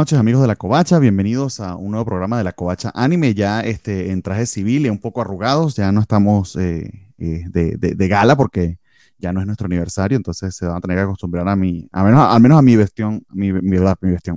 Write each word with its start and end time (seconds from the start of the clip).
noches 0.00 0.18
amigos 0.18 0.40
de 0.40 0.48
La 0.48 0.56
Covacha, 0.56 0.98
bienvenidos 0.98 1.60
a 1.60 1.76
un 1.76 1.90
nuevo 1.90 2.06
programa 2.06 2.38
de 2.38 2.44
La 2.44 2.54
Covacha 2.54 2.90
Anime, 2.94 3.34
ya 3.34 3.60
este, 3.60 4.12
en 4.12 4.22
traje 4.22 4.46
civil 4.46 4.86
y 4.86 4.88
un 4.88 4.96
poco 4.96 5.20
arrugados, 5.20 5.76
ya 5.76 5.92
no 5.92 6.00
estamos 6.00 6.56
eh, 6.56 6.90
eh, 7.18 7.44
de, 7.50 8.08
gala 8.08 8.34
porque 8.34 8.78
ya 9.18 9.34
no 9.34 9.40
es 9.40 9.46
nuestro 9.46 9.66
aniversario, 9.66 10.16
entonces 10.16 10.56
se 10.56 10.64
van 10.64 10.78
a 10.78 10.80
tener 10.80 10.96
que 10.96 11.02
acostumbrar 11.02 11.46
a 11.46 11.54
mi, 11.54 11.86
a 11.92 12.02
menos, 12.02 12.26
al 12.26 12.40
menos 12.40 12.58
a 12.58 12.62
mi 12.62 12.76
versión, 12.76 13.26
mi, 13.28 13.52
mi, 13.52 13.60
mi, 13.60 13.78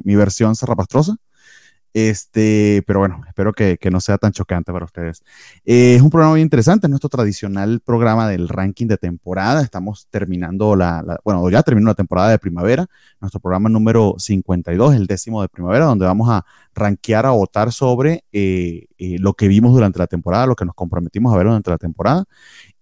mi 0.04 0.16
versión. 0.18 0.54
Este, 1.94 2.84
pero 2.88 3.00
bueno, 3.00 3.22
espero 3.28 3.54
que, 3.54 3.78
que 3.78 3.92
no 3.92 4.00
sea 4.00 4.18
tan 4.18 4.32
chocante 4.32 4.74
para 4.74 4.86
ustedes. 4.86 5.24
Eh, 5.64 5.96
es 5.96 6.02
un 6.02 6.10
programa 6.10 6.34
muy 6.34 6.42
interesante, 6.42 6.88
es 6.88 6.90
nuestro 6.90 7.10
tradicional 7.10 7.82
programa 7.82 8.28
del 8.28 8.50
ranking 8.50 8.88
de 8.88 8.98
temporada. 8.98 9.62
Estamos 9.62 10.08
terminando 10.10 10.76
la, 10.76 11.20
bueno, 11.24 11.48
ya 11.52 11.62
terminó 11.62 11.90
la 11.90 11.94
temporada 11.94 12.30
de 12.30 12.40
primavera, 12.40 12.88
nuestro 13.22 13.40
programa 13.40 13.70
número 13.70 14.16
52, 14.18 14.96
el 14.96 15.06
décimo 15.06 15.42
de 15.44 15.50
primavera, 15.50 15.86
donde 15.86 16.06
vamos 16.06 16.30
a 16.30 16.44
rankear, 16.74 17.28
a 17.28 17.32
votar 17.32 17.72
sobre 17.72 18.24
eh, 18.32 18.88
eh, 18.98 19.18
lo 19.20 19.34
que 19.34 19.48
vimos 19.48 19.74
durante 19.74 20.00
la 20.00 20.08
temporada, 20.08 20.48
lo 20.48 20.56
que 20.56 20.66
nos 20.66 20.74
comprometimos 20.74 21.32
a 21.32 21.38
ver 21.38 21.46
durante 21.46 21.70
la 21.70 21.78
temporada 21.78 22.26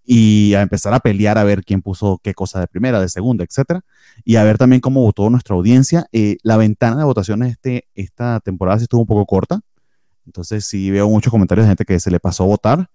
y 0.05 0.53
a 0.55 0.61
empezar 0.61 0.93
a 0.93 0.99
pelear 0.99 1.37
a 1.37 1.43
ver 1.43 1.63
quién 1.63 1.81
puso 1.81 2.19
qué 2.23 2.33
cosa 2.33 2.59
de 2.59 2.67
primera, 2.67 2.99
de 2.99 3.09
segunda, 3.09 3.43
etcétera, 3.43 3.81
y 4.23 4.35
a 4.35 4.43
ver 4.43 4.57
también 4.57 4.81
cómo 4.81 5.01
votó 5.01 5.29
nuestra 5.29 5.55
audiencia. 5.55 6.07
Eh, 6.11 6.37
la 6.43 6.57
ventana 6.57 6.97
de 6.97 7.03
votaciones 7.03 7.51
este, 7.51 7.87
esta 7.95 8.39
temporada 8.39 8.79
sí 8.79 8.83
estuvo 8.83 9.01
un 9.01 9.07
poco 9.07 9.25
corta, 9.25 9.61
entonces 10.25 10.65
sí 10.65 10.91
veo 10.91 11.09
muchos 11.09 11.31
comentarios 11.31 11.65
de 11.65 11.71
gente 11.71 11.85
que 11.85 11.99
se 11.99 12.11
le 12.11 12.19
pasó 12.19 12.43
a 12.43 12.47
votar. 12.47 12.89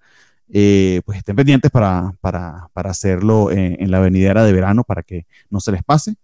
Eh, 0.48 1.02
pues 1.04 1.18
estén 1.18 1.34
pendientes 1.34 1.72
para, 1.72 2.12
para, 2.20 2.68
para 2.72 2.90
hacerlo 2.90 3.50
en, 3.50 3.90
la 3.90 3.98
venidera 3.98 4.44
de 4.44 4.52
verano 4.52 4.84
para 4.84 5.02
que 5.02 5.26
no 5.50 5.58
se 5.58 5.72
les 5.72 5.82
pase. 5.82 6.14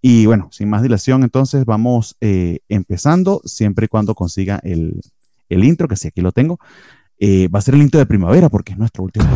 Y 0.00 0.26
bueno, 0.26 0.48
sin 0.52 0.68
más 0.70 0.82
dilación, 0.82 1.24
entonces 1.24 1.64
vamos 1.64 2.16
eh, 2.20 2.60
empezando, 2.68 3.42
siempre 3.44 3.86
y 3.86 3.88
cuando 3.88 4.14
consiga 4.14 4.60
el, 4.62 5.00
el 5.48 5.64
intro, 5.64 5.88
que 5.88 5.96
sí, 5.96 6.08
aquí 6.08 6.20
lo 6.20 6.30
tengo. 6.30 6.58
va 7.20 7.58
a 7.58 7.62
ser 7.62 7.74
el 7.74 7.82
intro 7.82 7.98
de 7.98 8.06
primavera 8.06 8.48
porque 8.48 8.72
es 8.72 8.78
nuestro 8.78 9.02
último 9.02 9.26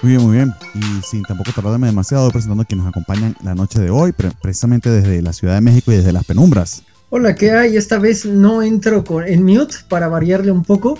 Muy 0.00 0.12
bien, 0.12 0.22
muy 0.22 0.36
bien. 0.36 0.54
Y 0.74 1.02
sin 1.02 1.22
tampoco 1.24 1.50
tardarme 1.52 1.88
demasiado, 1.88 2.30
presentando 2.30 2.62
a 2.62 2.64
quienes 2.64 2.84
nos 2.84 2.90
acompañan 2.90 3.36
la 3.42 3.54
noche 3.54 3.80
de 3.80 3.90
hoy, 3.90 4.12
precisamente 4.12 4.90
desde 4.90 5.20
la 5.22 5.32
Ciudad 5.32 5.54
de 5.54 5.60
México 5.60 5.92
y 5.92 5.96
desde 5.96 6.12
las 6.12 6.24
penumbras. 6.24 6.82
Hola, 7.10 7.34
¿qué 7.34 7.50
hay? 7.50 7.76
Esta 7.76 7.98
vez 7.98 8.24
no 8.24 8.62
entro 8.62 9.02
con, 9.02 9.26
en 9.26 9.44
mute 9.44 9.76
para 9.88 10.08
variarle 10.08 10.52
un 10.52 10.62
poco. 10.62 10.98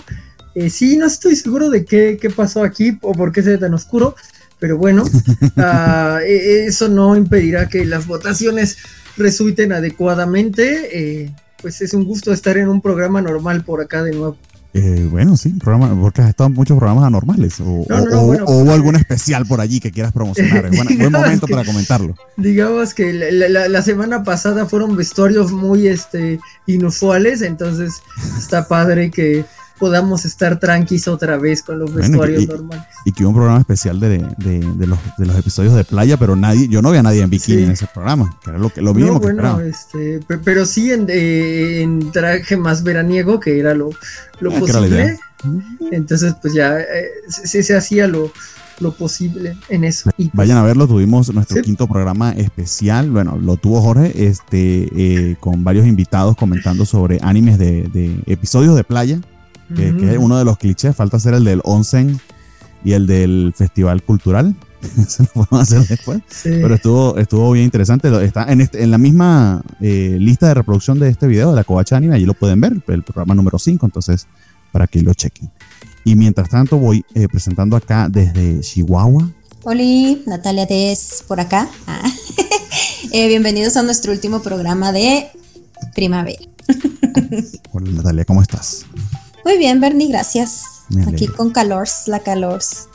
Eh, 0.59 0.69
sí, 0.69 0.97
no 0.97 1.05
estoy 1.05 1.37
seguro 1.37 1.69
de 1.69 1.85
qué, 1.85 2.17
qué, 2.21 2.29
pasó 2.29 2.65
aquí 2.65 2.97
o 3.01 3.13
por 3.13 3.31
qué 3.31 3.41
se 3.41 3.51
ve 3.51 3.57
tan 3.57 3.73
oscuro, 3.73 4.13
pero 4.59 4.77
bueno, 4.77 5.03
uh, 5.05 6.17
eso 6.27 6.89
no 6.89 7.15
impedirá 7.15 7.69
que 7.69 7.85
las 7.85 8.07
votaciones 8.07 8.77
resulten 9.15 9.71
adecuadamente. 9.71 11.21
Eh, 11.23 11.33
pues 11.61 11.81
es 11.81 11.93
un 11.93 12.03
gusto 12.03 12.33
estar 12.33 12.57
en 12.57 12.67
un 12.67 12.81
programa 12.81 13.21
normal 13.21 13.63
por 13.63 13.81
acá 13.81 14.03
de 14.03 14.11
nuevo. 14.11 14.35
Eh, 14.73 15.07
bueno, 15.09 15.37
sí, 15.37 15.49
programa, 15.53 15.97
porque 15.99 16.21
has 16.21 16.29
estado 16.29 16.49
en 16.49 16.55
muchos 16.55 16.77
programas 16.77 17.05
anormales. 17.05 17.57
O, 17.61 17.63
hubo 17.63 18.45
pues, 18.45 18.69
algún 18.69 18.97
especial 18.97 19.45
por 19.45 19.61
allí 19.61 19.79
que 19.79 19.91
quieras 19.91 20.11
promocionar. 20.11 20.69
buen, 20.75 20.97
buen 20.97 21.11
momento 21.13 21.47
para 21.47 21.63
comentarlo. 21.63 22.15
Digamos 22.35 22.93
que 22.93 23.13
la, 23.13 23.81
semana 23.81 24.25
pasada 24.25 24.65
fueron 24.65 24.97
vestuarios 24.97 25.53
muy 25.53 25.87
este, 25.87 26.41
inusuales, 26.67 27.43
entonces 27.43 28.01
está 28.37 28.67
padre 28.67 29.09
que 29.09 29.45
podamos 29.79 30.25
estar 30.25 30.59
tranquilos 30.59 31.07
otra 31.07 31.37
vez 31.37 31.63
con 31.63 31.79
los 31.79 31.93
vestuarios 31.93 32.47
normales. 32.47 32.85
Y 33.05 33.13
que 33.13 33.23
hubo 33.23 33.29
un 33.29 33.35
programa 33.35 33.59
especial 33.59 33.99
de, 33.99 34.19
los, 34.85 34.99
de 35.17 35.25
los 35.25 35.35
episodios 35.37 35.73
de 35.73 35.85
playa, 35.85 36.17
pero 36.17 36.35
nadie, 36.35 36.67
yo 36.67 36.81
no 36.81 36.91
vi 36.91 36.97
a 36.97 37.03
nadie 37.03 37.21
en 37.21 37.29
bikini 37.29 37.63
en 37.63 37.71
ese 37.71 37.87
programa, 37.87 38.37
que 38.43 38.49
era 38.49 38.59
lo, 38.59 38.69
que, 38.69 38.81
lo 38.81 38.93
mismo 38.93 39.19
que 39.19 39.33
bueno, 39.33 39.61
este, 39.61 40.19
pero 40.43 40.65
sí 40.65 40.91
en, 40.91 42.11
traje 42.11 42.57
más 42.57 42.83
veraniego, 42.83 43.39
que 43.39 43.57
era 43.57 43.73
lo, 43.73 43.89
lo 44.39 44.51
ah, 44.51 44.59
posible. 44.59 45.19
Entonces, 45.91 46.35
pues 46.41 46.53
ya 46.53 46.77
eh, 46.79 47.09
se, 47.29 47.75
hacía 47.75 48.07
lo, 48.07 48.29
lo 48.81 48.91
posible 48.91 49.55
en 49.69 49.85
eso. 49.85 50.09
Pues 50.15 50.29
Vayan 50.33 50.57
a 50.57 50.63
verlo, 50.63 50.87
tuvimos 50.87 51.33
nuestro 51.33 51.61
quinto 51.61 51.87
programa 51.87 52.33
especial, 52.33 53.09
bueno, 53.09 53.37
lo 53.41 53.55
tuvo 53.55 53.81
Jorge, 53.81 54.27
este, 54.27 54.89
eh, 54.93 55.37
con 55.39 55.63
varios 55.63 55.87
invitados 55.87 56.35
comentando 56.35 56.85
sobre 56.85 57.19
animes 57.21 57.57
de, 57.57 57.83
de 57.83 58.21
episodios 58.25 58.75
de 58.75 58.83
playa 58.83 59.21
que, 59.75 59.89
es 59.89 60.17
uno 60.17 60.37
de 60.37 60.45
los 60.45 60.57
clichés. 60.57 60.95
Falta 60.95 61.17
hacer 61.17 61.33
el 61.33 61.43
del 61.43 61.61
onsen 61.63 62.19
y 62.83 62.93
el 62.93 63.07
del 63.07 63.53
festival 63.55 64.03
cultural. 64.03 64.55
Eso 64.97 65.23
lo 65.23 65.45
podemos 65.45 65.61
hacer 65.61 65.87
después. 65.87 66.21
Pero 66.43 66.73
estuvo, 66.73 67.17
estuvo 67.17 67.51
bien 67.51 67.65
interesante. 67.65 68.09
Está 68.23 68.51
en, 68.51 68.61
este, 68.61 68.83
en 68.83 68.91
la 68.91 68.97
misma 68.97 69.61
eh, 69.81 70.17
lista 70.19 70.47
de 70.47 70.53
reproducción 70.53 70.99
de 70.99 71.09
este 71.09 71.27
video 71.27 71.49
de 71.49 71.55
la 71.55 71.63
Covacha 71.63 71.97
Anime. 71.97 72.15
Allí 72.15 72.25
lo 72.25 72.33
pueden 72.33 72.61
ver, 72.61 72.81
el 72.87 73.03
programa 73.03 73.35
número 73.35 73.59
5. 73.59 73.85
Entonces, 73.85 74.27
para 74.71 74.87
que 74.87 75.01
lo 75.01 75.13
chequen. 75.13 75.51
Y 76.05 76.15
mientras 76.15 76.49
tanto, 76.49 76.77
voy 76.77 77.05
eh, 77.13 77.27
presentando 77.27 77.75
acá 77.75 78.07
desde 78.09 78.61
Chihuahua. 78.61 79.29
Hola, 79.63 80.17
Natalia 80.25 80.65
Tess 80.65 81.23
por 81.27 81.39
acá. 81.39 81.69
Ah. 81.87 82.01
Eh, 83.11 83.27
bienvenidos 83.27 83.75
a 83.75 83.81
nuestro 83.81 84.11
último 84.11 84.41
programa 84.41 84.91
de 84.91 85.31
primavera. 85.95 86.39
Hola 87.71 87.91
Natalia, 87.91 88.25
¿cómo 88.25 88.41
estás? 88.41 88.85
Muy 89.49 89.57
bien, 89.57 89.81
Bernie, 89.81 90.09
gracias. 90.09 90.83
Aquí 91.07 91.25
con 91.25 91.49
Calors, 91.49 92.03
la 92.07 92.19
Calors. 92.19 92.87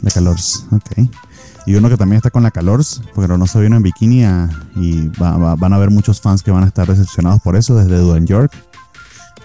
La 0.00 0.10
Calors, 0.10 0.64
ok. 0.72 1.10
Y 1.66 1.74
uno 1.74 1.90
que 1.90 1.98
también 1.98 2.16
está 2.16 2.30
con 2.30 2.42
la 2.42 2.50
Calors, 2.50 3.02
porque 3.14 3.28
no 3.36 3.46
se 3.46 3.60
vino 3.60 3.76
en 3.76 3.82
bikini 3.82 4.24
y 4.76 5.08
van 5.18 5.74
a 5.74 5.76
haber 5.76 5.90
muchos 5.90 6.18
fans 6.22 6.42
que 6.42 6.50
van 6.50 6.64
a 6.64 6.68
estar 6.68 6.88
decepcionados 6.88 7.42
por 7.42 7.54
eso 7.54 7.74
desde 7.74 7.98
Duan 7.98 8.26
York 8.26 8.50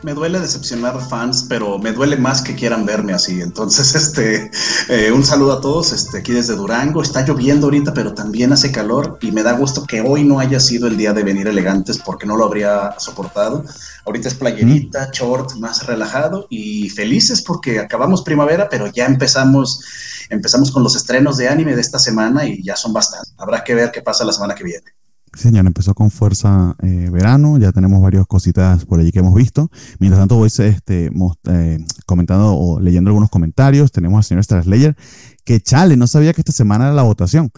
me 0.05 0.13
duele 0.13 0.39
decepcionar 0.39 1.01
fans, 1.09 1.47
pero 1.49 1.79
me 1.79 1.91
duele 1.91 2.15
más 2.15 2.43
que 2.43 2.53
quieran 2.53 2.85
verme 2.85 3.13
así. 3.13 3.41
Entonces, 3.41 3.95
este, 4.01 4.51
eh, 4.87 5.11
un 5.11 5.25
saludo 5.25 5.53
a 5.53 5.61
todos, 5.61 5.91
este, 5.93 6.19
aquí 6.19 6.31
desde 6.31 6.55
Durango. 6.55 7.01
Está 7.01 7.25
lloviendo 7.25 7.65
ahorita, 7.65 7.91
pero 7.91 8.13
también 8.13 8.53
hace 8.53 8.71
calor 8.71 9.17
y 9.21 9.31
me 9.31 9.41
da 9.41 9.53
gusto 9.53 9.83
que 9.83 10.01
hoy 10.01 10.23
no 10.23 10.39
haya 10.39 10.59
sido 10.59 10.87
el 10.87 10.95
día 10.95 11.11
de 11.11 11.23
venir 11.23 11.47
elegantes 11.47 11.97
porque 11.97 12.27
no 12.27 12.37
lo 12.37 12.45
habría 12.45 12.93
soportado. 12.99 13.65
Ahorita 14.05 14.27
es 14.27 14.35
playerita, 14.35 15.09
short, 15.11 15.53
más 15.55 15.87
relajado 15.87 16.45
y 16.51 16.87
felices 16.91 17.41
porque 17.41 17.79
acabamos 17.79 18.21
primavera, 18.21 18.69
pero 18.69 18.85
ya 18.85 19.07
empezamos, 19.07 19.81
empezamos 20.29 20.69
con 20.69 20.83
los 20.83 20.95
estrenos 20.95 21.37
de 21.37 21.49
anime 21.49 21.73
de 21.73 21.81
esta 21.81 21.97
semana 21.97 22.45
y 22.45 22.61
ya 22.61 22.75
son 22.75 22.93
bastantes. 22.93 23.33
Habrá 23.37 23.63
que 23.63 23.73
ver 23.73 23.91
qué 23.91 24.03
pasa 24.03 24.23
la 24.23 24.33
semana 24.33 24.53
que 24.53 24.63
viene. 24.63 24.94
Señor, 25.35 25.67
empezó 25.67 25.93
con 25.93 26.11
fuerza 26.11 26.75
eh, 26.81 27.09
verano, 27.11 27.57
ya 27.57 27.73
tenemos 27.73 28.01
varias 28.01 28.25
cositas 28.25 28.85
por 28.85 28.99
allí 28.99 29.11
que 29.11 29.19
hemos 29.19 29.35
visto. 29.35 29.69
Mientras 29.99 30.21
tanto, 30.21 30.37
voy 30.37 30.47
este, 30.47 31.11
eh, 31.49 31.85
comentando 32.05 32.55
o 32.55 32.79
leyendo 32.79 33.09
algunos 33.09 33.29
comentarios. 33.29 33.91
Tenemos 33.91 34.17
al 34.17 34.23
señor 34.23 34.43
Straslayer 34.43 34.95
que 35.43 35.59
chale, 35.59 35.97
no 35.97 36.07
sabía 36.07 36.33
que 36.33 36.41
esta 36.41 36.53
semana 36.53 36.85
era 36.85 36.93
la 36.93 37.03
votación. 37.03 37.51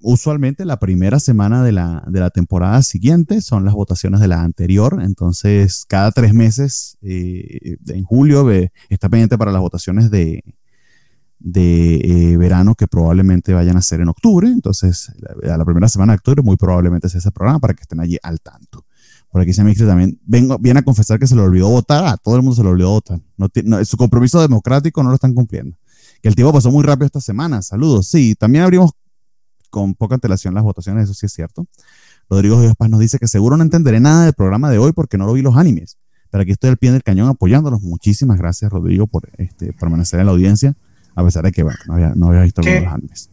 Usualmente 0.00 0.64
la 0.64 0.78
primera 0.78 1.20
semana 1.20 1.62
de 1.62 1.72
la, 1.72 2.04
de 2.06 2.20
la 2.20 2.30
temporada 2.30 2.82
siguiente 2.82 3.40
son 3.40 3.64
las 3.64 3.74
votaciones 3.74 4.20
de 4.20 4.28
la 4.28 4.42
anterior, 4.42 5.00
entonces 5.02 5.86
cada 5.88 6.12
tres 6.12 6.34
meses 6.34 6.98
eh, 7.00 7.76
en 7.88 8.04
julio 8.04 8.50
está 8.90 9.08
pendiente 9.08 9.38
para 9.38 9.52
las 9.52 9.62
votaciones 9.62 10.10
de, 10.10 10.44
de 11.46 12.00
eh, 12.02 12.36
verano 12.36 12.74
que 12.74 12.88
probablemente 12.88 13.54
vayan 13.54 13.76
a 13.76 13.82
ser 13.82 14.00
en 14.00 14.08
octubre. 14.08 14.48
Entonces, 14.48 15.12
a 15.44 15.56
la 15.56 15.64
primera 15.64 15.88
semana 15.88 16.12
de 16.12 16.16
octubre 16.16 16.42
muy 16.42 16.56
probablemente 16.56 17.08
sea 17.08 17.20
ese 17.20 17.30
programa 17.30 17.60
para 17.60 17.72
que 17.72 17.82
estén 17.82 18.00
allí 18.00 18.18
al 18.20 18.40
tanto. 18.40 18.84
Por 19.30 19.42
aquí 19.42 19.52
se 19.52 19.62
me 19.62 19.70
dice 19.70 19.86
también, 19.86 20.20
vengo, 20.26 20.58
viene 20.58 20.80
a 20.80 20.82
confesar 20.82 21.20
que 21.20 21.26
se 21.28 21.36
le 21.36 21.42
olvidó 21.42 21.68
votar, 21.68 22.04
a 22.04 22.16
todo 22.16 22.34
el 22.34 22.42
mundo 22.42 22.56
se 22.56 22.64
le 22.64 22.70
olvidó 22.70 22.90
votar. 22.90 23.20
No, 23.36 23.84
su 23.84 23.96
compromiso 23.96 24.40
democrático 24.40 25.04
no 25.04 25.10
lo 25.10 25.14
están 25.14 25.34
cumpliendo. 25.34 25.76
Que 26.20 26.28
el 26.28 26.34
tiempo 26.34 26.52
pasó 26.52 26.72
muy 26.72 26.82
rápido 26.82 27.06
esta 27.06 27.20
semana. 27.20 27.62
Saludos. 27.62 28.08
Sí, 28.08 28.34
también 28.34 28.64
abrimos 28.64 28.90
con 29.70 29.94
poca 29.94 30.16
antelación 30.16 30.52
las 30.52 30.64
votaciones, 30.64 31.04
eso 31.04 31.14
sí 31.14 31.26
es 31.26 31.32
cierto. 31.32 31.66
Rodrigo 32.28 32.60
Díaz 32.60 32.74
Paz 32.76 32.90
nos 32.90 32.98
dice 32.98 33.20
que 33.20 33.28
seguro 33.28 33.56
no 33.56 33.62
entenderé 33.62 34.00
nada 34.00 34.24
del 34.24 34.32
programa 34.32 34.68
de 34.68 34.78
hoy 34.78 34.92
porque 34.92 35.16
no 35.16 35.26
lo 35.26 35.34
vi 35.34 35.42
los 35.42 35.56
animes. 35.56 35.96
Pero 36.28 36.42
aquí 36.42 36.50
estoy 36.50 36.70
al 36.70 36.76
pie 36.76 36.90
del 36.90 37.04
cañón 37.04 37.28
apoyándolos. 37.28 37.82
Muchísimas 37.82 38.36
gracias, 38.36 38.72
Rodrigo, 38.72 39.06
por 39.06 39.28
este, 39.38 39.72
permanecer 39.74 40.18
en 40.18 40.26
la 40.26 40.32
audiencia 40.32 40.76
a 41.16 41.24
pesar 41.24 41.42
de 41.44 41.50
que 41.50 41.62
bueno, 41.62 41.78
no, 41.86 41.94
había, 41.94 42.12
no 42.14 42.28
había 42.28 42.42
visto 42.42 42.62
los 42.62 42.92
animes. 42.92 43.30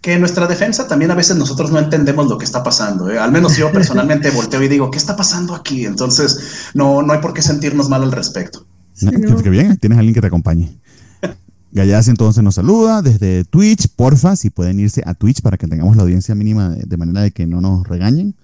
Que 0.00 0.14
en 0.14 0.20
nuestra 0.20 0.46
defensa 0.46 0.86
también 0.86 1.10
a 1.10 1.14
veces 1.14 1.36
nosotros 1.36 1.70
no 1.70 1.78
entendemos 1.78 2.28
lo 2.28 2.36
que 2.36 2.44
está 2.44 2.62
pasando. 2.62 3.10
¿eh? 3.10 3.18
Al 3.18 3.32
menos 3.32 3.56
yo 3.56 3.72
personalmente 3.72 4.30
volteo 4.34 4.62
y 4.62 4.68
digo, 4.68 4.90
¿qué 4.90 4.98
está 4.98 5.16
pasando 5.16 5.54
aquí? 5.54 5.86
Entonces, 5.86 6.70
no, 6.74 7.02
no 7.02 7.12
hay 7.12 7.20
por 7.20 7.32
qué 7.32 7.40
sentirnos 7.40 7.88
mal 7.88 8.02
al 8.02 8.12
respecto. 8.12 8.66
Sí, 8.92 9.06
Que 9.42 9.50
bien, 9.50 9.76
tienes 9.78 9.96
a 9.96 10.00
alguien 10.00 10.14
que 10.14 10.20
te 10.20 10.26
acompañe. 10.26 10.78
Gallas 11.72 12.08
entonces 12.08 12.44
nos 12.44 12.56
saluda 12.56 13.00
desde 13.00 13.44
Twitch, 13.44 13.88
porfa, 13.96 14.36
si 14.36 14.50
pueden 14.50 14.78
irse 14.78 15.02
a 15.06 15.14
Twitch 15.14 15.40
para 15.40 15.56
que 15.56 15.66
tengamos 15.66 15.96
la 15.96 16.02
audiencia 16.02 16.34
mínima 16.34 16.70
de, 16.70 16.96
manera 16.98 17.22
de 17.22 17.30
que 17.30 17.46
no 17.46 17.60
nos 17.62 17.86
regañen. 17.88 18.36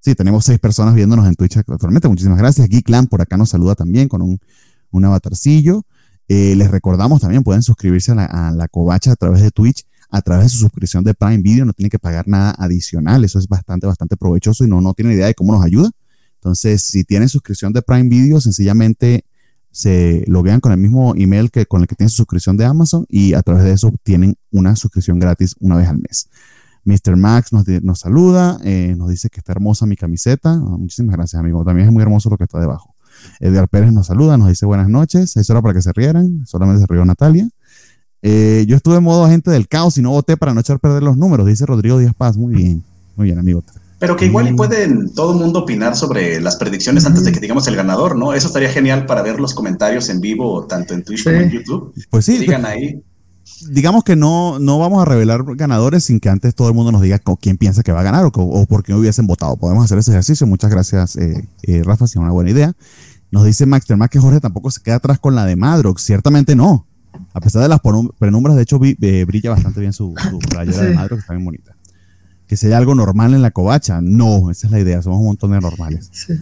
Sí, 0.00 0.14
tenemos 0.14 0.44
seis 0.44 0.58
personas 0.58 0.94
viéndonos 0.94 1.26
en 1.26 1.34
Twitch 1.34 1.56
actualmente. 1.56 2.08
Muchísimas 2.08 2.38
gracias. 2.38 2.68
Clan 2.84 3.06
por 3.06 3.22
acá 3.22 3.38
nos 3.38 3.48
saluda 3.48 3.74
también 3.74 4.08
con 4.08 4.20
un, 4.20 4.38
un 4.90 5.04
avatarcillo. 5.04 5.84
Eh, 6.28 6.54
les 6.56 6.70
recordamos 6.70 7.20
también, 7.20 7.42
pueden 7.42 7.62
suscribirse 7.62 8.12
a 8.12 8.14
la, 8.14 8.64
a 8.64 8.68
Covacha 8.68 9.12
a 9.12 9.16
través 9.16 9.42
de 9.42 9.50
Twitch, 9.50 9.86
a 10.10 10.22
través 10.22 10.46
de 10.46 10.48
su 10.50 10.58
suscripción 10.58 11.04
de 11.04 11.14
Prime 11.14 11.38
Video. 11.38 11.64
No 11.64 11.72
tienen 11.72 11.90
que 11.90 11.98
pagar 11.98 12.26
nada 12.28 12.54
adicional. 12.58 13.24
Eso 13.24 13.38
es 13.38 13.48
bastante, 13.48 13.86
bastante 13.86 14.16
provechoso 14.16 14.64
y 14.64 14.68
no, 14.68 14.80
no 14.80 14.94
tienen 14.94 15.14
idea 15.14 15.26
de 15.26 15.34
cómo 15.34 15.52
nos 15.52 15.64
ayuda. 15.64 15.90
Entonces, 16.36 16.82
si 16.82 17.04
tienen 17.04 17.28
suscripción 17.28 17.72
de 17.72 17.82
Prime 17.82 18.08
Video, 18.08 18.40
sencillamente 18.40 19.24
se 19.70 20.24
loguean 20.28 20.60
con 20.60 20.70
el 20.70 20.78
mismo 20.78 21.14
email 21.16 21.50
que 21.50 21.66
con 21.66 21.80
el 21.80 21.88
que 21.88 21.96
tienen 21.96 22.10
su 22.10 22.18
suscripción 22.18 22.56
de 22.56 22.64
Amazon 22.64 23.06
y 23.08 23.34
a 23.34 23.42
través 23.42 23.64
de 23.64 23.72
eso 23.72 23.92
tienen 24.04 24.36
una 24.52 24.76
suscripción 24.76 25.18
gratis 25.18 25.56
una 25.58 25.76
vez 25.76 25.88
al 25.88 25.98
mes. 25.98 26.28
Mr. 26.84 27.16
Max 27.16 27.52
nos, 27.52 27.66
nos 27.82 28.00
saluda, 28.00 28.58
eh, 28.62 28.94
nos 28.96 29.08
dice 29.08 29.30
que 29.30 29.40
está 29.40 29.52
hermosa 29.52 29.86
mi 29.86 29.96
camiseta. 29.96 30.52
Oh, 30.52 30.78
muchísimas 30.78 31.16
gracias, 31.16 31.40
amigo. 31.40 31.64
También 31.64 31.88
es 31.88 31.92
muy 31.92 32.02
hermoso 32.02 32.30
lo 32.30 32.36
que 32.36 32.44
está 32.44 32.60
debajo. 32.60 32.93
Edgar 33.40 33.68
Pérez 33.68 33.92
nos 33.92 34.06
saluda, 34.06 34.36
nos 34.36 34.48
dice 34.48 34.66
buenas 34.66 34.88
noches. 34.88 35.36
Eso 35.36 35.52
era 35.52 35.62
para 35.62 35.74
que 35.74 35.82
se 35.82 35.92
rieran, 35.92 36.44
solamente 36.46 36.80
se 36.80 36.86
rió 36.88 37.04
Natalia. 37.04 37.48
Eh, 38.22 38.64
yo 38.66 38.76
estuve 38.76 38.96
en 38.96 39.02
modo 39.02 39.24
agente 39.24 39.50
del 39.50 39.68
caos 39.68 39.98
y 39.98 40.02
no 40.02 40.10
voté 40.10 40.36
para 40.36 40.54
no 40.54 40.60
echar 40.60 40.76
a 40.76 40.78
perder 40.78 41.02
los 41.02 41.16
números, 41.16 41.46
dice 41.46 41.66
Rodrigo 41.66 41.98
Díaz 41.98 42.14
Paz. 42.16 42.36
Muy 42.36 42.54
bien, 42.54 42.82
muy 43.16 43.26
bien, 43.26 43.38
amigo. 43.38 43.62
Pero 43.98 44.16
que 44.16 44.26
igual 44.26 44.48
y 44.48 44.54
pueden 44.54 45.14
todo 45.14 45.32
el 45.32 45.38
mundo 45.38 45.60
opinar 45.60 45.96
sobre 45.96 46.40
las 46.40 46.56
predicciones 46.56 47.06
antes 47.06 47.24
de 47.24 47.32
que 47.32 47.40
digamos 47.40 47.66
el 47.68 47.76
ganador, 47.76 48.16
¿no? 48.16 48.32
Eso 48.34 48.48
estaría 48.48 48.68
genial 48.68 49.06
para 49.06 49.22
ver 49.22 49.40
los 49.40 49.54
comentarios 49.54 50.08
en 50.08 50.20
vivo, 50.20 50.66
tanto 50.66 50.94
en 50.94 51.04
Twitch 51.04 51.20
sí. 51.20 51.24
como 51.24 51.36
en 51.36 51.50
YouTube. 51.50 51.94
Pues 52.10 52.24
sí. 52.24 52.38
Digan 52.38 52.66
ahí 52.66 53.02
digamos 53.68 54.04
que 54.04 54.16
no, 54.16 54.58
no 54.58 54.78
vamos 54.78 55.02
a 55.02 55.04
revelar 55.04 55.44
ganadores 55.56 56.04
sin 56.04 56.20
que 56.20 56.28
antes 56.28 56.54
todo 56.54 56.68
el 56.68 56.74
mundo 56.74 56.92
nos 56.92 57.02
diga 57.02 57.20
quién 57.40 57.56
piensa 57.56 57.82
que 57.82 57.92
va 57.92 58.00
a 58.00 58.04
ganar 58.04 58.24
o, 58.24 58.30
o 58.34 58.66
por 58.66 58.82
qué 58.82 58.94
hubiesen 58.94 59.26
votado. 59.26 59.56
Podemos 59.56 59.84
hacer 59.84 59.98
ese 59.98 60.10
ejercicio. 60.10 60.46
Muchas 60.46 60.70
gracias, 60.70 61.16
eh, 61.16 61.48
eh, 61.62 61.82
Rafa, 61.84 62.06
si 62.06 62.18
es 62.18 62.22
una 62.22 62.32
buena 62.32 62.50
idea. 62.50 62.74
Nos 63.34 63.44
dice 63.44 63.66
Max 63.66 63.84
Termac 63.84 64.12
que 64.12 64.20
Jorge 64.20 64.38
tampoco 64.38 64.70
se 64.70 64.80
queda 64.80 64.94
atrás 64.94 65.18
con 65.18 65.34
la 65.34 65.44
de 65.44 65.56
Madrox. 65.56 66.02
Ciertamente 66.02 66.54
no. 66.54 66.86
A 67.32 67.40
pesar 67.40 67.62
de 67.62 67.68
las 67.68 67.80
penumbras, 68.20 68.54
de 68.54 68.62
hecho, 68.62 68.78
eh, 68.84 69.24
brilla 69.24 69.50
bastante 69.50 69.80
bien 69.80 69.92
su, 69.92 70.14
su 70.30 70.38
playera 70.48 70.78
sí. 70.78 70.84
de 70.86 70.94
Madrox, 70.94 71.22
está 71.22 71.32
bien 71.32 71.44
bonita. 71.44 71.74
Que 72.46 72.56
sea 72.56 72.78
algo 72.78 72.94
normal 72.94 73.34
en 73.34 73.42
la 73.42 73.50
covacha. 73.50 74.00
No, 74.00 74.52
esa 74.52 74.68
es 74.68 74.70
la 74.70 74.78
idea. 74.78 75.02
Somos 75.02 75.18
un 75.18 75.26
montón 75.26 75.50
de 75.50 75.60
normales. 75.60 76.10
Sí. 76.12 76.34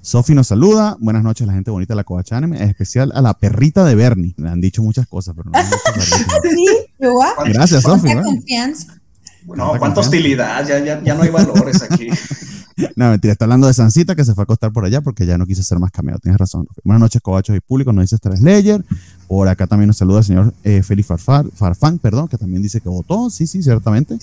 Sofi 0.00 0.34
nos 0.34 0.48
saluda. 0.48 0.96
Buenas 0.98 1.22
noches, 1.22 1.46
la 1.46 1.52
gente 1.52 1.70
bonita 1.70 1.94
de 1.94 1.98
la 1.98 2.04
Covacha 2.04 2.36
Anime. 2.36 2.60
En 2.60 2.68
especial 2.68 3.12
a 3.14 3.22
la 3.22 3.34
perrita 3.34 3.84
de 3.84 3.94
Bernie. 3.94 4.34
Me 4.36 4.50
han 4.50 4.60
dicho 4.60 4.82
muchas 4.82 5.06
cosas, 5.06 5.36
pero 5.36 5.48
no. 5.48 5.60
sí, 6.42 7.52
Gracias, 7.52 7.84
Sofi. 7.84 8.12
confianza. 8.20 9.00
No, 9.46 9.78
cuánta 9.78 10.00
hostilidad. 10.00 10.66
Ya, 10.66 10.80
ya, 10.80 11.00
ya 11.04 11.14
no 11.14 11.22
hay 11.22 11.30
valores 11.30 11.82
aquí. 11.82 12.08
no, 12.96 13.10
mentira. 13.10 13.32
Está 13.32 13.44
hablando 13.44 13.66
de 13.66 13.74
Sancita 13.74 14.14
que 14.14 14.24
se 14.24 14.34
fue 14.34 14.42
a 14.42 14.44
acostar 14.44 14.72
por 14.72 14.84
allá 14.84 15.00
porque 15.00 15.26
ya 15.26 15.38
no 15.38 15.46
quiso 15.46 15.60
hacer 15.60 15.78
más 15.78 15.90
cameo. 15.90 16.18
Tienes 16.18 16.38
razón. 16.38 16.66
Buenas 16.84 17.00
noches, 17.00 17.22
Covachos 17.22 17.56
y 17.56 17.60
público. 17.60 17.92
Nos 17.92 18.10
dice 18.10 18.16
Slayer. 18.36 18.84
Por 19.28 19.48
acá 19.48 19.66
también 19.66 19.88
nos 19.88 19.96
saluda 19.96 20.18
el 20.18 20.24
señor 20.24 20.54
eh, 20.64 20.82
Félix 20.82 21.08
Farfar, 21.08 21.46
Farfán, 21.54 21.98
perdón, 21.98 22.28
que 22.28 22.36
también 22.36 22.62
dice 22.62 22.80
que 22.80 22.88
votó. 22.88 23.30
Sí, 23.30 23.46
sí, 23.46 23.62
ciertamente. 23.62 24.18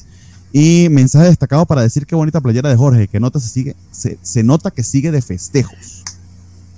Y 0.51 0.88
mensaje 0.90 1.28
destacado 1.28 1.66
para 1.66 1.81
decir 1.81 2.06
qué 2.06 2.16
bonita 2.16 2.42
playera 2.42 2.69
de 2.69 2.75
Jorge, 2.75 3.07
que 3.07 3.19
nota 3.19 3.40
se 3.40 3.50
sigue, 3.50 3.75
se, 3.92 4.44
nota 4.44 4.72
que 4.72 4.84
sigue 4.84 5.12
de 5.12 5.22
festejos. 5.22 6.04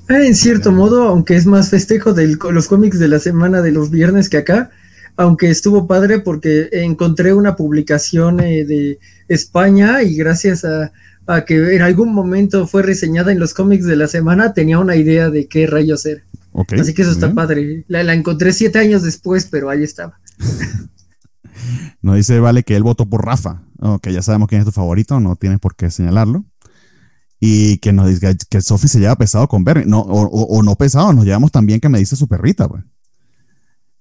En 0.10 0.36
cierto 0.36 0.74
modo, 0.74 1.04
aunque 1.04 1.38
es 1.38 1.46
más 1.46 1.70
festejo 1.70 2.14
de 2.14 2.38
los 2.52 2.68
cómics 2.68 3.00
de 3.00 3.08
la 3.08 3.20
semana 3.20 3.62
de 3.62 3.72
los 3.72 3.90
viernes 3.90 4.28
que 4.28 4.38
acá, 4.38 4.72
aunque 5.16 5.50
estuvo 5.50 5.88
padre 5.88 6.20
porque 6.20 6.68
encontré 6.72 7.34
una 7.34 7.56
publicación 7.56 8.42
eh, 8.42 8.66
de 8.66 9.00
España 9.30 10.04
y 10.04 10.16
gracias 10.18 10.66
a, 10.66 10.92
a, 11.28 11.46
que 11.46 11.76
en 11.76 11.82
algún 11.82 12.14
momento 12.14 12.68
fue 12.68 12.84
reseñada 12.84 13.32
en 13.32 13.40
los 13.40 13.54
cómics 13.54 13.86
de 13.86 13.96
la 13.96 14.08
semana, 14.08 14.54
tenía 14.54 14.80
una 14.80 14.96
idea 14.96 15.30
de 15.30 15.48
qué 15.48 15.68
rayos 15.68 16.06
era. 16.06 16.22
Okay, 16.54 16.80
Así 16.80 16.94
que 16.94 17.04
eso 17.04 17.12
está 17.12 17.28
bien. 17.28 17.36
padre. 17.36 17.86
La, 17.88 18.04
la 18.04 18.14
encontré 18.14 18.52
siete 18.52 18.80
años 18.80 19.04
después, 19.04 19.48
pero 19.50 19.70
ahí 19.70 19.84
estaba. 19.84 20.20
Nos 22.02 22.16
dice 22.16 22.40
Vale 22.40 22.64
que 22.64 22.76
él 22.76 22.84
votó 22.84 23.06
por 23.06 23.26
Rafa, 23.26 23.62
que 24.02 24.14
ya 24.14 24.22
sabemos 24.22 24.48
quién 24.48 24.62
es 24.62 24.66
tu 24.66 24.72
favorito, 24.72 25.20
no 25.20 25.36
tienes 25.36 25.60
por 25.60 25.76
qué 25.76 25.90
señalarlo. 25.90 26.46
Y 27.40 27.78
que 27.80 27.92
nos 27.92 28.08
dice 28.08 28.38
que 28.50 28.62
Sofi 28.62 28.88
se 28.88 29.00
lleva 29.00 29.16
pesado 29.16 29.48
con 29.48 29.64
Bernie, 29.64 29.86
no, 29.88 30.02
o, 30.02 30.28
o, 30.28 30.58
o, 30.58 30.62
no 30.62 30.76
pesado, 30.76 31.12
nos 31.12 31.26
llevamos 31.26 31.52
también 31.52 31.80
que 31.80 31.90
me 31.90 31.98
dice 31.98 32.16
su 32.16 32.28
perrita, 32.28 32.70
pues. 32.70 32.84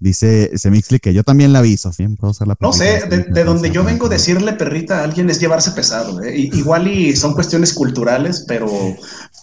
Dice 0.01 0.57
Semixli 0.57 0.99
que 0.99 1.13
yo 1.13 1.23
también 1.25 1.53
la 1.53 1.61
vi, 1.61 1.77
Sofía. 1.77 2.09
¿Puedo 2.19 2.31
usar 2.31 2.49
la 2.49 2.57
no 2.59 2.73
sé, 2.73 3.03
de, 3.09 3.25
de 3.25 3.45
donde 3.45 3.71
yo 3.71 3.85
vengo, 3.85 4.09
decirle 4.09 4.55
perrita 4.55 5.01
a 5.01 5.05
alguien 5.05 5.29
es 5.29 5.39
llevarse 5.39 5.73
pesado. 5.73 6.23
¿eh? 6.23 6.35
Igual 6.37 6.89
y 6.89 7.15
son 7.15 7.35
cuestiones 7.35 7.75
culturales, 7.75 8.45
pero 8.49 8.67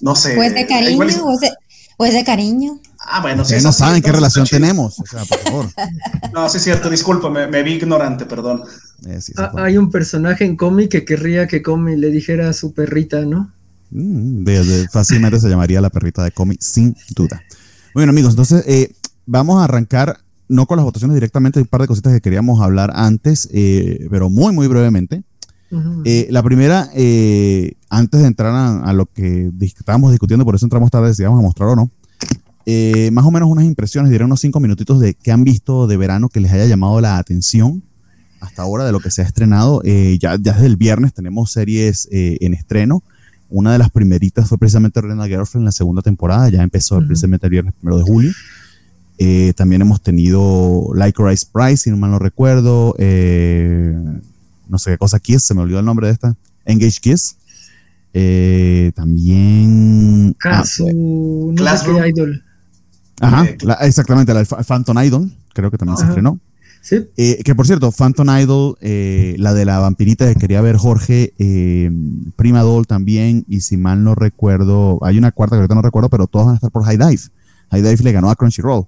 no 0.02 0.16
sé. 0.16 0.36
Pues 0.36 0.56
de 0.56 0.66
cariño, 0.66 0.92
igual 0.92 1.10
es... 1.10 1.20
o, 1.20 1.32
es 1.32 1.40
de, 1.42 1.52
o 1.98 2.06
es 2.06 2.14
de 2.14 2.24
cariño. 2.24 2.80
Ah, 3.00 3.22
bueno, 3.22 3.46
sí. 3.46 3.56
no 3.62 3.72
saben 3.72 4.02
qué 4.02 4.12
relación 4.12 4.48
tenemos. 4.48 5.00
O 5.00 5.06
sea, 5.06 5.24
por 5.26 5.40
favor. 5.40 5.66
no, 6.34 6.50
sí 6.50 6.58
es 6.58 6.64
cierto, 6.64 6.90
disculpa, 6.90 7.30
me, 7.30 7.48
me 7.48 7.62
vi 7.62 7.74
ignorante, 7.74 8.26
perdón. 8.26 8.64
Eh, 9.06 9.22
sí, 9.22 9.34
ah, 9.38 9.52
hay 9.58 9.78
un 9.78 9.92
personaje 9.92 10.44
en 10.44 10.58
cómic 10.58 10.90
que 10.90 11.06
querría 11.06 11.48
que 11.48 11.62
Comi 11.62 11.96
le 11.96 12.10
dijera 12.10 12.50
a 12.50 12.54
su 12.54 12.74
perrita, 12.74 13.22
¿no? 13.22 13.52
Mm, 13.92 14.44
de, 14.44 14.64
de, 14.64 14.88
fácilmente 14.90 15.40
se 15.40 15.50
llamaría 15.50 15.80
la 15.82 15.92
perrita 15.92 16.24
de 16.24 16.32
Comi, 16.32 16.58
sin 16.60 16.96
duda. 17.16 17.42
Bueno, 17.94 18.10
amigos, 18.10 18.32
entonces 18.32 18.64
eh, 18.68 18.92
vamos 19.26 19.62
a 19.62 19.66
arrancar, 19.66 20.20
no 20.50 20.66
con 20.66 20.78
las 20.78 20.86
votaciones 20.86 21.16
directamente, 21.16 21.60
hay 21.60 21.64
un 21.64 21.68
par 21.68 21.82
de 21.82 21.88
cositas 21.88 22.14
que 22.14 22.22
queríamos 22.22 22.62
hablar 22.62 22.92
antes, 22.96 23.50
eh, 23.52 24.08
pero 24.10 24.30
muy, 24.30 24.54
muy 24.54 24.68
brevemente. 24.68 25.24
Uh 25.70 25.76
-huh. 25.76 26.28
la 26.30 26.42
primera, 26.44 26.90
eh, 26.96 27.74
antes 27.90 28.22
de 28.22 28.28
entrar 28.28 28.54
a, 28.54 28.84
a, 28.84 28.94
lo 28.94 29.06
que 29.06 29.52
estábamos 29.62 30.12
discutiendo, 30.12 30.46
por 30.46 30.56
eso 30.56 30.66
entramos 30.66 30.90
tarde, 30.90 31.14
si 31.14 31.24
vamos 31.24 31.40
a 31.40 31.42
mostrar 31.44 31.70
o 31.70 31.76
no. 31.76 31.92
Eh, 32.70 33.12
más 33.12 33.24
o 33.24 33.32
menos 33.32 33.50
unas 33.50 33.64
impresiones, 33.64 34.12
diré 34.12 34.26
unos 34.26 34.42
cinco 34.42 34.60
minutitos 34.60 35.00
de 35.00 35.14
qué 35.14 35.32
han 35.32 35.46
visto 35.46 35.88
de 35.88 35.96
verano 35.96 36.28
que 36.28 36.42
les 36.42 36.52
haya 36.52 36.66
llamado 36.66 37.00
la 37.00 37.18
atención 37.18 37.82
hasta 38.42 38.62
ahora 38.62 38.84
de 38.84 38.92
lo 38.92 39.00
que 39.00 39.10
se 39.10 39.22
ha 39.22 39.26
estrenado. 39.26 39.82
Eh, 39.86 40.18
ya, 40.20 40.36
ya, 40.36 40.52
desde 40.52 40.66
el 40.66 40.76
viernes 40.76 41.14
tenemos 41.14 41.50
series 41.50 42.10
eh, 42.12 42.38
en 42.42 42.54
estreno. 42.54 43.04
Una 43.50 43.72
de 43.72 43.78
las 43.78 43.90
primeritas 43.90 44.50
fue 44.50 44.58
precisamente 44.58 45.00
Rena 45.00 45.28
Girlfriend, 45.28 45.64
la 45.64 45.72
segunda 45.72 46.02
temporada, 46.02 46.50
ya 46.50 46.62
empezó 46.62 46.96
uh 46.96 47.00
-huh. 47.00 47.08
precisamente 47.08 47.48
el 47.48 47.52
viernes 47.52 47.74
primero 47.74 48.00
de 48.00 48.04
julio. 48.04 48.34
Eh, 49.18 49.54
también 49.56 49.82
hemos 49.82 50.02
tenido 50.02 50.90
Like 50.94 51.22
Rice 51.24 51.48
Price, 51.52 51.78
si 51.78 51.90
no 51.90 51.98
mal 51.98 52.12
no 52.12 52.20
recuerdo. 52.20 52.96
no 52.98 54.78
sé 54.78 54.92
qué 54.92 54.98
cosa, 54.98 55.20
Kiss, 55.20 55.44
se 55.44 55.54
me 55.54 55.62
olvidó 55.62 55.80
el 55.80 55.86
nombre 55.86 56.08
de 56.08 56.14
esta. 56.14 56.36
Engage 56.66 57.00
Kiss. 57.02 57.38
también. 58.96 60.36
Caso, 60.40 60.86
ah, 60.88 60.94
no 60.94 61.56
Classroom. 61.56 62.06
Idol. 62.06 62.44
Ajá, 63.20 63.48
la, 63.62 63.74
exactamente, 63.76 64.34
la 64.34 64.46
Phantom 64.46 64.98
Idol, 65.04 65.32
creo 65.54 65.72
que 65.72 65.78
también 65.78 65.96
Ajá. 65.96 66.06
se 66.06 66.10
estrenó. 66.10 66.40
Sí. 66.82 67.06
Eh, 67.18 67.42
que 67.44 67.54
por 67.56 67.66
cierto, 67.66 67.92
Phantom 67.92 68.30
Idol, 68.40 68.78
eh, 68.80 69.36
la 69.40 69.54
de 69.54 69.66
la 69.66 69.80
vampirita 69.80 70.32
que 70.32 70.40
quería 70.40 70.62
ver 70.62 70.78
Jorge, 70.78 71.34
eh, 71.38 71.92
Prima 72.36 72.62
Doll 72.62 72.88
también, 72.88 73.44
y 73.50 73.62
si 73.62 73.76
mal 73.76 74.04
no 74.04 74.16
recuerdo, 74.16 75.00
hay 75.02 75.18
una 75.18 75.32
cuarta 75.32 75.56
que 75.56 75.62
ahorita 75.62 75.76
no 75.76 75.82
recuerdo, 75.82 76.10
pero 76.10 76.28
todas 76.28 76.46
van 76.46 76.54
a 76.54 76.58
estar 76.58 76.72
por 76.72 76.86
High 76.86 76.98
Dive. 76.98 77.22
High 77.72 77.82
Dive 77.82 78.04
le 78.04 78.12
ganó 78.14 78.30
a 78.30 78.36
Crunchyroll, 78.36 78.86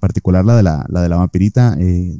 particular 0.00 0.44
la 0.44 0.56
de 0.56 0.62
la, 0.62 0.86
la, 0.88 1.02
de 1.02 1.08
la 1.08 1.16
vampirita, 1.16 1.76
eh, 1.78 2.18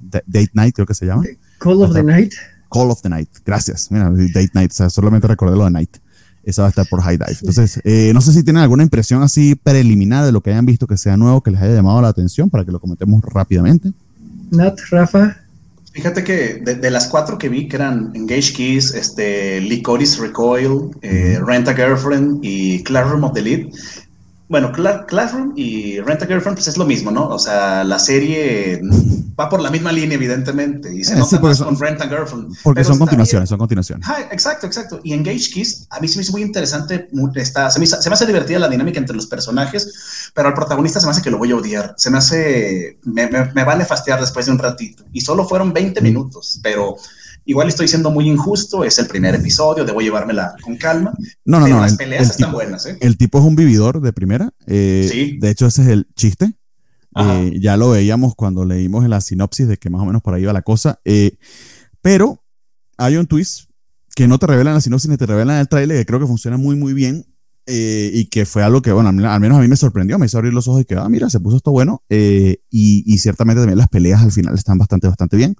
Date 0.00 0.50
Night 0.54 0.74
creo 0.74 0.86
que 0.86 0.94
se 0.94 1.06
llama. 1.06 1.22
Call 1.58 1.82
of 1.82 1.92
the 1.92 2.02
Night. 2.02 2.32
Call 2.70 2.90
of 2.90 3.02
the 3.02 3.08
Night, 3.08 3.28
gracias. 3.44 3.90
Mira, 3.90 4.10
Date 4.10 4.50
Night, 4.54 4.72
o 4.72 4.74
sea, 4.74 4.90
solamente 4.90 5.28
recordé 5.28 5.56
lo 5.56 5.64
de 5.64 5.70
Night 5.70 5.98
esa 6.42 6.62
va 6.62 6.68
a 6.68 6.70
estar 6.70 6.86
por 6.88 7.02
High 7.02 7.18
Dive. 7.18 7.38
Entonces, 7.40 7.80
eh, 7.84 8.12
no 8.14 8.20
sé 8.20 8.32
si 8.32 8.42
tienen 8.42 8.62
alguna 8.62 8.82
impresión 8.82 9.22
así 9.22 9.54
preliminar 9.54 10.24
de 10.24 10.32
lo 10.32 10.40
que 10.40 10.50
hayan 10.50 10.66
visto 10.66 10.86
que 10.86 10.96
sea 10.96 11.16
nuevo, 11.16 11.42
que 11.42 11.50
les 11.50 11.60
haya 11.60 11.74
llamado 11.74 12.00
la 12.00 12.08
atención, 12.08 12.50
para 12.50 12.64
que 12.64 12.72
lo 12.72 12.80
comentemos 12.80 13.22
rápidamente. 13.24 13.92
Nat, 14.50 14.78
Rafa. 14.90 15.36
Fíjate 15.92 16.22
que 16.22 16.62
de, 16.64 16.76
de, 16.76 16.90
las 16.90 17.08
cuatro 17.08 17.36
que 17.36 17.48
vi, 17.48 17.66
que 17.68 17.76
eran 17.76 18.12
Engage 18.14 18.52
Keys, 18.52 18.94
este, 18.94 19.60
Licorice 19.60 20.20
Recoil, 20.20 20.90
eh, 21.02 21.38
Rent 21.44 21.66
a 21.68 21.74
Girlfriend 21.74 22.38
y 22.42 22.82
Classroom 22.84 23.24
of 23.24 23.32
the 23.32 23.42
Lead, 23.42 23.66
bueno, 24.50 24.72
Cla 24.72 25.06
Classroom 25.06 25.52
y 25.54 26.00
Rent 26.00 26.22
a 26.22 26.26
Girlfriend, 26.26 26.56
pues 26.56 26.66
es 26.66 26.76
lo 26.76 26.84
mismo, 26.84 27.12
¿no? 27.12 27.28
O 27.28 27.38
sea, 27.38 27.84
la 27.84 28.00
serie 28.00 28.80
va 29.38 29.48
por 29.48 29.60
la 29.60 29.70
misma 29.70 29.92
línea, 29.92 30.16
evidentemente, 30.16 30.92
y 30.92 31.04
se 31.04 31.12
eh, 31.14 31.18
nota 31.18 31.36
sí, 31.36 31.38
más 31.40 31.58
son, 31.58 31.68
con 31.68 31.78
Rent 31.78 32.00
a 32.00 32.08
Girlfriend. 32.08 32.56
Porque 32.64 32.82
son 32.82 32.98
continuaciones, 32.98 33.48
son 33.48 33.58
continuaciones. 33.58 34.04
Ah, 34.08 34.22
exacto, 34.32 34.66
exacto. 34.66 35.00
Y 35.04 35.12
Engage 35.12 35.50
Kiss, 35.52 35.86
a 35.90 36.00
mí 36.00 36.08
se 36.08 36.16
me 36.16 36.24
hizo 36.24 36.32
muy 36.32 36.42
interesante, 36.42 37.08
muy, 37.12 37.30
está, 37.36 37.70
se, 37.70 37.78
me, 37.78 37.86
se 37.86 38.10
me 38.10 38.14
hace 38.14 38.26
divertida 38.26 38.58
la 38.58 38.68
dinámica 38.68 38.98
entre 38.98 39.14
los 39.14 39.28
personajes, 39.28 40.32
pero 40.34 40.48
al 40.48 40.54
protagonista 40.54 40.98
se 40.98 41.06
me 41.06 41.12
hace 41.12 41.22
que 41.22 41.30
lo 41.30 41.38
voy 41.38 41.52
a 41.52 41.56
odiar. 41.56 41.94
Se 41.96 42.10
me 42.10 42.18
hace, 42.18 42.98
me, 43.04 43.28
me, 43.28 43.52
me 43.54 43.62
va 43.62 43.74
a 43.74 43.76
nefastear 43.76 44.18
después 44.18 44.46
de 44.46 44.52
un 44.52 44.58
ratito. 44.58 45.04
Y 45.12 45.20
solo 45.20 45.46
fueron 45.46 45.72
20 45.72 46.00
minutos, 46.00 46.58
pero 46.60 46.96
igual 47.44 47.68
estoy 47.68 47.88
siendo 47.88 48.10
muy 48.10 48.28
injusto, 48.28 48.84
es 48.84 48.98
el 48.98 49.06
primer 49.06 49.34
episodio, 49.34 49.84
debo 49.84 50.00
llevármela 50.00 50.54
con 50.62 50.76
calma. 50.76 51.12
No, 51.44 51.60
no, 51.60 51.68
no. 51.68 51.80
Las 51.80 51.92
el, 51.92 51.98
peleas 51.98 52.22
el 52.24 52.30
están 52.30 52.48
tipo, 52.48 52.56
buenas, 52.58 52.86
¿eh? 52.86 52.98
El 53.00 53.16
tipo 53.16 53.38
es 53.38 53.44
un 53.44 53.56
vividor 53.56 54.00
de 54.00 54.12
primera. 54.12 54.50
Eh, 54.66 55.08
sí. 55.10 55.38
De 55.40 55.50
hecho, 55.50 55.66
ese 55.66 55.82
es 55.82 55.88
el 55.88 56.06
chiste. 56.14 56.52
Eh, 57.16 57.58
ya 57.60 57.76
lo 57.76 57.90
veíamos 57.90 58.34
cuando 58.36 58.64
leímos 58.64 59.02
en 59.04 59.10
la 59.10 59.20
sinopsis 59.20 59.66
de 59.66 59.76
que 59.78 59.90
más 59.90 60.00
o 60.00 60.04
menos 60.04 60.22
por 60.22 60.34
ahí 60.34 60.44
va 60.44 60.52
la 60.52 60.62
cosa. 60.62 61.00
Eh, 61.04 61.36
pero 62.00 62.42
hay 62.96 63.16
un 63.16 63.26
twist 63.26 63.68
que 64.14 64.28
no 64.28 64.38
te 64.38 64.46
revelan 64.46 64.74
la 64.74 64.80
sinopsis 64.80 65.10
ni 65.10 65.16
te 65.16 65.26
revelan 65.26 65.58
el 65.58 65.68
trailer, 65.68 65.96
que 65.98 66.06
creo 66.06 66.20
que 66.20 66.26
funciona 66.26 66.56
muy, 66.56 66.76
muy 66.76 66.92
bien. 66.94 67.26
eh, 67.66 68.10
y 68.12 68.24
que 68.26 68.46
fue 68.46 68.62
algo 68.62 68.82
que, 68.82 68.90
bueno, 68.92 69.08
al 69.10 69.24
al 69.24 69.40
menos 69.40 69.58
a 69.58 69.60
mí 69.60 69.68
me 69.68 69.76
sorprendió, 69.76 70.18
me 70.18 70.26
hizo 70.26 70.38
abrir 70.38 70.52
los 70.52 70.66
ojos 70.68 70.82
y 70.82 70.84
que, 70.84 70.96
ah, 70.96 71.08
mira, 71.08 71.30
se 71.30 71.38
puso 71.40 71.56
esto 71.56 71.70
bueno. 71.70 72.02
eh, 72.08 72.58
y, 72.70 73.04
y 73.12 73.18
ciertamente 73.18 73.60
también 73.60 73.78
las 73.78 73.88
peleas 73.88 74.22
al 74.22 74.32
final 74.32 74.54
están 74.54 74.78
bastante, 74.78 75.06
bastante 75.08 75.36
bien. 75.36 75.54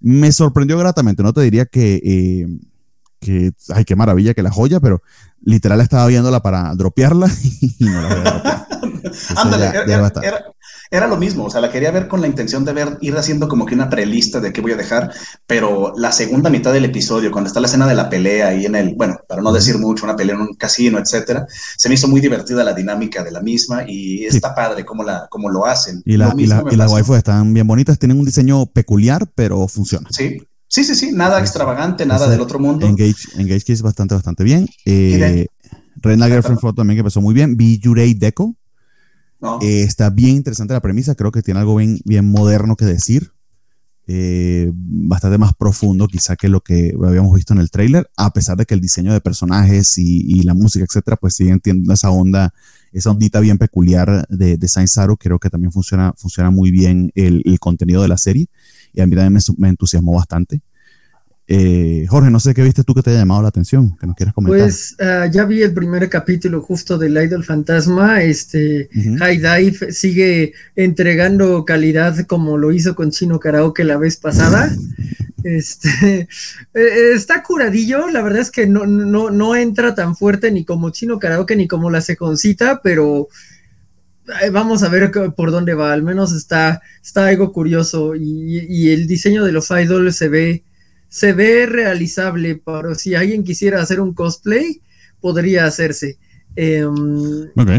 Me 0.00 0.30
sorprendió 0.32 0.78
gratamente, 0.78 1.22
no 1.22 1.32
te 1.32 1.40
diría 1.40 1.66
que, 1.66 2.00
eh, 2.04 2.46
que, 3.20 3.52
ay, 3.74 3.84
qué 3.84 3.96
maravilla, 3.96 4.34
que 4.34 4.42
la 4.42 4.50
joya, 4.50 4.78
pero 4.80 5.02
literal 5.42 5.80
estaba 5.80 6.06
viéndola 6.06 6.40
para 6.42 6.74
dropearla 6.74 7.28
y 7.78 7.84
no 7.84 8.00
la 8.02 8.08
voy 8.08 8.18
a 8.18 8.30
dropear. 8.30 8.66
Ándale, 9.36 9.64
ya- 9.72 9.82
era, 9.82 10.12
era-. 10.22 10.44
Era- 10.90 11.06
lo 11.06 11.16
mismo, 11.16 11.44
o 11.44 11.50
sea, 11.50 11.60
la 11.60 11.70
quería 11.70 11.90
ver 11.90 12.08
con 12.08 12.20
la 12.20 12.26
intención 12.26 12.64
de 12.64 12.72
ver, 12.72 12.98
ir 13.00 13.16
haciendo 13.16 13.48
como 13.48 13.64
que 13.66 13.74
una 13.74 13.88
prelista 13.88 14.40
de 14.40 14.52
qué 14.52 14.60
voy 14.60 14.72
a 14.72 14.76
dejar, 14.76 15.10
pero 15.46 15.92
la 15.96 16.10
segunda 16.12 16.50
mitad 16.50 16.72
del 16.72 16.84
episodio, 16.84 17.30
cuando 17.30 17.48
está 17.48 17.60
la 17.60 17.66
escena 17.66 17.86
de 17.86 17.94
la 17.94 18.08
pelea 18.10 18.48
ahí 18.48 18.66
en 18.66 18.74
el, 18.74 18.94
bueno, 18.94 19.16
para 19.28 19.40
no 19.42 19.52
decir 19.52 19.78
mucho, 19.78 20.04
una 20.04 20.16
pelea 20.16 20.34
en 20.34 20.40
un 20.42 20.54
casino, 20.54 20.98
etcétera, 20.98 21.46
se 21.76 21.88
me 21.88 21.94
hizo 21.94 22.08
muy 22.08 22.20
divertida 22.20 22.64
la 22.64 22.72
dinámica 22.72 23.22
de 23.22 23.30
la 23.30 23.40
misma 23.40 23.84
y 23.86 24.24
está 24.26 24.54
padre 24.54 24.84
cómo, 24.84 25.02
la, 25.04 25.26
cómo 25.30 25.48
lo 25.50 25.64
hacen. 25.66 26.02
Y, 26.04 26.16
la- 26.16 26.26
y, 26.36 26.46
la- 26.46 26.64
y 26.72 27.14
están 27.16 27.54
bien 27.54 27.66
bonitas, 27.66 27.98
tienen 27.98 28.18
un 28.18 28.24
diseño 28.24 28.66
peculiar, 28.66 29.26
pero 29.34 29.66
funciona. 29.68 30.08
Sí, 30.10 30.38
sí, 30.68 30.84
sí, 30.84 30.94
sí, 30.94 31.10
nada 31.12 31.40
extravagante, 31.40 32.04
nada 32.06 32.28
del 32.28 32.40
otro 32.40 32.58
mundo. 32.58 32.86
Engage, 32.86 33.28
Engage 33.38 33.60
Kiss 33.64 33.82
bastante, 33.82 34.14
bastante 34.14 34.44
bien. 34.44 34.66
Y 34.84 35.14
Eh, 35.14 35.46
Reina 35.96 36.26
Girlfriend 36.26 36.60
Photo 36.60 36.74
también 36.76 36.96
que 36.96 37.00
empezó 37.00 37.20
muy 37.20 37.34
bien. 37.34 37.56
Vi 37.56 37.78
Yurei 37.78 38.14
Deco. 38.14 38.54
¿No? 39.40 39.58
Eh, 39.60 39.82
está 39.82 40.10
bien 40.10 40.36
interesante 40.36 40.74
la 40.74 40.80
premisa. 40.80 41.14
Creo 41.14 41.32
que 41.32 41.42
tiene 41.42 41.60
algo 41.60 41.76
bien, 41.76 41.98
bien 42.04 42.30
moderno 42.30 42.76
que 42.76 42.84
decir. 42.84 43.32
Eh, 44.08 44.70
bastante 44.72 45.36
más 45.36 45.52
profundo 45.54 46.06
quizá 46.06 46.36
que 46.36 46.48
lo 46.48 46.60
que 46.60 46.94
habíamos 47.04 47.34
visto 47.34 47.52
en 47.52 47.58
el 47.58 47.72
tráiler, 47.72 48.08
a 48.16 48.32
pesar 48.32 48.56
de 48.56 48.64
que 48.64 48.74
el 48.74 48.80
diseño 48.80 49.12
de 49.12 49.20
personajes 49.20 49.98
y, 49.98 50.20
y 50.24 50.44
la 50.44 50.54
música, 50.54 50.84
etcétera, 50.84 51.16
pues 51.16 51.34
siguen 51.34 51.58
teniendo 51.58 51.92
esa 51.92 52.10
onda, 52.10 52.54
esa 52.92 53.10
ondita 53.10 53.40
bien 53.40 53.58
peculiar 53.58 54.24
de, 54.28 54.58
de 54.58 54.68
Saint 54.68 54.88
Saru. 54.88 55.16
Creo 55.16 55.40
que 55.40 55.50
también 55.50 55.72
funciona, 55.72 56.14
funciona 56.16 56.50
muy 56.50 56.70
bien 56.70 57.10
el, 57.16 57.42
el 57.44 57.58
contenido 57.58 58.00
de 58.00 58.06
la 58.06 58.16
serie 58.16 58.46
y 58.92 59.00
a 59.00 59.06
mí 59.08 59.16
también 59.16 59.32
me, 59.32 59.40
me 59.58 59.68
entusiasmó 59.70 60.12
bastante. 60.12 60.62
Eh, 61.48 62.06
Jorge, 62.08 62.30
no 62.30 62.40
sé 62.40 62.54
qué 62.54 62.62
viste 62.64 62.82
tú 62.82 62.92
que 62.92 63.02
te 63.02 63.10
haya 63.10 63.20
llamado 63.20 63.42
la 63.42 63.48
atención, 63.48 63.96
que 63.96 64.06
nos 64.06 64.16
quieras 64.16 64.34
comentar. 64.34 64.58
Pues 64.58 64.96
ah, 64.98 65.26
ya 65.26 65.44
vi 65.44 65.62
el 65.62 65.72
primer 65.72 66.08
capítulo 66.08 66.60
justo 66.60 66.98
del 66.98 67.16
Idol 67.22 67.44
Fantasma. 67.44 68.22
Este 68.22 68.90
Ujú. 68.94 69.16
High 69.18 69.38
Dive 69.38 69.92
sigue 69.92 70.54
entregando 70.74 71.64
calidad 71.64 72.26
como 72.26 72.58
lo 72.58 72.72
hizo 72.72 72.96
con 72.96 73.12
Chino 73.12 73.38
Karaoke 73.38 73.84
la 73.84 73.96
vez 73.96 74.16
pasada. 74.16 74.74
Este 75.44 76.28
eh, 76.74 77.12
está 77.14 77.44
curadillo, 77.44 78.08
la 78.08 78.20
verdad 78.20 78.40
es 78.40 78.50
que 78.50 78.66
no, 78.66 78.84
no, 78.84 79.30
no 79.30 79.54
entra 79.54 79.94
tan 79.94 80.16
fuerte 80.16 80.50
ni 80.50 80.64
como 80.64 80.90
Chino 80.90 81.20
Karaoke 81.20 81.54
ni 81.54 81.68
como 81.68 81.88
la 81.88 82.00
seconcita, 82.00 82.80
pero 82.82 83.28
eh, 84.42 84.50
vamos 84.50 84.82
a 84.82 84.88
ver 84.88 85.12
por 85.36 85.52
dónde 85.52 85.74
va. 85.74 85.92
Al 85.92 86.02
menos 86.02 86.32
está, 86.32 86.82
está 87.00 87.28
algo 87.28 87.52
curioso 87.52 88.16
y, 88.16 88.66
y 88.68 88.90
el 88.90 89.06
diseño 89.06 89.44
de 89.44 89.52
los 89.52 89.70
idols 89.70 90.16
se 90.16 90.28
ve, 90.28 90.64
se 91.08 91.32
ve 91.32 91.66
realizable, 91.66 92.60
pero 92.64 92.94
si 92.94 93.14
alguien 93.14 93.44
quisiera 93.44 93.80
hacer 93.80 94.00
un 94.00 94.14
cosplay, 94.14 94.80
podría 95.20 95.66
hacerse. 95.66 96.18
Em, 96.56 97.48
Ok. 97.56 97.70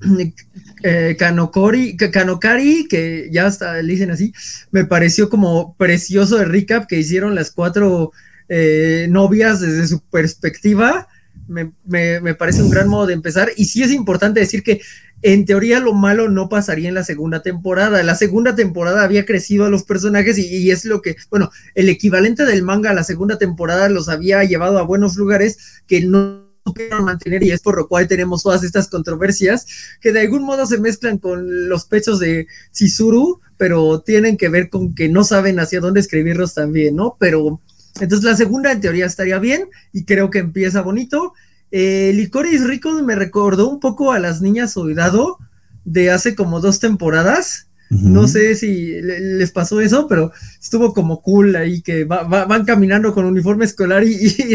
eh, 0.82 1.16
Kanokori, 1.18 1.96
Kanokari, 1.96 2.86
que 2.88 3.28
ya 3.32 3.46
hasta 3.46 3.80
le 3.82 3.92
dicen 3.92 4.10
así, 4.10 4.32
me 4.70 4.84
pareció 4.84 5.28
como 5.28 5.74
precioso 5.76 6.40
el 6.40 6.48
recap 6.50 6.86
que 6.86 6.98
hicieron 6.98 7.34
las 7.34 7.50
cuatro 7.50 8.12
eh, 8.48 9.06
novias 9.10 9.60
desde 9.60 9.86
su 9.88 10.00
perspectiva. 10.00 11.08
Me, 11.48 11.72
me- 11.84 12.20
me 12.20 12.34
parece 12.34 12.62
un 12.62 12.70
gran 12.70 12.88
modo 12.88 13.06
de 13.06 13.14
empezar. 13.14 13.50
Y 13.56 13.66
sí 13.66 13.82
es 13.82 13.92
importante 13.92 14.40
decir 14.40 14.62
que 14.62 14.80
en 15.22 15.44
teoría 15.44 15.80
lo 15.80 15.92
malo 15.94 16.28
no 16.28 16.48
pasaría 16.48 16.88
en 16.88 16.94
la 16.94 17.04
segunda 17.04 17.42
temporada. 17.42 18.02
La 18.02 18.14
segunda 18.14 18.54
temporada 18.54 19.02
había 19.02 19.24
crecido 19.24 19.64
a 19.64 19.70
los 19.70 19.84
personajes 19.84 20.38
y, 20.38 20.70
es 20.70 20.84
lo 20.84 21.02
que, 21.02 21.16
bueno, 21.30 21.50
el 21.74 21.88
equivalente 21.88 22.44
del 22.44 22.62
manga 22.62 22.90
a 22.90 22.94
la 22.94 23.04
segunda 23.04 23.38
temporada 23.38 23.88
los 23.88 24.08
había 24.08 24.44
llevado 24.44 24.78
a 24.78 24.82
buenos 24.82 25.16
lugares 25.16 25.82
que 25.86 26.02
no 26.02 26.46
supieron 26.64 27.04
mantener 27.04 27.44
y 27.44 27.52
es 27.52 27.60
por 27.60 27.76
lo 27.76 27.86
cual 27.86 28.08
tenemos 28.08 28.42
todas 28.42 28.64
estas 28.64 28.88
controversias 28.88 29.66
que 30.00 30.12
de 30.12 30.22
algún 30.22 30.42
modo 30.42 30.66
se 30.66 30.78
mezclan 30.78 31.18
con 31.18 31.68
los 31.68 31.84
pechos 31.84 32.18
de 32.18 32.48
Chizuru, 32.72 33.40
pero 33.56 34.00
tienen 34.00 34.36
que 34.36 34.48
ver 34.48 34.68
con 34.68 34.94
que 34.94 35.08
no 35.08 35.22
saben 35.22 35.60
hacia 35.60 35.80
dónde 35.80 36.00
escribirlos 36.00 36.54
también, 36.54 36.96
¿no? 36.96 37.16
Pero 37.20 37.60
entonces 38.00 38.24
la 38.24 38.36
segunda 38.36 38.72
en 38.72 38.80
teoría 38.80 39.06
estaría 39.06 39.38
bien 39.38 39.68
y 39.92 40.04
creo 40.04 40.30
que 40.30 40.40
empieza 40.40 40.82
bonito. 40.82 41.32
Eh, 41.70 42.12
Licorice 42.14 42.66
Rico 42.66 42.92
me 43.02 43.14
recordó 43.16 43.68
un 43.68 43.80
poco 43.80 44.12
a 44.12 44.18
las 44.18 44.40
niñas 44.40 44.76
Oidado 44.76 45.38
de 45.84 46.10
hace 46.10 46.34
como 46.34 46.60
dos 46.60 46.78
temporadas. 46.80 47.68
No 47.88 48.26
sé 48.26 48.56
si 48.56 49.00
le- 49.00 49.20
les 49.20 49.52
pasó 49.52 49.80
eso, 49.80 50.08
pero 50.08 50.32
estuvo 50.60 50.92
como 50.92 51.22
cool 51.22 51.54
ahí 51.54 51.82
que 51.82 52.04
va- 52.04 52.24
va- 52.24 52.44
van 52.44 52.64
caminando 52.64 53.14
con 53.14 53.24
uniforme 53.26 53.64
escolar 53.64 54.02
y, 54.02 54.12
y, 54.16 54.54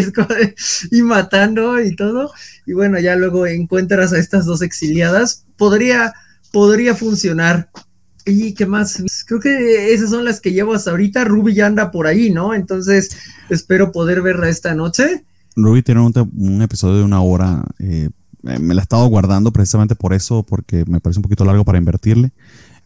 y 0.98 1.02
matando 1.02 1.82
y 1.82 1.96
todo. 1.96 2.32
Y 2.66 2.74
bueno, 2.74 3.00
ya 3.00 3.16
luego 3.16 3.48
encuentras 3.48 4.12
a 4.12 4.20
estas 4.20 4.46
dos 4.46 4.62
exiliadas. 4.62 5.46
Podría, 5.56 6.14
podría 6.52 6.94
funcionar. 6.94 7.70
¿Y 8.26 8.54
qué 8.54 8.66
más? 8.66 9.02
Creo 9.26 9.40
que 9.40 9.94
esas 9.94 10.10
son 10.10 10.26
las 10.26 10.42
que 10.42 10.52
llevo 10.52 10.74
hasta 10.74 10.92
ahorita. 10.92 11.24
Ruby 11.24 11.54
ya 11.54 11.68
anda 11.68 11.90
por 11.90 12.08
ahí, 12.08 12.32
¿no? 12.32 12.54
Entonces 12.54 13.12
espero 13.50 13.94
poder 13.94 14.22
verla 14.22 14.50
esta 14.50 14.76
noche. 14.76 15.24
Ruby 15.56 15.82
tiene 15.84 16.02
un, 16.02 16.62
episodio 16.62 16.98
de 16.98 17.04
una 17.04 17.22
hora. 17.22 17.64
eh, 17.80 18.10
me 18.44 18.74
la 18.74 18.82
he 18.82 18.84
estado 18.84 19.06
guardando 19.08 19.52
precisamente 19.52 19.96
por 19.96 20.14
eso, 20.14 20.44
porque 20.44 20.84
me 20.88 21.00
parece 21.00 21.20
un 21.20 21.24
poquito 21.24 21.46
largo 21.46 21.64
para 21.64 21.78
invertirle. 21.78 22.32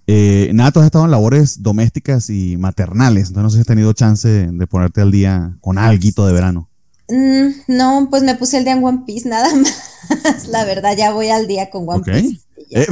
Eh, 0.07 0.51
nada, 0.53 0.71
tú 0.71 0.79
has 0.79 0.85
estado 0.85 1.05
en 1.05 1.11
labores 1.11 1.63
domésticas 1.63 2.29
y 2.29 2.57
maternales, 2.57 3.29
entonces 3.29 3.43
no 3.43 3.49
sé 3.49 3.55
si 3.55 3.61
has 3.61 3.67
tenido 3.67 3.93
chance 3.93 4.27
de, 4.27 4.67
ponerte 4.67 5.01
al 5.01 5.11
día 5.11 5.57
con 5.61 5.77
alguito 5.77 6.27
de 6.27 6.33
verano. 6.33 6.69
Mm, 7.07 7.75
no, 7.75 8.07
pues 8.09 8.23
me 8.23 8.35
puse 8.35 8.57
el 8.57 8.65
día 8.65 8.73
en 8.73 8.83
One 8.83 9.03
Piece, 9.05 9.27
nada 9.27 9.49
más. 9.55 10.47
La 10.49 10.65
verdad, 10.65 10.95
ya 10.95 11.11
voy 11.11 11.29
al 11.29 11.47
día 11.47 11.69
con 11.69 11.87
One. 11.87 12.03
Piece. 12.03 12.41
Ya. 12.69 12.81
Eh, 12.81 12.87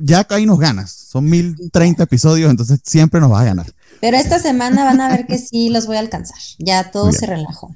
ya 0.00 0.26
ahí 0.30 0.46
nos 0.46 0.58
ganas. 0.58 0.90
Son 0.90 1.24
1030 1.24 2.02
episodios, 2.02 2.50
entonces 2.50 2.80
siempre 2.84 3.20
nos 3.20 3.30
vas 3.30 3.42
a 3.42 3.46
ganar. 3.46 3.66
Pero 4.00 4.16
esta 4.16 4.38
semana 4.38 4.84
van 4.84 5.00
a 5.00 5.08
ver 5.08 5.26
que 5.26 5.38
sí 5.38 5.68
los 5.68 5.86
voy 5.86 5.96
a 5.96 6.00
alcanzar. 6.00 6.38
Ya 6.58 6.90
todo 6.90 7.12
se 7.12 7.26
relajó. 7.26 7.74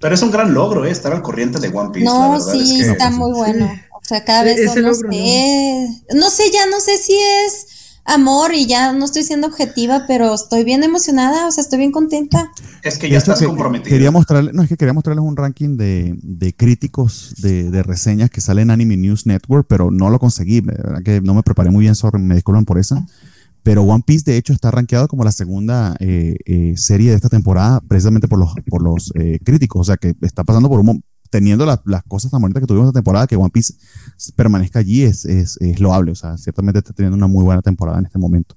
Pero 0.00 0.14
es 0.14 0.22
un 0.22 0.30
gran 0.30 0.54
logro, 0.54 0.84
¿eh? 0.84 0.90
Estar 0.90 1.12
al 1.12 1.22
corriente 1.22 1.58
de 1.58 1.68
One 1.68 1.90
Piece. 1.92 2.04
la 2.06 2.12
No, 2.12 2.30
verdad 2.32 2.52
sí, 2.52 2.80
es 2.80 2.86
que- 2.86 2.92
está 2.92 3.10
muy 3.10 3.32
bueno. 3.32 3.70
O 3.94 4.00
sea, 4.08 4.24
cada 4.24 4.42
vez 4.44 4.58
E- 4.58 4.64
son, 4.66 4.72
ese 4.72 4.80
no 4.82 4.88
logro, 4.92 5.10
sé, 5.10 5.88
no 6.14 6.30
sé, 6.30 6.42
ya 6.52 6.66
no 6.70 6.80
sé 6.80 6.96
si 6.98 7.12
es 7.14 7.66
amor 8.04 8.54
y 8.54 8.66
ya 8.66 8.92
no 8.94 9.04
estoy 9.04 9.22
siendo 9.22 9.48
objetiva, 9.48 10.04
pero 10.06 10.32
estoy 10.32 10.64
bien 10.64 10.82
emocionada, 10.82 11.46
o 11.46 11.52
sea, 11.52 11.62
estoy 11.62 11.78
bien 11.80 11.92
contenta. 11.92 12.50
Es 12.82 12.96
que 12.96 13.10
ya 13.10 13.18
estás 13.18 13.40
que- 13.40 13.44
comprometido. 13.46 13.90
Quería 13.90 14.10
mostrarles, 14.10 14.54
no, 14.54 14.62
es 14.62 14.68
que 14.70 14.78
quería 14.78 14.94
mostrarles 14.94 15.22
un 15.24 15.36
ranking 15.36 15.76
de, 15.76 16.14
de 16.22 16.54
críticos 16.54 17.34
de, 17.42 17.70
de 17.70 17.82
reseñas 17.82 18.30
que 18.30 18.40
sale 18.40 18.62
en 18.62 18.70
Anime 18.70 18.96
News 18.96 19.26
Network, 19.26 19.66
pero 19.68 19.90
no 19.90 20.08
lo 20.08 20.18
conseguí. 20.18 20.60
De 20.62 20.72
verdad 20.72 21.02
que 21.04 21.20
no 21.20 21.34
me 21.34 21.42
preparé 21.42 21.70
muy 21.70 21.82
bien, 21.82 21.94
sorry, 21.94 22.18
me 22.22 22.34
disculpan 22.36 22.64
por 22.64 22.78
eso. 22.78 23.04
Pero 23.62 23.82
One 23.82 24.02
Piece, 24.06 24.30
de 24.30 24.36
hecho, 24.38 24.52
está 24.52 24.70
rankeado 24.70 25.08
como 25.08 25.24
la 25.24 25.32
segunda 25.32 25.96
eh, 26.00 26.36
eh, 26.46 26.74
serie 26.76 27.10
de 27.10 27.16
esta 27.16 27.28
temporada, 27.28 27.80
precisamente 27.86 28.28
por 28.28 28.38
los, 28.38 28.50
por 28.68 28.82
los 28.82 29.12
eh, 29.14 29.38
críticos. 29.44 29.80
O 29.80 29.84
sea, 29.84 29.96
que 29.96 30.14
está 30.22 30.44
pasando 30.44 30.68
por 30.68 30.80
un 30.80 31.02
teniendo 31.30 31.66
la- 31.66 31.82
las 31.84 32.02
cosas 32.04 32.30
tan 32.30 32.40
bonitas 32.40 32.62
que 32.62 32.66
tuvimos 32.66 32.86
esta 32.88 32.98
temporada, 33.00 33.26
que 33.26 33.36
One 33.36 33.50
Piece 33.50 33.74
permanezca 34.34 34.78
allí 34.78 35.02
es, 35.02 35.26
es, 35.26 35.58
es 35.60 35.78
loable. 35.80 36.12
O 36.12 36.14
sea, 36.14 36.38
ciertamente 36.38 36.78
está 36.78 36.94
teniendo 36.94 37.16
una 37.18 37.26
muy 37.26 37.44
buena 37.44 37.60
temporada 37.60 37.98
en 37.98 38.06
este 38.06 38.18
momento. 38.18 38.56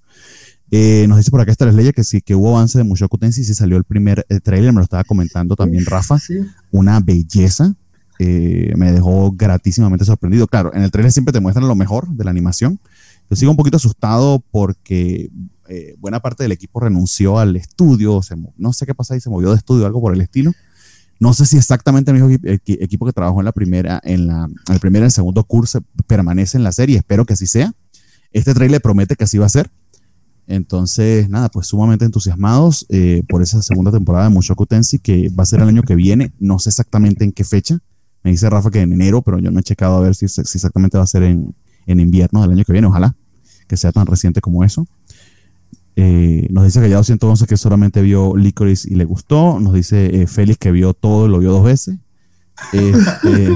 Eh, 0.74 1.05
nos 1.10 1.17
dice 1.17 1.31
por 1.31 1.41
acá 1.41 1.51
esta 1.51 1.65
ley 1.65 1.91
que 1.91 2.05
sí, 2.05 2.22
que 2.22 2.34
hubo 2.34 2.55
avance 2.55 2.77
de 2.77 2.86
Mushoku 2.86 3.17
Tensei, 3.17 3.43
sí 3.43 3.53
salió 3.53 3.75
el 3.75 3.84
primer 3.84 4.25
eh, 4.29 4.39
trailer, 4.39 4.72
me 4.72 4.77
lo 4.77 4.84
estaba 4.84 5.03
comentando 5.03 5.58
también 5.58 5.86
Rafa, 5.86 6.17
Sí. 6.17 6.36
una 6.72 7.01
belleza, 7.01 7.75
eh, 8.20 8.72
me 8.77 8.93
dejó 8.93 9.34
gratísimamente 9.34 10.05
sorprendido. 10.05 10.48
Claro, 10.48 10.74
en 10.74 10.84
el 10.84 10.91
trailer 10.91 11.12
siempre 11.12 11.34
te 11.34 11.41
muestran 11.41 11.67
lo 11.67 11.75
mejor 11.75 12.08
de 12.08 12.24
la 12.24 12.31
animación. 12.31 12.79
Yo 13.31 13.35
sigo 13.38 13.50
un 13.51 13.57
poquito 13.57 13.77
asustado 13.77 14.43
porque 14.51 15.31
eh, 15.69 15.95
buena 16.00 16.19
parte 16.19 16.43
del 16.43 16.51
equipo 16.51 16.81
renunció 16.81 17.39
al 17.39 17.55
estudio, 17.55 18.21
se 18.21 18.35
no 18.57 18.73
sé 18.73 18.85
qué 18.85 18.93
pasa 18.93 19.13
ahí, 19.13 19.21
se 19.21 19.29
movió 19.29 19.50
de 19.51 19.55
estudio, 19.55 19.85
algo 19.85 20.01
por 20.01 20.13
el 20.13 20.19
estilo. 20.21 20.51
No 21.17 21.33
sé 21.33 21.45
si 21.45 21.55
exactamente 21.55 22.11
el 22.11 22.21
mismo 22.21 22.29
equi- 22.43 22.77
equipo 22.81 23.05
que 23.05 23.13
trabajó 23.13 23.39
en 23.39 23.45
la 23.45 23.53
primera, 23.53 24.01
en 24.03 24.27
la, 24.27 24.45
en 24.67 24.73
el 24.73 24.79
primer 24.81 25.01
y 25.03 25.05
el 25.05 25.11
segundo 25.11 25.43
curso 25.45 25.79
permanece 26.07 26.57
en 26.57 26.63
la 26.65 26.71
serie, 26.73 26.97
espero 26.97 27.25
que 27.25 27.33
así 27.33 27.47
sea. 27.47 27.73
Este 28.33 28.53
trailer 28.53 28.81
promete 28.81 29.15
que 29.15 29.23
así 29.23 29.38
va 29.38 29.45
a 29.45 29.50
ser. 29.50 29.71
Entonces, 30.47 31.29
nada, 31.29 31.47
pues 31.50 31.67
sumamente 31.67 32.03
entusiasmados 32.03 32.85
eh, 32.89 33.23
por 33.29 33.41
esa 33.41 33.61
segunda 33.61 33.91
temporada 33.91 34.25
de 34.25 34.31
Mushoku 34.31 34.65
Tensei 34.65 35.00
que 35.00 35.29
va 35.29 35.43
a 35.43 35.45
ser 35.45 35.61
el 35.61 35.69
año 35.69 35.83
que 35.83 35.95
viene. 35.95 36.33
No 36.39 36.59
sé 36.59 36.69
exactamente 36.69 37.23
en 37.23 37.31
qué 37.31 37.45
fecha. 37.45 37.77
Me 38.23 38.31
dice 38.31 38.50
Rafa 38.50 38.71
que 38.71 38.81
en 38.81 38.91
enero, 38.91 39.21
pero 39.21 39.39
yo 39.39 39.51
no 39.51 39.59
he 39.59 39.63
checado 39.63 39.95
a 39.95 40.01
ver 40.01 40.15
si, 40.15 40.27
si 40.27 40.41
exactamente 40.41 40.97
va 40.97 41.03
a 41.05 41.07
ser 41.07 41.23
en, 41.23 41.55
en 41.85 42.00
invierno 42.00 42.41
del 42.41 42.51
año 42.51 42.63
que 42.63 42.73
viene. 42.73 42.88
Ojalá 42.88 43.15
que 43.67 43.77
sea 43.77 43.91
tan 43.91 44.05
reciente 44.05 44.41
como 44.41 44.63
eso. 44.63 44.88
Eh, 45.95 46.47
nos 46.50 46.63
dice 46.63 46.81
Gallado 46.81 47.03
111 47.03 47.45
que 47.45 47.57
solamente 47.57 48.01
vio 48.01 48.35
Licorice 48.35 48.89
y 48.91 48.95
le 48.95 49.05
gustó. 49.05 49.59
Nos 49.59 49.73
dice 49.73 50.21
eh, 50.21 50.27
Félix 50.27 50.57
que 50.57 50.71
vio 50.71 50.93
todo 50.93 51.27
y 51.27 51.29
lo 51.29 51.39
vio 51.39 51.51
dos 51.51 51.63
veces. 51.63 51.97
Este, 52.73 53.47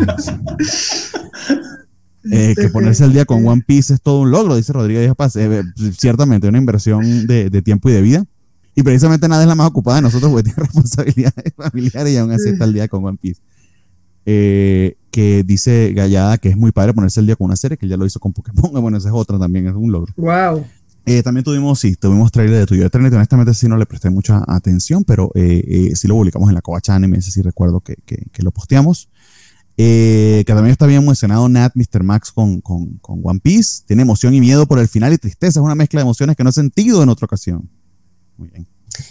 eh, 2.32 2.56
que 2.60 2.70
ponerse 2.70 3.04
al 3.04 3.14
día 3.14 3.26
con 3.26 3.46
One 3.46 3.64
Piece 3.66 3.94
es 3.94 4.02
todo 4.02 4.22
un 4.22 4.32
logro, 4.32 4.56
dice 4.56 4.74
Rodríguez 4.74 5.04
Díaz 5.04 5.16
Paz. 5.16 5.36
Eh, 5.36 5.64
ciertamente, 5.98 6.48
una 6.48 6.58
inversión 6.58 7.28
de, 7.28 7.50
de, 7.50 7.62
tiempo 7.62 7.90
y 7.90 7.94
de 7.94 8.02
vida. 8.02 8.26
Y 8.76 8.84
precisamente 8.84 9.28
nada 9.28 9.42
es 9.44 9.48
la 9.48 9.56
más 9.56 9.68
ocupada 9.68 9.98
de 9.98 10.04
nosotros 10.04 10.32
porque 10.32 10.44
tiene 10.44 10.64
responsabilidades 10.64 11.54
familiares 11.56 12.14
y 12.14 12.18
aún 12.18 12.32
así 12.32 12.50
está 12.50 12.66
al 12.66 12.74
día 12.74 12.88
con 12.88 13.06
One 13.06 13.18
Piece. 13.22 13.42
Eh, 14.26 14.98
que 15.12 15.44
dice 15.44 15.94
Gallada 15.94 16.38
que 16.38 16.50
es 16.50 16.58
muy 16.58 16.72
padre 16.72 16.94
ponerse 16.94 17.20
al 17.20 17.26
día 17.26 17.36
con 17.36 17.46
una 17.46 17.56
serie, 17.56 17.78
que 17.78 17.88
ya 17.88 17.96
lo 17.96 18.06
hizo 18.06 18.20
con 18.20 18.34
Pokémon. 18.34 18.72
Bueno, 18.82 18.98
esa 18.98 19.10
es 19.10 19.16
otra 19.16 19.40
también, 19.40 19.68
es 19.68 19.74
un 19.74 19.92
logro. 19.92 20.14
Wow. 20.18 20.66
Eh, 21.06 21.22
también 21.22 21.44
tuvimos, 21.44 21.80
sí, 21.80 21.96
tuvimos 21.96 22.32
trailer 22.32 22.60
de 22.60 22.66
Tuyo 22.66 22.86
Eternity. 22.86 23.16
Honestamente, 23.16 23.54
sí 23.54 23.68
no 23.68 23.78
le 23.78 23.86
presté 23.86 24.10
mucha 24.10 24.44
atención, 24.48 25.04
pero 25.04 25.32
eh, 25.36 25.64
eh, 25.68 25.96
sí 25.96 26.08
lo 26.08 26.16
publicamos 26.16 26.50
en 26.50 26.56
la 26.56 26.62
Covacha 26.62 26.96
Anime. 26.96 27.20
Ese 27.20 27.32
sí 27.32 27.42
recuerdo 27.42 27.80
que, 27.82 27.96
que, 28.06 28.26
que 28.32 28.44
lo 28.44 28.52
posteamos. 28.52 29.10
Eh, 29.78 30.44
que 30.48 30.54
también 30.54 30.72
está 30.72 30.86
bien 30.86 31.02
emocionado 31.02 31.50
Nat, 31.50 31.74
Mr. 31.76 32.02
Max 32.02 32.32
con, 32.32 32.62
con, 32.62 32.98
con, 33.00 33.20
One 33.24 33.40
Piece. 33.42 33.84
Tiene 33.86 34.04
emoción 34.04 34.34
y 34.34 34.40
miedo 34.40 34.66
por 34.66 34.80
el 34.80 34.88
final 34.88 35.14
y 35.14 35.18
tristeza. 35.18 35.60
Es 35.60 35.64
una 35.64 35.76
mezcla 35.76 36.00
de 36.00 36.04
emociones 36.04 36.36
que 36.36 36.44
no 36.44 36.50
he 36.50 36.54
sentido 36.54 37.04
en 37.04 37.10
otra 37.10 37.26
ocasión. 37.26 37.70
Muy 38.38 38.50
bien. 38.50 38.68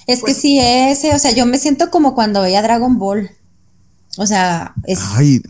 Es 0.07 0.23
que 0.23 0.33
sí, 0.33 0.59
ese, 0.59 1.15
o 1.15 1.19
sea, 1.19 1.33
yo 1.33 1.45
me 1.45 1.59
siento 1.59 1.91
como 1.91 2.15
cuando 2.15 2.41
veía 2.41 2.63
Dragon 2.63 2.99
Ball. 2.99 3.31
O 4.17 4.27
sea, 4.27 4.75
es. 4.85 4.99
Ay, 5.15 5.43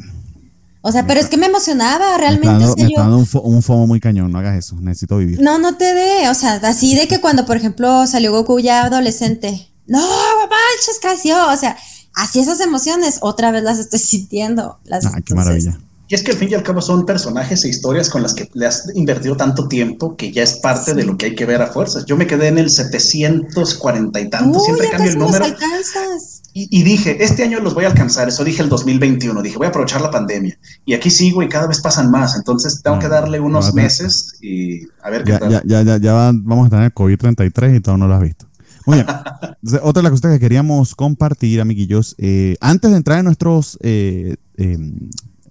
o 0.86 0.92
sea, 0.92 1.06
pero 1.06 1.18
es 1.20 1.26
que 1.28 1.36
me 1.38 1.46
emocionaba 1.46 2.18
realmente. 2.18 2.46
me 2.48 2.64
está 2.64 2.72
o 2.72 2.76
sea, 2.76 2.76
dando, 2.76 2.76
me 2.76 2.82
yo- 2.82 2.88
está 2.88 3.00
dando 3.02 3.18
un, 3.18 3.26
fo- 3.26 3.42
un 3.42 3.62
FOMO 3.62 3.86
muy 3.86 4.00
cañón. 4.00 4.30
No 4.32 4.38
hagas 4.38 4.56
eso. 4.58 4.76
Necesito 4.80 5.16
vivir. 5.18 5.40
No, 5.40 5.58
no 5.58 5.76
te 5.76 5.94
dé, 5.94 6.28
o 6.28 6.34
sea, 6.34 6.54
así 6.62 6.94
de 6.94 7.08
que 7.08 7.20
cuando, 7.20 7.46
por 7.46 7.56
ejemplo, 7.56 8.06
salió 8.06 8.32
Goku 8.32 8.58
ya 8.60 8.84
adolescente, 8.84 9.68
no, 9.86 9.98
manches, 10.00 10.98
creció, 11.00 11.36
o 11.50 11.56
sea, 11.56 11.76
así 12.14 12.40
esas 12.40 12.60
emociones, 12.60 13.18
otra 13.22 13.50
vez 13.50 13.62
las 13.62 13.78
estoy 13.78 13.98
sintiendo. 14.00 14.78
Las, 14.84 15.06
Ah, 15.06 15.10
qué 15.12 15.18
entonces, 15.32 15.36
maravilla. 15.36 15.78
Y 16.06 16.14
es 16.14 16.22
que 16.22 16.32
al 16.32 16.36
fin 16.36 16.48
y 16.50 16.54
al 16.54 16.62
cabo 16.62 16.82
son 16.82 17.06
personajes 17.06 17.64
e 17.64 17.68
historias 17.68 18.10
con 18.10 18.22
las 18.22 18.34
que 18.34 18.48
le 18.52 18.66
has 18.66 18.90
invertido 18.94 19.36
tanto 19.36 19.68
tiempo 19.68 20.16
que 20.16 20.30
ya 20.32 20.42
es 20.42 20.54
parte 20.58 20.92
de 20.94 21.02
lo 21.04 21.16
que 21.16 21.26
hay 21.26 21.34
que 21.34 21.46
ver 21.46 21.62
a 21.62 21.68
fuerzas. 21.68 22.04
Yo 22.04 22.16
me 22.16 22.26
quedé 22.26 22.48
en 22.48 22.58
el 22.58 22.68
740 22.68 24.20
y 24.20 24.28
tanto, 24.30 24.58
Uy, 24.58 24.64
siempre 24.64 24.90
cambio 24.90 25.10
el 25.12 25.18
número. 25.18 25.44
alcanzas. 25.44 26.42
Y, 26.52 26.68
y 26.78 26.82
dije, 26.82 27.24
este 27.24 27.42
año 27.42 27.58
los 27.60 27.74
voy 27.74 27.84
a 27.84 27.88
alcanzar, 27.88 28.28
eso 28.28 28.44
dije 28.44 28.62
el 28.62 28.68
2021, 28.68 29.40
dije, 29.42 29.56
voy 29.56 29.66
a 29.66 29.70
aprovechar 29.70 30.00
la 30.02 30.10
pandemia. 30.10 30.58
Y 30.84 30.92
aquí 30.94 31.10
sigo 31.10 31.42
y 31.42 31.48
cada 31.48 31.66
vez 31.66 31.80
pasan 31.80 32.10
más, 32.10 32.36
entonces 32.36 32.82
tengo 32.82 32.98
que 32.98 33.08
darle 33.08 33.38
no 33.38 33.46
unos 33.46 33.72
meses 33.74 34.34
y 34.42 34.82
a 35.02 35.10
ver 35.10 35.24
qué 35.24 35.32
Ya, 35.32 35.38
tal. 35.38 35.50
ya, 35.50 35.62
ya, 35.64 35.82
ya, 35.82 35.96
ya 35.96 36.12
va- 36.12 36.32
vamos 36.34 36.66
a 36.66 36.70
tener 36.70 36.84
el 36.84 36.94
COVID-33 36.94 37.76
y 37.76 37.80
todo 37.80 37.96
no 37.96 38.06
lo 38.08 38.14
has 38.14 38.20
visto. 38.22 38.46
Muy 38.86 38.96
bien. 38.98 39.06
Entonces, 39.62 39.80
otra 39.82 40.00
de 40.00 40.10
las 40.10 40.12
cosas 40.20 40.32
que 40.34 40.40
queríamos 40.40 40.94
compartir, 40.94 41.60
amiguillos, 41.62 42.14
eh, 42.18 42.56
antes 42.60 42.90
de 42.90 42.98
entrar 42.98 43.18
en 43.20 43.24
nuestros 43.24 43.78
eh, 43.82 44.36
eh, 44.58 44.78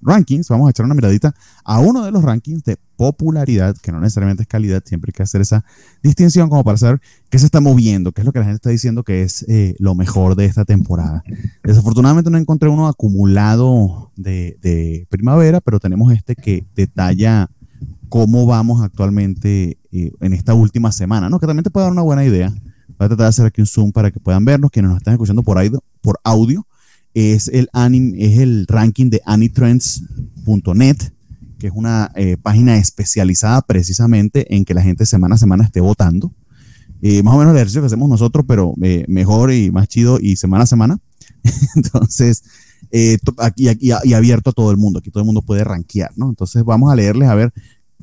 rankings, 0.03 0.47
vamos 0.49 0.67
a 0.67 0.71
echar 0.71 0.85
una 0.85 0.95
miradita 0.95 1.33
a 1.63 1.79
uno 1.79 2.03
de 2.03 2.11
los 2.11 2.23
rankings 2.23 2.63
de 2.63 2.77
popularidad, 2.95 3.75
que 3.81 3.91
no 3.91 3.99
necesariamente 3.99 4.43
es 4.43 4.47
calidad, 4.47 4.83
siempre 4.85 5.09
hay 5.09 5.17
que 5.17 5.23
hacer 5.23 5.41
esa 5.41 5.65
distinción 6.01 6.49
como 6.49 6.63
para 6.63 6.77
saber 6.77 7.01
qué 7.29 7.39
se 7.39 7.45
está 7.45 7.59
moviendo, 7.59 8.11
qué 8.11 8.21
es 8.21 8.25
lo 8.25 8.31
que 8.31 8.39
la 8.39 8.45
gente 8.45 8.55
está 8.55 8.69
diciendo 8.69 9.03
que 9.03 9.23
es 9.23 9.45
eh, 9.49 9.75
lo 9.79 9.95
mejor 9.95 10.35
de 10.35 10.45
esta 10.45 10.65
temporada. 10.65 11.23
Desafortunadamente 11.63 12.29
no 12.29 12.37
encontré 12.37 12.69
uno 12.69 12.87
acumulado 12.87 14.11
de, 14.15 15.07
primavera, 15.09 15.61
pero 15.61 15.79
tenemos 15.79 16.13
este 16.13 16.35
que 16.35 16.65
detalla 16.75 17.49
cómo 18.09 18.45
vamos 18.45 18.81
actualmente 18.81 19.77
eh, 19.91 20.11
en 20.21 20.33
esta 20.33 20.53
última 20.53 20.91
semana, 20.91 21.29
¿no? 21.29 21.39
Que 21.39 21.47
también 21.47 21.63
te 21.63 21.71
puede 21.71 21.85
dar 21.85 21.91
una 21.91 22.03
buena 22.03 22.23
idea. 22.23 22.49
Voy 22.49 23.05
a 23.05 23.07
tratar 23.07 23.25
de 23.25 23.27
hacer 23.27 23.45
aquí 23.45 23.61
un 23.61 23.67
zoom 23.67 23.91
para 23.91 24.11
que 24.11 24.19
puedan 24.19 24.45
vernos, 24.45 24.69
quienes 24.69 24.89
nos 24.89 24.99
están 24.99 25.13
escuchando 25.13 25.41
por 25.43 25.57
audio. 26.23 26.65
Es 27.13 27.47
el, 27.47 27.69
anim, 27.73 28.13
es 28.17 28.39
el 28.39 28.65
ranking 28.67 29.09
de 29.09 29.21
anitrends.net, 29.25 30.97
que 31.59 31.67
es 31.67 31.73
una 31.75 32.11
eh, 32.15 32.37
página 32.41 32.77
especializada 32.77 33.61
precisamente 33.61 34.53
en 34.55 34.65
que 34.65 34.73
la 34.73 34.81
gente 34.81 35.05
semana 35.05 35.35
a 35.35 35.37
semana 35.37 35.63
esté 35.63 35.79
votando. 35.81 36.33
Eh, 37.01 37.21
más 37.21 37.35
o 37.35 37.37
menos 37.37 37.51
el 37.51 37.57
ejercicio 37.57 37.81
que 37.81 37.87
hacemos 37.87 38.09
nosotros, 38.09 38.45
pero 38.47 38.73
eh, 38.81 39.05
mejor 39.07 39.51
y 39.51 39.71
más 39.71 39.87
chido 39.87 40.19
y 40.21 40.35
semana 40.37 40.63
a 40.63 40.67
semana. 40.67 40.99
Entonces, 41.75 42.43
to- 43.23 43.35
aquí, 43.37 43.67
aquí 43.67 43.91
y 44.03 44.13
abierto 44.13 44.49
a 44.51 44.53
todo 44.53 44.71
el 44.71 44.77
mundo. 44.77 44.99
Aquí 44.99 45.11
todo 45.11 45.21
el 45.21 45.25
mundo 45.25 45.41
puede 45.41 45.63
rankear, 45.63 46.11
¿no? 46.15 46.29
Entonces, 46.29 46.63
vamos 46.63 46.91
a 46.91 46.95
leerles 46.95 47.29
a 47.29 47.35
ver 47.35 47.53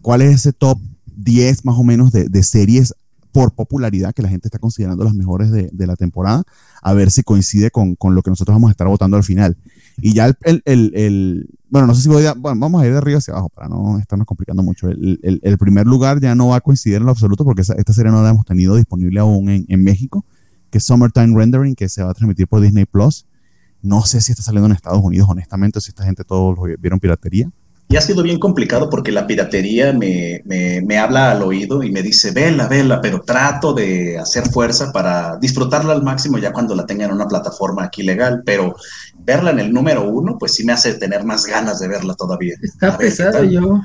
cuál 0.03 0.23
es 0.23 0.35
ese 0.35 0.53
top 0.53 0.79
10 1.17 1.65
más 1.65 1.77
o 1.79 1.85
menos 1.85 2.13
de, 2.13 2.29
de 2.29 2.43
series 2.43 2.95
por 3.33 3.53
popularidad 3.53 4.13
que 4.15 4.23
la 4.23 4.29
gente 4.29 4.49
está 4.49 4.59
considerando 4.59 5.05
las 5.05 5.15
mejores 5.15 5.51
de, 5.51 5.71
de 5.73 5.87
la 5.87 5.97
temporada, 5.97 6.43
a 6.83 6.93
ver 6.95 7.11
si 7.11 7.23
coincide 7.23 7.71
con, 7.71 7.95
con 7.95 8.15
lo 8.15 8.23
que 8.23 8.31
nosotros 8.31 8.55
vamos 8.55 8.69
a 8.69 8.73
estar 8.73 8.87
votando 8.89 9.17
al 9.17 9.25
final. 9.25 9.57
Y 10.03 10.15
ya 10.15 10.27
el, 10.27 10.37
el, 10.45 10.63
el- 10.65 10.93
el- 10.95 11.49
bueno, 11.69 11.87
no 11.87 11.95
sé 11.95 12.03
si 12.03 12.09
voy 12.09 12.27
a, 12.27 12.33
bueno, 12.35 12.59
vamos 12.59 12.83
a 12.83 12.87
ir 12.87 12.93
de 12.93 12.99
arriba 12.99 13.19
hacia 13.19 13.33
abajo 13.33 13.49
para 13.51 13.69
no 13.69 13.99
estarnos 13.99 14.27
complicando 14.27 14.63
mucho. 14.63 14.89
El, 14.89 15.57
primer 15.59 15.87
lugar 15.87 16.21
ya 16.21 16.35
no 16.35 16.49
va 16.49 16.57
a 16.57 16.61
coincidir 16.61 16.97
en 16.97 17.05
lo 17.05 17.11
absoluto 17.13 17.45
porque 17.45 17.63
esa- 17.63 17.75
esta 17.75 17.93
serie 17.93 18.11
no 18.11 18.23
la 18.23 18.31
hemos 18.31 18.45
tenido 18.45 18.75
disponible 18.77 19.21
aún 19.21 19.49
en, 19.51 19.67
en 19.69 19.85
México, 19.85 20.25
que 20.71 20.79
es 20.79 20.85
Summertime 20.85 21.37
Rendering, 21.37 21.75
que 21.75 21.89
se 21.89 22.03
va 22.03 22.11
a 22.11 22.15
transmitir 22.15 22.49
por 22.49 22.61
Disney 22.61 22.87
Plus. 22.87 23.27
No 23.83 24.05
sé 24.05 24.21
si 24.21 24.33
está 24.33 24.43
saliendo 24.43 24.67
en 24.67 24.73
Estados 24.73 25.01
Unidos, 25.03 25.29
honestamente, 25.31 25.81
si 25.81 25.91
esta 25.91 26.05
gente 26.05 26.25
todos 26.25 26.57
lo 26.59 26.65
vieron 26.79 26.99
piratería. 27.01 27.51
Y 27.91 27.97
ha 27.97 28.01
sido 28.01 28.23
bien 28.23 28.39
complicado 28.39 28.89
porque 28.89 29.11
la 29.11 29.27
piratería 29.27 29.93
me, 29.93 30.43
me, 30.45 30.81
me 30.81 30.97
habla 30.97 31.33
al 31.33 31.43
oído 31.43 31.83
y 31.83 31.91
me 31.91 32.05
dice, 32.05 32.31
vela, 32.31 32.69
vela, 32.69 33.01
pero 33.01 33.23
trato 33.23 33.73
de 33.73 34.17
hacer 34.17 34.49
fuerza 34.49 34.93
para 34.93 35.37
disfrutarla 35.39 35.93
al 35.93 36.05
máximo 36.05 36.39
ya 36.39 36.53
cuando 36.53 36.77
la 36.77 36.87
tenga 36.87 37.07
en 37.07 37.11
una 37.11 37.27
plataforma 37.27 37.83
aquí 37.83 38.05
legal, 38.05 38.45
pero 38.47 38.77
verla 39.19 39.51
en 39.51 39.59
el 39.59 39.73
número 39.73 40.09
uno, 40.09 40.37
pues 40.39 40.55
sí 40.55 40.65
me 40.65 40.73
hace 40.73 40.95
tener 40.95 41.25
más 41.25 41.47
ganas 41.47 41.81
de 41.81 41.89
verla 41.89 42.15
todavía. 42.15 42.55
Está 42.63 42.91
ver 42.91 42.99
pesado, 42.99 43.43
yo 43.43 43.81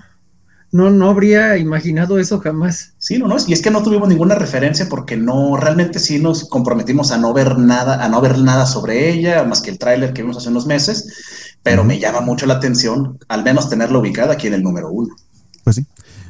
no, 0.71 0.89
no 0.89 1.09
habría 1.09 1.57
imaginado 1.57 2.19
eso 2.19 2.39
jamás. 2.39 2.95
Sí, 2.97 3.17
no, 3.17 3.27
no, 3.27 3.37
y 3.47 3.53
es 3.53 3.61
que 3.61 3.71
no 3.71 3.81
tuvimos 3.81 4.09
ninguna 4.09 4.35
referencia 4.35 4.87
porque 4.89 5.15
no, 5.15 5.55
realmente 5.55 5.99
sí 5.99 6.19
nos 6.19 6.49
comprometimos 6.49 7.11
a 7.11 7.17
no 7.17 7.33
ver 7.33 7.57
nada, 7.57 8.03
a 8.03 8.09
no 8.09 8.19
ver 8.19 8.37
nada 8.39 8.65
sobre 8.65 9.09
ella, 9.09 9.45
más 9.45 9.61
que 9.61 9.71
el 9.71 9.79
tráiler 9.79 10.11
que 10.11 10.21
vimos 10.21 10.37
hace 10.37 10.49
unos 10.49 10.65
meses, 10.65 11.44
pero 11.65 11.83
me 11.83 11.97
llama 11.97 12.21
mucho 12.21 12.45
la 12.45 12.53
atención, 12.53 13.17
al 13.27 13.43
menos 13.43 13.67
tenerla 13.69 13.97
ubicada 13.97 14.33
aquí 14.33 14.45
en 14.45 14.53
el 14.53 14.61
número 14.61 14.91
uno. 14.91 15.15
Pues 15.63 15.77
sí. 15.77 15.87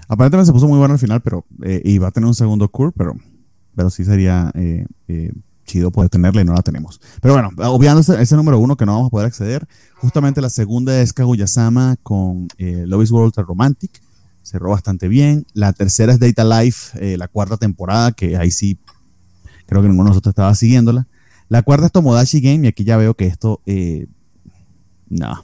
Aparentemente 0.08 0.46
se 0.46 0.54
puso 0.54 0.66
muy 0.66 0.78
bueno 0.78 0.94
al 0.94 1.00
final, 1.00 1.20
pero 1.22 1.46
eh, 1.62 1.82
y 1.84 1.98
va 1.98 2.08
a 2.08 2.12
tener 2.12 2.26
un 2.26 2.34
segundo 2.34 2.70
curve, 2.70 2.94
pero, 2.98 3.18
pero 3.76 3.90
sí 3.90 4.06
sería 4.06 4.50
eh, 4.56 4.86
eh, 5.10 5.34
chido 5.66 5.92
poder 5.92 6.10
tenerla 6.10 6.40
y 6.42 6.46
no 6.46 6.54
la 6.54 6.62
tenemos. 6.62 7.02
Pero 7.22 7.34
bueno, 7.34 7.50
obviando 7.70 8.00
ese, 8.00 8.22
ese 8.22 8.38
número 8.38 8.60
uno 8.60 8.78
que 8.78 8.86
no 8.86 8.94
vamos 8.94 9.08
a 9.08 9.10
poder 9.10 9.28
acceder, 9.28 9.68
justamente 9.96 10.40
la 10.40 10.50
segunda 10.50 11.02
es 11.02 11.12
Kaguya-sama 11.12 11.98
con 12.02 12.48
eh, 12.58 12.86
Love 12.88 13.04
is 13.04 13.12
World 13.12 13.26
Ultra 13.26 13.44
Romantic. 13.44 14.02
Cerró 14.42 14.70
bastante 14.70 15.10
bien. 15.10 15.46
La 15.54 15.74
tercera 15.74 16.14
es 16.14 16.20
Data 16.20 16.46
Life, 16.46 16.98
eh, 17.02 17.18
la 17.18 17.28
cuarta 17.28 17.58
temporada, 17.58 18.14
que 18.14 18.38
ahí 18.38 18.52
sí 18.52 18.80
creo 19.66 19.82
que 19.82 19.90
ninguno 19.90 20.06
de 20.06 20.12
nosotros 20.12 20.32
estaba 20.32 20.56
siguiéndola. 20.56 21.10
La 21.50 21.62
cuarta 21.62 21.88
es 21.88 21.92
Tomodachi 21.92 22.40
Game, 22.40 22.66
y 22.66 22.70
aquí 22.70 22.86
ya 22.86 22.96
veo 22.96 23.16
que 23.16 23.28
esto, 23.28 23.62
eh, 23.66 24.08
no. 25.16 25.42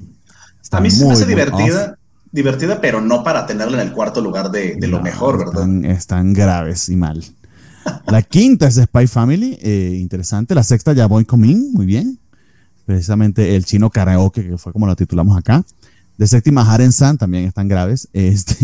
está 0.62 0.78
A 0.78 0.82
mí 0.82 0.90
se 0.92 1.00
me 1.00 1.06
muy, 1.06 1.14
hace 1.14 1.26
divertida, 1.26 1.98
divertida, 2.32 2.80
pero 2.82 3.02
no 3.02 3.24
para 3.24 3.46
tenerla 3.46 3.82
en 3.82 3.88
el 3.90 3.94
cuarto 3.94 4.22
lugar 4.22 4.52
de, 4.52 4.76
de 4.76 4.88
lo 4.88 5.02
mejor, 5.02 5.38
¿verdad? 5.40 5.54
Están, 5.64 5.86
están 5.86 6.34
graves 6.34 6.90
y 6.90 6.96
mal. 6.96 7.24
La 8.08 8.22
quinta 8.22 8.68
es 8.68 8.76
Spy 8.76 9.08
Family, 9.08 9.58
eh, 9.62 9.98
interesante. 10.00 10.54
La 10.54 10.64
sexta 10.64 10.94
ya 10.94 11.08
Boy 11.08 11.26
Coming, 11.26 11.74
muy 11.74 11.86
bien. 11.86 12.20
Precisamente 12.86 13.56
el 13.56 13.66
chino 13.66 13.90
karaoke, 13.90 14.48
que 14.48 14.58
fue 14.58 14.72
como 14.74 14.86
lo 14.86 14.96
titulamos 14.96 15.38
acá. 15.38 15.64
De 16.18 16.28
séptima 16.28 16.62
Haren 16.72 16.92
San 16.92 17.18
también 17.18 17.46
están 17.46 17.68
graves. 17.68 18.08
Este, 18.14 18.56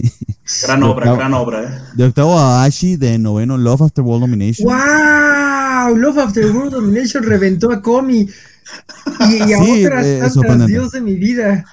Gran 0.63 0.83
obra, 0.83 1.05
octavo- 1.07 1.17
gran 1.17 1.33
obra, 1.33 1.63
¿eh? 1.63 1.81
De 1.95 2.03
octavo 2.05 2.39
Ashi, 2.39 2.95
de 2.95 3.17
noveno 3.17 3.57
Love 3.57 3.81
After 3.83 4.03
World 4.03 4.21
Domination. 4.21 4.67
¡Wow! 4.67 5.97
Love 5.97 6.19
After 6.19 6.45
World 6.55 6.71
Domination 6.73 7.23
reventó 7.23 7.71
a 7.71 7.81
Comi 7.81 8.27
y, 9.29 9.49
y 9.49 9.53
a 9.53 9.57
Sí, 9.63 9.85
otras 9.85 10.05
eh, 10.05 10.19
tantas. 10.47 10.67
Dios 10.67 10.91
de 10.91 11.01
mi 11.01 11.15
vida. 11.15 11.65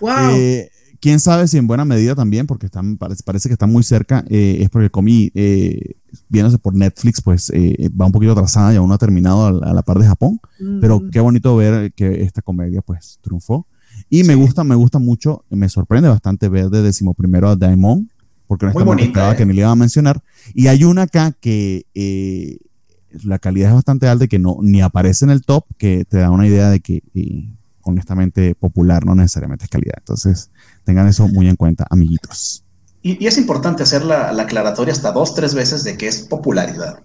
¡Wow! 0.00 0.10
Eh, 0.32 0.70
Quién 0.98 1.20
sabe 1.20 1.46
si 1.46 1.58
en 1.58 1.66
buena 1.66 1.84
medida 1.84 2.14
también, 2.14 2.46
porque 2.46 2.66
están, 2.66 2.96
parece, 2.96 3.22
parece 3.22 3.48
que 3.48 3.52
están 3.52 3.70
muy 3.70 3.82
cerca, 3.82 4.24
eh, 4.30 4.58
es 4.62 4.70
porque 4.70 4.88
Comi, 4.90 5.30
eh, 5.34 5.94
viéndose 6.28 6.58
por 6.58 6.74
Netflix, 6.74 7.20
pues 7.20 7.50
eh, 7.54 7.90
va 7.90 8.06
un 8.06 8.12
poquito 8.12 8.32
atrasada 8.32 8.72
y 8.72 8.76
aún 8.76 8.88
no 8.88 8.94
ha 8.94 8.98
terminado 8.98 9.46
a 9.46 9.52
la- 9.52 9.70
a 9.70 9.74
la 9.74 9.82
par 9.82 9.98
de 9.98 10.06
Japón. 10.06 10.40
Pero 10.80 11.02
qué 11.12 11.20
bonito 11.20 11.54
ver 11.54 11.92
que 11.92 12.22
esta 12.22 12.40
comedia 12.42 12.80
pues 12.82 13.18
triunfó. 13.20 13.66
Y 14.08 14.24
me 14.24 14.34
gusta, 14.34 14.64
me 14.64 14.74
gusta 14.74 14.98
mucho, 14.98 15.44
me 15.50 15.68
sorprende 15.68 16.08
bastante 16.08 16.48
ver 16.48 16.70
de 16.70 16.82
decimoprimero 16.82 17.50
a 17.50 17.56
Daimon, 17.56 18.10
porque 18.46 18.64
honestamente 18.64 18.88
bonita, 18.88 19.06
esperaba 19.06 19.32
eh. 19.34 19.36
que 19.36 19.46
ni 19.46 19.52
le 19.52 19.60
iba 19.60 19.70
a 19.70 19.76
mencionar. 19.76 20.22
Y 20.54 20.66
hay 20.68 20.82
una 20.84 21.02
acá 21.02 21.32
que 21.40 21.86
eh, 21.94 22.58
la 23.24 23.38
calidad 23.38 23.68
es 23.70 23.74
bastante 23.74 24.08
alta 24.08 24.24
y 24.24 24.28
que 24.28 24.38
no 24.38 24.58
ni 24.62 24.82
aparece 24.82 25.24
en 25.24 25.30
el 25.30 25.42
top, 25.42 25.64
que 25.78 26.04
te 26.04 26.18
da 26.18 26.30
una 26.30 26.46
idea 26.46 26.70
de 26.70 26.80
que 26.80 27.02
eh, 27.14 27.48
honestamente 27.82 28.54
popular 28.54 29.06
no 29.06 29.14
necesariamente 29.14 29.64
es 29.64 29.70
calidad. 29.70 29.94
Entonces 29.98 30.50
tengan 30.84 31.06
eso 31.08 31.28
muy 31.28 31.48
en 31.48 31.56
cuenta, 31.56 31.86
amiguitos. 31.90 32.64
Y, 33.02 33.22
y 33.22 33.26
es 33.28 33.38
importante 33.38 33.84
hacer 33.84 34.04
la, 34.04 34.32
la 34.32 34.42
aclaratoria 34.44 34.92
hasta 34.92 35.12
dos, 35.12 35.34
tres 35.34 35.54
veces 35.54 35.84
de 35.84 35.96
que 35.96 36.08
es 36.08 36.22
popularidad. 36.22 37.04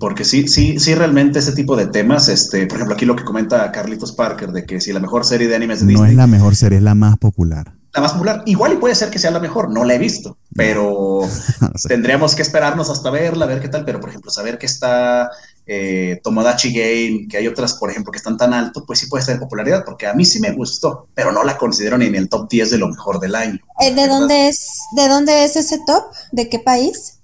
porque 0.00 0.24
sí, 0.24 0.48
sí, 0.48 0.78
sí, 0.78 0.94
realmente 0.94 1.38
ese 1.38 1.52
tipo 1.52 1.76
de 1.76 1.86
temas, 1.86 2.28
este, 2.28 2.66
por 2.66 2.76
ejemplo, 2.76 2.94
aquí 2.94 3.04
lo 3.04 3.14
que 3.14 3.24
comenta 3.24 3.70
Carlitos 3.70 4.12
Parker, 4.12 4.50
de 4.50 4.64
que 4.64 4.80
si 4.80 4.92
la 4.92 5.00
mejor 5.00 5.24
serie 5.24 5.46
de 5.46 5.54
animes 5.54 5.80
de 5.80 5.86
no 5.86 5.90
Disney. 5.90 6.06
No 6.06 6.10
es 6.10 6.16
la 6.16 6.26
mejor 6.26 6.56
serie, 6.56 6.78
es 6.78 6.84
la 6.84 6.94
más 6.94 7.18
popular. 7.18 7.74
La 7.92 8.00
más 8.00 8.12
popular. 8.12 8.42
Igual 8.46 8.74
y 8.74 8.76
puede 8.76 8.94
ser 8.94 9.10
que 9.10 9.18
sea 9.18 9.30
la 9.30 9.40
mejor, 9.40 9.70
no 9.70 9.84
la 9.84 9.94
he 9.94 9.98
visto, 9.98 10.38
pero 10.54 11.22
tendríamos 11.88 12.34
que 12.34 12.42
esperarnos 12.42 12.88
hasta 12.88 13.10
verla, 13.10 13.46
a 13.46 13.48
ver 13.48 13.60
qué 13.60 13.68
tal. 13.68 13.84
Pero, 13.84 14.00
por 14.00 14.10
ejemplo, 14.10 14.30
saber 14.30 14.58
que 14.58 14.66
está 14.66 15.30
eh, 15.66 16.20
Tomodachi 16.22 16.72
Game, 16.72 17.26
que 17.28 17.36
hay 17.36 17.46
otras, 17.48 17.74
por 17.74 17.90
ejemplo, 17.90 18.12
que 18.12 18.18
están 18.18 18.36
tan 18.36 18.54
alto, 18.54 18.84
pues 18.86 19.00
sí 19.00 19.06
puede 19.06 19.24
ser 19.24 19.38
popularidad, 19.38 19.84
porque 19.84 20.06
a 20.06 20.14
mí 20.14 20.24
sí 20.24 20.40
me 20.40 20.52
gustó, 20.52 21.08
pero 21.14 21.32
no 21.32 21.42
la 21.44 21.56
considero 21.56 21.98
ni 21.98 22.06
en 22.06 22.14
el 22.14 22.28
top 22.28 22.48
10 22.48 22.70
de 22.70 22.78
lo 22.78 22.88
mejor 22.88 23.18
del 23.20 23.34
año. 23.34 23.58
Eh, 23.80 23.94
¿De 23.94 24.06
dónde 24.06 24.48
es, 24.48 24.68
de 24.96 25.08
dónde 25.08 25.44
es 25.44 25.56
ese 25.56 25.78
top? 25.86 26.04
¿De 26.32 26.48
qué 26.48 26.58
país? 26.58 27.20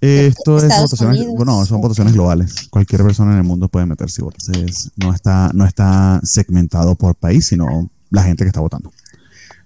Esto 0.00 0.58
es 0.58 0.64
votaciones, 0.64 1.20
Unidos. 1.20 1.36
bueno, 1.36 1.64
son 1.64 1.80
votaciones 1.80 2.12
globales. 2.12 2.68
Cualquier 2.68 3.02
persona 3.02 3.32
en 3.32 3.38
el 3.38 3.44
mundo 3.44 3.68
puede 3.68 3.86
meterse 3.86 4.20
y 4.20 4.24
votar. 4.24 4.40
No, 4.96 5.14
está, 5.14 5.50
no 5.54 5.64
está 5.64 6.20
segmentado 6.22 6.94
por 6.94 7.14
país, 7.14 7.46
sino 7.46 7.90
la 8.10 8.22
gente 8.22 8.44
que 8.44 8.48
está 8.48 8.60
votando. 8.60 8.92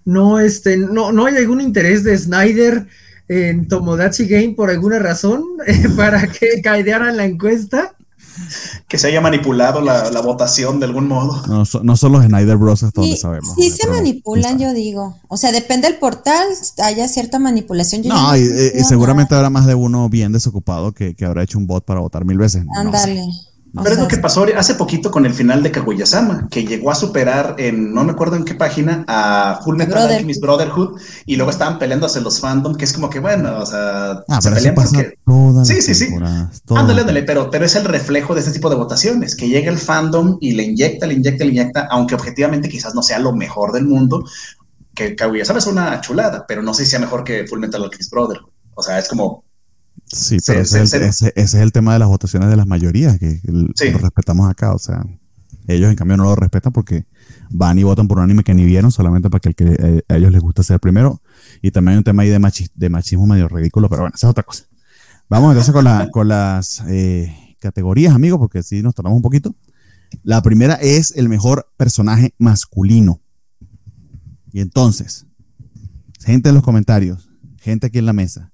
No, 0.04 0.40
este, 0.40 0.76
no, 0.76 1.12
no 1.12 1.26
hay 1.26 1.36
algún 1.36 1.60
interés 1.60 2.04
de 2.04 2.16
Snyder 2.16 2.86
en 3.28 3.68
Tomodachi 3.68 4.26
Game 4.26 4.54
por 4.56 4.70
alguna 4.70 4.98
razón 4.98 5.44
eh, 5.66 5.88
para 5.96 6.26
que 6.26 6.60
caidearan 6.62 7.16
la 7.16 7.24
encuesta. 7.24 7.94
Que 8.88 8.96
se 8.96 9.08
haya 9.08 9.20
manipulado 9.20 9.80
la, 9.80 10.10
la 10.10 10.20
votación 10.20 10.80
de 10.80 10.86
algún 10.86 11.06
modo. 11.08 11.46
No, 11.46 11.64
so, 11.64 11.82
no 11.82 11.96
son 11.96 12.12
los 12.12 12.24
Snyder 12.24 12.56
Bros. 12.56 12.82
hasta 12.82 13.00
donde 13.00 13.16
sabemos. 13.16 13.54
Sí, 13.54 13.70
se 13.70 13.86
manipulan, 13.86 14.58
yo 14.58 14.72
digo. 14.72 15.18
O 15.28 15.36
sea, 15.36 15.52
depende 15.52 15.88
del 15.88 15.98
portal, 15.98 16.46
haya 16.78 17.06
cierta 17.06 17.38
manipulación. 17.38 18.02
Yo 18.02 18.12
no, 18.12 18.36
y, 18.36 18.40
y, 18.40 18.84
seguramente 18.84 19.34
habrá 19.34 19.50
más 19.50 19.66
de 19.66 19.74
uno 19.74 20.08
bien 20.08 20.32
desocupado 20.32 20.92
que, 20.92 21.14
que, 21.14 21.24
habrá 21.24 21.42
hecho 21.42 21.58
un 21.58 21.66
bot 21.66 21.84
para 21.84 22.00
votar 22.00 22.24
mil 22.24 22.38
veces. 22.38 22.64
Ándale. 22.74 23.16
No 23.16 23.32
sé. 23.32 23.49
Pero 23.72 23.84
sea, 23.84 23.94
es 23.94 24.00
lo 24.00 24.08
que 24.08 24.16
pasó 24.16 24.46
hace 24.56 24.74
poquito 24.74 25.10
con 25.10 25.26
el 25.26 25.32
final 25.32 25.62
de 25.62 25.70
Kaguya-sama, 25.70 26.48
que 26.50 26.64
llegó 26.64 26.90
a 26.90 26.94
superar 26.94 27.54
en, 27.58 27.94
no 27.94 28.04
me 28.04 28.12
acuerdo 28.12 28.36
en 28.36 28.44
qué 28.44 28.54
página, 28.54 29.04
a 29.06 29.60
Full 29.62 29.76
Metal 29.76 29.94
Brother. 29.94 30.12
Alchemist 30.12 30.40
Brotherhood, 30.40 31.00
y 31.26 31.36
luego 31.36 31.50
estaban 31.50 31.78
peleándose 31.78 32.20
los 32.20 32.40
fandom, 32.40 32.74
que 32.74 32.84
es 32.84 32.92
como 32.92 33.08
que, 33.08 33.20
bueno, 33.20 33.58
o 33.58 33.66
sea, 33.66 34.22
ah, 34.28 34.40
se 34.40 34.50
pelean 34.50 34.74
porque... 34.74 35.14
Sí, 35.64 35.82
sí, 35.82 35.94
sí. 35.94 36.08
Toda 36.64 36.80
ándale, 36.80 37.02
ándale, 37.02 37.22
pero, 37.22 37.50
pero 37.50 37.64
es 37.64 37.76
el 37.76 37.84
reflejo 37.84 38.34
de 38.34 38.40
este 38.40 38.52
tipo 38.52 38.70
de 38.70 38.76
votaciones, 38.76 39.36
que 39.36 39.48
llega 39.48 39.70
el 39.70 39.78
fandom 39.78 40.38
y 40.40 40.52
le 40.52 40.64
inyecta, 40.64 41.06
le 41.06 41.14
inyecta, 41.14 41.44
le 41.44 41.50
inyecta, 41.50 41.88
aunque 41.90 42.14
objetivamente 42.14 42.68
quizás 42.68 42.94
no 42.94 43.02
sea 43.02 43.18
lo 43.18 43.32
mejor 43.32 43.72
del 43.72 43.86
mundo, 43.86 44.24
que 44.94 45.14
Kaguya-sama 45.14 45.60
es 45.60 45.66
una 45.66 46.00
chulada, 46.00 46.44
pero 46.46 46.62
no 46.62 46.74
sé 46.74 46.84
si 46.84 46.90
sea 46.90 47.00
mejor 47.00 47.24
que 47.24 47.46
Full 47.46 47.60
Metal 47.60 47.82
Alchemist 47.82 48.10
Brotherhood. 48.10 48.50
O 48.74 48.82
sea, 48.82 48.98
es 48.98 49.08
como, 49.08 49.44
Sí, 50.06 50.38
pero 50.44 50.60
ese, 50.60 50.78
sí, 50.78 50.82
es 50.82 50.92
el, 50.92 51.02
ese, 51.02 51.32
ese, 51.36 51.40
es 51.40 51.54
el 51.54 51.72
tema 51.72 51.92
de 51.92 52.00
las 52.00 52.08
votaciones 52.08 52.50
de 52.50 52.56
las 52.56 52.66
mayorías, 52.66 53.18
que 53.18 53.40
sí. 53.74 53.90
lo 53.90 53.98
respetamos 53.98 54.50
acá. 54.50 54.74
O 54.74 54.78
sea, 54.78 55.04
ellos 55.68 55.88
en 55.90 55.96
cambio 55.96 56.16
no 56.16 56.24
lo 56.24 56.34
respetan 56.34 56.72
porque 56.72 57.06
van 57.50 57.78
y 57.78 57.84
votan 57.84 58.08
por 58.08 58.18
un 58.18 58.24
anime 58.24 58.42
que 58.42 58.54
ni 58.54 58.64
vieron 58.64 58.90
solamente 58.90 59.30
para 59.30 59.40
que, 59.40 59.48
el 59.50 59.54
que 59.54 59.76
eh, 59.78 60.02
a 60.08 60.16
ellos 60.16 60.32
les 60.32 60.40
gusta 60.40 60.62
ser 60.62 60.80
primero. 60.80 61.22
Y 61.62 61.70
también 61.70 61.92
hay 61.92 61.98
un 61.98 62.04
tema 62.04 62.22
ahí 62.22 62.28
de, 62.28 62.38
machi, 62.38 62.66
de 62.74 62.88
machismo 62.88 63.26
medio 63.26 63.48
ridículo, 63.48 63.88
pero 63.88 64.02
bueno, 64.02 64.14
esa 64.14 64.26
es 64.26 64.30
otra 64.30 64.42
cosa. 64.42 64.64
Vamos 65.28 65.52
entonces 65.52 65.72
con, 65.72 65.84
la, 65.84 66.10
con 66.10 66.28
las 66.28 66.82
eh, 66.88 67.56
categorías, 67.60 68.14
amigos, 68.14 68.38
porque 68.38 68.62
sí 68.62 68.82
nos 68.82 68.94
tardamos 68.94 69.16
un 69.16 69.22
poquito. 69.22 69.54
La 70.24 70.42
primera 70.42 70.74
es 70.74 71.12
el 71.16 71.28
mejor 71.28 71.68
personaje 71.76 72.34
masculino. 72.38 73.20
Y 74.52 74.60
entonces, 74.60 75.26
gente 76.24 76.48
en 76.48 76.56
los 76.56 76.64
comentarios, 76.64 77.30
gente 77.60 77.86
aquí 77.86 77.98
en 77.98 78.06
la 78.06 78.12
mesa, 78.12 78.49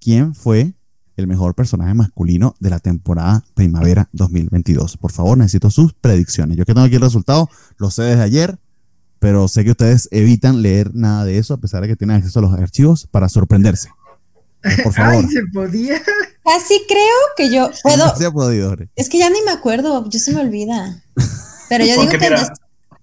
quién 0.00 0.34
fue 0.34 0.74
el 1.16 1.26
mejor 1.26 1.54
personaje 1.54 1.92
masculino 1.94 2.54
de 2.60 2.70
la 2.70 2.78
temporada 2.78 3.44
primavera 3.54 4.08
2022. 4.12 4.96
Por 4.96 5.10
favor, 5.10 5.36
necesito 5.36 5.70
sus 5.70 5.92
predicciones. 5.92 6.56
Yo 6.56 6.64
que 6.64 6.74
tengo 6.74 6.86
aquí 6.86 6.94
el 6.94 7.02
resultado, 7.02 7.50
lo 7.76 7.90
sé 7.90 8.02
desde 8.02 8.22
ayer, 8.22 8.58
pero 9.18 9.48
sé 9.48 9.64
que 9.64 9.72
ustedes 9.72 10.08
evitan 10.12 10.62
leer 10.62 10.94
nada 10.94 11.24
de 11.24 11.38
eso 11.38 11.54
a 11.54 11.58
pesar 11.58 11.82
de 11.82 11.88
que 11.88 11.96
tienen 11.96 12.16
acceso 12.16 12.38
a 12.38 12.42
los 12.42 12.52
archivos 12.52 13.08
para 13.10 13.28
sorprenderse. 13.28 13.90
Entonces, 14.62 14.84
por 14.84 14.92
favor. 14.92 15.24
Ay, 15.24 15.28
se 15.28 15.42
podía. 15.52 16.02
Casi 16.44 16.80
creo 16.86 17.16
que 17.36 17.52
yo 17.52 17.70
puedo. 17.82 18.06
No 18.06 18.16
se 18.16 18.26
ha 18.26 18.30
podido. 18.30 18.76
Es 18.94 19.08
que 19.08 19.18
ya 19.18 19.28
ni 19.28 19.42
me 19.42 19.50
acuerdo, 19.50 20.08
yo 20.08 20.18
se 20.20 20.32
me 20.32 20.40
olvida. 20.40 21.02
Pero 21.68 21.84
yo 21.84 21.94
digo 22.00 22.10
que 22.10 22.26
el 22.26 22.34
de, 22.34 22.48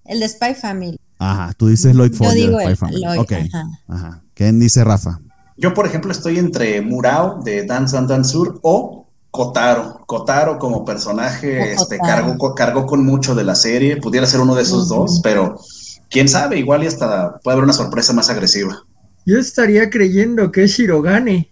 el 0.05 0.19
de, 0.21 0.29
Spy 0.29 0.55
Family. 0.55 0.99
Ajá, 1.19 1.53
tú 1.57 1.67
dices 1.67 1.93
Lloyd 1.93 2.13
Ford. 2.13 2.29
Yo 2.29 2.33
digo 2.33 2.57
de 2.59 2.63
Spy 2.63 2.71
el, 2.71 2.77
Family. 2.77 3.01
Lloyd, 3.03 3.19
ok. 3.19 3.31
ajá. 3.31 3.65
Ajá. 3.87 4.23
¿Quién 4.33 4.59
dice 4.59 4.83
Rafa? 4.83 5.19
Yo, 5.57 5.73
por 5.73 5.85
ejemplo, 5.85 6.11
estoy 6.11 6.37
entre 6.37 6.81
Murao 6.81 7.41
de 7.43 7.65
Dance 7.65 7.97
and 7.97 8.09
Dance 8.09 8.31
Sur 8.31 8.59
o 8.61 9.07
Kotaro. 9.31 10.01
Kotaro 10.05 10.59
como 10.59 10.85
personaje 10.85 11.73
este, 11.73 11.97
cargó, 11.97 12.55
cargó 12.55 12.85
con 12.85 13.05
mucho 13.05 13.35
de 13.35 13.43
la 13.43 13.55
serie. 13.55 13.97
Pudiera 13.97 14.27
ser 14.27 14.41
uno 14.41 14.55
de 14.55 14.63
esos 14.63 14.89
uh 14.89 14.95
-huh. 14.95 14.97
dos, 14.99 15.21
pero 15.23 15.59
quién 16.09 16.27
sabe, 16.27 16.57
igual 16.57 16.83
y 16.83 16.87
hasta 16.87 17.39
puede 17.39 17.55
haber 17.55 17.63
una 17.63 17.73
sorpresa 17.73 18.13
más 18.13 18.29
agresiva. 18.29 18.83
Yo 19.25 19.39
estaría 19.39 19.89
creyendo 19.89 20.51
que 20.51 20.63
es 20.63 20.71
Shirogane. 20.71 21.51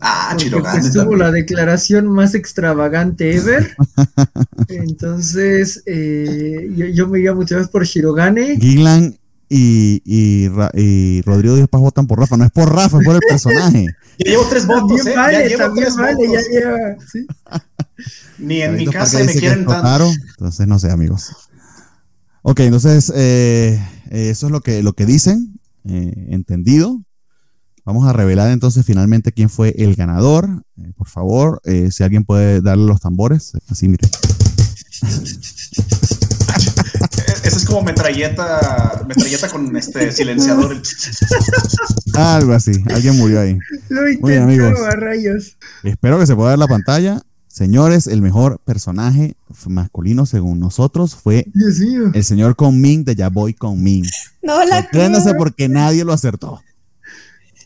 Ah, 0.00 0.34
Shirogane. 0.36 0.80
Pues 0.80 0.92
tuvo 0.92 1.16
la 1.16 1.30
declaración 1.30 2.06
más 2.06 2.34
extravagante 2.34 3.34
ever. 3.34 3.76
Entonces, 4.68 5.82
eh, 5.86 6.70
yo, 6.74 6.86
yo, 6.86 7.08
me 7.08 7.18
iría 7.18 7.34
muchas 7.34 7.58
veces 7.58 7.72
por 7.72 7.84
Shirogane. 7.84 8.56
Gillan 8.58 9.16
y, 9.54 10.02
y, 10.04 10.48
y, 10.74 11.22
Rodrigo 11.22 11.56
Díaz 11.56 11.68
Paz 11.68 11.80
votan 11.80 12.06
por 12.06 12.18
Rafa. 12.18 12.36
No 12.36 12.44
es 12.44 12.50
por 12.50 12.74
Rafa, 12.74 12.98
es 12.98 13.04
por 13.04 13.14
el 13.14 13.20
personaje. 13.20 13.86
ya 14.18 14.30
llevo 14.30 14.44
tres 14.48 14.66
votos, 14.66 15.06
¿eh? 15.06 15.14
Vale, 15.14 15.32
ya 15.34 15.46
llevo 15.48 15.62
también 15.64 15.84
tres 15.84 15.96
vale, 15.96 16.14
votos. 16.14 16.32
ya 16.32 16.60
lleva. 16.60 16.78
¿sí? 17.12 17.26
Ni 18.42 18.62
en 18.62 18.76
mi 18.76 18.86
casa 18.86 19.18
me 19.18 19.26
quieren 19.32 19.66
tanto. 19.66 20.10
Entonces, 20.30 20.66
no 20.66 20.78
sé, 20.78 20.90
amigos. 20.90 21.30
Ok, 22.42 22.60
entonces, 22.60 23.12
eh, 23.14 23.80
eso 24.10 24.46
es 24.46 24.52
lo 24.52 24.60
que, 24.62 24.82
lo 24.82 24.94
que 24.94 25.06
dicen. 25.06 25.60
eh, 25.84 26.28
entendido. 26.30 27.02
Vamos 27.84 28.08
a 28.08 28.12
revelar 28.12 28.52
entonces 28.52 28.86
finalmente 28.86 29.32
quién 29.32 29.50
fue 29.50 29.74
el 29.76 29.96
ganador. 29.96 30.64
Eh, 30.78 30.92
por 30.96 31.08
favor, 31.08 31.60
eh, 31.64 31.90
si 31.90 32.04
alguien 32.04 32.24
puede 32.24 32.60
darle 32.60 32.86
los 32.86 33.00
tambores. 33.00 33.52
Así, 33.68 33.88
mire. 33.88 34.08
Eso 37.44 37.56
es 37.58 37.64
como 37.64 37.82
metralleta, 37.82 39.04
metralleta 39.06 39.48
con 39.48 39.76
este 39.76 40.12
silenciador. 40.12 40.80
Algo 42.14 42.52
así. 42.52 42.72
Alguien 42.94 43.16
murió 43.16 43.40
ahí. 43.40 43.58
Lo 43.88 44.02
Muy 44.02 44.16
bien, 44.32 44.42
amigos. 44.44 44.68
intentó 44.68 44.86
a 44.86 44.96
rayos. 44.96 45.56
Espero 45.82 46.18
que 46.18 46.26
se 46.26 46.34
pueda 46.36 46.50
ver 46.50 46.58
la 46.58 46.68
pantalla. 46.68 47.20
Señores, 47.48 48.06
el 48.06 48.22
mejor 48.22 48.60
personaje 48.64 49.36
masculino 49.66 50.24
según 50.24 50.58
nosotros 50.58 51.14
fue 51.16 51.46
el 52.14 52.24
señor 52.24 52.56
Conmin 52.56 53.04
de 53.04 53.14
Yaboy 53.14 53.52
Conmin. 53.52 54.06
No 54.42 54.64
la 54.64 54.82
Sorpréndase 54.82 55.24
creo. 55.30 55.36
porque 55.38 55.68
nadie 55.68 56.04
lo 56.04 56.12
acertó. 56.14 56.62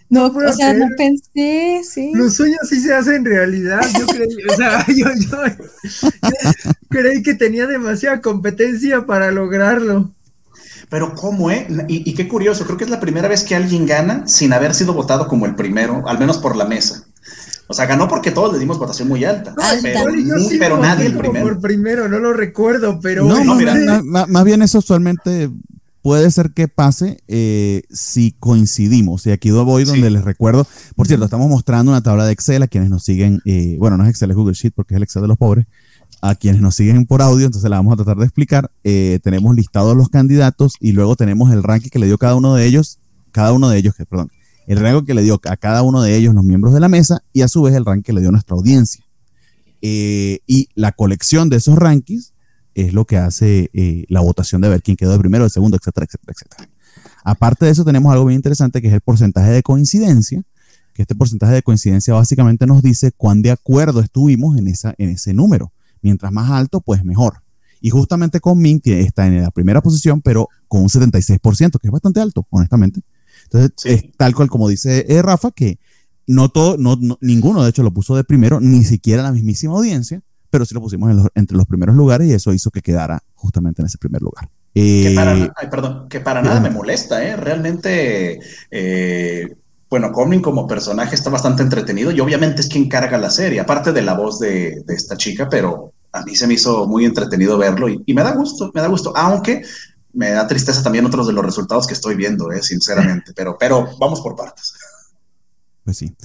No, 0.08 0.26
o 0.26 0.52
sea, 0.52 0.72
no 0.72 0.86
pensé, 0.96 1.80
sí. 1.82 2.12
Los 2.14 2.34
sueños 2.34 2.60
sí 2.68 2.80
se 2.80 2.94
hacen 2.94 3.24
realidad. 3.24 3.80
Yo 3.98 4.06
creí, 4.06 4.28
o 4.50 4.56
sea, 4.56 4.86
yo, 4.96 5.06
yo- 5.18 5.66
yo 5.92 6.70
creí 6.88 7.22
que 7.22 7.34
tenía 7.34 7.66
demasiada 7.66 8.20
competencia 8.20 9.04
para 9.06 9.30
lograrlo. 9.32 10.12
Pero 10.88 11.14
¿cómo, 11.14 11.50
eh? 11.50 11.66
Y, 11.88 12.08
y 12.08 12.14
qué 12.14 12.28
curioso, 12.28 12.64
creo 12.64 12.76
que 12.76 12.84
es 12.84 12.90
la 12.90 13.00
primera 13.00 13.26
vez 13.26 13.42
que 13.42 13.56
alguien 13.56 13.86
gana 13.86 14.26
sin 14.28 14.52
haber 14.52 14.74
sido 14.74 14.92
votado 14.94 15.26
como 15.26 15.44
el 15.46 15.56
primero, 15.56 16.06
al 16.06 16.18
menos 16.18 16.38
por 16.38 16.54
la 16.54 16.64
mesa. 16.64 17.04
O 17.66 17.74
sea, 17.74 17.86
ganó 17.86 18.06
porque 18.06 18.30
todos 18.30 18.52
le 18.52 18.60
dimos 18.60 18.78
votación 18.78 19.08
muy 19.08 19.24
alta, 19.24 19.52
Alta. 19.58 19.80
pero, 19.82 20.14
yo 20.14 20.36
sí 20.48 20.56
nadie 20.58 21.06
el 21.06 21.18
primero. 21.18 21.44
Por 21.46 21.60
primero, 21.60 22.08
no 22.08 22.20
lo 22.20 22.32
recuerdo, 22.32 23.00
pero 23.02 23.24
No, 23.24 23.38
no, 23.40 23.44
más, 23.44 23.56
mira. 23.58 23.74
bien- 23.74 24.06
más- 24.08 24.28
más 24.28 24.44
bien 24.44 24.62
eso 24.62 24.78
usualmente 24.78 25.50
puede 26.06 26.30
ser 26.30 26.52
que 26.52 26.68
pase 26.68 27.18
eh, 27.26 27.82
si 27.90 28.30
coincidimos. 28.38 29.26
Y 29.26 29.32
aquí 29.32 29.50
voy 29.50 29.82
donde 29.82 30.06
Sí. 30.06 30.12
les 30.12 30.22
recuerdo. 30.24 30.64
Por 30.94 31.08
cierto, 31.08 31.24
estamos 31.24 31.48
mostrando 31.50 31.90
una 31.90 32.00
tabla 32.00 32.24
de 32.24 32.32
Excel 32.32 32.62
a 32.62 32.68
quienes 32.68 32.90
nos 32.90 33.02
siguen. 33.02 33.40
eh, 33.44 33.74
bueno, 33.80 33.96
no 33.96 34.04
es 34.04 34.10
Excel, 34.10 34.30
es 34.30 34.36
Google 34.36 34.54
Sheet 34.54 34.72
porque 34.72 34.94
es 34.94 34.98
el 34.98 35.02
Excel 35.02 35.22
de 35.22 35.26
los 35.28 35.36
pobres. 35.36 35.66
A 36.22 36.36
quienes 36.36 36.60
nos 36.62 36.76
siguen 36.76 37.06
por 37.06 37.22
audio, 37.22 37.46
entonces 37.46 37.68
la 37.68 37.78
vamos 37.78 37.92
a 37.92 37.96
tratar 37.96 38.18
de 38.18 38.24
explicar. 38.24 38.70
Eh, 38.84 39.18
tenemos 39.24 39.56
listados 39.56 39.96
los 39.96 40.08
candidatos 40.08 40.74
y 40.78 40.92
luego 40.92 41.16
tenemos 41.16 41.52
el 41.52 41.64
ranking 41.64 41.88
que 41.90 41.98
le 41.98 42.06
dio 42.06 42.18
cada 42.18 42.36
uno 42.36 42.54
de 42.54 42.66
ellos, 42.66 43.00
cada 43.32 43.52
uno 43.52 43.68
de 43.68 43.78
ellos, 43.78 43.96
que 43.96 44.06
perdón, 44.06 44.30
el 44.68 44.78
rango 44.78 45.04
que 45.04 45.12
le 45.12 45.22
dio 45.24 45.40
a 45.50 45.56
cada 45.56 45.82
uno 45.82 46.02
de 46.02 46.16
ellos 46.16 46.36
los 46.36 46.44
miembros 46.44 46.72
de 46.72 46.78
la 46.78 46.88
mesa 46.88 47.24
y 47.32 47.42
a 47.42 47.48
su 47.48 47.62
vez 47.62 47.74
el 47.74 47.84
ranking 47.84 48.04
que 48.04 48.12
le 48.12 48.20
dio 48.20 48.30
nuestra 48.30 48.54
audiencia. 48.54 49.04
Eh, 49.82 50.38
y 50.46 50.68
la 50.76 50.92
colección 50.92 51.48
de 51.50 51.56
esos 51.56 51.74
rankings 51.76 52.32
es 52.76 52.92
lo 52.92 53.04
que 53.04 53.16
hace 53.16 53.70
eh, 53.72 54.04
la 54.08 54.20
votación 54.20 54.60
de 54.60 54.68
ver 54.68 54.82
quién 54.82 54.96
quedó 54.96 55.12
de 55.12 55.18
primero, 55.18 55.44
de 55.44 55.50
segundo, 55.50 55.76
etcétera, 55.76 56.06
etcétera, 56.06 56.32
etcétera. 56.34 56.70
Aparte 57.24 57.64
de 57.64 57.72
eso, 57.72 57.84
tenemos 57.84 58.12
algo 58.12 58.26
bien 58.26 58.36
interesante 58.36 58.80
que 58.80 58.88
es 58.88 58.94
el 58.94 59.00
porcentaje 59.00 59.50
de 59.50 59.62
coincidencia, 59.62 60.42
que 60.94 61.02
este 61.02 61.14
porcentaje 61.14 61.54
de 61.54 61.62
coincidencia 61.62 62.14
básicamente 62.14 62.66
nos 62.66 62.82
dice 62.82 63.12
cuán 63.12 63.42
de 63.42 63.50
acuerdo 63.50 64.00
estuvimos 64.00 64.56
en, 64.56 64.68
esa, 64.68 64.94
en 64.98 65.10
ese 65.10 65.34
número. 65.34 65.72
Mientras 66.02 66.30
más 66.32 66.50
alto, 66.50 66.80
pues 66.80 67.04
mejor. 67.04 67.42
Y 67.80 67.90
justamente 67.90 68.40
con 68.40 68.58
Mint 68.58 68.86
está 68.86 69.26
en 69.26 69.42
la 69.42 69.50
primera 69.50 69.82
posición, 69.82 70.22
pero 70.22 70.48
con 70.68 70.82
un 70.82 70.88
76%, 70.88 71.78
que 71.80 71.88
es 71.88 71.92
bastante 71.92 72.20
alto, 72.20 72.46
honestamente. 72.50 73.00
Entonces, 73.44 73.72
Sí. 73.76 73.88
es 73.90 74.04
tal 74.16 74.34
cual 74.34 74.48
como 74.48 74.68
dice 74.68 75.04
eh, 75.08 75.22
Rafa, 75.22 75.50
que 75.50 75.78
no 76.26 76.48
todo, 76.48 76.76
no, 76.78 76.98
ninguno 77.20 77.62
de 77.62 77.70
hecho 77.70 77.82
lo 77.82 77.92
puso 77.92 78.16
de 78.16 78.24
primero, 78.24 78.60
ni 78.60 78.82
siquiera 78.84 79.22
la 79.22 79.32
mismísima 79.32 79.74
audiencia, 79.74 80.22
pero 80.56 80.64
sí 80.64 80.72
lo 80.72 80.80
pusimos 80.80 81.28
entre 81.34 81.54
los 81.54 81.66
primeros 81.66 81.94
lugares 81.94 82.26
y 82.28 82.32
eso 82.32 82.50
hizo 82.50 82.70
que 82.70 82.80
quedara 82.80 83.22
justamente 83.34 83.82
en 83.82 83.86
ese 83.88 83.98
primer 83.98 84.22
lugar. 84.22 84.48
que 84.72 85.12
para, 85.14 85.36
eh, 85.36 85.50
perdón, 85.70 86.08
que 86.08 86.20
para 86.20 86.40
nada 86.40 86.60
me 86.60 86.70
molesta, 86.70 87.22
¿eh? 87.22 87.36
Realmente, 87.36 88.40
eh, 88.70 89.54
bueno, 89.90 90.10
Coming 90.12 90.40
como 90.40 90.66
personaje 90.66 91.14
está 91.14 91.28
bastante 91.28 91.62
entretenido 91.62 92.10
y 92.10 92.20
obviamente 92.20 92.62
es 92.62 92.68
quien 92.68 92.88
carga 92.88 93.18
la 93.18 93.28
serie, 93.28 93.60
aparte 93.60 93.92
de 93.92 94.00
la 94.00 94.14
voz 94.14 94.38
de, 94.38 94.82
esta 94.88 95.18
chica, 95.18 95.46
pero 95.50 95.92
a 96.10 96.22
mí 96.22 96.34
se 96.34 96.46
me 96.46 96.54
hizo 96.54 96.86
muy 96.86 97.04
entretenido 97.04 97.58
verlo 97.58 97.90
y, 97.90 98.14
me 98.14 98.22
da 98.22 98.32
gusto, 98.32 98.70
me 98.74 98.80
da 98.80 98.86
gusto, 98.86 99.14
aunque 99.14 99.62
me 100.14 100.30
da 100.30 100.46
tristeza 100.46 100.82
también 100.82 101.04
otros 101.04 101.26
de 101.26 101.34
los 101.34 101.44
resultados 101.44 101.86
que 101.86 101.92
estoy 101.92 102.14
viendo, 102.14 102.50
¿eh? 102.50 102.62
sinceramente, 102.62 103.34
pero, 103.36 103.58
pero 103.60 103.90
vamos 104.00 104.22
por 104.22 104.34
partes. 104.34 104.72
Pues 105.84 105.98
sí. 105.98 106.16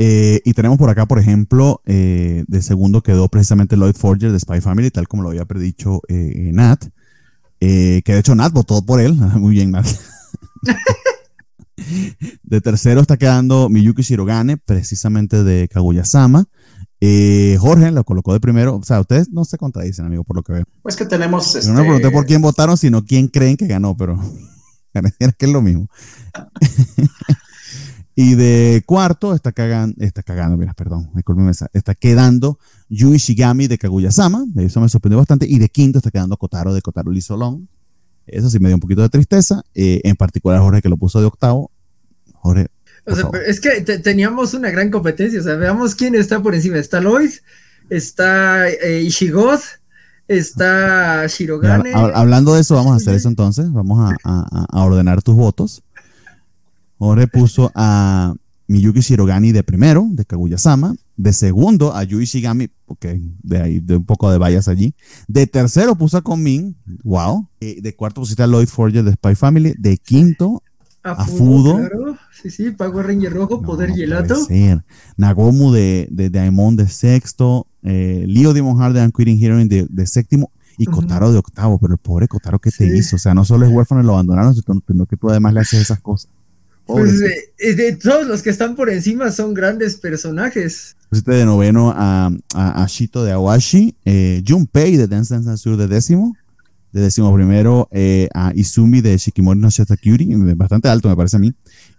Eh, 0.00 0.40
y 0.44 0.52
tenemos 0.54 0.78
por 0.78 0.88
acá, 0.90 1.06
por 1.06 1.18
ejemplo, 1.18 1.82
eh, 1.84 2.44
de 2.46 2.62
segundo 2.62 3.02
quedó 3.02 3.28
precisamente 3.28 3.76
Lloyd 3.76 3.96
Forger 3.96 4.30
de 4.30 4.38
Spy 4.38 4.60
Family, 4.60 4.92
tal 4.92 5.08
como 5.08 5.24
lo 5.24 5.30
había 5.30 5.44
predicho 5.44 6.02
eh, 6.08 6.50
Nat. 6.52 6.84
que 7.58 8.02
de 8.06 8.18
hecho 8.18 8.36
Nat 8.36 8.52
votó 8.52 8.80
por 8.86 9.00
él. 9.00 9.14
Muy 9.36 9.54
bien, 9.54 9.72
Nat. 9.72 9.86
de 12.44 12.60
tercero 12.60 13.00
está 13.00 13.16
quedando 13.16 13.68
Miyuki 13.68 14.02
Shirogane, 14.02 14.56
precisamente 14.56 15.42
de 15.42 15.68
Kaguya-sama. 15.68 16.46
Jorge 17.58 17.90
lo 17.90 18.04
colocó 18.04 18.32
de 18.32 18.40
primero. 18.40 18.76
O 18.76 18.84
sea, 18.84 19.00
ustedes 19.00 19.30
no 19.30 19.44
se 19.44 19.58
contradicen, 19.58 20.06
amigo, 20.06 20.22
por 20.22 20.36
lo 20.36 20.42
que 20.44 20.52
veo. 20.52 20.64
Pues 20.82 20.94
que 20.94 21.06
tenemos. 21.06 21.66
No 21.66 21.74
me 21.74 21.82
pregunté 21.82 22.10
por 22.10 22.24
quién 22.24 22.40
votaron, 22.40 22.76
sino 22.76 23.04
quién 23.04 23.26
creen 23.26 23.56
que 23.56 23.66
ganó, 23.66 23.96
pero 23.96 24.16
que 25.38 25.46
es 25.46 25.52
lo 25.52 25.60
mismo. 25.60 25.88
Y 28.20 28.34
de 28.34 28.82
cuarto 28.84 29.32
está 29.32 29.52
cagando, 29.52 29.94
está 30.00 30.24
cagando, 30.24 30.56
mira, 30.56 30.74
perdón, 30.74 31.08
está 31.72 31.94
quedando 31.94 32.58
Yui 32.88 33.16
Shigami 33.16 33.68
de 33.68 33.78
Kaguya-sama, 33.78 34.44
eso 34.56 34.80
me 34.80 34.88
sorprendió 34.88 35.18
bastante. 35.18 35.46
Y 35.48 35.60
de 35.60 35.68
quinto 35.68 35.98
está 35.98 36.10
quedando 36.10 36.36
Kotaro 36.36 36.74
de 36.74 36.82
Kotaro 36.82 37.12
Lisolón. 37.12 37.68
Eso 38.26 38.50
sí 38.50 38.58
me 38.58 38.70
dio 38.70 38.74
un 38.74 38.80
poquito 38.80 39.02
de 39.02 39.08
tristeza, 39.08 39.62
eh, 39.72 40.00
en 40.02 40.16
particular 40.16 40.58
Jorge 40.58 40.82
que 40.82 40.88
lo 40.88 40.96
puso 40.96 41.20
de 41.20 41.26
octavo. 41.26 41.70
Jorge. 42.32 42.66
O 43.06 43.14
sea, 43.14 43.30
es 43.46 43.60
que 43.60 43.82
teníamos 43.82 44.52
una 44.52 44.70
gran 44.70 44.90
competencia, 44.90 45.38
o 45.38 45.44
sea, 45.44 45.54
veamos 45.54 45.94
quién 45.94 46.16
está 46.16 46.42
por 46.42 46.56
encima. 46.56 46.76
Está 46.78 47.00
Lois, 47.00 47.44
está 47.88 48.68
eh, 48.68 49.00
Ishigoth, 49.02 49.62
está 50.26 51.24
Shirogane. 51.28 51.92
hablando 51.94 52.54
de 52.54 52.62
eso, 52.62 52.74
vamos 52.74 52.94
a 52.94 52.96
hacer 52.96 53.14
eso 53.14 53.28
entonces, 53.28 53.70
vamos 53.70 54.12
a 54.24 54.82
ordenar 54.82 55.22
tus 55.22 55.36
votos. 55.36 55.84
Jorge 56.98 57.26
puso 57.28 57.70
a 57.74 58.34
Miyuki 58.66 59.00
Shirogane 59.00 59.52
de 59.52 59.62
primero, 59.62 60.06
de 60.10 60.24
Kaguya-sama. 60.24 60.94
De 61.16 61.32
segundo, 61.32 61.94
a 61.96 62.04
Yui 62.04 62.26
Shigami, 62.26 62.68
ok, 62.86 63.06
de 63.42 63.60
ahí, 63.60 63.80
de 63.80 63.96
un 63.96 64.04
poco 64.04 64.30
de 64.30 64.38
vallas 64.38 64.68
allí. 64.68 64.94
De 65.26 65.48
tercero 65.48 65.96
puso 65.96 66.16
a 66.16 66.22
Komin, 66.22 66.76
wow. 67.02 67.48
Eh, 67.60 67.80
de 67.82 67.96
cuarto 67.96 68.20
pusiste 68.20 68.42
a 68.42 68.46
Lloyd 68.46 68.68
Forger 68.68 69.02
de 69.02 69.12
Spy 69.14 69.34
Family. 69.34 69.74
De 69.78 69.96
quinto, 69.96 70.62
a, 71.02 71.24
Fudo. 71.24 71.80
Sí, 72.30 72.50
sí, 72.50 72.70
Pago 72.70 73.02
Ranger 73.02 73.32
Rojo, 73.32 73.62
Poder 73.62 73.90
Gelato. 73.94 74.36
Nagomu 75.16 75.72
de, 75.72 76.08
de 76.10 76.30
Diamond 76.30 76.78
de 76.78 76.88
sexto. 76.88 77.66
Eh, 77.82 78.24
Leo 78.28 78.52
Demon 78.52 78.78
Heart 78.78 78.94
de 78.94 79.04
Unquitting 79.04 79.42
Heroine 79.42 79.68
de, 79.68 79.86
de 79.88 80.06
séptimo. 80.06 80.52
Y 80.76 80.86
Kotaro 80.86 81.32
de 81.32 81.38
octavo, 81.38 81.78
pero 81.80 81.94
el 81.94 81.98
pobre 81.98 82.28
Kotaro 82.28 82.60
que 82.60 82.70
te 82.70 82.86
hizo. 82.96 83.16
O 83.16 83.18
sea, 83.18 83.34
no 83.34 83.44
solo 83.44 83.66
es 83.66 83.72
huérfano 83.72 84.00
y 84.00 84.04
lo 84.04 84.12
abandonaron, 84.12 84.54
sino 84.54 85.06
que 85.06 85.16
tú 85.16 85.28
además 85.28 85.52
le 85.52 85.60
haces 85.60 85.82
esas 85.82 86.00
cosas. 86.00 86.30
Pues 86.88 87.20
de, 87.20 87.96
todos 88.02 88.26
los 88.26 88.42
que 88.42 88.48
están 88.48 88.74
por 88.74 88.88
encima 88.88 89.30
son 89.30 89.52
grandes 89.52 89.96
personajes. 89.96 90.96
Pusiste 91.10 91.32
de 91.32 91.44
noveno 91.44 91.92
a, 91.94 92.30
a, 92.54 92.86
Shito 92.86 93.24
de 93.24 93.32
Awashi, 93.32 93.94
eh, 94.06 94.42
Junpei 94.46 94.96
de 94.96 95.06
Dance 95.06 95.34
Dance 95.34 95.58
Sur 95.58 95.76
de 95.76 95.86
décimo, 95.86 96.34
de 96.92 97.02
décimo 97.02 97.34
primero 97.34 97.88
eh, 97.92 98.28
a 98.34 98.52
Izumi 98.54 99.02
de 99.02 99.18
Shikimori 99.18 99.60
no 99.60 99.68
Shatakuri, 99.68 100.34
bastante 100.56 100.88
alto 100.88 101.10
me 101.10 101.16
parece 101.16 101.36
a 101.36 101.40
mí, 101.40 101.52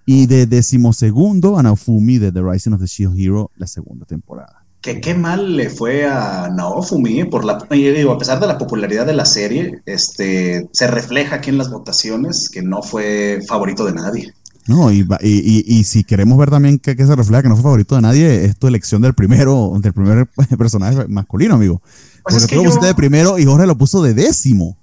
y 0.08 0.26
de 0.26 0.48
décimo 0.48 0.92
segundo 0.92 1.60
a 1.60 1.64
Naofumi 1.64 2.18
de 2.18 2.32
The 2.32 2.42
Rising 2.42 2.74
of 2.74 2.82
the 2.82 2.88
Shield 2.88 3.20
Hero, 3.20 3.52
la 3.58 3.68
segunda 3.68 4.08
temporada. 4.08 4.66
Que 4.82 5.02
qué 5.02 5.14
mal 5.14 5.56
le 5.56 5.70
fue 5.70 6.08
a 6.08 6.50
Naofumi, 6.50 7.26
por 7.26 7.46
la, 7.46 7.60
digo, 7.70 8.14
a 8.14 8.18
pesar 8.18 8.40
de 8.40 8.48
la 8.48 8.58
popularidad 8.58 9.06
de 9.06 9.14
la 9.14 9.26
serie, 9.26 9.82
este, 9.86 10.68
se 10.72 10.88
refleja 10.88 11.36
aquí 11.36 11.52
en 11.52 11.60
las 11.60 11.70
votaciones 11.70 12.50
que 12.50 12.64
no 12.64 12.82
fue 12.82 13.42
favorito 13.48 13.86
de 13.86 13.94
nadie. 13.94 14.34
No, 14.70 14.92
y, 14.92 15.00
y, 15.22 15.64
y, 15.66 15.84
si 15.84 16.04
queremos 16.04 16.38
ver 16.38 16.52
también 16.52 16.78
que, 16.78 16.96
se 16.96 17.16
refleja 17.16 17.42
que 17.42 17.50
no 17.50 17.56
fue 17.56 17.64
favorito 17.64 17.96
de 17.96 18.04
nadie, 18.04 18.46
es 18.46 18.56
tu 18.56 18.68
elección 18.68 19.02
del 19.02 19.16
primero, 19.16 19.74
del 19.80 19.94
primer 19.94 20.28
personaje 20.60 21.08
masculino, 21.08 21.56
amigo. 21.56 21.82
Pues 22.22 22.36
Porque 22.36 22.56
tú 22.56 22.62
lo 22.62 22.66
pusiste 22.66 22.86
de 22.86 22.94
primero 22.94 23.40
y 23.40 23.46
Jorge 23.46 23.66
lo 23.66 23.76
puso 23.76 24.04
de 24.04 24.14
décimo. 24.14 24.78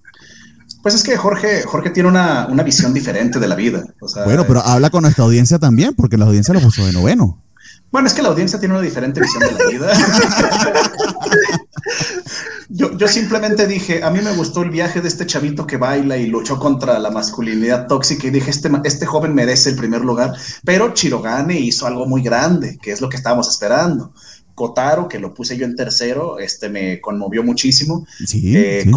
Pues 0.83 0.96
es 0.96 1.05
que 1.05 1.16
Jorge, 1.16 1.62
Jorge 1.62 1.90
tiene 1.90 2.09
una, 2.09 2.49
una 2.51 2.64
visión 2.64 2.92
diferente 2.92 3.38
de 3.38 3.46
la 3.46 3.55
vida. 3.55 3.85
bueno, 4.25 4.44
pero 4.49 4.61
habla 4.61 4.90
con 4.90 5.03
nuestra 5.03 5.22
audiencia 5.22 5.61
también, 5.61 5.94
porque 5.94 6.16
la 6.16 6.25
audiencia 6.25 6.53
lo 6.53 6.61
puso 6.61 6.85
de 6.85 6.92
noveno. 6.92 7.40
Bueno, 7.90 8.09
es 8.09 8.14
que 8.14 8.22
la 8.22 8.29
audiencia 8.29 8.59
tiene 8.59 8.75
una 8.75 8.83
diferente 8.83 9.20
visión 9.20 9.42
de 9.42 9.53
la 9.53 9.70
vida. 9.70 9.92
yo, 12.68 13.09
simplemente 13.09 13.66
dije, 13.66 14.03
a 14.03 14.11
mí 14.11 14.20
me 14.20 14.35
gustó 14.35 14.62
el 14.62 14.70
viaje 14.70 15.01
de 15.01 15.09
este 15.09 15.25
chavito 15.27 15.66
que 15.66 15.77
baila 15.77 16.16
y 16.16 16.27
luchó 16.27 16.59
contra 16.59 16.99
la 16.99 17.11
masculinidad 17.11 17.87
tóxica 17.87 18.27
y 18.27 18.31
dije, 18.31 18.51
este, 18.51 18.70
este 18.85 19.07
joven 19.07 19.35
merece 19.35 19.70
el 19.70 19.77
primer 19.77 20.03
lugar, 20.03 20.35
pero 20.64 20.92
Chirogane 20.92 21.59
hizo 21.59 21.87
algo 21.87 22.07
muy 22.07 22.22
grande, 22.22 22.79
que 22.83 22.90
es 22.92 23.01
lo 23.01 23.09
que 23.09 23.16
estábamos 23.16 23.49
esperando. 23.49 24.12
Kotaro, 24.57 25.07
que 25.07 25.18
lo 25.18 25.35
puse 25.35 25.57
yo 25.57 25.66
en 25.66 25.77
tercero, 25.77 26.38
este 26.38 26.70
me 26.70 26.99
conmovió 26.99 27.44
muchísimo. 27.44 28.07
Sí, 28.25 28.57
eh, 28.57 28.90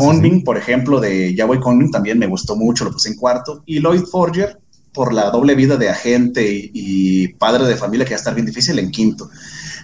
por 0.46 0.58
ejemplo, 0.58 1.02
de 1.02 1.36
Yahweh 1.36 1.60
Conmin 1.60 1.92
también 1.92 2.18
me 2.18 2.28
gustó 2.28 2.56
mucho, 2.56 2.86
lo 2.86 2.94
puse 2.94 3.10
en 3.10 3.16
cuarto. 3.16 3.62
Y 3.66 3.80
Lloyd 3.80 4.06
Forger, 4.06 4.58
por 4.94 5.14
la 5.14 5.30
doble 5.30 5.56
vida 5.56 5.78
de 5.78 5.90
agente 5.90 6.46
y, 6.50 7.30
padre 7.34 7.66
de 7.66 7.76
familia, 7.76 8.06
que 8.06 8.12
va 8.12 8.18
a 8.18 8.20
estar 8.20 8.36
bien 8.36 8.46
difícil 8.46 8.80
en 8.80 8.92
quinto. 8.92 9.30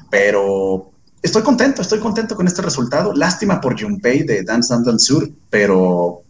Pero 0.10 0.92
estoy 1.22 1.44
contento, 1.44 1.82
estoy 1.82 2.00
contento 2.00 2.36
con 2.36 2.48
este 2.48 2.62
resultado. 2.62 3.14
Lástima 3.14 3.62
por 3.62 3.80
Junpei 3.80 4.24
de 4.24 4.44
Dance 4.44 4.74
Dance 4.74 5.06
Sur, 5.06 5.30
pero 5.50 6.22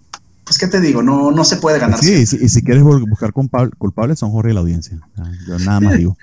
pues 0.44 0.60
qué 0.60 0.68
te 0.68 0.80
digo, 0.80 1.02
no, 1.02 1.32
no 1.32 1.44
se 1.44 1.58
puede 1.58 1.80
ganar. 1.80 2.00
Sí, 2.00 2.14
y 2.14 2.26
si, 2.26 2.64
quieres 2.64 2.84
buscar 2.84 3.34
culpables 3.34 4.20
son 4.20 4.32
Jorge 4.32 4.52
y 4.52 4.54
la 4.54 4.60
audiencia. 4.60 5.00
Yo 5.48 5.58
nada 5.60 5.80
más 5.80 5.98
digo. 5.98 6.18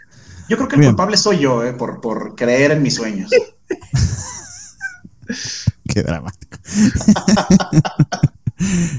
Yo 0.49 0.57
creo 0.57 0.69
que 0.69 0.77
el 0.77 0.87
culpable 0.87 1.17
soy 1.17 1.39
yo, 1.39 1.65
eh, 1.65 1.73
por, 1.73 2.01
por 2.01 2.37
creer 2.37 2.73
en 2.73 2.83
mis 2.83 2.95
sueños. 2.95 3.31
qué 5.89 6.03
dramático. 6.03 6.59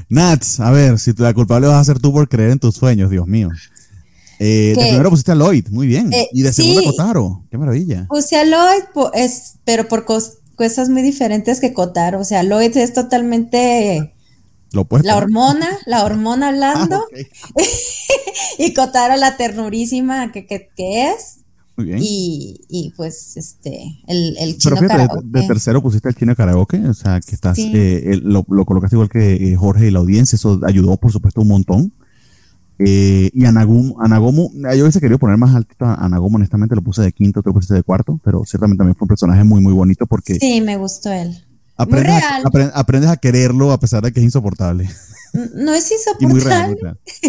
Nats, 0.09 0.59
a 0.59 0.71
ver, 0.71 0.99
si 0.99 1.13
la 1.17 1.33
culpable 1.33 1.67
vas 1.67 1.81
a 1.81 1.83
ser 1.83 1.99
tú 1.99 2.11
por 2.11 2.27
creer 2.27 2.51
en 2.51 2.59
tus 2.59 2.75
sueños, 2.75 3.09
Dios 3.09 3.27
mío. 3.27 3.49
Eh, 4.39 4.73
de 4.75 4.87
primero 4.89 5.09
pusiste 5.09 5.31
a 5.31 5.35
Lloyd, 5.35 5.67
muy 5.69 5.87
bien. 5.87 6.11
Eh, 6.11 6.27
y 6.33 6.41
de 6.41 6.51
segundo 6.51 6.81
a 6.81 6.83
Kotaro, 6.83 7.43
qué 7.49 7.57
maravilla. 7.57 8.07
Puse 8.09 8.35
a 8.35 8.43
Lloyd, 8.43 8.83
es, 9.13 9.55
pero 9.63 9.87
por 9.87 10.05
cosas 10.05 10.89
muy 10.89 11.01
diferentes 11.01 11.59
que 11.59 11.73
Kotaro. 11.73 12.19
O 12.19 12.25
sea, 12.25 12.43
Lloyd 12.43 12.75
es 12.75 12.93
totalmente 12.93 14.15
Lo 14.71 14.87
la 15.01 15.17
hormona, 15.17 15.69
la 15.85 16.03
hormona 16.03 16.47
hablando. 16.49 16.97
Ah, 16.97 17.61
y 18.57 18.73
Kotaro 18.73 19.15
la 19.15 19.37
ternurísima 19.37 20.31
que, 20.31 20.45
que, 20.45 20.69
que 20.75 21.11
es. 21.11 21.42
Muy 21.75 21.87
bien. 21.87 21.99
Y, 22.01 22.61
y 22.69 22.93
pues, 22.95 23.35
este, 23.35 23.99
el, 24.07 24.37
el 24.37 24.57
chino 24.57 24.75
karaoke. 24.75 25.21
De, 25.23 25.47
tercero 25.47 25.81
pusiste 25.81 26.09
el 26.09 26.15
chino 26.15 26.35
karaoke, 26.35 26.77
o 26.87 26.93
sea, 26.93 27.19
que 27.19 27.33
estás, 27.33 27.57
eh, 27.57 28.19
lo, 28.21 28.45
lo, 28.47 28.65
colocaste 28.65 28.95
igual 28.95 29.09
que 29.09 29.53
eh, 29.53 29.55
Jorge 29.55 29.87
y 29.87 29.91
la 29.91 29.99
audiencia, 29.99 30.35
eso 30.35 30.59
ayudó, 30.65 30.97
por 30.97 31.11
supuesto, 31.11 31.41
un 31.41 31.47
montón. 31.47 31.93
Eh, 32.79 33.29
y 33.33 33.45
Anagomu, 33.45 33.95
Anagomu, 34.01 34.51
yo 34.75 34.83
hubiese 34.83 34.99
querido 34.99 35.17
poner 35.17 35.37
más 35.37 35.55
alto 35.55 35.85
a 35.85 35.95
Anagomu, 35.95 36.35
honestamente 36.35 36.75
lo 36.75 36.81
puse 36.81 37.01
de 37.01 37.11
quinto, 37.11 37.39
otro 37.39 37.53
pusiste 37.53 37.75
de 37.75 37.83
cuarto, 37.83 38.19
pero 38.23 38.43
ciertamente 38.45 38.79
también 38.79 38.95
fue 38.95 39.05
un 39.05 39.09
personaje 39.09 39.43
muy, 39.43 39.61
muy 39.61 39.73
bonito 39.73 40.05
porque... 40.05 40.35
Sí, 40.35 40.61
me 40.61 40.77
gustó 40.77 41.11
él. 41.11 41.43
Aprendes, 41.75 42.23
a, 42.23 42.79
aprendes 42.79 43.09
a 43.09 43.17
quererlo 43.17 43.71
a 43.71 43.79
pesar 43.79 44.03
de 44.03 44.11
que 44.11 44.19
es 44.19 44.23
insoportable. 44.23 44.89
No 45.55 45.73
es 45.73 45.91
insoportable. 46.21 46.77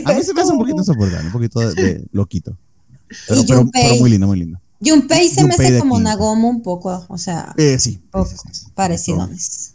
A 0.04 0.12
mí 0.12 0.22
se 0.22 0.34
me 0.34 0.42
hace 0.42 0.52
un 0.52 0.58
poquito 0.58 0.78
insoportable, 0.78 1.26
un 1.26 1.32
poquito 1.32 1.60
de 1.60 2.06
loquito. 2.12 2.56
Pero, 3.28 3.64
muy 3.98 4.10
lindo, 4.10 4.26
muy 4.26 4.38
lindo. 4.38 4.60
Junpei 4.84 5.28
se 5.28 5.44
me 5.44 5.54
hace 5.54 5.78
como 5.78 5.98
Nagomo 5.98 6.48
un 6.48 6.62
poco, 6.62 7.06
o 7.08 7.18
sea, 7.18 7.54
eh, 7.56 7.78
sí, 7.78 8.00
parecidos. 8.74 9.70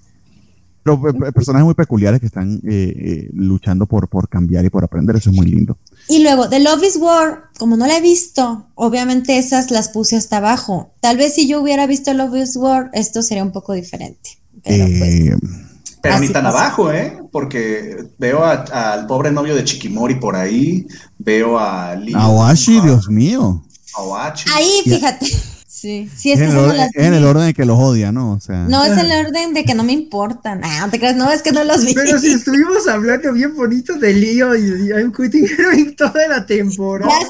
Pero 0.83 1.01
personajes 1.33 1.65
muy 1.65 1.73
peculiares 1.73 2.19
que 2.19 2.25
están 2.25 2.61
eh, 2.65 2.93
eh, 2.95 3.29
luchando 3.33 3.85
por, 3.85 4.07
por 4.07 4.29
cambiar 4.29 4.65
y 4.65 4.69
por 4.69 4.83
aprender, 4.83 5.15
eso 5.15 5.29
es 5.29 5.35
muy 5.35 5.45
lindo. 5.45 5.77
Y 6.07 6.23
luego, 6.23 6.47
The 6.47 6.59
Love 6.59 6.83
is 6.83 6.95
War, 6.97 7.49
como 7.57 7.75
no 7.75 7.85
la 7.85 7.97
he 7.97 8.01
visto, 8.01 8.67
obviamente 8.75 9.37
esas 9.37 9.71
las 9.71 9.89
puse 9.89 10.15
hasta 10.15 10.37
abajo. 10.37 10.93
Tal 11.01 11.17
vez 11.17 11.35
si 11.35 11.47
yo 11.47 11.61
hubiera 11.61 11.85
visto 11.85 12.13
Love 12.13 12.43
is 12.43 12.55
War, 12.55 12.89
esto 12.93 13.21
sería 13.21 13.43
un 13.43 13.51
poco 13.51 13.73
diferente. 13.73 14.39
Pero 14.63 14.85
pues, 14.85 15.68
pero 16.01 16.19
ni 16.19 16.29
tan 16.29 16.45
abajo, 16.45 16.91
¿eh? 16.91 17.19
Porque 17.31 18.05
veo 18.17 18.43
al 18.43 19.07
pobre 19.07 19.31
novio 19.31 19.55
de 19.55 19.63
Chiquimori 19.63 20.15
por 20.15 20.35
ahí, 20.35 20.85
veo 21.17 21.57
a 21.57 21.93
Awashi, 22.15 22.81
Dios 22.81 23.09
mío. 23.09 23.63
Awachi. 23.95 24.49
Ahí, 24.53 24.81
fíjate. 24.83 25.25
Sí, 25.79 26.09
sí, 26.13 26.33
es, 26.33 26.41
es, 26.41 26.47
que 26.49 26.51
en, 26.51 26.51
el 26.51 26.57
orden, 26.57 26.89
en 26.93 27.13
el 27.13 27.25
orden 27.25 27.45
de 27.45 27.53
que 27.53 27.63
los 27.63 27.79
odia, 27.79 28.11
¿no? 28.11 28.33
O 28.33 28.39
sea, 28.41 28.65
no, 28.67 28.83
es 28.83 28.91
en 28.97 29.09
el 29.09 29.27
orden 29.27 29.53
de 29.53 29.63
que 29.63 29.73
no 29.75 29.85
me 29.85 29.93
importan. 29.93 30.59
Ah, 30.61 30.81
no 30.81 30.89
te 30.89 30.99
creas, 30.99 31.15
no, 31.15 31.31
es 31.31 31.41
que 31.41 31.53
no 31.53 31.63
los 31.63 31.85
vi. 31.85 31.93
Pero 31.93 32.19
si 32.19 32.31
estuvimos 32.33 32.85
hablando 32.85 33.31
bien 33.31 33.55
bonito 33.55 33.93
de 33.93 34.13
Leo 34.13 34.57
y 34.57 34.89
I'm 34.89 35.13
Quitting 35.13 35.47
Heroin 35.47 35.95
toda 35.95 36.27
la 36.27 36.45
temporada. 36.45 37.09
Ya 37.09 37.27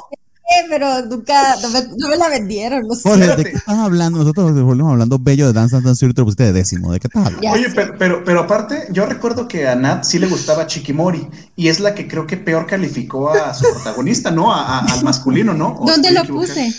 sé, 0.49 0.65
pero 0.69 1.05
nunca, 1.05 1.55
no 1.61 1.69
me, 1.69 1.81
no 1.97 2.07
me 2.09 2.17
la 2.17 2.29
vendieron. 2.29 2.87
No 2.87 2.95
sé. 2.95 3.09
Jorge, 3.09 3.27
¿de 3.35 3.43
qué 3.43 3.57
estás 3.57 3.77
hablando? 3.77 4.19
Nosotros 4.19 4.51
volvemos 4.61 4.91
hablando 4.91 5.19
bello 5.19 5.47
de 5.47 5.53
Dance 5.53 5.79
Dance 5.81 6.07
te 6.13 6.23
pusiste 6.23 6.43
de 6.45 6.53
décimo. 6.53 6.91
¿De 6.91 6.99
qué 6.99 7.07
estás 7.07 7.25
hablando? 7.25 7.43
Ya 7.43 7.51
Oye, 7.53 7.67
pero, 7.73 7.95
pero, 7.97 8.23
pero 8.23 8.39
aparte, 8.41 8.87
yo 8.91 9.05
recuerdo 9.05 9.47
que 9.47 9.67
a 9.67 9.75
Nat 9.75 10.03
sí 10.03 10.19
le 10.19 10.27
gustaba 10.27 10.67
Chiquimori 10.67 11.27
y 11.55 11.67
es 11.67 11.79
la 11.79 11.93
que 11.95 12.07
creo 12.07 12.25
que 12.27 12.37
peor 12.37 12.65
calificó 12.67 13.31
a 13.31 13.53
su 13.53 13.65
protagonista, 13.71 14.31
¿no? 14.31 14.53
A- 14.53 14.79
a- 14.79 14.85
al 14.85 15.03
masculino, 15.03 15.53
¿no? 15.53 15.75
¿O 15.79 15.85
¿Dónde 15.85 16.11
lo 16.11 16.23
puse? 16.25 16.73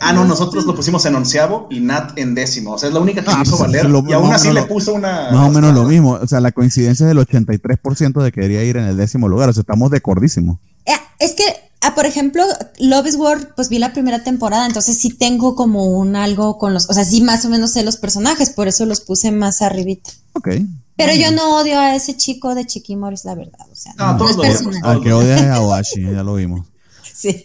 Ah, 0.00 0.14
no, 0.14 0.24
nosotros 0.24 0.64
lo 0.64 0.74
pusimos 0.74 1.04
en 1.04 1.14
onceavo 1.14 1.68
y 1.70 1.80
Nat 1.80 2.18
en 2.18 2.34
décimo. 2.34 2.72
O 2.72 2.78
sea, 2.78 2.88
es 2.88 2.94
la 2.94 3.00
única 3.00 3.22
que 3.22 3.30
Ah, 3.30 3.40
hizo 3.42 3.58
pues, 3.58 3.70
valer. 3.70 3.90
lo- 3.90 4.02
y 4.08 4.14
aún 4.14 4.32
así 4.32 4.50
le 4.50 4.62
puso 4.62 4.94
una. 4.94 5.30
Más 5.30 5.46
o 5.48 5.50
menos 5.50 5.74
lo 5.74 5.84
mismo. 5.84 6.12
O 6.12 6.26
sea, 6.26 6.40
la 6.40 6.52
coincidencia 6.52 7.04
es 7.04 7.08
del 7.08 7.18
83% 7.18 8.22
de 8.22 8.32
que 8.32 8.40
quería 8.40 8.64
ir 8.64 8.78
en 8.78 8.84
el 8.84 8.96
décimo 8.96 9.28
lugar. 9.28 9.50
O 9.50 9.52
sea, 9.52 9.60
estamos 9.60 9.90
de 9.90 10.00
cordísimo. 10.00 10.58
Eh, 10.86 10.92
Es 11.18 11.32
que, 11.34 11.44
ah, 11.84 11.94
por 11.94 12.06
ejemplo, 12.06 12.42
Love 12.78 13.06
is 13.06 13.16
War, 13.16 13.54
pues 13.54 13.68
vi 13.68 13.78
la 13.78 13.92
primera 13.92 14.24
temporada, 14.24 14.66
entonces 14.66 14.98
sí 14.98 15.10
tengo 15.10 15.54
como 15.54 15.84
un 15.86 16.16
algo 16.16 16.58
con 16.58 16.74
los, 16.74 16.88
o 16.88 16.94
sea, 16.94 17.04
sí 17.04 17.20
más 17.20 17.44
o 17.44 17.50
menos 17.50 17.72
sé 17.72 17.82
los 17.82 17.96
personajes, 17.96 18.50
por 18.50 18.68
eso 18.68 18.86
los 18.86 19.00
puse 19.00 19.30
más 19.30 19.62
arribita. 19.62 20.10
Ok. 20.32 20.48
Pero 20.96 21.14
yo 21.14 21.32
no 21.32 21.58
odio 21.58 21.78
a 21.78 21.94
ese 21.96 22.16
chico 22.16 22.54
de 22.54 22.66
Chiquimoris, 22.66 23.24
la 23.24 23.34
verdad, 23.34 23.66
o 23.70 23.74
sea, 23.74 23.94
No, 23.98 24.12
no, 24.12 24.18
todos 24.18 24.30
es 24.32 24.36
personal. 24.36 24.80
Al 24.84 25.00
que 25.00 25.12
odia 25.12 25.36
es 25.36 25.42
a 25.42 25.54
Awashi, 25.56 26.02
ya 26.02 26.22
lo 26.22 26.34
vimos. 26.34 26.66
Sí. 27.12 27.42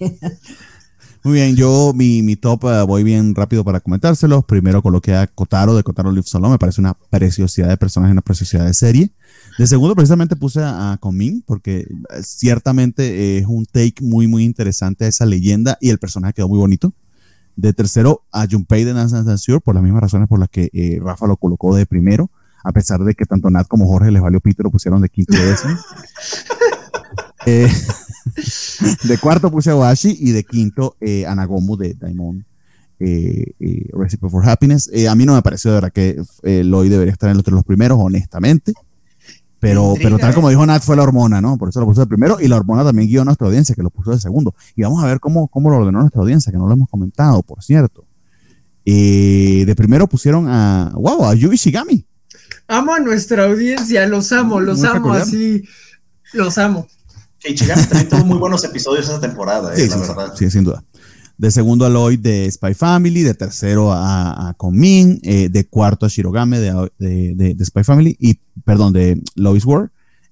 Muy 1.23 1.33
bien, 1.33 1.55
yo 1.55 1.91
mi, 1.93 2.21
mi 2.21 2.35
top 2.37 2.63
eh, 2.65 2.83
voy 2.83 3.03
bien 3.03 3.35
rápido 3.35 3.65
para 3.65 3.81
comentárselos. 3.81 4.45
Primero 4.45 4.81
coloqué 4.81 5.15
a 5.15 5.27
Kotaro 5.27 5.75
de 5.75 5.83
Kotaro 5.83 6.11
Live 6.11 6.27
Solo, 6.27 6.49
me 6.49 6.57
parece 6.57 6.79
una 6.79 6.95
preciosidad 7.09 7.67
de 7.67 7.75
personaje, 7.75 8.13
una 8.13 8.21
preciosidad 8.21 8.65
de 8.65 8.73
serie. 8.73 9.11
De 9.59 9.67
segundo, 9.67 9.93
precisamente 9.93 10.37
puse 10.37 10.61
a, 10.63 10.93
a 10.93 10.99
porque 11.45 11.79
eh, 11.79 11.87
ciertamente 12.23 13.37
es 13.37 13.45
un 13.45 13.65
take 13.65 13.95
muy, 13.99 14.25
muy 14.25 14.45
interesante 14.45 15.03
a 15.03 15.09
esa 15.09 15.25
leyenda 15.25 15.77
y 15.81 15.89
el 15.89 15.99
personaje 15.99 16.35
quedó 16.35 16.47
muy 16.47 16.59
bonito. 16.59 16.93
De 17.57 17.73
tercero, 17.73 18.23
a 18.31 18.47
Junpei 18.49 18.85
de 18.85 18.93
Dance 18.93 19.21
Danceur, 19.21 19.61
por 19.61 19.75
las 19.75 19.83
mismas 19.83 20.01
razones 20.01 20.29
por 20.29 20.39
las 20.39 20.47
que 20.47 20.69
eh, 20.71 21.01
Rafa 21.03 21.27
lo 21.27 21.35
colocó 21.35 21.75
de 21.75 21.85
primero, 21.85 22.31
a 22.63 22.71
pesar 22.71 23.03
de 23.03 23.15
que 23.15 23.25
tanto 23.25 23.49
Nat 23.49 23.67
como 23.67 23.85
Jorge 23.85 24.11
les 24.11 24.21
valió 24.21 24.39
pito, 24.39 24.63
lo 24.63 24.71
pusieron 24.71 25.01
de 25.01 25.09
quinto 25.09 25.35
y 25.35 25.41
décimo. 25.41 25.75
Eh, 27.45 27.71
de 29.05 29.17
cuarto 29.17 29.49
puse 29.49 29.71
a 29.71 29.75
Oashi 29.75 30.15
y 30.19 30.31
de 30.31 30.43
quinto 30.43 30.97
eh, 30.99 31.25
Anagomu 31.25 31.77
de 31.77 31.93
Daimon 31.93 32.45
eh, 32.99 33.53
eh, 33.61 33.89
Recipe 33.93 34.29
for 34.29 34.47
Happiness. 34.47 34.89
Eh, 34.93 35.07
a 35.07 35.15
mí 35.15 35.25
no 35.25 35.33
me 35.33 35.41
pareció 35.41 35.71
de 35.71 35.75
verdad 35.75 35.93
que 35.93 36.21
Lloyd 36.43 36.91
debería 36.91 37.13
estar 37.13 37.29
entre 37.29 37.53
los 37.53 37.63
primeros, 37.63 37.97
honestamente. 37.99 38.73
Pero, 39.59 39.95
pero 40.01 40.17
tal 40.17 40.33
como 40.33 40.49
dijo 40.49 40.65
Nat, 40.65 40.81
fue 40.83 40.95
la 40.95 41.03
hormona, 41.03 41.41
¿no? 41.41 41.57
Por 41.57 41.69
eso 41.69 41.79
lo 41.81 41.85
puso 41.85 41.99
de 42.01 42.07
primero 42.07 42.37
y 42.39 42.47
la 42.47 42.55
hormona 42.55 42.83
también 42.83 43.09
guió 43.09 43.21
a 43.23 43.25
nuestra 43.25 43.45
audiencia, 43.47 43.75
que 43.75 43.83
lo 43.83 43.89
puso 43.89 44.11
de 44.11 44.19
segundo. 44.19 44.55
Y 44.75 44.83
vamos 44.83 45.03
a 45.03 45.07
ver 45.07 45.19
cómo, 45.19 45.47
cómo 45.49 45.69
lo 45.69 45.77
ordenó 45.77 45.99
nuestra 45.99 46.21
audiencia, 46.21 46.51
que 46.51 46.57
no 46.57 46.65
lo 46.67 46.73
hemos 46.73 46.89
comentado, 46.89 47.43
por 47.43 47.61
cierto. 47.61 48.05
Eh, 48.85 49.63
de 49.65 49.75
primero 49.75 50.07
pusieron 50.07 50.47
a, 50.47 50.91
wow, 50.95 51.25
a 51.25 51.35
Yui 51.35 51.57
Shigami. 51.57 52.05
Amo 52.67 52.93
a 52.93 52.99
nuestra 52.99 53.45
audiencia, 53.45 54.07
los 54.07 54.31
amo, 54.31 54.59
los 54.59 54.79
Muy 54.79 54.87
amo 54.87 54.95
peculiar. 54.95 55.21
así. 55.23 55.63
Los 56.33 56.57
amo. 56.57 56.87
Que 57.39 57.51
Ichigami 57.51 57.83
también 57.83 58.09
tuvo 58.09 58.25
muy 58.25 58.37
buenos 58.37 58.63
episodios 58.65 59.07
esa 59.07 59.19
temporada, 59.19 59.73
eh, 59.73 59.77
Sí, 59.77 59.87
la 59.89 59.95
sí, 59.95 60.01
verdad. 60.01 60.33
sí, 60.37 60.51
sin 60.51 60.63
duda. 60.65 60.83
De 61.39 61.51
segundo 61.51 61.85
a 61.85 61.89
Lloyd 61.89 62.19
de 62.19 62.51
Spy 62.51 62.73
Family, 62.73 63.21
de 63.23 63.33
tercero 63.33 63.93
a, 63.93 64.49
a 64.49 64.53
Komin, 64.55 65.19
eh, 65.23 65.47
de 65.49 65.65
cuarto 65.67 66.05
a 66.05 66.09
Shirogame 66.09 66.59
de- 66.59 67.55
de 67.55 67.65
Spy 67.65 67.83
Family, 67.85 68.17
y 68.19 68.39
perdón, 68.65 68.91
de 68.91 69.21
Lois 69.35 69.63
War, 69.65 69.89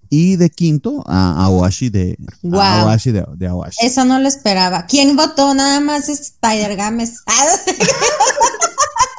y 0.09 0.35
de 0.35 0.49
quinto 0.49 1.03
a 1.07 1.43
Awashi 1.45 1.89
de, 1.89 2.17
a 2.21 2.33
Wow. 2.47 2.59
Awashi 2.61 3.11
de, 3.11 3.25
de 3.35 3.47
Awashi. 3.47 3.85
Eso 3.85 4.05
no 4.05 4.19
lo 4.19 4.27
esperaba. 4.27 4.85
¿Quién 4.85 5.15
votó? 5.15 5.53
Nada 5.53 5.79
más 5.79 6.09
Spider-Games. 6.09 7.23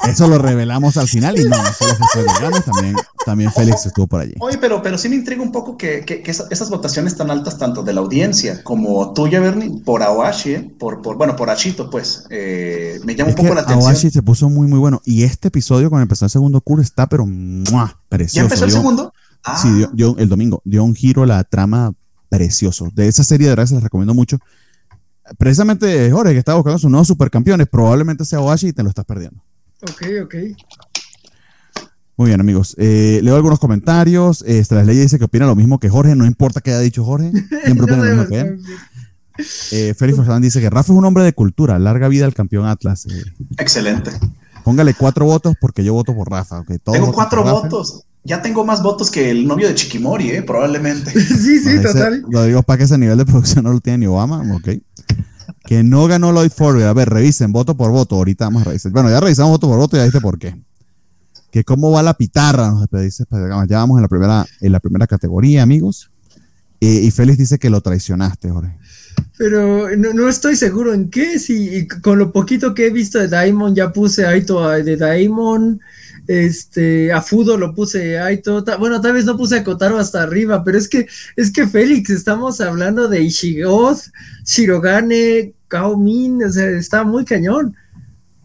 Eso 0.07 0.27
lo 0.27 0.37
revelamos 0.39 0.97
al 0.97 1.07
final 1.07 1.37
y 1.39 1.43
no, 1.43 1.57
Gámez, 2.41 2.63
también, 2.65 2.95
también 3.25 3.51
Félix 3.51 3.85
estuvo 3.85 4.07
por 4.07 4.21
allí. 4.21 4.33
Oye, 4.39 4.57
pero, 4.57 4.81
pero 4.81 4.97
sí 4.97 5.07
me 5.09 5.15
intriga 5.15 5.43
un 5.43 5.51
poco 5.51 5.77
que, 5.77 6.03
que- 6.05 6.23
que 6.23 6.31
esa- 6.31 6.45
esas 6.49 6.69
votaciones 6.69 7.15
tan 7.15 7.29
altas, 7.29 7.57
tanto 7.59 7.83
de 7.83 7.93
la 7.93 7.99
audiencia 7.99 8.63
como 8.63 9.13
tuya, 9.13 9.39
Bernie, 9.39 9.69
por 9.83 10.01
Awashi, 10.01 10.53
eh, 10.53 10.71
por, 10.79 11.01
por, 11.03 11.17
bueno, 11.17 11.35
por 11.35 11.49
Ashito, 11.49 11.89
pues, 11.91 12.23
eh, 12.31 12.99
me 13.03 13.13
llama 13.13 13.31
Es 13.31 13.35
un 13.35 13.37
poco 13.37 13.49
que 13.49 13.55
la 13.55 13.61
atención. 13.61 13.87
Awashi 13.87 14.09
se 14.09 14.23
puso 14.23 14.49
muy, 14.49 14.67
muy 14.67 14.79
bueno. 14.79 15.01
Y 15.05 15.23
este 15.23 15.49
episodio, 15.49 15.89
cuando 15.89 16.03
empezó 16.03 16.25
el 16.25 16.31
segundo 16.31 16.61
curso, 16.61 16.81
está 16.81 17.07
pero 17.07 17.25
¡mua! 17.27 17.99
precioso. 18.07 18.35
¿Ya 18.37 18.41
empezó 18.43 18.65
el 18.65 18.71
segundo? 18.71 19.13
Ah, 19.43 19.57
Sí, 19.57 19.71
dio, 19.73 19.89
dio- 19.93 20.17
el 20.17 20.29
domingo 20.29 20.61
dio 20.65 20.83
un 20.83 20.95
giro 20.95 21.23
a 21.23 21.25
la 21.25 21.43
trama 21.43 21.93
precioso. 22.29 22.89
De 22.93 23.07
esa 23.07 23.23
serie 23.23 23.47
de 23.47 23.51
verdad 23.53 23.65
se 23.67 23.75
les 23.75 23.83
recomiendo 23.83 24.13
mucho. 24.13 24.37
Precisamente 25.37 26.09
Jorge, 26.11 26.33
que 26.33 26.39
está 26.39 26.55
buscando 26.55 26.79
sus 26.79 26.89
nuevos 26.89 27.07
supercampeones, 27.07 27.67
probablemente 27.67 28.25
sea 28.25 28.41
Oashi 28.41 28.67
y 28.69 28.73
te 28.73 28.83
lo 28.83 28.89
estás 28.89 29.05
perdiendo. 29.05 29.41
Ok, 29.83 30.03
ok. 30.25 30.35
Muy 32.17 32.27
bien, 32.29 32.41
amigos. 32.41 32.75
Eh, 32.77 33.21
leo 33.23 33.35
algunos 33.35 33.59
comentarios. 33.59 34.43
Este, 34.45 34.75
la 34.75 34.83
ley 34.83 34.97
dice 34.97 35.17
que 35.17 35.23
opina 35.25 35.45
lo 35.45 35.55
mismo 35.55 35.79
que 35.79 35.87
Jorge. 35.89 36.15
No 36.15 36.25
importa 36.25 36.59
qué 36.59 36.71
haya 36.71 36.79
dicho 36.81 37.05
Jorge. 37.05 37.31
Siempre 37.63 37.83
opina 37.85 37.97
lo 37.97 38.03
mismo 38.03 38.27
que 38.27 38.39
él. 38.41 38.59
Eh, 39.71 39.93
Félix 39.97 40.17
Fernández 40.17 40.53
dice 40.53 40.59
que 40.59 40.69
Rafa 40.69 40.91
es 40.91 40.97
un 40.97 41.05
hombre 41.05 41.23
de 41.23 41.31
cultura. 41.31 41.79
Larga 41.79 42.09
vida 42.09 42.25
al 42.25 42.33
campeón 42.33 42.65
Atlas. 42.65 43.05
Eh, 43.05 43.23
excelente. 43.57 44.11
póngale 44.65 44.93
cuatro 44.95 45.25
votos 45.25 45.55
porque 45.61 45.81
yo 45.85 45.93
voto 45.93 46.13
por 46.13 46.29
Rafa. 46.29 46.61
todos 46.83 46.97
Tengo 46.99 47.13
cuatro 47.13 47.41
votos. 47.43 48.03
Ya 48.29 48.41
tengo 48.43 48.63
más 48.63 48.83
votos 48.83 49.09
que 49.09 49.31
el 49.31 49.47
novio 49.47 49.67
de 49.67 49.73
Chiquimori, 49.75 50.29
eh, 50.29 50.43
probablemente. 50.43 51.11
Sí, 51.19 51.59
sí, 51.59 51.81
total. 51.81 52.23
Lo 52.29 52.43
digo 52.45 52.61
para 52.61 52.77
que 52.77 52.83
ese 52.83 52.97
nivel 52.97 53.17
de 53.17 53.25
producción 53.25 53.63
no 53.65 53.73
lo 53.73 53.79
tiene 53.79 53.97
ni 53.97 54.05
Obama, 54.05 54.43
ok. 54.55 54.69
Que 55.65 55.83
no 55.83 56.07
ganó 56.07 56.31
Lloyd 56.31 56.51
Forward. 56.51 56.83
A 56.85 56.93
ver, 56.93 57.09
revisen 57.09 57.51
voto 57.51 57.75
por 57.75 57.91
voto. 57.91 58.15
Ahorita 58.15 58.45
vamos 58.45 58.61
a 58.61 58.65
revisar. 58.65 58.91
Bueno, 58.91 59.09
ya 59.09 59.19
revisamos 59.19 59.51
voto 59.51 59.67
por 59.67 59.77
voto 59.79 59.97
y 59.97 59.99
ya 59.99 60.03
viste 60.05 60.21
por 60.21 60.37
qué. 60.37 60.55
Que 61.51 61.63
cómo 61.63 61.89
va 61.91 62.03
la 62.03 62.13
pitarra, 62.13 62.69
nos 62.69 62.87
dice 62.91 63.25
Ya 63.67 63.77
vamos 63.79 63.97
en 63.97 64.03
la 64.03 64.07
primera, 64.07 64.45
en 64.61 64.71
la 64.71 64.79
primera 64.79 65.07
categoría, 65.07 65.63
amigos. 65.63 66.11
Eh, 66.79 67.01
y 67.03 67.11
Félix 67.11 67.39
dice 67.39 67.57
que 67.57 67.69
lo 67.71 67.81
traicionaste, 67.81 68.49
Jorge. 68.49 68.77
Pero 69.37 69.95
no, 69.97 70.13
no 70.13 70.29
estoy 70.29 70.55
seguro 70.55 70.93
en 70.93 71.09
qué. 71.09 71.39
Si 71.39 71.77
y 71.77 71.87
con 71.87 72.19
lo 72.19 72.31
poquito 72.31 72.73
que 72.73 72.85
he 72.87 72.89
visto 72.91 73.17
de 73.19 73.27
Daimon, 73.27 73.73
ya 73.75 73.91
puse 73.91 74.25
Aito 74.25 74.63
a- 74.63 74.77
de 74.77 74.95
Daimon. 74.97 75.81
Este, 76.31 77.11
a 77.11 77.23
Fudo 77.23 77.57
lo 77.57 77.73
puse 77.73 78.19
Aito. 78.19 78.63
ta- 78.63 78.77
bueno, 78.77 79.01
tal 79.01 79.13
vez 79.13 79.25
no 79.25 79.35
puse 79.35 79.57
a 79.57 79.63
Kotaro 79.63 79.97
hasta 79.97 80.21
arriba, 80.21 80.63
pero 80.63 80.77
es 80.77 80.87
que, 80.87 81.07
es 81.35 81.49
que 81.51 81.67
Félix, 81.67 82.11
estamos 82.11 82.61
hablando 82.61 83.07
de 83.07 83.23
Ishigoth, 83.23 83.97
Shirogane, 84.45 85.53
Kao 85.67 85.97
Min, 85.97 86.43
o 86.43 86.51
sea, 86.51 86.67
está 86.69 87.03
muy 87.03 87.25
cañón. 87.25 87.75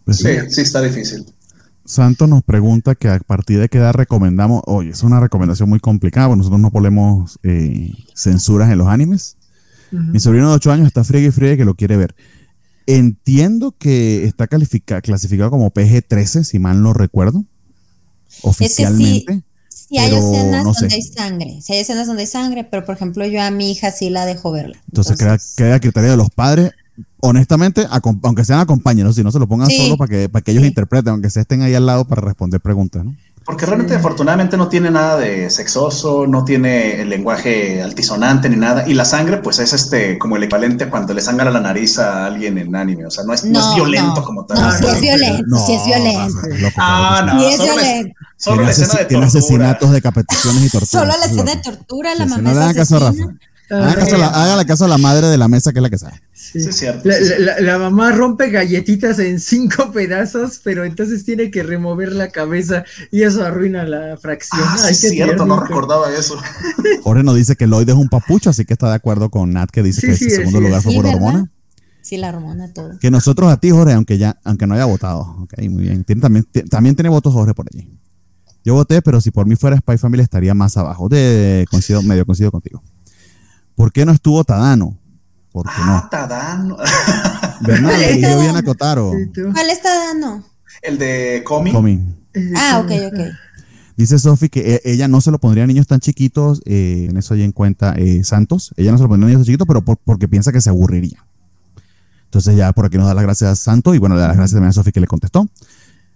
Pues 0.06 0.16
sí. 0.16 0.28
Sí, 0.28 0.50
sí, 0.50 0.60
está 0.62 0.80
difícil. 0.80 1.26
Santos 1.84 2.26
nos 2.26 2.42
pregunta 2.42 2.94
que 2.94 3.08
a 3.08 3.18
partir 3.18 3.60
de 3.60 3.68
qué 3.68 3.76
edad 3.76 3.92
recomendamos. 3.92 4.62
Oye, 4.64 4.88
es 4.90 5.02
una 5.02 5.20
recomendación 5.20 5.68
muy 5.68 5.80
complicada, 5.80 6.28
porque 6.28 6.38
nosotros 6.38 6.60
no 6.62 6.70
ponemos 6.70 7.38
eh, 7.42 7.92
censuras 8.14 8.70
en 8.72 8.78
los 8.78 8.88
animes. 8.88 9.36
Mi 9.90 10.18
sobrino 10.20 10.48
de 10.48 10.54
8 10.56 10.72
años 10.72 10.86
está 10.86 11.04
friegue 11.04 11.26
y 11.28 11.30
friegue 11.32 11.58
que 11.58 11.64
lo 11.66 11.74
quiere 11.74 11.98
ver. 11.98 12.14
Entiendo 12.86 13.74
que 13.78 14.24
está 14.24 14.46
califica- 14.46 15.00
clasificado 15.02 15.50
como 15.50 15.70
PG-13, 15.72 16.44
si 16.44 16.58
mal 16.58 16.82
no 16.82 16.94
recuerdo. 16.94 17.44
Oficialmente. 18.42 19.42
Sí, 19.68 19.98
hay 19.98 20.10
Pero 20.10 20.18
escenas 20.32 20.64
no 20.64 20.72
sé. 20.74 20.80
donde 20.82 20.94
hay 20.94 21.02
sangre. 21.02 21.58
Sí, 21.62 21.72
hay 21.74 21.80
escenas 21.80 22.06
donde 22.06 22.22
hay 22.22 22.26
sangre, 22.26 22.64
pero 22.64 22.84
por 22.86 22.94
ejemplo, 22.94 23.26
yo 23.26 23.42
a 23.42 23.50
mi 23.50 23.70
hija 23.72 23.90
sí 23.90 24.08
la 24.10 24.24
dejo 24.24 24.50
verla. 24.52 24.76
Entonces, 24.88 25.16
queda, 25.18 25.38
queda 25.56 25.74
a 25.76 25.80
criterio 25.80 26.10
de 26.12 26.16
los 26.16 26.30
padres. 26.30 26.72
Honestamente, 27.20 27.86
aunque 28.22 28.44
sean 28.44 28.60
acompañeros, 28.60 29.16
si 29.16 29.22
no 29.24 29.32
se 29.32 29.38
lo 29.38 29.48
pongan 29.48 29.68
Sí. 29.68 29.78
solo 29.78 29.96
para 29.96 30.08
que, 30.10 30.28
para 30.28 30.42
que 30.42 30.52
ellos 30.52 30.62
Sí. 30.62 30.68
interpreten, 30.68 31.12
aunque 31.12 31.30
se 31.30 31.40
estén 31.40 31.62
ahí 31.62 31.74
al 31.74 31.86
lado 31.86 32.06
para 32.06 32.20
responder 32.22 32.60
preguntas, 32.60 33.04
¿no? 33.04 33.16
Porque 33.44 33.66
realmente, 33.66 33.94
afortunadamente, 33.94 34.56
no 34.56 34.68
tiene 34.68 34.90
nada 34.90 35.18
de 35.18 35.50
sexoso, 35.50 36.26
no 36.26 36.44
tiene 36.46 37.02
el 37.02 37.10
lenguaje 37.10 37.82
altisonante 37.82 38.48
ni 38.48 38.56
nada. 38.56 38.88
Y 38.88 38.94
la 38.94 39.04
sangre, 39.04 39.36
pues 39.38 39.58
es 39.58 39.74
este 39.74 40.18
como 40.18 40.36
el 40.36 40.44
equivalente 40.44 40.84
a 40.84 40.90
cuando 40.90 41.12
le 41.12 41.20
sangra 41.20 41.50
la 41.50 41.60
nariz 41.60 41.98
a 41.98 42.24
alguien 42.24 42.56
en 42.56 42.74
anime. 42.74 43.04
O 43.04 43.10
sea, 43.10 43.22
no 43.24 43.34
es, 43.34 43.44
no 43.44 43.58
es 43.58 43.66
No, 43.66 43.74
violento 43.74 44.20
no. 44.20 44.24
como 44.24 44.46
tal. 44.46 44.58
No, 44.60 44.66
Ah, 44.68 44.72
sí 44.78 44.82
no, 44.84 44.88
es 44.92 45.00
violento, 45.02 45.56
sí 45.66 45.74
es 45.74 45.84
violento. 45.84 46.38
Ah, 46.78 47.22
no. 47.26 47.38
Sí 47.40 47.46
es 47.52 47.62
violento. 47.62 48.14
Solo 48.38 48.62
la 48.62 48.70
escena 48.70 48.88
de 48.94 49.04
tiene 49.04 49.24
tortura. 49.24 49.26
asesinatos, 49.26 49.90
decapitaciones 49.92 50.62
y 50.64 50.70
torturas. 50.70 50.88
Solo 50.90 51.04
la 51.06 51.24
es 51.26 51.30
escena 51.32 51.54
de 51.54 51.60
tortura, 51.62 52.12
Sí, 52.12 52.18
la 52.18 52.24
sí, 52.24 52.30
mamá 52.30 52.42
no 52.42 52.54
le 52.54 52.60
hagan 52.64 52.74
caso 52.74 52.96
a. 52.96 53.00
Rafa. 53.00 53.24
Hagan 53.70 53.94
caso 53.94 54.14
a 54.16 54.18
la- 54.18 54.28
Hágale 54.28 54.66
caso 54.66 54.84
a 54.84 54.88
la 54.88 54.98
madre 54.98 55.28
de 55.28 55.38
la 55.38 55.48
mesa 55.48 55.72
que 55.72 55.78
es 55.78 55.82
la 55.82 55.90
que 55.90 55.98
sabe. 55.98 56.20
Sí. 56.32 56.60
Sí, 56.60 56.68
es 56.68 56.76
cierto. 56.76 57.08
La, 57.60 57.78
mamá 57.78 58.12
rompe 58.12 58.50
galletitas 58.50 59.18
en 59.18 59.40
cinco 59.40 59.90
pedazos, 59.92 60.60
pero 60.62 60.84
entonces 60.84 61.24
tiene 61.24 61.50
que 61.50 61.62
remover 61.62 62.12
la 62.12 62.28
cabeza 62.28 62.84
y 63.10 63.22
eso 63.22 63.44
arruina 63.44 63.84
la 63.84 64.16
fracción. 64.18 64.60
Ah, 64.64 64.76
sí, 64.78 64.84
Ay, 64.86 64.92
es 64.92 65.00
cierto, 65.00 65.46
no 65.46 65.58
recordaba 65.60 66.12
eso. 66.12 66.36
Jorge 67.02 67.22
nos 67.22 67.36
dice 67.36 67.56
que 67.56 67.66
Lloyd 67.66 67.88
es 67.88 67.94
un 67.94 68.08
papucho, 68.08 68.50
así 68.50 68.64
que 68.64 68.74
está 68.74 68.88
de 68.88 68.96
acuerdo 68.96 69.30
con 69.30 69.52
Nat 69.52 69.70
que 69.70 69.82
dice 69.82 70.02
Sí, 70.02 70.06
que 70.08 70.16
sí, 70.16 70.30
segundo 70.30 70.58
sí, 70.58 70.64
lugar 70.64 70.82
fue 70.82 70.94
por 70.94 71.06
hormona. 71.06 71.50
Sí, 72.02 72.18
la 72.18 72.28
hormona, 72.28 72.70
todo. 72.70 72.98
Que 72.98 73.10
nosotros 73.10 73.50
a 73.50 73.56
ti, 73.56 73.70
Jorge, 73.70 73.94
aunque 73.94 74.18
ya, 74.18 74.38
aunque 74.44 74.66
no 74.66 74.74
haya 74.74 74.84
votado. 74.84 75.20
Ok, 75.40 75.54
muy 75.70 75.84
bien. 75.84 76.04
Tiene, 76.04 76.20
también, 76.20 76.44
también 76.68 76.94
tiene 76.94 77.08
votos 77.08 77.32
Jorge 77.32 77.54
por 77.54 77.66
allí. 77.72 77.88
Yo 78.62 78.74
voté, 78.74 79.00
pero 79.00 79.22
si 79.22 79.30
por 79.30 79.46
mí 79.46 79.56
fuera 79.56 79.78
Spy 79.78 79.96
Family 79.96 80.22
estaría 80.22 80.52
más 80.52 80.76
abajo. 80.76 81.08
De, 81.08 81.66
coincido, 81.70 82.02
medio 82.02 82.26
coincido 82.26 82.50
contigo. 82.50 82.82
¿Por 83.74 83.92
qué 83.92 84.04
no 84.04 84.12
estuvo 84.12 84.42
Tadano? 84.44 84.98
¿Por 85.52 85.66
qué 85.66 85.80
no? 85.86 85.96
Ah, 85.96 86.08
Tadano. 86.10 86.76
Bernal, 87.60 87.92
Vale, 87.92 88.08
eligió 88.10 88.28
Tadano. 88.28 88.42
bien 88.42 88.56
a 88.56 88.62
tú. 88.62 89.42
¿Cuál 89.52 89.70
está 89.70 89.94
dando? 90.06 90.44
El 90.82 90.98
de 90.98 91.42
Comi. 91.44 91.72
Comi. 91.72 91.92
Eh, 92.34 92.52
Ah, 92.56 92.80
ok, 92.84 92.90
ok. 93.12 93.20
Dice 93.96 94.18
Sofi 94.18 94.48
que 94.48 94.74
e- 94.74 94.80
ella 94.92 95.06
no 95.06 95.20
se 95.20 95.30
lo 95.30 95.38
pondría 95.38 95.62
a 95.64 95.66
niños 95.68 95.86
tan 95.86 96.00
chiquitos, 96.00 96.60
eh, 96.64 97.06
en 97.08 97.16
eso 97.16 97.34
hay 97.34 97.42
en 97.42 97.52
cuenta 97.52 97.94
eh, 97.96 98.24
Santos, 98.24 98.74
ella 98.76 98.90
no 98.90 98.98
se 98.98 99.04
lo 99.04 99.08
pondría 99.08 99.26
a 99.26 99.30
niños 99.30 99.42
tan 99.42 99.46
chiquitos, 99.46 99.68
pero 99.68 99.84
por- 99.84 99.98
porque 99.98 100.26
piensa 100.26 100.50
que 100.50 100.60
se 100.60 100.68
aburriría. 100.70 101.24
Entonces 102.24 102.56
ya 102.56 102.72
por 102.72 102.86
aquí 102.86 102.96
nos 102.98 103.06
da 103.06 103.14
las 103.14 103.22
gracias 103.22 103.50
a 103.50 103.54
Santos 103.54 103.94
y 103.94 103.98
bueno, 103.98 104.16
le 104.16 104.22
da 104.22 104.26
las 104.28 104.36
gracias 104.36 104.56
también 104.56 104.70
a 104.70 104.72
Sofi 104.72 104.90
que 104.90 104.98
le 105.00 105.06
contestó. 105.06 105.48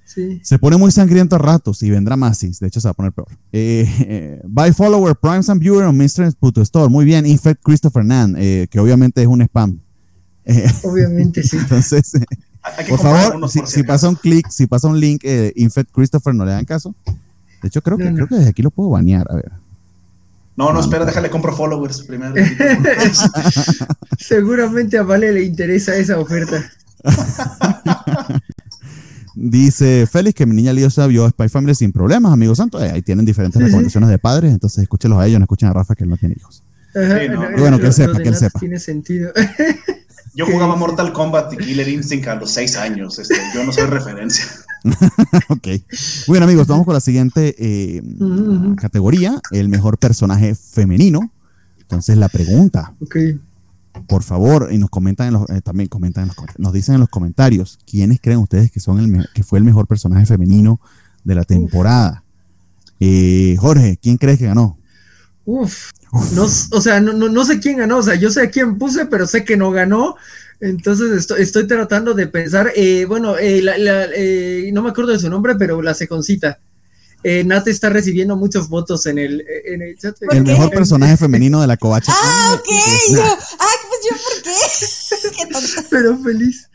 Sí. 0.08 0.40
Se 0.42 0.58
pone 0.58 0.78
muy 0.78 0.90
sangriento 0.90 1.36
a 1.36 1.38
ratos 1.38 1.82
y 1.82 1.90
vendrá 1.90 2.16
más, 2.16 2.38
sí, 2.38 2.50
de 2.58 2.66
hecho 2.66 2.80
se 2.80 2.88
va 2.88 2.92
a 2.92 2.94
poner 2.94 3.12
peor. 3.12 3.28
Eh, 3.52 3.84
eh, 4.00 4.40
buy 4.44 4.72
follower, 4.72 5.14
Primes 5.14 5.50
and 5.50 5.60
Viewer 5.60 5.84
on 5.84 5.98
Mr. 5.98 6.32
Puto 6.40 6.62
Store, 6.62 6.88
muy 6.88 7.04
bien, 7.04 7.26
Infect 7.26 7.62
Christopher 7.62 8.06
Nan, 8.06 8.34
eh, 8.38 8.68
que 8.70 8.80
obviamente 8.80 9.20
es 9.20 9.28
un 9.28 9.42
spam. 9.42 9.78
Eh, 10.46 10.66
Obviamente 10.82 11.42
sí. 11.42 11.56
entonces, 11.60 12.14
eh, 12.14 12.24
por 12.88 12.98
favor, 12.98 13.50
si, 13.50 13.82
pasa 13.82 14.08
un 14.08 14.14
clic, 14.14 14.48
si 14.48 14.66
pasa 14.66 14.88
un 14.88 14.98
link, 14.98 15.20
eh, 15.24 15.52
Infect 15.56 15.90
Christopher, 15.92 16.34
no 16.34 16.46
le 16.46 16.52
dan 16.52 16.64
caso. 16.64 16.94
De 17.60 17.68
hecho, 17.68 17.82
creo 17.82 17.98
que, 17.98 18.04
No, 18.04 18.10
no. 18.10 18.16
creo 18.16 18.28
que 18.28 18.34
desde 18.36 18.48
aquí 18.48 18.62
lo 18.62 18.70
puedo 18.70 18.88
banear. 18.88 19.26
A 19.30 19.34
ver. 19.34 19.52
No, 20.56 20.72
no, 20.72 20.80
espera, 20.80 21.04
déjale 21.04 21.28
compro 21.28 21.54
followers 21.54 22.00
primero. 22.02 22.34
Seguramente 24.18 24.96
a 24.96 25.02
Vale 25.02 25.32
le 25.32 25.44
interesa 25.44 25.94
esa 25.96 26.18
oferta. 26.18 26.64
Dice 29.40 30.08
Félix 30.10 30.34
que 30.34 30.46
mi 30.46 30.54
niña 30.56 30.72
Liosa 30.72 31.06
vio 31.06 31.28
Spy 31.28 31.48
Family 31.48 31.72
sin 31.76 31.92
problemas, 31.92 32.32
amigos 32.32 32.58
santos. 32.58 32.82
Eh, 32.82 32.90
ahí 32.92 33.02
tienen 33.02 33.24
diferentes 33.24 33.62
recomendaciones 33.62 34.10
de 34.10 34.18
padres, 34.18 34.52
entonces 34.52 34.82
escúchelos 34.82 35.16
a 35.18 35.26
ellos, 35.28 35.38
no 35.38 35.44
escuchen 35.44 35.68
a 35.68 35.72
Rafa 35.72 35.94
que 35.94 36.02
él 36.02 36.10
no 36.10 36.16
tiene 36.16 36.34
hijos. 36.36 36.64
Ajá, 36.94 37.20
Sí, 37.20 37.28
no. 37.28 37.48
no, 37.48 37.56
Y 37.56 37.60
bueno, 37.60 37.78
que 37.78 37.86
él 37.86 37.92
sepa, 37.92 38.18
que 38.18 38.28
él 38.28 38.34
sepa. 38.34 38.58
Tiene 38.58 38.80
sentido. 38.80 39.30
Yo 40.34 40.44
jugaba 40.46 40.74
Mortal 40.74 41.12
Kombat 41.12 41.52
y 41.52 41.56
Killer 41.56 41.88
Instinct 41.88 42.26
a 42.28 42.34
los 42.34 42.50
seis 42.50 42.76
años. 42.76 43.18
Este, 43.18 43.34
yo 43.54 43.64
no 43.64 43.72
soy 43.72 43.86
referencia. 43.88 44.44
ok. 45.48 45.66
Muy 46.28 46.34
bien, 46.36 46.42
amigos, 46.42 46.66
vamos 46.68 46.84
con 46.84 46.94
la 46.94 47.00
siguiente 47.00 47.54
eh, 47.58 48.02
categoría: 48.76 49.40
el 49.50 49.68
mejor 49.68 49.98
personaje 49.98 50.54
femenino. 50.54 51.32
Entonces, 51.80 52.16
la 52.18 52.28
pregunta, 52.28 52.94
Ok. 53.02 53.16
Por 54.06 54.22
favor, 54.22 54.68
y 54.70 54.78
nos 54.78 54.90
comentan 54.90 55.28
en 55.28 55.34
los, 55.34 55.48
eh, 55.50 55.60
también 55.62 55.88
comentan 55.88 56.22
en 56.24 56.28
los 56.28 56.36
comentarios, 56.36 56.60
nos 56.64 56.72
dicen 56.72 56.94
en 56.94 57.00
los 57.00 57.08
comentarios 57.08 57.78
quiénes 57.90 58.20
creen 58.20 58.38
ustedes 58.38 58.70
que 58.70 58.80
son 58.80 58.98
el 59.00 59.28
que 59.34 59.42
fue 59.42 59.58
el 59.58 59.64
mejor 59.64 59.86
personaje 59.86 60.26
femenino 60.26 60.80
de 61.24 61.34
la 61.34 61.44
temporada. 61.44 62.22
Eh, 63.00 63.56
Jorge, 63.58 63.98
¿quién 64.02 64.16
crees 64.16 64.38
que 64.38 64.46
ganó? 64.46 64.78
Uf. 65.44 65.90
No, 66.32 66.44
o 66.44 66.80
sea, 66.80 67.00
no, 67.00 67.12
no, 67.12 67.28
no 67.28 67.44
sé 67.44 67.60
quién 67.60 67.76
ganó. 67.78 67.98
O 67.98 68.02
sea, 68.02 68.14
yo 68.14 68.30
sé 68.30 68.42
a 68.42 68.50
quién 68.50 68.78
puse, 68.78 69.06
pero 69.06 69.26
sé 69.26 69.44
que 69.44 69.56
no 69.56 69.70
ganó. 69.70 70.16
Entonces 70.60 71.12
estoy, 71.12 71.42
estoy 71.42 71.66
tratando 71.66 72.14
de 72.14 72.26
pensar. 72.26 72.72
eh, 72.74 73.04
bueno, 73.06 73.36
eh, 73.38 73.60
la- 73.62 73.78
la- 73.78 74.06
eh, 74.14 74.70
no 74.72 74.82
me 74.82 74.90
acuerdo 74.90 75.12
de 75.12 75.18
su 75.18 75.28
nombre, 75.30 75.54
pero 75.56 75.80
la 75.82 75.94
seconcita. 75.94 76.58
Eh, 77.24 77.44
Nat 77.44 77.66
está 77.68 77.88
recibiendo 77.90 78.36
muchos 78.36 78.68
votos 78.68 79.04
en 79.06 79.18
el, 79.18 79.44
en 79.66 79.82
el 79.82 79.98
chat. 79.98 80.16
¿Por 80.18 80.34
El 80.34 80.44
qué? 80.44 80.52
mejor 80.52 80.70
personaje 80.70 81.16
femenino 81.16 81.60
de 81.60 81.66
la 81.66 81.76
covacha. 81.76 82.12
Ah, 82.14 82.56
ok. 82.58 82.68
Yo, 83.12 83.22
ah, 83.22 83.36
pues 83.36 83.48
yo, 84.02 84.16
¿por 84.16 84.42
qué? 84.42 85.86
Pero 85.90 86.18
feliz. 86.18 86.68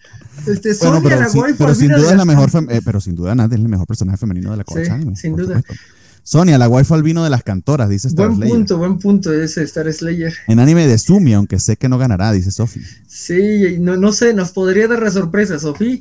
Este, 0.48 0.74
Bueno, 0.74 0.96
Sonia, 0.96 1.02
pero, 1.10 1.20
la 1.22 1.30
sí- 1.30 1.38
waifu 1.40 1.58
pero 1.60 1.76
sin 1.76 1.88
duda 1.90 1.98
de 2.00 2.04
es 2.06 2.10
la 2.12 2.18
las- 2.18 2.26
mejor, 2.26 2.50
eh, 2.72 2.82
pero 2.84 3.00
sin 3.00 3.16
duda 3.16 3.36
Nat 3.36 3.54
es 3.54 3.60
el 3.60 3.70
mejor 3.70 3.86
personaje 3.86 4.18
femenino 4.18 4.50
de 4.52 4.58
la 4.58 4.64
Sí, 4.68 4.90
anime, 4.90 5.16
sin 5.16 5.36
duda. 5.36 5.58
supuesto. 5.58 5.74
Sonia, 6.24 6.58
la 6.58 6.68
waifu 6.68 6.96
albino 6.96 7.24
de 7.24 7.30
las 7.30 7.44
cantoras, 7.44 7.88
dice 7.88 8.08
Star 8.08 8.28
Buen 8.28 8.38
Slayer. 8.38 8.56
punto, 8.56 8.78
buen 8.78 8.98
punto 8.98 9.32
ese 9.32 9.62
Star 9.64 9.92
Slayer. 9.94 10.34
En 10.48 10.60
anime 10.60 10.88
de 10.88 10.98
Sumi, 10.98 11.34
aunque 11.34 11.60
sé 11.60 11.76
que 11.78 11.88
no 11.88 11.98
ganará, 12.00 12.32
dice 12.32 12.50
Sofi. 12.50 12.82
Sí, 13.08 13.78
no, 13.80 13.96
no 13.96 14.12
sé, 14.12 14.34
nos 14.34 14.52
podría 14.54 14.88
dar 14.88 15.04
la 15.04 15.12
sorpresa, 15.12 15.60
Sofía. 15.60 16.00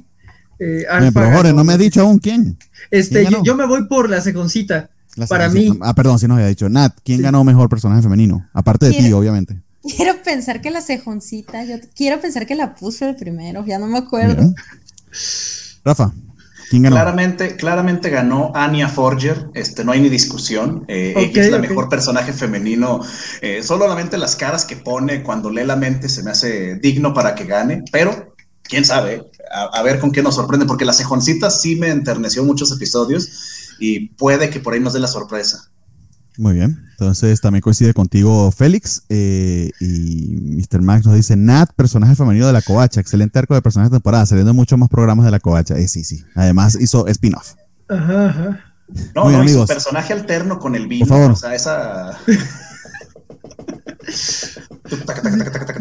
Eh, 0.58 0.86
Jorge, 1.12 1.52
no 1.52 1.64
me 1.64 1.72
ha 1.74 1.78
dicho 1.78 2.00
aún 2.00 2.18
quién. 2.18 2.56
Este, 2.90 3.20
¿quién 3.26 3.32
yo, 3.32 3.42
yo 3.44 3.54
me 3.56 3.66
voy 3.66 3.86
por 3.86 4.08
la 4.08 4.20
seconcita. 4.22 4.90
La 5.16 5.26
Para 5.26 5.48
mí. 5.50 5.76
Ah, 5.82 5.92
perdón, 5.94 6.18
si 6.18 6.26
nos 6.26 6.36
había 6.36 6.46
dicho. 6.48 6.68
Nat, 6.70 6.96
¿quién 7.04 7.18
Sí. 7.18 7.22
ganó 7.24 7.44
mejor 7.44 7.68
personaje 7.68 8.00
femenino? 8.00 8.48
Aparte 8.54 8.86
de 8.86 8.92
ti, 8.92 9.12
obviamente. 9.12 9.60
Quiero 9.82 10.22
pensar 10.22 10.60
que 10.60 10.70
la 10.70 10.80
cejoncita, 10.80 11.64
yo 11.64 11.76
quiero 11.94 12.20
pensar 12.20 12.46
que 12.46 12.54
la 12.54 12.74
puso 12.74 13.08
el 13.08 13.16
primero, 13.16 13.64
ya 13.66 13.78
no 13.78 13.88
me 13.88 13.98
acuerdo. 13.98 14.54
Rafa, 15.84 16.12
¿quién 16.70 16.84
ganó? 16.84 16.94
Claramente, 16.94 17.56
claramente 17.56 18.08
ganó 18.08 18.52
Anya 18.54 18.88
Forger, 18.88 19.50
este, 19.54 19.84
no 19.84 19.90
hay 19.90 20.00
ni 20.00 20.08
discusión. 20.08 20.84
Eh, 20.86 21.14
ella 21.16 21.42
es 21.42 21.50
la 21.50 21.58
mejor 21.58 21.88
personaje 21.88 22.32
femenino. 22.32 23.00
Eh, 23.40 23.62
solamente 23.64 24.18
las 24.18 24.36
caras 24.36 24.64
que 24.64 24.76
pone 24.76 25.24
cuando 25.24 25.50
lee 25.50 25.64
la 25.64 25.76
mente 25.76 26.08
se 26.08 26.22
me 26.22 26.30
hace 26.30 26.76
digno 26.76 27.12
para 27.12 27.34
que 27.34 27.44
gane, 27.44 27.82
pero 27.90 28.36
quién 28.62 28.84
sabe, 28.84 29.30
a, 29.52 29.64
a 29.64 29.82
ver 29.82 29.98
con 29.98 30.12
qué 30.12 30.22
nos 30.22 30.36
sorprende, 30.36 30.64
porque 30.64 30.84
la 30.84 30.92
cejoncita 30.92 31.50
sí 31.50 31.74
me 31.74 31.88
enterneció 31.88 32.44
muchos 32.44 32.70
episodios 32.70 33.76
y 33.80 34.10
puede 34.10 34.48
que 34.48 34.60
por 34.60 34.74
ahí 34.74 34.80
nos 34.80 34.92
dé 34.92 35.00
la 35.00 35.08
sorpresa. 35.08 35.71
Muy 36.38 36.54
bien. 36.54 36.82
Entonces 36.92 37.40
también 37.40 37.60
coincide 37.60 37.92
contigo 37.92 38.50
Félix 38.52 39.02
eh, 39.10 39.70
y 39.80 40.36
Mr. 40.40 40.80
Max 40.80 41.04
nos 41.04 41.14
dice 41.14 41.36
Nat, 41.36 41.70
personaje 41.74 42.14
femenino 42.14 42.46
de 42.46 42.52
la 42.54 42.62
covacha. 42.62 43.00
Excelente 43.00 43.38
arco 43.38 43.54
de 43.54 43.60
personajes 43.62 43.90
de 43.90 43.96
temporada, 43.98 44.24
saliendo 44.26 44.50
en 44.50 44.56
muchos 44.56 44.78
más 44.78 44.88
programas 44.88 45.24
de 45.26 45.30
la 45.30 45.40
covacha. 45.40 45.76
Eh, 45.78 45.88
sí, 45.88 46.04
sí. 46.04 46.24
Además 46.34 46.76
hizo 46.80 47.06
spin-off. 47.08 47.54
Ajá, 47.88 48.28
ajá. 48.28 48.60
No, 49.14 49.24
Muy 49.24 49.32
bien, 49.34 49.40
no, 49.40 49.48
su 49.48 49.50
amigos. 49.52 49.68
personaje 49.68 50.12
alterno 50.12 50.58
con 50.58 50.74
el 50.74 50.86
vino. 50.86 51.06
Por 51.06 51.16
favor. 51.16 51.32
O 51.32 51.36
sea, 51.36 51.54
esa. 51.54 52.18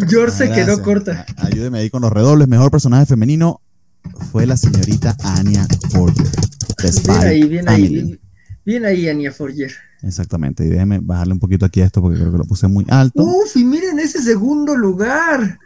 George 0.07 0.35
se 0.37 0.45
quedó 0.49 0.65
Gracias. 0.65 0.79
corta. 0.79 1.25
A- 1.37 1.47
Ayúdeme 1.47 1.79
ahí 1.79 1.89
con 1.89 2.01
los 2.01 2.11
redobles. 2.11 2.47
Mejor 2.47 2.71
personaje 2.71 3.05
femenino 3.05 3.61
fue 4.31 4.45
la 4.45 4.57
señorita 4.57 5.15
Anya 5.23 5.67
Forger. 5.91 6.27
Bien 7.05 7.17
ahí, 7.21 7.43
bien 7.43 7.69
ahí. 7.69 7.87
Bien, 7.89 8.19
bien 8.65 8.85
ahí, 8.85 9.07
Anya 9.09 9.31
Forger. 9.31 9.71
Exactamente. 10.03 10.65
Y 10.65 10.69
déjeme 10.69 10.99
bajarle 10.99 11.33
un 11.33 11.39
poquito 11.39 11.65
aquí 11.65 11.81
a 11.81 11.85
esto 11.85 12.01
porque 12.01 12.17
creo 12.19 12.31
que 12.31 12.37
lo 12.39 12.45
puse 12.45 12.67
muy 12.67 12.85
alto. 12.89 13.23
Uf, 13.23 13.55
y 13.55 13.63
miren 13.63 13.99
ese 13.99 14.21
segundo 14.21 14.75
lugar. 14.75 15.59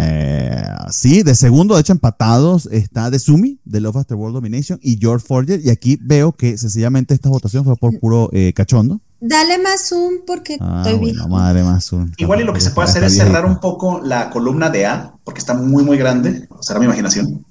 Eh, 0.00 0.62
sí, 0.90 1.22
de 1.24 1.34
segundo, 1.34 1.74
de 1.74 1.80
hecho, 1.80 1.92
empatados 1.92 2.66
está 2.70 3.10
de 3.10 3.18
Sumi, 3.18 3.58
de 3.64 3.80
Love 3.80 3.96
After 3.96 4.16
World 4.16 4.34
Domination, 4.34 4.78
y 4.82 4.96
George 4.98 5.26
Forger. 5.26 5.60
Y 5.64 5.70
aquí 5.70 5.98
veo 6.00 6.32
que 6.32 6.56
sencillamente 6.56 7.14
esta 7.14 7.28
votación 7.28 7.64
fue 7.64 7.76
por 7.76 7.98
puro 7.98 8.28
eh, 8.32 8.52
cachondo. 8.54 9.00
Dale 9.20 9.58
más 9.58 9.88
zoom 9.88 10.20
porque 10.24 10.56
Ah, 10.60 10.82
estoy 10.86 11.00
bueno, 11.00 11.18
bien. 11.26 11.30
madre 11.30 11.64
más 11.64 11.92
un. 11.92 12.12
Igual 12.16 12.42
y 12.42 12.44
lo 12.44 12.52
que 12.52 12.60
se 12.60 12.70
puede 12.70 12.88
hacer 12.88 13.02
es 13.02 13.16
cerrar 13.16 13.44
un 13.44 13.58
poco 13.58 14.00
la 14.00 14.30
columna 14.30 14.70
de 14.70 14.86
A, 14.86 15.14
porque 15.24 15.40
está 15.40 15.54
muy, 15.54 15.82
muy 15.82 15.96
grande. 15.98 16.48
Será 16.60 16.78
mi 16.78 16.86
imaginación. 16.86 17.44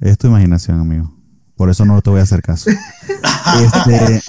Es 0.00 0.18
tu 0.18 0.26
imaginación, 0.26 0.80
amigo. 0.80 1.14
Por 1.56 1.70
eso 1.70 1.84
no 1.84 2.00
te 2.02 2.10
voy 2.10 2.20
a 2.20 2.22
hacer 2.24 2.42
caso. 2.42 2.70
este, 3.62 4.22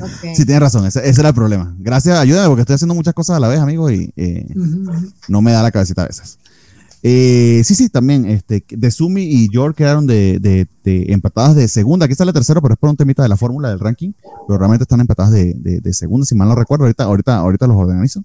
Ok. 0.00 0.10
sí, 0.34 0.44
tienes 0.44 0.60
razón, 0.60 0.86
ese, 0.86 1.06
ese 1.08 1.20
era 1.20 1.30
el 1.30 1.34
problema. 1.34 1.74
Gracias, 1.78 2.18
ayúdame 2.18 2.48
porque 2.48 2.62
estoy 2.62 2.74
haciendo 2.74 2.94
muchas 2.94 3.14
cosas 3.14 3.36
a 3.36 3.40
la 3.40 3.48
vez, 3.48 3.58
amigo, 3.60 3.90
y 3.90 4.12
eh, 4.16 4.46
Ujú, 4.54 4.90
ujú. 4.90 5.12
no 5.28 5.42
me 5.42 5.52
da 5.52 5.62
la 5.62 5.70
cabecita 5.70 6.02
a 6.02 6.06
veces. 6.06 6.38
Eh, 7.02 7.62
sí, 7.64 7.74
sí, 7.76 7.88
también. 7.88 8.24
Este, 8.26 8.64
de 8.68 8.90
Sumi 8.90 9.22
y 9.22 9.48
York 9.52 9.76
quedaron 9.76 10.06
de, 10.06 10.38
de- 10.40 10.66
de 10.82 11.12
empatadas 11.12 11.54
de 11.54 11.68
segunda. 11.68 12.06
Aquí 12.06 12.12
está 12.12 12.24
la 12.24 12.32
tercera, 12.32 12.60
pero 12.60 12.74
es 12.74 12.80
por 12.80 12.90
un 12.90 12.96
temita 12.96 13.22
de 13.22 13.28
la 13.28 13.36
fórmula 13.36 13.68
del 13.68 13.78
ranking. 13.78 14.12
Pero 14.48 14.58
realmente 14.58 14.82
están 14.82 15.00
empatadas 15.00 15.30
de, 15.32 15.54
de- 15.54 15.80
de 15.80 15.92
segunda, 15.94 16.26
si 16.26 16.34
mal 16.34 16.48
no 16.48 16.56
recuerdo. 16.56 16.84
Ahorita, 16.86 17.04
ahorita, 17.04 17.36
ahorita 17.36 17.66
los 17.68 17.76
organizo. 17.76 18.24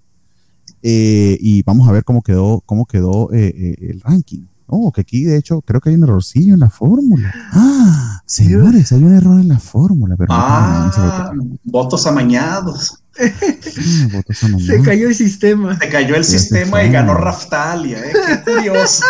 Eh, 0.82 1.38
y 1.40 1.62
vamos 1.64 1.88
a 1.88 1.92
ver 1.92 2.04
cómo 2.04 2.22
quedó, 2.24 2.62
cómo 2.66 2.86
quedó 2.88 3.32
eh, 3.32 3.54
eh, 3.56 3.90
el 3.92 4.02
ranking. 4.02 4.42
Oh, 4.66 4.92
que 4.92 5.02
aquí 5.02 5.24
de 5.24 5.38
hecho 5.38 5.62
creo 5.62 5.80
que 5.80 5.90
hay 5.90 5.96
un 5.96 6.04
errorcillo 6.04 6.56
en 6.56 6.60
la 6.62 6.70
fórmula. 6.72 7.32
Ah, 7.52 8.13
señores, 8.26 8.92
hay 8.92 9.04
un 9.04 9.14
error 9.16 9.40
en 9.40 9.48
la 9.50 9.60
fórmula. 9.60 10.16
Pero 10.18 10.28
no, 10.34 10.36
Ah, 10.40 11.32
votos 11.64 12.06
amañados. 12.08 13.00
Ah, 13.20 14.08
votos 14.12 14.44
a 14.44 14.48
mamá. 14.50 14.64
Se 14.66 14.82
cayó 14.82 15.08
el 15.08 15.16
sistema. 15.16 15.78
Se 15.80 15.90
cayó 15.90 16.16
el 16.16 16.24
sistema 16.26 16.72
fue. 16.72 16.88
y 16.88 16.92
ganó 16.92 17.14
Raftalia, 17.14 18.00
¿eh? 18.00 18.14
Qué 18.46 18.52
curioso. 18.54 19.04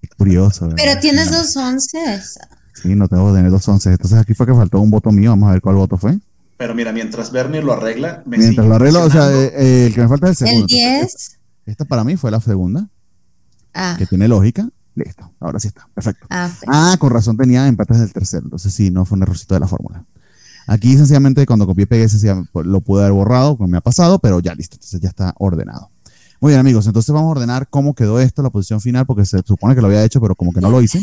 Qué 0.00 0.08
curioso. 0.16 0.66
¿verdad? 0.68 0.76
Pero 0.84 1.00
tienes 1.00 1.30
dos 1.30 1.56
onces. 1.56 2.38
Sí, 2.74 2.94
no 2.94 3.08
tengo 3.08 3.30
que 3.30 3.36
tener 3.38 3.50
dos 3.50 3.66
once. 3.68 3.90
Entonces 3.90 4.18
aquí 4.18 4.34
fue 4.34 4.46
que 4.46 4.54
faltó 4.54 4.80
un 4.80 4.90
voto 4.90 5.10
mío. 5.12 5.30
Vamos 5.30 5.48
a 5.48 5.52
ver 5.52 5.60
cuál 5.60 5.76
voto 5.76 5.96
fue. 5.96 6.18
Pero 6.56 6.74
mira, 6.74 6.92
mientras 6.92 7.32
Bernie 7.32 7.60
lo 7.62 7.72
arregla, 7.72 8.22
me 8.26 8.38
Mientras 8.38 8.66
lo 8.66 8.74
arreglo, 8.76 9.02
o 9.02 9.10
sea, 9.10 9.30
eh, 9.32 9.52
eh, 9.56 9.86
el 9.88 9.94
que 9.94 10.00
me 10.02 10.08
falta 10.08 10.30
es 10.30 10.40
el 10.42 10.48
segundo. 10.48 10.66
El 10.70 10.78
Entonces, 10.80 11.30
10. 11.30 11.38
Esta 11.66 11.84
para 11.84 12.04
mí 12.04 12.16
fue 12.16 12.30
la 12.30 12.40
segunda, 12.40 12.88
Ah, 13.74 13.96
que 13.98 14.06
tiene 14.06 14.28
lógica. 14.28 14.68
Listo, 14.94 15.32
ahora 15.40 15.58
sí 15.58 15.68
está. 15.68 15.88
Perfecto. 15.94 16.26
ah. 16.30 16.50
Ah, 16.66 16.96
con 16.98 17.10
razón 17.10 17.36
tenía 17.36 17.66
empates 17.66 17.98
del 17.98 18.12
tercero. 18.12 18.44
Entonces 18.44 18.72
sí, 18.74 18.90
no 18.90 19.04
fue 19.04 19.16
un 19.16 19.22
errorcito 19.22 19.54
de 19.54 19.60
la 19.60 19.68
fórmula. 19.68 20.04
Aquí 20.66 20.96
sencillamente 20.96 21.44
cuando 21.46 21.66
copié 21.66 21.84
y 21.84 21.86
pegué, 21.86 22.06
pues, 22.52 22.66
lo 22.66 22.80
pude 22.80 23.02
haber 23.02 23.12
borrado, 23.12 23.56
como 23.56 23.68
me 23.68 23.78
ha 23.78 23.80
pasado, 23.80 24.18
pero 24.18 24.40
ya 24.40 24.54
listo. 24.54 24.76
Entonces 24.76 25.00
ya 25.00 25.08
está 25.08 25.34
ordenado. 25.38 25.90
Muy 26.40 26.50
bien, 26.50 26.60
amigos, 26.60 26.86
entonces 26.86 27.12
vamos 27.12 27.28
a 27.28 27.32
ordenar 27.32 27.68
cómo 27.68 27.94
quedó 27.94 28.18
esto, 28.18 28.42
la 28.42 28.50
posición 28.50 28.80
final, 28.80 29.06
porque 29.06 29.24
se 29.24 29.42
supone 29.46 29.76
que 29.76 29.80
lo 29.80 29.86
había 29.86 30.02
hecho, 30.02 30.20
pero 30.20 30.34
como 30.34 30.52
que 30.52 30.60
no 30.60 30.70
lo 30.70 30.82
hice. 30.82 31.00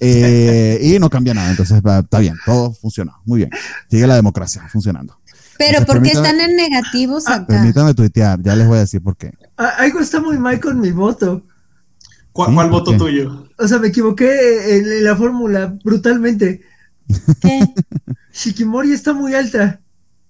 Eh, 0.00 0.78
y 0.80 0.98
no 0.98 1.10
cambia 1.10 1.34
nada, 1.34 1.50
entonces 1.50 1.76
está 1.84 2.18
bien, 2.18 2.34
todo 2.46 2.72
funcionó. 2.72 3.20
Muy 3.26 3.38
bien. 3.38 3.50
Sigue 3.90 4.06
la 4.06 4.14
democracia 4.14 4.66
funcionando. 4.70 5.18
Pero 5.58 5.78
Entonces, 5.80 5.94
¿por 5.96 6.02
qué 6.02 6.12
están 6.12 6.40
en 6.40 6.56
negativos 6.56 7.26
acá? 7.26 7.46
Permítame 7.46 7.92
tuitear, 7.92 8.40
ya 8.40 8.54
les 8.54 8.66
voy 8.66 8.76
a 8.76 8.80
decir 8.80 9.02
por 9.02 9.16
qué. 9.16 9.32
Ah, 9.56 9.74
Algo 9.78 9.98
está 9.98 10.20
muy 10.20 10.38
mal 10.38 10.60
con 10.60 10.80
mi 10.80 10.92
voto. 10.92 11.42
¿Cuál, 12.38 12.50
Sí, 12.50 12.54
cuál 12.54 12.70
¿por 12.70 12.78
voto 12.78 12.92
qué? 12.92 12.98
tuyo? 12.98 13.48
O 13.58 13.66
sea, 13.66 13.78
me 13.80 13.88
equivoqué 13.88 14.76
en, 14.76 14.92
en 14.92 15.04
la 15.04 15.16
fórmula 15.16 15.76
brutalmente. 15.82 16.62
¿Qué? 17.40 17.58
Shikimori 18.32 18.92
está 18.92 19.12
muy 19.12 19.34
alta. 19.34 19.80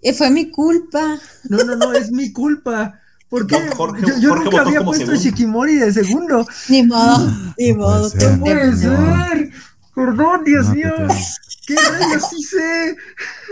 Y 0.00 0.14
fue 0.14 0.30
mi 0.30 0.50
culpa. 0.50 1.18
No, 1.50 1.59
no, 1.64 1.76
no, 1.76 1.92
es 1.92 2.11
mi 2.11 2.32
culpa. 2.32 2.98
Porque 3.28 3.61
No, 3.62 3.76
Jorge- 3.76 4.00
yo, 4.06 4.18
yo 4.20 4.28
Jorge 4.30 4.44
nunca 4.44 4.56
votó 4.56 4.68
había 4.68 4.78
como 4.78 4.90
puesto 4.92 5.04
a 5.12 5.16
segundo. 5.16 5.22
Shikimori 5.22 5.74
de 5.76 5.92
segundo. 5.92 6.46
Ni 6.70 6.82
modo, 6.84 7.30
ni 7.59 7.72
No 7.72 7.76
puede 7.76 7.76
modo. 7.76 8.09
ser. 8.09 8.18
qué 8.20 8.36
puede 8.38 8.76
ser. 8.76 9.50
Perdón, 9.94 10.44
Dios 10.46 10.68
No 10.68 10.74
mío. 10.74 10.92
¿Qué 11.66 11.74
rayos 11.76 12.32
hice? 12.38 12.96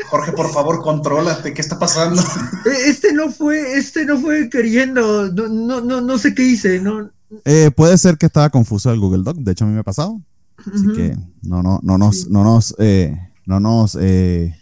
Jorge, 0.08 0.32
por 0.32 0.50
favor, 0.50 0.80
contrólate. 0.82 1.52
¿Qué 1.52 1.60
está 1.60 1.78
pasando? 1.78 2.22
Eh, 2.22 2.86
Este 2.86 3.12
no 3.12 3.30
fue, 3.30 3.76
este 3.76 4.06
no 4.06 4.18
fue 4.18 4.48
queriendo. 4.48 5.30
No, 5.30 5.48
no, 5.48 5.80
no, 5.82 6.00
no 6.00 6.16
sé 6.16 6.34
qué 6.34 6.42
hice. 6.44 6.80
No. 6.80 7.10
Eh, 7.44 7.70
puede 7.74 7.98
ser 7.98 8.18
que 8.18 8.26
estaba 8.26 8.50
confuso 8.50 8.90
el 8.92 9.00
Google 9.00 9.22
Doc, 9.24 9.36
de 9.38 9.52
hecho 9.52 9.64
a 9.64 9.68
mí 9.68 9.74
me 9.74 9.80
ha 9.80 9.84
pasado, 9.84 10.20
así 10.58 10.86
Ujú. 10.86 10.94
que 10.94 11.16
no, 11.42 11.62
no, 11.62 11.80
no 11.82 11.98
nos, 11.98 12.22
Sí. 12.22 12.26
no 12.30 12.44
nos, 12.44 12.74
eh, 12.78 13.18
no 13.46 13.58
nos 13.60 13.96
eh, 14.00 14.54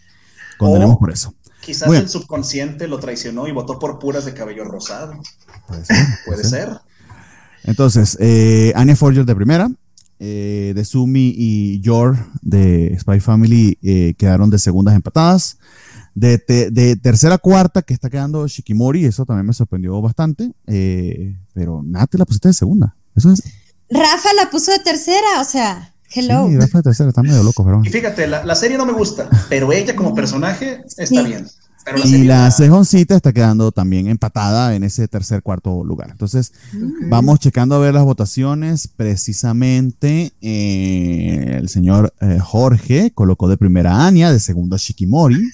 condenemos 0.58 0.96
O- 0.96 0.98
por 0.98 1.10
eso. 1.12 1.34
Quizás 1.60 1.90
el 1.92 2.08
subconsciente 2.10 2.88
lo 2.88 2.98
traicionó 2.98 3.48
y 3.48 3.52
votó 3.52 3.78
por 3.78 3.98
puras 3.98 4.24
de 4.26 4.34
cabello 4.34 4.64
rosado. 4.64 5.14
Puede 5.66 5.84
ser, 5.84 5.96
Puede 6.26 6.44
ser. 6.44 6.68
Entonces, 7.64 8.16
eh, 8.20 8.72
Anya 8.76 8.96
Forger 8.96 9.24
de 9.24 9.34
primera, 9.34 9.70
eh, 10.18 10.72
de 10.74 10.84
Sumi 10.84 11.32
y 11.36 11.80
Yor 11.80 12.16
de 12.42 12.94
Spy 13.00 13.20
Family 13.20 13.78
eh, 13.82 14.14
quedaron 14.18 14.50
de 14.50 14.58
segundas 14.58 14.94
empatadas. 14.94 15.58
De, 16.14 16.38
te- 16.38 16.70
de 16.70 16.94
tercera 16.96 17.34
a 17.36 17.38
cuarta, 17.38 17.82
que 17.82 17.92
está 17.94 18.08
quedando 18.08 18.46
Shikimori, 18.46 19.04
eso 19.04 19.24
también 19.24 19.46
me 19.46 19.52
sorprendió 19.52 20.00
bastante. 20.00 20.52
eh, 20.66 21.36
pero 21.54 21.82
Nati 21.84 22.18
la 22.18 22.24
pusiste 22.26 22.48
de 22.48 22.54
segunda. 22.54 22.94
Eso 23.16 23.32
es. 23.32 23.42
Rafa 23.88 24.28
la 24.42 24.50
puso 24.50 24.72
de 24.72 24.80
tercera, 24.80 25.40
o 25.40 25.44
sea, 25.44 25.94
hello. 26.14 26.48
Sí, 26.48 26.56
Rafa 26.58 26.78
de 26.78 26.82
tercera, 26.84 27.08
está 27.10 27.22
medio 27.22 27.42
loco, 27.42 27.64
pero. 27.64 27.80
Y 27.84 27.88
fíjate, 27.90 28.26
la, 28.26 28.44
la 28.44 28.54
serie 28.54 28.76
no 28.76 28.84
me 28.86 28.92
gusta, 28.92 29.28
pero 29.48 29.72
ella 29.72 29.94
como 29.94 30.14
personaje 30.14 30.82
está 30.96 31.22
Sí. 31.22 31.26
bien. 31.26 31.46
Pero 31.86 31.98
la 31.98 32.06
Y 32.06 32.24
la- 32.24 32.50
cejoncita 32.50 33.14
está 33.14 33.34
quedando 33.34 33.70
también 33.70 34.08
empatada 34.08 34.74
en 34.74 34.84
ese 34.84 35.06
tercer, 35.06 35.42
cuarto 35.42 35.84
lugar. 35.84 36.08
Entonces, 36.10 36.54
vamos 37.10 37.40
checando 37.40 37.74
a 37.74 37.78
ver 37.78 37.92
las 37.92 38.04
votaciones. 38.04 38.88
Precisamente, 38.88 40.32
eh, 40.40 41.56
el 41.58 41.68
señor 41.68 42.14
eh, 42.22 42.38
Jorge 42.40 43.10
colocó 43.14 43.48
de 43.48 43.58
primera 43.58 43.96
a 43.96 44.06
Anya, 44.06 44.32
de 44.32 44.40
segundo 44.40 44.76
a 44.76 44.78
Shikimori, 44.78 45.50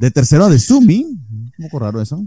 de 0.00 0.10
tercero 0.10 0.46
a 0.46 0.48
Desumi, 0.48 1.04
un 1.04 1.52
poco 1.64 1.80
raro 1.80 2.00
eso, 2.00 2.24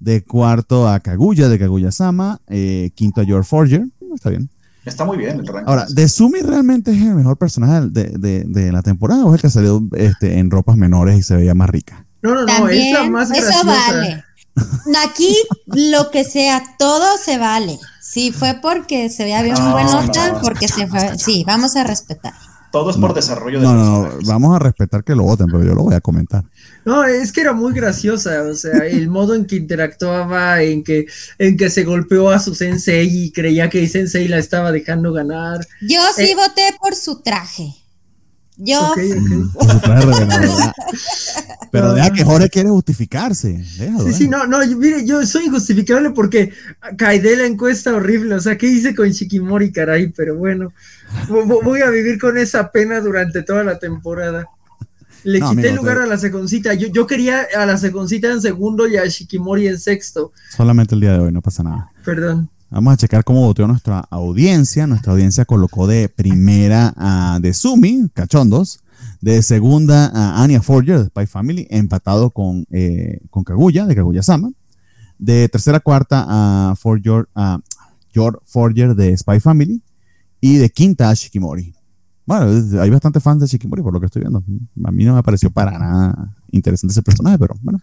de 0.00 0.22
cuarto 0.24 0.88
a 0.88 0.98
Kaguya, 1.00 1.48
de 1.48 1.58
Kaguya-sama, 1.58 2.40
eh, 2.48 2.90
quinto 2.94 3.20
a 3.20 3.24
George 3.24 3.48
Forger, 3.48 3.86
está 4.14 4.30
bien. 4.30 4.50
Está 4.84 5.04
muy 5.04 5.18
bien 5.18 5.38
el 5.40 5.46
ranking. 5.46 5.68
Ahora, 5.68 5.86
Desumi 5.90 6.40
realmente 6.40 6.90
es 6.90 7.02
el 7.02 7.14
mejor 7.14 7.36
personaje 7.36 7.88
de, 7.90 8.04
de- 8.18 8.44
de 8.44 8.72
la 8.72 8.80
temporada, 8.82 9.24
o 9.26 9.28
es 9.28 9.34
el 9.34 9.42
que 9.42 9.50
salió 9.50 9.82
este, 9.94 10.38
en 10.38 10.50
ropas 10.50 10.76
menores 10.76 11.18
y 11.18 11.22
se 11.22 11.36
veía 11.36 11.54
más 11.54 11.68
rica. 11.70 12.06
No, 12.22 12.34
no, 12.34 12.44
no, 12.46 12.68
es 12.68 12.92
la 12.92 13.04
más 13.10 13.30
eso 13.30 13.42
graciosa. 13.46 13.64
vale. 13.92 14.24
Aquí 15.06 15.36
lo 15.66 16.10
que 16.10 16.24
sea, 16.24 16.62
todo 16.78 17.04
se 17.22 17.38
vale. 17.38 17.78
Si 18.00 18.32
fue 18.32 18.58
porque 18.60 19.10
se 19.10 19.24
veía 19.24 19.42
bien 19.42 19.54
No, 19.54 19.72
buenota, 19.72 20.32
no. 20.32 20.40
porque 20.40 20.66
se 20.66 20.86
fue. 20.86 21.18
Sí, 21.18 21.44
vamos 21.46 21.76
a 21.76 21.84
respetar. 21.84 22.32
Todo 22.72 22.90
es 22.90 22.96
por 22.96 23.14
desarrollo 23.14 23.58
de 23.60 23.64
No, 23.66 23.74
no, 23.74 24.02
personajes. 24.02 24.28
vamos 24.28 24.54
a 24.54 24.58
respetar 24.60 25.02
que 25.02 25.14
lo 25.16 25.24
voten, 25.24 25.46
pero 25.48 25.64
yo 25.64 25.74
lo 25.74 25.82
voy 25.82 25.94
a 25.94 26.00
comentar. 26.00 26.44
No, 26.84 27.04
es 27.04 27.32
que 27.32 27.40
era 27.40 27.52
muy 27.52 27.72
graciosa, 27.74 28.42
o 28.42 28.54
sea, 28.54 28.86
el 28.86 29.08
modo 29.08 29.34
en 29.34 29.44
que 29.44 29.56
interactuaba, 29.56 30.62
en 30.62 30.84
que, 30.84 31.06
en 31.38 31.56
que 31.56 31.68
se 31.68 31.82
golpeó 31.84 32.30
a 32.30 32.38
su 32.38 32.54
sensei 32.54 33.08
y 33.26 33.32
creía 33.32 33.68
que 33.68 33.86
sensei 33.88 34.28
la 34.28 34.38
estaba 34.38 34.70
dejando 34.72 35.12
ganar. 35.12 35.66
Yo 35.80 36.00
sí 36.14 36.30
Eh. 36.30 36.34
voté 36.36 36.62
por 36.80 36.94
su 36.94 37.20
traje. 37.22 37.74
Yo, 38.62 38.78
Ok, 38.90 38.98
ok. 38.98 39.52
Por 39.54 39.70
su 39.72 39.80
traje 39.80 40.04
revelador. 40.06 40.72
Pero 41.72 41.94
deja 41.94 42.10
que 42.12 42.24
Jorge 42.24 42.50
quiere 42.50 42.68
justificarse. 42.68 43.64
Déjalo, 43.78 44.04
Sí, 44.04 44.12
sí, 44.12 44.28
no, 44.28 44.46
no, 44.46 44.62
yo- 44.64 44.76
mire, 44.76 45.04
yo 45.06 45.24
soy 45.26 45.46
injustificable 45.46 46.10
porque 46.10 46.52
caidé 46.98 47.36
la 47.36 47.46
encuesta 47.46 47.94
horrible, 47.94 48.34
o 48.34 48.40
sea, 48.40 48.58
¿qué 48.58 48.66
hice 48.66 48.94
con 48.94 49.08
Shikimori, 49.08 49.72
caray? 49.72 50.12
Pero 50.14 50.36
bueno, 50.36 50.72
voy 51.28 51.80
a 51.82 51.90
vivir 51.90 52.18
con 52.18 52.38
esa 52.38 52.70
pena 52.70 53.00
durante 53.00 53.42
toda 53.42 53.64
la 53.64 53.78
temporada. 53.78 54.46
Le 55.24 55.38
No, 55.38 55.50
quité 55.50 55.68
amigo, 55.68 55.82
lugar 55.82 55.98
te- 55.98 56.02
a 56.04 56.06
la 56.06 56.16
seconcita, 56.18 56.72
yo, 56.74 56.88
yo 56.88 57.06
quería 57.06 57.46
a 57.54 57.66
la 57.66 57.76
seconcita 57.76 58.30
en 58.32 58.40
segundo 58.40 58.88
y 58.88 58.96
a 58.96 59.04
Shikimori 59.06 59.68
en 59.68 59.78
sexto, 59.78 60.32
Solamente 60.56 60.94
el 60.94 61.02
día 61.02 61.12
de 61.12 61.18
hoy, 61.18 61.32
no 61.32 61.42
pasa 61.42 61.62
nada. 61.62 61.90
perdón. 62.04 62.48
Vamos 62.70 62.94
a 62.94 62.96
checar 62.96 63.24
cómo 63.24 63.40
votó 63.40 63.66
nuestra 63.66 63.98
audiencia. 64.10 64.86
Nuestra 64.86 65.12
audiencia 65.12 65.44
colocó 65.44 65.88
de 65.88 66.08
primera 66.08 66.94
a 66.96 67.38
Desumi, 67.42 68.08
cachondos. 68.14 68.80
De 69.20 69.42
segunda 69.42 70.06
a 70.14 70.40
Anya 70.42 70.62
Forger, 70.62 71.00
de 71.00 71.06
Spy 71.06 71.26
Family, 71.26 71.66
empatado 71.68 72.30
con, 72.30 72.64
eh, 72.70 73.18
con 73.28 73.42
Kaguya, 73.42 73.86
de 73.86 73.96
Kaguya-sama. 73.96 74.52
De 75.18 75.48
tercera 75.48 75.78
a 75.78 75.80
cuarta 75.80 76.24
a 76.28 76.76
Forger, 76.76 77.28
a 77.34 77.58
George 78.14 78.38
Forger, 78.44 78.94
de 78.94 79.16
Spy 79.16 79.40
Family. 79.40 79.82
Y 80.40 80.56
de 80.56 80.70
quinta 80.70 81.10
a 81.10 81.14
Shikimori. 81.14 81.74
Bueno, 82.26 82.46
hay 82.80 82.90
bastantes 82.90 83.22
fans 83.22 83.40
de 83.40 83.46
Shikimori 83.46 83.82
por 83.82 83.92
lo 83.92 84.00
que 84.00 84.06
estoy 84.06 84.20
viendo. 84.22 84.42
A 84.84 84.90
mí 84.92 85.04
no 85.04 85.14
me 85.14 85.22
pareció 85.22 85.50
para 85.50 85.78
nada 85.78 86.36
interesante 86.52 86.92
ese 86.92 87.02
personaje, 87.02 87.38
pero 87.38 87.54
bueno. 87.62 87.80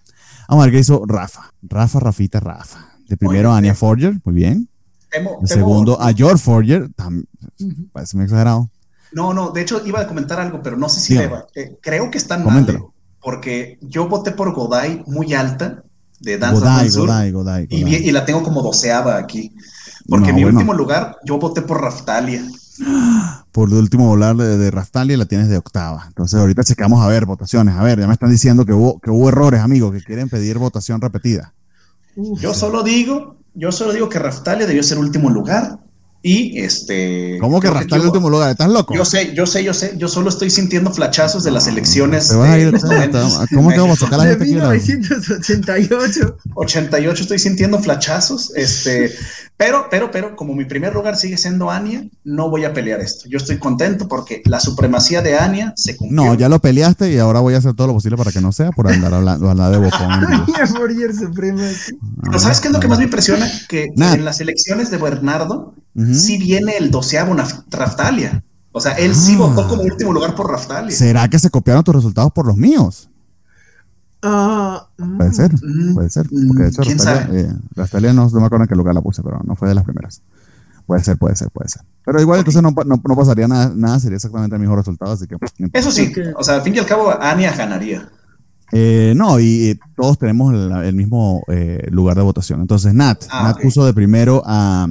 Vamos 0.47 0.63
a 0.63 0.65
ver 0.65 0.73
qué 0.73 0.79
hizo 0.79 1.03
Rafa. 1.05 1.51
Rafa, 1.61 1.99
Rafita, 1.99 2.39
Rafa. 2.39 2.87
De 3.07 3.17
primero 3.17 3.51
a 3.51 3.57
Anya 3.57 3.73
Forger, 3.73 4.19
muy 4.23 4.35
bien. 4.35 4.69
Temo- 5.11 5.39
De 5.41 5.47
temo- 5.47 5.47
segundo 5.47 6.01
a 6.01 6.13
George 6.13 6.37
Forger, 6.43 6.89
tam- 6.95 7.25
parece 7.93 8.15
muy 8.17 8.25
exagerado. 8.25 8.69
No, 9.13 9.33
no, 9.33 9.51
de 9.51 9.61
hecho 9.61 9.81
iba 9.85 10.01
a 10.01 10.07
comentar 10.07 10.39
algo, 10.39 10.61
pero 10.61 10.77
no 10.77 10.89
sé 10.89 10.99
si 10.99 11.13
Dígame. 11.13 11.27
deba. 11.29 11.45
Eh, 11.55 11.77
creo 11.81 12.11
que 12.11 12.17
están 12.17 12.43
Coméntalo. 12.43 12.79
mal, 12.79 12.87
eh, 12.89 12.91
porque 13.21 13.77
yo 13.81 14.07
voté 14.09 14.31
por 14.31 14.53
Godai 14.53 15.03
muy 15.07 15.33
alta 15.33 15.83
de 16.19 16.35
of 16.35 16.51
Godai, 16.59 16.89
Godai, 16.89 17.31
Godai, 17.31 17.67
y, 17.69 17.85
y 17.95 18.11
la 18.11 18.25
tengo 18.25 18.43
como 18.43 18.61
doceava 18.61 19.17
aquí. 19.17 19.53
Porque 20.07 20.25
No, 20.25 20.29
en 20.29 20.35
mi 20.35 20.43
bueno. 20.43 20.57
último 20.59 20.73
lugar 20.73 21.17
yo 21.25 21.37
voté 21.39 21.61
por 21.61 21.81
Raftalia. 21.81 22.43
Por 23.51 23.69
el 23.69 23.75
último 23.75 24.05
volar 24.07 24.35
de, 24.35 24.55
de 24.57 24.69
Raftalia 24.69 25.17
la 25.17 25.25
tienes 25.25 25.49
de 25.49 25.57
octava. 25.57 26.03
Entonces 26.07 26.39
ahorita 26.39 26.63
checamos 26.63 27.03
a 27.03 27.07
ver 27.07 27.25
votaciones. 27.25 27.75
A 27.75 27.81
ver, 27.83 27.99
ya 27.99 28.05
me 28.05 28.13
están 28.13 28.29
diciendo 28.29 28.65
que 28.65 28.73
hubo, 28.73 28.99
que 28.99 29.09
hubo 29.09 29.29
errores, 29.29 29.61
amigos, 29.61 29.93
que 29.93 30.03
quieren 30.03 30.29
pedir 30.29 30.59
votación 30.59 31.01
repetida. 31.01 31.53
Uf, 32.15 32.39
Yo 32.39 32.53
solo 32.53 32.83
digo, 32.83 33.37
yo 33.55 33.71
solo 33.71 33.93
digo 33.93 34.09
que 34.09 34.19
Raftalia 34.19 34.67
debió 34.67 34.83
ser 34.83 34.99
último 34.99 35.31
lugar. 35.31 35.79
Y 36.21 36.59
este. 36.59 37.37
¿Cómo 37.39 37.59
que 37.59 37.69
Raftalia 37.69 38.03
yo- 38.05 38.11
último 38.11 38.29
lugar? 38.29 38.51
¿Estás 38.51 38.69
loco? 38.69 38.93
Yo 38.93 39.05
sé, 39.05 39.33
yo 39.35 39.45
sé, 39.47 39.63
yo 39.63 39.73
sé. 39.73 39.93
Yo 39.97 40.07
solo 40.07 40.29
estoy 40.29 40.49
sintiendo 40.49 40.91
flachazos 40.93 41.43
de 41.43 41.51
las 41.51 41.67
elecciones. 41.67 42.27
Te 42.27 42.35
vas 42.35 42.49
a 42.49 42.55
de 42.55 42.61
ir, 42.63 42.71
¿Cómo 43.55 43.69
te 43.71 43.79
vamos 43.79 44.01
a 44.01 44.05
sacar 44.05 44.19
a 44.19 44.23
la 44.23 44.29
de 44.29 44.29
gente 44.31 44.45
que 44.45 44.51
quiera? 44.51 44.69
1988. 44.69 46.37
88 46.55 47.21
estoy 47.23 47.39
sintiendo 47.39 47.79
flachazos, 47.79 48.51
este, 48.55 49.11
pero, 49.57 49.87
pero, 49.89 50.11
pero, 50.11 50.35
como 50.35 50.53
mi 50.53 50.65
primer 50.65 50.93
lugar 50.93 51.17
sigue 51.17 51.35
siendo 51.37 51.71
Anya, 51.71 52.05
no 52.23 52.49
voy 52.49 52.63
a 52.65 52.73
pelear 52.73 52.99
esto. 52.99 53.27
Yo 53.27 53.37
estoy 53.37 53.57
contento 53.57 54.07
porque 54.07 54.41
la 54.45 54.59
supremacía 54.59 55.21
de 55.23 55.35
Anya 55.37 55.73
se 55.75 55.97
cumplió. 55.97 56.23
No, 56.25 56.33
ya 56.35 56.47
lo 56.47 56.59
peleaste 56.59 57.11
y 57.11 57.17
ahora 57.17 57.39
voy 57.39 57.55
a 57.55 57.57
hacer 57.57 57.73
todo 57.73 57.87
lo 57.87 57.93
posible 57.93 58.17
para 58.17 58.31
que 58.31 58.39
no 58.39 58.51
sea 58.51 58.71
por 58.71 58.87
andar 58.87 59.13
hablando 59.13 59.49
hablar 59.49 59.71
de 59.71 59.77
bocón. 59.79 60.45
Pero 62.23 62.39
¿sabes 62.39 62.59
qué 62.61 62.67
es 62.67 62.73
lo 62.73 62.79
que 62.79 62.87
más 62.87 62.97
me 62.99 63.05
impresiona? 63.05 63.49
Que 63.67 63.87
en 63.95 64.25
las 64.25 64.39
elecciones 64.41 64.91
de 64.91 64.97
Bernardo, 64.97 65.73
Ujú. 65.95 66.13
sí 66.13 66.37
viene 66.37 66.77
el 66.77 66.91
doceavo 66.91 67.35
Raftalia. 67.69 68.43
O 68.71 68.79
sea, 68.79 68.91
él 68.93 69.15
sí 69.15 69.33
Ah. 69.35 69.39
votó 69.39 69.67
como 69.67 69.81
último 69.81 70.13
lugar 70.13 70.35
por 70.35 70.51
Raftalia. 70.51 70.95
¿Será 70.95 71.27
que 71.27 71.39
se 71.39 71.49
copiaron 71.49 71.83
tus 71.83 71.95
resultados 71.95 72.31
por 72.31 72.45
los 72.45 72.55
míos? 72.57 73.09
Ah, 74.23 74.87
mm. 74.97 75.17
Puede 75.17 75.33
ser, 75.33 75.51
Mm, 75.61 75.93
puede 75.93 76.09
ser. 76.09 76.27
Porque 76.47 76.63
de 76.63 76.69
hecho, 76.69 76.81
¿quién 76.81 76.97
Rastalia, 76.97 77.25
sabe? 77.27 77.41
eh, 77.41 77.53
Rastalia 77.75 78.13
no, 78.13 78.29
no 78.29 78.39
me 78.39 78.45
acuerdo 78.45 78.63
en 78.63 78.69
qué 78.69 78.75
lugar 78.75 78.95
la 78.95 79.01
puse, 79.01 79.21
pero 79.23 79.39
no 79.45 79.55
fue 79.55 79.69
de 79.69 79.75
las 79.75 79.83
primeras. 79.83 80.21
Puede 80.85 81.03
ser, 81.03 81.17
puede 81.17 81.35
ser, 81.35 81.49
puede 81.51 81.69
ser. 81.69 81.81
Pero 82.05 82.21
igual 82.21 82.39
entonces 82.39 82.61
no, 82.63 82.73
pa- 82.73 82.83
no, 82.85 83.01
no 83.05 83.15
pasaría 83.15 83.47
nada, 83.47 83.71
nada, 83.75 83.99
sería 83.99 84.15
exactamente 84.15 84.55
el 84.55 84.61
mismo 84.61 84.75
resultado, 84.75 85.11
así 85.11 85.27
que... 85.27 85.35
importa. 85.35 85.53
Eso 85.73 85.91
sí, 85.91 86.11
o 86.35 86.43
sea, 86.43 86.55
al 86.55 86.61
fin 86.61 86.75
y 86.75 86.79
al 86.79 86.85
cabo, 86.85 87.11
Anya 87.21 87.53
ganaría. 87.55 88.09
Eh, 88.71 89.13
no, 89.15 89.39
y 89.39 89.69
eh, 89.71 89.79
todos 89.95 90.17
tenemos 90.17 90.53
la- 90.53 90.85
el 90.87 90.95
mismo 90.95 91.43
eh, 91.49 91.87
lugar 91.91 92.15
de 92.15 92.21
votación. 92.23 92.61
Entonces, 92.61 92.93
Nat, 92.93 93.23
Ah, 93.29 93.43
Nat 93.43 93.61
puso 93.61 93.85
de 93.85 93.93
primero 93.93 94.41
a, 94.45 94.87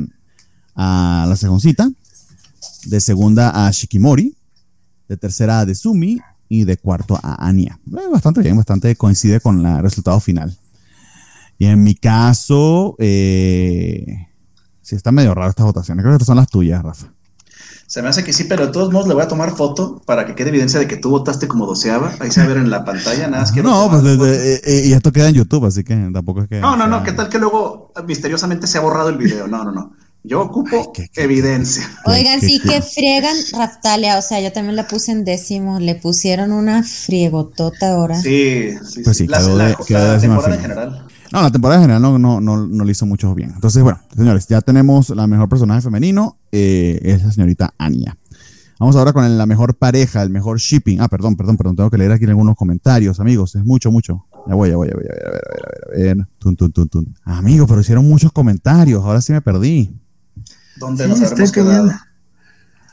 a 0.74 1.26
la 1.28 1.36
segoncita, 1.36 1.90
de 2.86 3.00
segunda 3.00 3.66
a 3.66 3.70
Shikimori, 3.70 4.36
de 5.08 5.16
tercera 5.16 5.60
a 5.60 5.66
Desumi 5.66 6.18
y 6.48 6.64
de 6.64 6.76
cuarto 6.76 7.18
a 7.22 7.46
Anya. 7.46 7.78
Eh, 7.86 8.08
bastante 8.10 8.40
bien, 8.40 8.56
bastante 8.56 8.94
coincide 8.96 9.40
con 9.40 9.64
el 9.64 9.82
resultado 9.82 10.20
final. 10.20 10.56
Y 11.58 11.66
en 11.66 11.82
mi 11.82 11.94
caso, 11.94 12.96
eh, 12.98 14.28
sí, 14.82 14.94
está 14.96 15.12
medio 15.12 15.34
raro 15.34 15.50
estas 15.50 15.66
votaciones. 15.66 16.02
Creo 16.02 16.12
que 16.12 16.16
estas 16.16 16.26
son 16.26 16.36
las 16.36 16.48
tuyas, 16.48 16.82
Rafa. 16.82 17.06
Se 17.86 18.02
me 18.02 18.08
hace 18.08 18.24
que 18.24 18.32
sí, 18.32 18.44
pero 18.44 18.66
de 18.66 18.72
todos 18.72 18.92
modos 18.92 19.06
le 19.06 19.14
voy 19.14 19.22
a 19.22 19.28
tomar 19.28 19.54
foto 19.54 20.02
para 20.04 20.26
que 20.26 20.34
quede 20.34 20.48
evidencia 20.48 20.80
de 20.80 20.88
que 20.88 20.96
tú 20.96 21.08
votaste 21.08 21.46
como 21.46 21.66
doceava. 21.66 22.12
Ahí 22.18 22.32
se 22.32 22.40
va 22.40 22.46
a 22.46 22.48
ver 22.48 22.56
en 22.58 22.68
la 22.68 22.84
pantalla, 22.84 23.28
nada 23.28 23.42
más 23.42 23.52
quiero 23.52 23.70
No, 23.70 23.88
pues 23.88 24.02
eh, 24.04 24.60
eh, 24.64 24.82
y 24.86 24.92
esto 24.92 25.12
queda 25.12 25.28
en 25.28 25.34
YouTube, 25.34 25.66
así 25.66 25.84
que 25.84 25.94
tampoco 26.12 26.42
es 26.42 26.48
que. 26.48 26.60
No, 26.60 26.76
no, 26.76 26.88
no, 26.88 27.04
¿qué 27.04 27.12
tal 27.12 27.28
que 27.28 27.38
luego 27.38 27.92
misteriosamente 28.06 28.66
se 28.66 28.78
ha 28.78 28.80
borrado 28.80 29.08
el 29.08 29.16
video? 29.16 29.46
No, 29.46 29.62
no, 29.62 29.70
no. 29.70 29.92
Yo 30.26 30.42
ocupo 30.42 30.92
qué- 30.92 31.08
qué- 31.12 31.22
evidencia. 31.22 31.88
Oigan, 32.04 32.40
qué 32.40 32.46
sí 32.48 32.60
que 32.60 32.82
friegan 32.82 33.36
Raftalia, 33.52 34.18
o 34.18 34.22
sea, 34.22 34.40
yo 34.40 34.52
también 34.52 34.74
la 34.76 34.88
puse 34.88 35.12
en 35.12 35.24
décimo, 35.24 35.78
le 35.78 35.94
pusieron 35.94 36.50
una 36.52 36.82
friegotota 36.82 37.92
ahora. 37.92 38.20
Sí, 38.20 38.70
sí, 38.84 39.02
Pues 39.04 39.16
sí. 39.16 39.24
sí, 39.24 39.28
La, 39.28 39.38
quedó 39.38 39.56
la- 39.56 39.76
quedó 39.86 40.12
la 40.14 40.18
temporada 40.20 40.54
en 40.56 40.60
general. 40.62 41.06
No, 41.32 41.42
la 41.42 41.50
temporada 41.50 41.80
en 41.80 41.84
general 41.88 42.02
no, 42.02 42.18
no, 42.18 42.40
no, 42.40 42.66
no 42.66 42.84
le 42.84 42.92
hizo 42.92 43.06
mucho 43.06 43.34
bien. 43.34 43.52
Entonces, 43.54 43.82
bueno, 43.82 44.00
señores, 44.16 44.46
ya 44.48 44.60
tenemos 44.60 45.10
la 45.10 45.26
mejor 45.26 45.48
personaje 45.48 45.80
femenino, 45.82 46.38
eh, 46.52 46.98
es 47.02 47.22
la 47.24 47.32
señorita 47.32 47.74
Anya. 47.78 48.16
Vamos 48.78 48.94
ahora 48.96 49.12
con 49.12 49.24
el- 49.24 49.38
la 49.38 49.46
mejor 49.46 49.74
pareja, 49.76 50.22
el 50.22 50.30
mejor 50.30 50.58
shipping. 50.58 51.00
Ah, 51.00 51.08
perdón, 51.08 51.34
perdón, 51.36 51.56
perdón, 51.56 51.76
tengo 51.76 51.90
que 51.90 51.98
leer 51.98 52.12
aquí 52.12 52.24
algunos 52.26 52.56
comentarios, 52.56 53.20
amigos. 53.20 53.54
Es 53.54 53.64
mucho, 53.64 53.90
mucho. 53.90 54.26
Ya 54.46 54.54
voy, 54.54 54.70
ya 54.70 54.76
voy, 54.76 54.88
ya 54.88 54.94
voy, 54.94 55.04
a 55.04 55.14
ver, 55.14 55.26
a 55.26 55.30
ver, 55.30 55.42
a 55.46 55.50
ver, 55.50 55.62
a 55.66 55.90
ver, 55.98 56.10
a 56.10 56.14
ver. 56.14 56.26
Tun, 56.38 56.56
tun, 56.56 56.72
tun, 56.72 56.88
tun. 56.88 57.14
Amigos, 57.24 57.66
pero 57.68 57.80
hicieron 57.80 58.06
muchos 58.08 58.32
comentarios, 58.32 59.02
ahora 59.04 59.20
sí 59.20 59.32
me 59.32 59.40
perdí. 59.40 59.92
¿Dónde 60.78 61.04
Sí, 61.04 61.10
nos 61.10 61.20
estoy 61.20 61.32
habremos 61.46 61.52
quedado? 61.52 61.92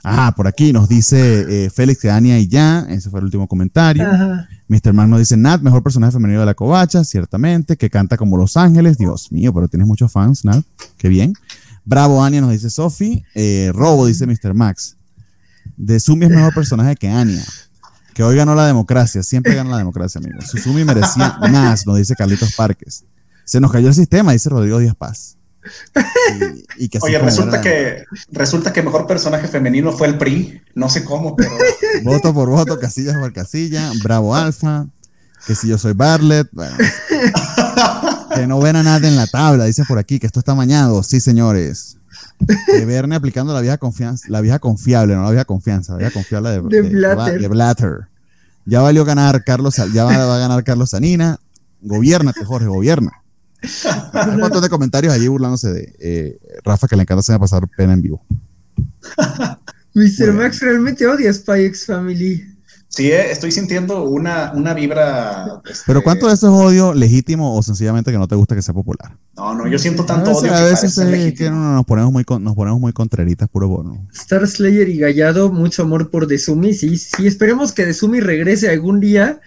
Ah, 0.05 0.33
por 0.35 0.47
aquí 0.47 0.73
nos 0.73 0.89
dice 0.89 1.65
eh, 1.65 1.69
Félix 1.69 2.01
que 2.01 2.11
Anya 2.11 2.37
y 2.37 2.47
ya, 2.47 2.81
ese 2.89 3.09
fue 3.09 3.19
el 3.21 3.25
último 3.25 3.47
comentario. 3.47 4.05
Ajá. 4.05 4.49
Mr. 4.67 4.91
Mark 4.91 5.09
nos 5.09 5.19
dice 5.19 5.37
Nat, 5.37 5.61
mejor 5.61 5.81
personaje 5.81 6.11
femenino 6.11 6.41
de 6.41 6.45
la 6.45 6.55
covacha, 6.55 7.03
ciertamente, 7.05 7.77
que 7.77 7.89
canta 7.89 8.17
como 8.17 8.35
Los 8.35 8.57
Ángeles. 8.57 8.97
Dios 8.97 9.31
mío, 9.31 9.53
pero 9.53 9.67
tienes 9.69 9.87
muchos 9.87 10.11
fans, 10.11 10.43
Nat. 10.43 10.63
Qué 10.97 11.07
bien. 11.07 11.33
Bravo, 11.85 12.23
Anya, 12.23 12.41
nos 12.41 12.51
dice 12.51 12.69
Sophie. 12.69 13.23
Eh, 13.33 13.71
Robo, 13.73 14.05
dice 14.05 14.27
Mr. 14.27 14.53
Max. 14.53 14.97
De 15.77 15.99
Sumi 15.99 16.25
es 16.25 16.31
mejor 16.31 16.53
personaje 16.53 16.95
que 16.95 17.07
Anya. 17.07 17.43
Que 18.13 18.23
hoy 18.23 18.35
ganó 18.35 18.55
la 18.55 18.67
democracia. 18.67 19.23
Siempre 19.23 19.55
gana 19.55 19.71
la 19.71 19.77
democracia, 19.77 20.19
amigos. 20.19 20.47
Susumi 20.49 20.83
merecía 20.83 21.37
más, 21.49 21.87
nos 21.87 21.97
dice 21.97 22.13
Carlitos 22.15 22.53
Parques. 22.55 23.05
Se 23.45 23.59
nos 23.59 23.71
cayó 23.71 23.87
el 23.87 23.93
sistema, 23.93 24.33
dice 24.33 24.49
Rodrigo 24.49 24.79
Díaz 24.79 24.95
Paz. 24.95 25.37
Y, 26.77 26.85
y 26.85 26.89
que 26.89 26.99
Oye, 27.01 27.17
resulta 27.19 27.61
que 27.61 28.03
resulta 28.31 28.73
que 28.73 28.81
mejor 28.81 29.07
personaje 29.07 29.47
femenino 29.47 29.91
fue 29.91 30.07
el 30.07 30.17
PRI. 30.17 30.61
No 30.75 30.89
sé 30.89 31.03
cómo, 31.03 31.35
pero 31.35 31.51
Voto 32.03 32.33
por 32.33 32.49
voto, 32.49 32.79
casilla 32.79 33.19
por 33.19 33.31
casilla. 33.33 33.91
Bravo 34.03 34.35
Alfa. 34.35 34.87
Que 35.45 35.55
si 35.55 35.67
yo 35.67 35.77
soy 35.77 35.93
Bartlett. 35.93 36.47
Bueno, 36.51 36.75
que 38.35 38.47
no 38.47 38.59
ven 38.59 38.75
a 38.77 38.83
nadie 38.83 39.09
en 39.09 39.15
la 39.15 39.27
tabla, 39.27 39.65
dice 39.65 39.83
por 39.87 39.99
aquí, 39.99 40.19
que 40.19 40.27
esto 40.27 40.39
está 40.39 40.55
mañado. 40.55 41.03
Sí, 41.03 41.19
señores. 41.19 41.97
Que 42.67 42.85
Verne 42.85 43.15
aplicando 43.15 43.53
la 43.53 43.61
vieja 43.61 43.77
confianza, 43.77 44.25
la 44.29 44.41
vieja 44.41 44.59
confiable, 44.59 45.15
no 45.15 45.23
la 45.23 45.31
vieja 45.31 45.45
confianza, 45.45 45.93
la 45.93 45.99
vieja 45.99 46.13
confiable 46.13 46.49
de, 46.49 46.61
De 46.61 46.81
Blatter. 46.81 47.41
de 47.41 47.47
Blatter. 47.47 48.07
Ya 48.65 48.81
valió 48.81 49.05
ganar 49.05 49.43
Carlos, 49.43 49.75
ya 49.93 50.03
va, 50.05 50.17
va 50.25 50.35
a 50.35 50.39
ganar 50.39 50.63
Carlos 50.63 50.91
Sanina. 50.91 51.39
Gobiérnate, 51.81 52.45
Jorge, 52.45 52.67
gobierna. 52.67 53.11
Un 54.27 54.39
montón 54.39 54.61
de 54.61 54.69
comentarios 54.69 55.13
allí 55.13 55.27
burlándose 55.27 55.71
de 55.71 55.95
eh, 55.99 56.37
Rafa, 56.63 56.87
que 56.87 56.95
le 56.95 57.03
encanta 57.03 57.19
hacer 57.21 57.39
pasar 57.39 57.67
pena 57.77 57.93
en 57.93 58.01
vivo. 58.01 58.25
Mr. 59.95 60.11
Bueno. 60.25 60.33
Max 60.33 60.59
realmente 60.61 61.05
odia 61.07 61.31
Spy 61.31 61.65
X 61.65 61.85
Family. 61.85 62.43
sí, 62.89 63.11
eh, 63.11 63.31
estoy 63.31 63.51
sintiendo 63.51 64.03
una, 64.05 64.51
una 64.55 64.73
vibra. 64.73 65.61
este, 65.65 65.83
Pero 65.85 66.01
¿cuánto 66.03 66.27
de 66.27 66.33
eso 66.33 66.47
es 66.47 66.53
odio 66.53 66.93
legítimo 66.93 67.55
o 67.55 67.61
sencillamente 67.61 68.11
que 68.11 68.17
no 68.17 68.27
te 68.27 68.35
gusta 68.35 68.55
que 68.55 68.61
sea 68.63 68.73
popular? 68.73 69.15
No, 69.37 69.53
no, 69.53 69.67
yo 69.67 69.77
siento 69.77 70.01
A 70.03 70.05
tanto 70.07 70.29
veces, 70.31 70.43
odio 70.43 70.53
a 70.53 70.57
que 70.57 70.63
veces 70.63 70.95
parece 70.95 71.01
es 71.01 71.07
que 71.07 71.11
legítimo. 71.25 71.51
no, 71.59 71.73
nos 71.75 71.85
ponemos 71.85 72.11
muy 72.11 72.23
con- 72.23 72.43
nos 72.43 72.55
ponemos 72.55 72.79
muy 72.79 72.91
contreritas, 72.93 73.47
puro 73.49 73.67
bono. 73.67 74.07
Star 74.13 74.47
Slayer 74.47 74.89
y 74.89 74.97
Gallado, 74.97 75.51
mucho 75.51 75.83
amor 75.83 76.09
por 76.09 76.25
Desumi. 76.27 76.73
Sí, 76.73 76.97
sí, 76.97 77.27
esperemos 77.27 77.71
que 77.71 77.85
Desumi 77.85 78.19
regrese 78.19 78.69
algún 78.69 78.99
día. 78.99 79.39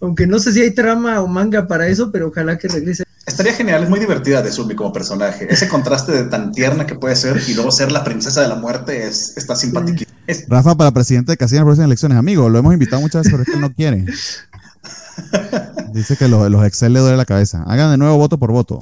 Aunque 0.00 0.26
no 0.26 0.38
sé 0.38 0.52
si 0.52 0.60
hay 0.60 0.72
trama 0.72 1.20
o 1.22 1.26
manga 1.26 1.66
para 1.66 1.88
eso, 1.88 2.10
pero 2.12 2.28
ojalá 2.28 2.58
que 2.58 2.68
regrese. 2.68 3.04
Estaría 3.26 3.52
genial, 3.54 3.82
es 3.82 3.88
muy 3.90 3.98
divertida 3.98 4.40
de 4.42 4.52
Sumi 4.52 4.74
como 4.76 4.92
personaje. 4.92 5.46
Ese 5.52 5.68
contraste 5.68 6.12
de 6.12 6.24
tan 6.24 6.52
tierna 6.52 6.86
que 6.86 6.94
puede 6.94 7.16
ser 7.16 7.40
y 7.48 7.54
luego 7.54 7.72
ser 7.72 7.90
la 7.90 8.04
princesa 8.04 8.40
de 8.42 8.48
la 8.48 8.54
muerte 8.54 9.06
es, 9.06 9.36
está 9.36 9.56
simpático. 9.56 10.04
Es- 10.26 10.44
Rafa 10.48 10.74
para 10.76 10.92
presidente 10.92 11.32
de 11.32 11.36
Casilla 11.36 11.60
en 11.60 11.64
las 11.64 11.68
próximas 11.70 11.86
elecciones, 11.88 12.18
amigo, 12.18 12.48
lo 12.48 12.58
hemos 12.58 12.72
invitado 12.72 13.00
muchas 13.02 13.20
veces, 13.24 13.32
pero 13.32 13.42
es 13.42 13.48
que 13.48 13.54
él 13.54 13.60
no 13.60 13.72
quiere. 13.72 14.04
Dice 15.92 16.16
que 16.16 16.28
los, 16.28 16.50
los 16.50 16.64
Excel 16.66 16.92
le 16.92 17.00
duele 17.00 17.16
la 17.16 17.24
cabeza. 17.24 17.62
Hagan 17.66 17.90
de 17.90 17.96
nuevo 17.96 18.16
voto 18.16 18.38
por 18.38 18.52
voto. 18.52 18.78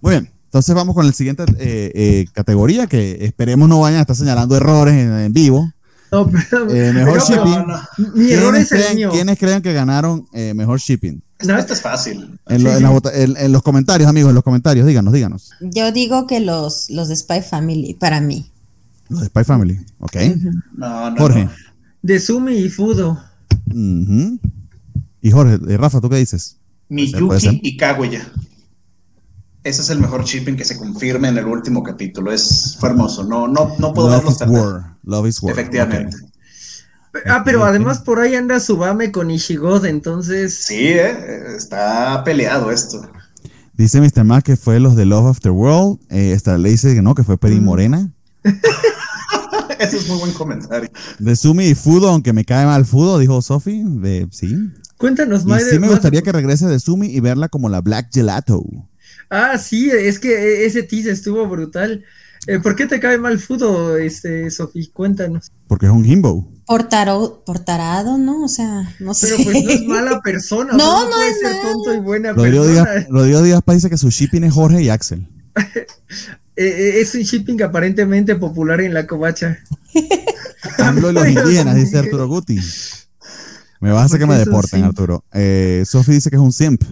Muy 0.00 0.12
bien, 0.12 0.30
entonces 0.44 0.74
vamos 0.74 0.94
con 0.94 1.06
la 1.06 1.12
siguiente 1.12 1.44
eh, 1.58 1.92
eh, 1.94 2.26
categoría 2.32 2.86
que 2.86 3.24
esperemos 3.24 3.68
no 3.68 3.80
vayan 3.80 3.98
a 3.98 4.02
estar 4.02 4.16
señalando 4.16 4.56
errores 4.56 4.94
en, 4.94 5.12
en 5.12 5.32
vivo. 5.32 5.70
No, 6.12 6.28
pero, 6.30 6.70
Eh, 6.70 6.92
mejor 6.92 7.12
pero- 7.14 7.26
shipping. 7.26 7.50
no, 7.52 7.66
no. 7.66 7.80
Mi 8.14 8.32
error 8.32 8.52
¿Quiénes 8.52 8.62
es 8.62 8.72
el 8.72 8.78
creen, 8.82 8.96
mío. 8.96 9.10
quiénes 9.12 9.38
creen 9.38 9.62
que 9.62 9.72
ganaron 9.72 10.26
eh, 10.32 10.54
mejor 10.54 10.78
shipping? 10.80 11.20
Nat, 11.44 11.60
esto 11.60 11.72
es 11.74 11.80
fácil. 11.80 12.38
En, 12.48 12.62
lo- 12.64 12.70
Sí, 12.70 12.76
en 12.76 12.82
la 12.82 12.88
sí. 12.88 12.94
vota- 12.94 13.14
en- 13.14 13.36
en 13.36 13.52
los 13.52 13.62
comentarios, 13.62 14.08
amigos, 14.08 14.30
en 14.30 14.34
los 14.34 14.44
comentarios, 14.44 14.86
díganos, 14.86 15.12
díganos. 15.12 15.50
Yo 15.60 15.90
digo 15.92 16.26
que 16.26 16.40
los, 16.40 16.90
los 16.90 17.08
de 17.08 17.16
Spy 17.16 17.40
Family, 17.42 17.94
para 17.94 18.20
mí. 18.20 18.50
Los 19.08 19.20
de 19.20 19.26
Spy 19.26 19.44
Family, 19.44 19.80
¿ok? 20.00 20.16
No, 20.76 21.10
no, 21.10 21.16
Jorge. 21.16 21.44
no. 21.44 21.50
Desumi 22.02 22.54
y 22.56 22.68
Fudo. 22.68 23.20
Y 25.22 25.30
Jorge, 25.30 25.58
eh, 25.68 25.76
Rafa, 25.76 26.00
¿tú 26.00 26.08
qué 26.08 26.16
dices? 26.16 26.56
Miyuki 26.88 27.60
y 27.62 27.76
Kaguya. 27.76 28.26
Ese 29.62 29.82
es 29.82 29.90
el 29.90 29.98
mejor 30.00 30.24
shipping 30.24 30.56
que 30.56 30.64
se 30.64 30.76
confirme 30.78 31.28
en 31.28 31.36
el 31.38 31.44
último 31.46 31.82
capítulo. 31.82 32.32
Es, 32.32 32.76
fue 32.80 32.88
hermoso. 32.90 33.24
No, 33.24 33.46
no, 33.46 33.72
no 33.78 33.92
puedo 33.92 34.08
Love 34.08 34.18
verlos 34.24 34.40
is. 34.40 34.48
War. 34.48 34.96
Love 35.04 35.26
is 35.28 35.42
War. 35.42 35.52
Efectivamente. 35.52 36.16
Ah, 37.26 37.42
pero 37.44 37.64
además 37.64 37.98
por 37.98 38.20
ahí 38.20 38.34
anda 38.36 38.60
Subame 38.60 39.10
con 39.12 39.30
Ishigod, 39.30 39.84
entonces. 39.84 40.64
Sí, 40.64 40.76
eh, 40.78 41.56
está 41.56 42.22
peleado 42.24 42.70
esto. 42.70 43.02
Dice 43.74 44.00
Mr. 44.00 44.24
Mac 44.24 44.44
que 44.44 44.56
fue 44.56 44.78
los 44.80 44.94
de 44.96 45.04
Love 45.06 45.26
After 45.26 45.50
World. 45.52 45.98
Eh, 46.08 46.32
esta 46.32 46.56
le 46.56 46.70
dice 46.70 46.94
que 46.94 47.02
no, 47.02 47.14
que 47.14 47.24
fue 47.24 47.36
Peri 47.36 47.60
Mm. 47.60 47.64
Morena. 47.64 48.10
Ese 49.78 49.96
es 49.96 50.08
muy 50.08 50.18
buen 50.18 50.32
comentario. 50.32 50.90
De 51.18 51.34
Sumi 51.36 51.66
y 51.66 51.74
Fudo, 51.74 52.08
aunque 52.08 52.32
me 52.32 52.44
cae 52.44 52.66
mal 52.66 52.84
Fudo, 52.84 53.18
dijo 53.18 53.40
Sophie. 53.40 53.82
De, 53.84 54.28
sí. 54.30 54.54
Cuéntanos 54.98 55.42
Y 55.42 55.46
más. 55.46 55.62
sí 55.64 55.74
me 55.78 55.80
más- 55.86 55.90
gustaría 55.92 56.22
que 56.22 56.32
regrese 56.32 56.66
de 56.66 56.78
Sumi 56.78 57.06
y 57.08 57.20
verla 57.20 57.48
como 57.48 57.68
la 57.70 57.80
Black 57.80 58.08
Gelato. 58.12 58.62
Ah, 59.30 59.56
sí, 59.58 59.90
es 59.90 60.18
que 60.18 60.32
e- 60.34 60.66
ese 60.66 60.82
tease 60.82 61.10
estuvo 61.12 61.46
brutal. 61.48 62.04
Eh, 62.46 62.58
¿Por 62.58 62.74
qué 62.74 62.86
te 62.86 62.98
cae 63.00 63.18
mal 63.18 63.38
Fudo, 63.38 63.96
este, 63.96 64.50
Sofi? 64.50 64.88
Cuéntanos. 64.88 65.52
Porque 65.68 65.86
es 65.86 65.92
un 65.92 66.04
himbo. 66.04 66.50
Por, 66.66 66.88
taro- 66.88 67.42
por 67.44 67.58
tarado, 67.60 68.16
¿no? 68.18 68.44
O 68.44 68.48
sea, 68.48 68.94
no 68.98 69.12
sé. 69.14 69.28
Pero 69.36 69.44
pues 69.44 69.64
no 69.64 69.70
es 69.70 69.82
mala 69.86 70.20
persona. 70.24 70.72
No, 70.72 71.04
no 71.04 71.10
puede 71.10 71.30
es 71.30 71.38
ser 71.38 71.52
mala. 71.52 71.62
tonto 71.62 71.94
y 71.94 71.98
buena 72.00 72.32
Rodrigo 72.32 72.64
persona. 72.64 72.92
Díaz, 72.92 73.06
Rodrigo 73.10 73.42
Díaz 73.42 73.62
Paz 73.62 73.76
dice 73.76 73.90
que 73.90 73.98
su 73.98 74.10
shipping 74.10 74.44
es 74.44 74.52
Jorge 74.52 74.82
y 74.82 74.88
Axel. 74.88 75.26
Eh, 76.56 76.66
eh, 76.66 77.00
es 77.00 77.14
un 77.14 77.22
shipping 77.22 77.62
aparentemente 77.62 78.34
popular 78.36 78.82
en 78.82 78.92
la 78.92 79.06
covacha. 79.06 79.60
AMLO 80.78 81.10
y 81.10 81.14
los 81.14 81.28
indígenas, 81.28 81.74
dice 81.74 81.96
Arturo 81.98 82.28
Guti. 82.28 82.58
Me 83.80 83.92
vas 83.92 84.02
a 84.02 84.04
hacer 84.06 84.18
que 84.18 84.26
me 84.26 84.36
deporten. 84.36 84.84
Arturo. 84.84 85.24
Eh, 85.32 85.84
Sophie 85.86 86.14
dice 86.14 86.28
que 86.28 86.36
es 86.36 86.42
un 86.42 86.52
simp. 86.52 86.82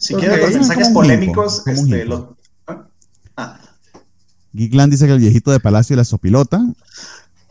Si 0.00 0.14
quieres 0.14 0.40
los 0.40 0.52
mensajes 0.54 0.88
polémicos, 0.88 1.62
este, 1.66 2.04
lo- 2.06 2.36
¿Ah? 2.66 2.86
Ah. 3.36 3.60
Geekland 4.54 4.90
dice 4.90 5.06
que 5.06 5.12
el 5.12 5.18
viejito 5.20 5.50
de 5.52 5.60
Palacio 5.60 5.94
y 5.94 5.96
la 5.98 6.04
sopilota. 6.04 6.60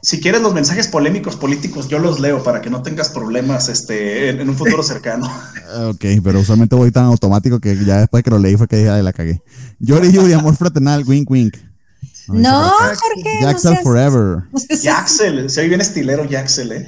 si 0.01 0.19
quieres 0.19 0.41
los 0.41 0.53
mensajes 0.53 0.87
polémicos 0.87 1.35
políticos, 1.35 1.87
yo 1.87 1.99
los 1.99 2.19
leo 2.19 2.43
para 2.43 2.59
que 2.61 2.69
no 2.69 2.81
tengas 2.81 3.09
problemas 3.09 3.69
este, 3.69 4.29
en, 4.29 4.41
en 4.41 4.49
un 4.49 4.55
futuro 4.57 4.81
cercano. 4.83 5.29
Ok, 5.91 6.03
pero 6.23 6.39
usualmente 6.39 6.75
voy 6.75 6.89
tan 6.91 7.05
automático 7.05 7.59
que 7.59 7.75
ya 7.85 7.99
después 7.99 8.23
que 8.23 8.31
lo 8.31 8.39
leí 8.39 8.55
fue 8.57 8.67
que 8.67 8.77
dije, 8.77 8.89
"Ay, 8.89 9.03
la 9.03 9.13
cagué. 9.13 9.43
Yori 9.77 10.11
Yuri, 10.15 10.33
amor 10.33 10.55
fraternal, 10.55 11.03
wink 11.05 11.29
wink. 11.29 11.55
No, 12.27 12.71
dice 12.89 12.95
Jorge. 13.01 13.39
no 13.41 13.47
Jaxel 13.47 13.71
seas- 13.73 13.83
Forever. 13.83 14.43
no 14.51 14.59
Jaxel, 14.83 15.49
se 15.49 15.59
oye 15.61 15.69
bien 15.69 15.81
estilero 15.81 16.27
Jaxel, 16.27 16.71
¿eh? 16.71 16.87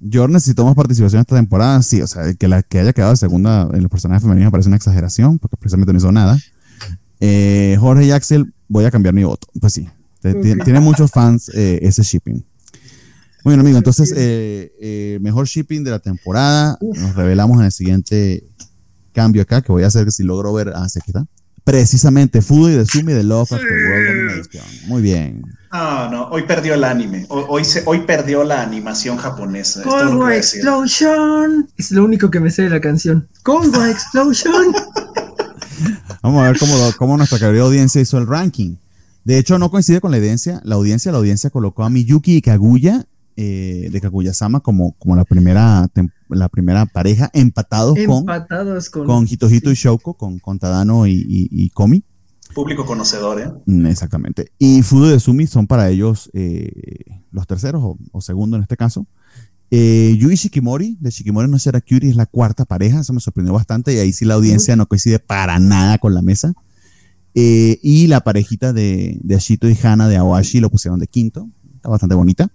Yo 0.00 0.28
necesito 0.28 0.64
más 0.64 0.74
participación 0.74 1.20
esta 1.20 1.36
temporada. 1.36 1.82
Sí, 1.82 2.00
o 2.00 2.06
sea, 2.06 2.32
que, 2.34 2.48
la, 2.48 2.62
que 2.62 2.78
haya 2.78 2.92
quedado 2.92 3.12
de 3.12 3.16
segunda 3.16 3.68
en 3.72 3.82
los 3.82 3.90
personajes 3.90 4.22
femeninos 4.22 4.48
me 4.48 4.50
parece 4.52 4.68
una 4.68 4.76
exageración, 4.76 5.38
porque 5.38 5.56
precisamente 5.56 5.92
no 5.92 5.98
hizo 5.98 6.12
nada. 6.12 6.38
Eh, 7.20 7.76
Jorge 7.80 8.06
y 8.06 8.10
Axel, 8.12 8.52
voy 8.68 8.84
a 8.84 8.90
cambiar 8.90 9.14
mi 9.14 9.24
voto. 9.24 9.48
Pues 9.60 9.72
sí, 9.72 9.88
tiene 10.20 10.80
muchos 10.80 11.10
fans 11.10 11.50
eh, 11.54 11.80
ese 11.82 12.02
shipping. 12.02 12.44
Muy 13.44 13.54
bien, 13.54 13.60
amigo, 13.60 13.78
entonces, 13.78 14.12
eh, 14.16 15.18
mejor 15.20 15.46
shipping 15.46 15.82
de 15.82 15.90
la 15.90 15.98
temporada. 15.98 16.78
Nos 16.80 17.14
revelamos 17.14 17.58
en 17.58 17.64
el 17.66 17.72
siguiente 17.72 18.44
cambio 19.12 19.42
acá, 19.42 19.62
que 19.62 19.72
voy 19.72 19.82
a 19.82 19.88
hacer 19.88 20.12
si 20.12 20.22
logro 20.22 20.52
ver. 20.52 20.72
Ah, 20.74 20.88
sí, 20.88 21.00
aquí 21.00 21.10
está. 21.10 21.26
Precisamente, 21.68 22.38
y 22.38 22.76
The 22.76 22.86
Sumi 22.86 23.12
de 23.12 23.22
Love 23.22 23.52
After 23.52 23.70
World 23.70 24.06
Domination. 24.06 24.64
Muy 24.86 25.02
bien. 25.02 25.42
Ah, 25.70 26.08
no, 26.10 26.28
hoy 26.28 26.44
perdió 26.44 26.72
el 26.72 26.82
anime. 26.82 27.26
Hoy, 27.28 27.44
hoy, 27.46 27.64
se, 27.66 27.82
hoy 27.84 28.06
perdió 28.06 28.42
la 28.42 28.62
animación 28.62 29.18
japonesa. 29.18 29.82
decir. 29.82 30.60
Explosion. 30.60 31.68
Es 31.76 31.90
lo 31.90 32.06
único 32.06 32.30
que 32.30 32.40
me 32.40 32.50
sé 32.50 32.62
de 32.62 32.70
la 32.70 32.80
canción. 32.80 33.28
War 33.46 33.90
Explosion. 33.90 34.74
Vamos 36.22 36.42
a 36.42 36.50
ver 36.50 36.58
cómo, 36.58 36.74
cómo 36.96 37.16
nuestra 37.18 37.38
querida 37.38 37.64
audiencia 37.64 38.00
hizo 38.00 38.16
el 38.16 38.26
ranking. 38.26 38.76
De 39.24 39.36
hecho, 39.36 39.58
no 39.58 39.70
coincide 39.70 40.00
con 40.00 40.10
la 40.10 40.16
audiencia. 40.16 40.62
La 40.64 40.76
audiencia, 40.76 41.12
la 41.12 41.18
audiencia 41.18 41.50
colocó 41.50 41.84
a 41.84 41.90
Miyuki 41.90 42.36
y 42.36 42.40
Kaguya 42.40 43.04
eh, 43.40 43.88
de 43.92 44.00
Kaguya-sama 44.00 44.58
como, 44.58 44.96
como 44.98 45.14
la, 45.14 45.24
primera, 45.24 45.88
la 46.28 46.48
primera 46.48 46.86
pareja, 46.86 47.30
empatados, 47.32 47.96
empatados 47.96 48.90
con, 48.90 49.06
con, 49.06 49.28
Hitohito 49.30 49.70
y 49.70 49.74
Shouko, 49.74 50.14
con, 50.14 50.40
con 50.40 50.58
Tadano 50.58 51.06
y, 51.06 51.24
y, 51.24 51.70
Komi. 51.70 52.02
Público 52.52 52.84
conocedor, 52.84 53.40
¿eh? 53.40 53.48
Mm, 53.66 53.86
exactamente. 53.86 54.50
Y 54.58 54.82
Fudo 54.82 55.14
y 55.14 55.20
Sumi 55.20 55.46
son 55.46 55.68
para 55.68 55.88
ellos 55.88 56.28
eh, 56.34 57.04
los 57.30 57.46
terceros 57.46 57.80
o, 57.84 57.96
o 58.10 58.20
segundo 58.20 58.56
en 58.56 58.64
este 58.64 58.76
caso. 58.76 59.06
Eh, 59.70 60.16
Yui 60.18 60.34
Shikimori, 60.34 60.96
de 60.98 61.10
Shikimori 61.10 61.48
no 61.48 61.60
será 61.60 61.80
Curie, 61.80 62.10
es 62.10 62.16
la 62.16 62.26
cuarta 62.26 62.64
pareja, 62.64 63.02
eso 63.02 63.12
me 63.12 63.20
sorprendió 63.20 63.54
bastante 63.54 63.94
y 63.94 63.98
ahí 63.98 64.12
sí 64.12 64.24
la 64.24 64.34
audiencia 64.34 64.74
no 64.74 64.86
coincide 64.86 65.20
para 65.20 65.60
nada 65.60 65.98
con 65.98 66.12
la 66.12 66.22
mesa. 66.22 66.54
Eh, 67.36 67.78
y 67.84 68.08
la 68.08 68.22
parejita 68.22 68.72
de, 68.72 69.16
de 69.22 69.34
Ashito 69.36 69.68
y 69.68 69.78
Hana 69.80 70.08
de 70.08 70.16
Awashi 70.16 70.58
lo 70.58 70.70
pusieron 70.70 70.98
de 70.98 71.06
quinto, 71.06 71.48
está 71.76 71.88
bastante 71.88 72.16
bonita. 72.16 72.50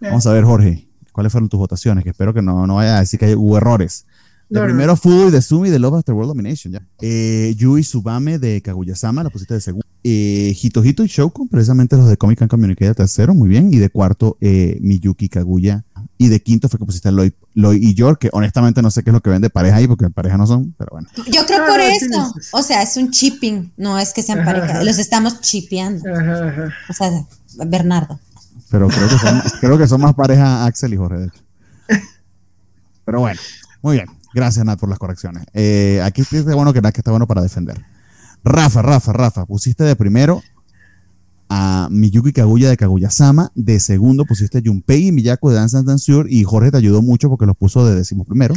Vamos 0.00 0.26
a 0.26 0.32
ver, 0.32 0.44
Jorge, 0.44 0.88
¿cuáles 1.12 1.32
fueron 1.32 1.48
tus 1.48 1.58
votaciones? 1.58 2.04
Que 2.04 2.10
espero 2.10 2.34
que 2.34 2.42
no, 2.42 2.66
no 2.66 2.76
vaya 2.76 2.96
a 2.96 3.00
decir 3.00 3.18
que 3.18 3.34
hubo 3.34 3.56
errores. 3.56 4.06
De 4.48 4.60
primero 4.60 4.94
Fudo 4.94 5.28
y 5.28 5.30
de 5.30 5.40
Sumi 5.40 5.70
de 5.70 5.78
Love 5.78 5.96
After 5.96 6.14
World 6.14 6.28
Domination, 6.28 6.74
ya. 6.74 6.82
Eh, 7.00 7.54
Yui 7.56 7.82
Subame 7.82 8.38
de 8.38 8.60
Kaguya-sama, 8.60 9.22
la 9.22 9.30
pusiste 9.30 9.54
de 9.54 9.60
segundo. 9.60 9.86
Eh, 10.04 10.54
Hitohito 10.60 11.02
y 11.02 11.08
Shouko, 11.08 11.46
precisamente 11.46 11.96
los 11.96 12.08
de 12.08 12.16
Comic 12.18 12.38
Con 12.38 12.48
Communique 12.48 12.84
de 12.84 12.94
tercero, 12.94 13.34
muy 13.34 13.48
bien. 13.48 13.72
Y 13.72 13.78
de 13.78 13.88
cuarto, 13.88 14.36
eh, 14.40 14.78
Miyuki 14.80 15.28
Kaguya. 15.28 15.84
Y 16.18 16.28
de 16.28 16.40
quinto 16.40 16.68
fue 16.68 16.78
que 16.78 16.84
pusiste 16.84 17.10
Lloyd, 17.10 17.32
Lloyd 17.54 17.82
y 17.82 17.94
York, 17.94 18.20
que 18.20 18.30
honestamente 18.32 18.82
no 18.82 18.90
sé 18.90 19.02
qué 19.02 19.10
es 19.10 19.14
lo 19.14 19.22
que 19.22 19.30
vende 19.30 19.48
pareja 19.50 19.76
ahí, 19.76 19.88
porque 19.88 20.10
pareja 20.10 20.36
no 20.36 20.46
son, 20.46 20.74
pero 20.78 20.90
bueno. 20.92 21.08
Yo 21.32 21.46
creo 21.46 21.66
por 21.66 21.80
eso. 21.80 22.34
O 22.52 22.62
sea, 22.62 22.82
es 22.82 22.96
un 22.96 23.10
chipping, 23.10 23.72
no 23.76 23.98
es 23.98 24.12
que 24.12 24.22
sean 24.22 24.44
pareja, 24.44 24.84
los 24.84 24.98
estamos 24.98 25.40
chipeando. 25.40 26.04
O 26.88 26.92
sea, 26.92 27.26
Bernardo. 27.66 28.20
Pero 28.70 28.88
creo 28.88 29.08
que 29.08 29.18
son, 29.18 29.42
creo 29.60 29.78
que 29.78 29.86
son 29.86 30.00
más 30.00 30.14
pareja 30.14 30.64
Axel 30.64 30.94
y 30.94 30.96
Jorge, 30.96 31.18
de 31.18 31.26
hecho. 31.26 31.42
Pero 33.04 33.20
bueno, 33.20 33.40
muy 33.82 33.96
bien. 33.96 34.08
Gracias, 34.34 34.64
Nat, 34.64 34.80
por 34.80 34.88
las 34.88 34.98
correcciones. 34.98 35.44
Eh, 35.52 36.00
aquí 36.02 36.22
está 36.22 36.54
bueno 36.54 36.72
que 36.72 36.80
Nat 36.80 36.92
que 36.92 37.00
está 37.00 37.10
bueno 37.10 37.26
para 37.26 37.42
defender. 37.42 37.84
Rafa, 38.42 38.82
Rafa, 38.82 39.12
Rafa, 39.12 39.46
pusiste 39.46 39.84
de 39.84 39.96
primero 39.96 40.42
a 41.56 41.88
Miyuki 41.88 42.32
Kaguya 42.32 42.68
de 42.68 42.76
Kaguya-sama, 42.76 43.52
de 43.54 43.78
segundo 43.78 44.24
pusiste 44.24 44.58
a 44.58 44.62
Junpei 44.64 45.06
y 45.06 45.12
Miyako 45.12 45.50
de 45.50 45.56
Dance 45.56 45.80
Dance 45.84 46.12
y 46.28 46.42
Jorge 46.42 46.72
te 46.72 46.78
ayudó 46.78 47.00
mucho 47.00 47.28
porque 47.28 47.46
los 47.46 47.56
puso 47.56 47.86
de 47.86 47.94
décimo 47.94 48.24
primero. 48.24 48.54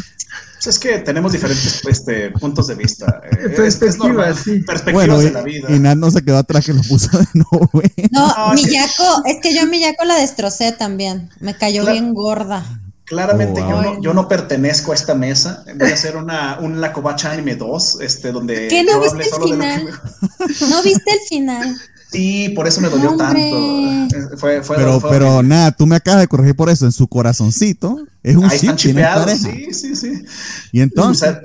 Pues 0.56 0.66
es 0.66 0.80
que 0.80 0.98
tenemos 1.00 1.32
diferentes 1.32 1.86
este, 1.88 2.32
puntos 2.32 2.68
de 2.68 2.76
vista. 2.76 3.22
Eh, 3.38 3.50
perspectivas, 3.50 4.38
sí. 4.44 4.60
Perspectivas 4.60 5.24
de 5.24 5.32
la 5.32 5.44
vida. 5.44 5.68
Y 5.70 5.80
Nat 5.80 5.98
no 5.98 6.10
se 6.10 6.24
quedó 6.24 6.38
atrás 6.38 6.66
que 6.66 6.74
los 6.74 6.88
puso 6.88 7.18
de 7.18 7.28
nuevo. 7.34 7.70
No, 8.12 8.54
Miyako, 8.54 9.24
es 9.26 9.38
que 9.42 9.54
yo 9.54 9.62
a 9.62 9.66
Miyako 9.66 10.06
la 10.06 10.16
destrocé 10.16 10.72
también. 10.72 11.30
Me 11.40 11.56
cayó 11.56 11.86
bien 11.86 12.14
gorda. 12.14 12.66
Claramente 13.06 13.62
oh, 13.62 13.70
yo, 13.70 13.82
no, 13.82 14.02
yo 14.02 14.14
no 14.14 14.28
pertenezco 14.28 14.92
a 14.92 14.96
esta 14.96 15.14
mesa. 15.14 15.64
Voy 15.76 15.92
a 15.92 15.94
hacer 15.94 16.18
una, 16.18 16.58
un 16.60 16.82
La 16.82 16.94
Covacha 16.94 17.32
Anime 17.32 17.56
2, 17.56 18.02
este, 18.02 18.32
donde 18.32 18.68
¿Qué 18.70 18.84
no 18.84 19.00
viste 19.00 19.24
el 19.24 19.44
final? 19.44 19.90
¿No 20.70 20.82
viste 20.82 21.12
el 21.12 21.20
final? 21.30 21.78
Sí, 22.12 22.50
por 22.56 22.68
eso 22.68 22.82
me 22.82 22.90
dolió 22.90 23.16
tanto. 23.16 23.38
Eh, 23.38 24.08
fue, 24.38 24.64
fue, 24.64 24.78
pero, 24.78 25.02
pero 25.02 25.44
nada, 25.44 25.72
tú 25.72 25.86
me 25.86 25.96
acabas 25.96 26.22
de 26.22 26.28
corregir 26.28 26.56
por 26.56 26.70
eso. 26.70 26.86
En 26.86 26.92
su 26.92 27.08
corazoncito 27.08 28.06
es 28.24 28.36
un 28.36 28.46
Ahí 28.46 28.56
están 28.56 28.78
chipeados, 28.78 29.32
sí, 29.32 29.74
sí, 29.74 29.96
sí. 29.96 30.26
Y 30.72 30.82
entonces, 30.82 31.36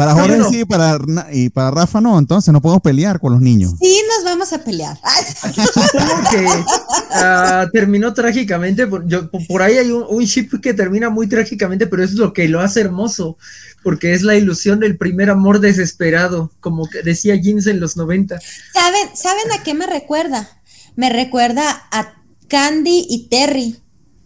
para 0.00 0.14
Jorge 0.14 0.44
sí, 0.48 0.64
para, 0.64 0.98
y 1.30 1.50
para 1.50 1.70
Rafa 1.70 2.00
no, 2.00 2.18
entonces 2.18 2.50
no 2.54 2.62
podemos 2.62 2.80
pelear 2.80 3.20
con 3.20 3.34
los 3.34 3.42
niños. 3.42 3.74
Sí, 3.78 4.00
nos 4.08 4.24
vamos 4.24 4.50
a 4.54 4.64
pelear. 4.64 4.96
que 6.30 6.46
uh, 6.46 7.70
terminó 7.70 8.14
trágicamente. 8.14 8.86
Por, 8.86 9.06
yo, 9.06 9.30
por 9.46 9.60
ahí 9.60 9.76
hay 9.76 9.90
un, 9.90 10.06
un, 10.08 10.24
ship 10.24 10.58
que 10.62 10.72
termina 10.72 11.10
muy 11.10 11.28
trágicamente, 11.28 11.86
pero 11.86 12.02
es 12.02 12.14
lo 12.14 12.32
que 12.32 12.48
lo 12.48 12.60
hace 12.60 12.80
hermoso, 12.80 13.36
porque 13.82 14.14
es 14.14 14.22
la 14.22 14.36
ilusión 14.36 14.80
del 14.80 14.96
primer 14.96 15.28
amor 15.28 15.60
desesperado, 15.60 16.50
como 16.60 16.88
decía 17.04 17.36
Jeans 17.36 17.66
en 17.66 17.78
los 17.78 17.98
90. 17.98 18.38
¿Saben, 18.72 19.08
¿Saben 19.14 19.52
a 19.52 19.62
qué 19.62 19.74
me 19.74 19.86
recuerda? 19.86 20.48
Me 20.96 21.10
recuerda 21.10 21.82
a 21.90 22.14
Candy 22.48 23.06
y 23.06 23.28
Terry, 23.28 23.78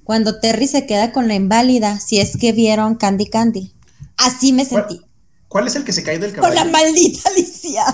cuando 0.04 0.38
Terry 0.38 0.68
se 0.68 0.86
queda 0.86 1.10
con 1.10 1.26
la 1.26 1.34
inválida, 1.34 1.98
si 1.98 2.20
es 2.20 2.36
que 2.36 2.52
vieron 2.52 2.94
Candy 2.94 3.26
Candy. 3.26 3.74
Así 4.16 4.52
me 4.52 4.64
sentí. 4.64 5.00
¿Cuál 5.54 5.68
es 5.68 5.76
el 5.76 5.84
que 5.84 5.92
se 5.92 6.02
cae 6.02 6.18
del 6.18 6.32
caballo? 6.32 6.52
Con 6.52 6.66
la 6.66 6.72
maldita 6.72 7.30
Alicia. 7.30 7.84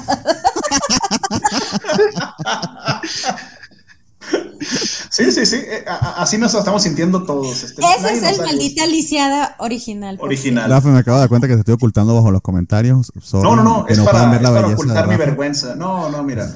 Sí, 5.10 5.30
sí, 5.30 5.44
sí. 5.44 5.56
Eh, 5.56 5.84
así 6.16 6.38
nos 6.38 6.54
estamos 6.54 6.82
sintiendo 6.82 7.24
todos. 7.24 7.62
Este, 7.62 7.82
Ese 7.82 8.14
es 8.14 8.22
el 8.22 8.38
maldita 8.38 8.86
lisiada 8.86 9.56
original. 9.58 10.16
Original. 10.20 10.70
Rafa, 10.70 10.88
me 10.88 11.00
acabo 11.00 11.18
de 11.18 11.20
dar 11.20 11.28
cuenta 11.28 11.48
que 11.48 11.52
te 11.52 11.60
estoy 11.60 11.74
ocultando 11.74 12.14
bajo 12.14 12.30
los 12.30 12.40
comentarios. 12.40 13.12
no, 13.34 13.56
no, 13.56 13.62
no. 13.62 13.86
Es, 13.88 13.98
para, 14.00 14.66
ocultar 14.66 15.06
mi 15.06 15.16
vergüenza. 15.16 15.74
No, 15.74 16.08
no, 16.08 16.22
mira. 16.22 16.46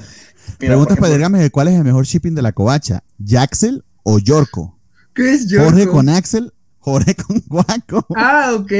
mira 0.59 0.71
Preguntas 0.71 0.97
para 0.97 1.13
dígame 1.13 1.51
cuál 1.51 1.67
es 1.67 1.75
el 1.75 1.83
mejor 1.83 2.05
shipping 2.05 2.33
de 2.33 2.41
la 2.41 2.51
covacha. 2.51 3.03
¿Jaxel 3.23 3.85
o 4.01 4.17
Yorko? 4.17 4.79
¿Qué 5.13 5.35
es 5.35 5.47
Yorko? 5.47 5.69
Jorge 5.69 5.87
con 5.87 6.09
Axel, 6.09 6.51
Jorge 6.79 7.13
con 7.13 7.43
Guaco. 7.45 8.07
Ah, 8.15 8.53
ok. 8.55 8.71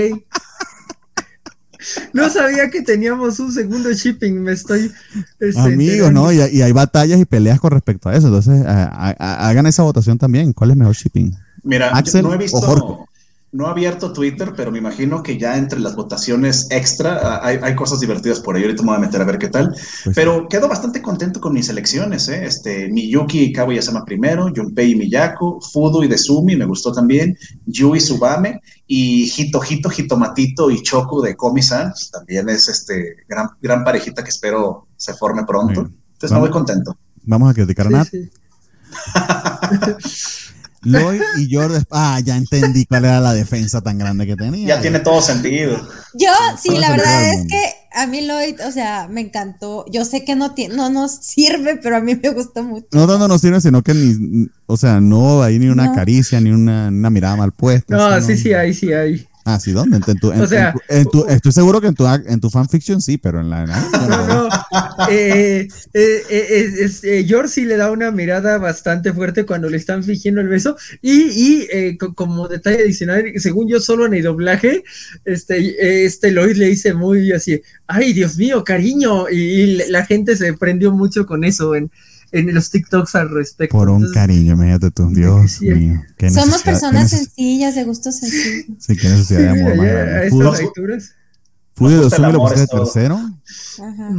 No 2.14 2.30
sabía 2.30 2.70
que 2.70 2.82
teníamos 2.82 3.40
un 3.40 3.52
segundo 3.52 3.92
shipping, 3.92 4.42
me 4.42 4.54
estoy... 4.54 4.92
Este, 5.40 5.60
Amigos, 5.60 6.12
¿no? 6.12 6.32
Y, 6.32 6.40
hay 6.40 6.72
batallas 6.72 7.20
y 7.20 7.26
peleas 7.26 7.60
con 7.60 7.72
respecto 7.72 8.10
a 8.10 8.16
eso, 8.16 8.28
entonces 8.28 8.64
hagan 8.66 9.66
esa 9.68 9.84
votación 9.84 10.18
también. 10.18 10.54
¿Cuál 10.54 10.72
es 10.72 10.78
mejor 10.78 10.96
shipping? 10.96 11.32
Mira, 11.64 11.90
Axel 11.90 12.24
no 12.24 12.34
he 12.34 12.38
visto 12.38 13.06
no 13.56 13.68
he 13.68 13.70
abierto 13.70 14.12
Twitter, 14.12 14.54
pero 14.56 14.70
me 14.70 14.80
imagino 14.80 15.24
que 15.24 15.38
ya 15.38 15.58
entre 15.58 15.80
las 15.80 15.96
votaciones 15.96 16.68
extra 16.72 17.20
ah, 17.24 17.40
hay, 17.42 17.74
cosas 17.74 18.02
divertidas 18.02 18.42
por 18.42 18.56
ahí. 18.56 18.64
Ahorita 18.64 18.84
me 18.84 18.90
voy 18.90 18.98
a 18.98 19.00
meter 19.00 19.22
a 19.22 19.24
ver 19.24 19.38
qué 19.38 19.48
tal. 19.48 19.74
Pues 20.04 20.14
pero 20.14 20.50
quedo 20.50 20.68
bastante 20.68 21.02
contento 21.02 21.40
con 21.40 21.54
mis 21.54 21.70
elecciones. 21.70 22.28
¿eh? 22.28 22.46
Este, 22.46 22.90
Miyuki 22.90 23.44
y 23.44 23.54
Kaguya-sama 23.54 24.04
primero, 24.04 24.52
Junpei 24.54 24.92
y 24.92 24.96
Miyako, 24.96 25.62
Fudu 25.62 26.04
y 26.04 26.10
Desumi, 26.10 26.58
me 26.58 26.66
gustó 26.66 26.92
también, 26.92 27.38
Yui 27.66 28.02
Subame 28.02 28.60
y 28.88 29.24
Hito 29.24 29.62
Hito, 29.68 29.90
Hitomatito 29.90 30.70
y 30.70 30.84
Choku 30.84 31.22
de 31.22 31.38
Komi-san. 31.38 31.92
Pues, 31.92 32.12
también 32.12 32.50
es 32.50 32.68
este 32.68 33.24
gran, 33.30 33.48
gran 33.62 33.86
parejita 33.86 34.22
que 34.22 34.32
espero 34.32 34.88
se 34.98 35.14
forme 35.14 35.46
pronto. 35.46 35.90
Entonces 36.14 36.32
me 36.32 36.40
voy 36.40 36.50
contento. 36.50 36.98
Vamos 37.24 37.52
a 37.52 37.54
criticar 37.54 37.88
a 37.88 37.90
Nat. 37.90 38.10
Lloyd 40.86 41.22
y 41.38 41.54
Jordan. 41.54 41.86
Ah, 41.92 42.20
ya 42.24 42.38
entendí 42.38 42.86
cuál 42.86 43.06
era 43.06 43.20
la 43.20 43.34
defensa 43.34 43.82
tan 43.82 43.98
grande 43.98 44.26
que 44.26 44.36
tenía. 44.36 44.68
Ya 44.76 44.82
tiene 44.82 45.00
todo 45.00 45.22
sentido. 45.22 45.78
Yo, 46.14 46.30
sí, 46.62 46.70
la 46.78 46.92
verdad 46.92 47.34
es 47.34 47.48
que 47.48 47.74
a 47.94 48.08
mí 48.08 48.26
Lloyd, 48.26 48.60
o 48.66 48.72
sea, 48.72 49.08
me 49.10 49.22
encantó. 49.22 49.86
Yo 49.92 50.06
sé 50.06 50.24
que 50.24 50.36
no, 50.36 50.54
tiene, 50.54 50.76
no 50.76 50.90
nos 50.90 51.16
sirve, 51.16 51.78
pero 51.82 51.98
a 51.98 52.00
mí 52.00 52.16
me 52.16 52.30
gustó 52.30 52.64
mucho. 52.64 52.88
No 52.92 53.06
no 53.06 53.28
nos 53.28 53.42
sirve, 53.42 53.60
sino 53.62 53.82
que 53.82 53.94
ni, 53.94 54.48
o 54.66 54.78
sea, 54.78 55.02
no 55.02 55.44
hay 55.44 55.60
ni 55.60 55.68
una 55.68 55.94
caricia, 55.94 56.40
ni 56.40 56.52
una, 56.52 56.88
una 56.88 57.10
mirada 57.10 57.36
mal 57.36 57.52
puesta. 57.52 57.96
No, 57.96 58.22
sí, 58.22 58.38
sí, 58.38 58.54
hay, 58.54 58.74
sí 58.74 58.94
hay. 58.94 59.28
Ah, 59.48 59.60
sí, 59.60 59.74
¿dónde? 59.74 59.98
En 59.98 60.20
tu, 60.20 60.32
o 60.32 60.48
sea, 60.48 60.74
en 60.90 61.06
tu, 61.06 61.24
estoy 61.28 61.52
seguro 61.52 61.80
que 61.80 61.86
en 61.86 61.94
tu, 61.94 62.08
en 62.08 62.40
tu 62.40 62.50
fanfiction 62.50 63.00
sí, 63.00 63.20
pero 63.20 63.42
en 63.42 63.52
la... 63.52 63.66
No, 64.10 64.28
no. 64.28 64.50
Eh, 65.10 65.68
eh, 65.94 66.90
eh, 67.04 67.26
George 67.28 67.50
sí 67.50 67.66
le 67.66 67.78
da 67.78 67.92
una 67.92 68.12
mirada 68.12 68.58
bastante 68.58 69.14
fuerte 69.14 69.46
cuando 69.46 69.70
le 69.70 69.78
están 69.78 70.04
fingiendo 70.04 70.42
el 70.42 70.48
beso 70.48 70.76
y, 71.02 71.68
y 71.92 71.98
como 71.98 72.48
detalle 72.48 72.84
adicional, 72.84 73.24
según 73.38 73.68
yo 73.68 73.80
solo 73.80 74.06
en 74.06 74.14
el 74.16 74.24
doblaje, 74.24 74.84
este, 75.24 76.06
este 76.06 76.32
Lloyd 76.32 76.58
le 76.58 76.68
dice 76.68 76.94
muy 76.94 77.32
así, 77.32 77.62
ay, 77.88 78.14
Dios 78.14 78.38
mío, 78.38 78.64
cariño, 78.64 79.30
y, 79.30 79.36
y 79.38 79.78
la 79.90 80.06
gente 80.06 80.36
se 80.36 80.54
prendió 80.54 80.92
mucho 80.92 81.26
con 81.26 81.44
eso 81.44 81.76
en 81.76 81.92
en 82.32 82.54
los 82.54 82.70
TikToks 82.70 83.16
al 83.16 83.30
respecto. 83.30 83.78
Por 83.78 83.90
un 83.90 84.12
cariño, 84.12 84.54
imagínate 84.54 84.92
tú, 84.92 85.10
Dios 85.10 85.62
mío. 85.62 86.02
Somos 86.34 86.64
personas 86.64 87.12
sencillas, 87.12 87.76
de 87.76 87.84
gustos 87.86 88.20
sencillos. 88.20 88.78
Sí, 88.80 88.98
qué 88.98 89.10
necesidad 89.10 89.40
de 89.40 89.50
amor 89.50 89.76
más 89.78 89.88
grande. 89.88 91.00
Fui 91.76 91.94
de 91.94 91.98
Dosumi 91.98 92.32
lo 92.32 92.40
puse 92.40 92.60
de 92.62 92.68
tercero. 92.68 93.16
Ajá. 93.16 94.10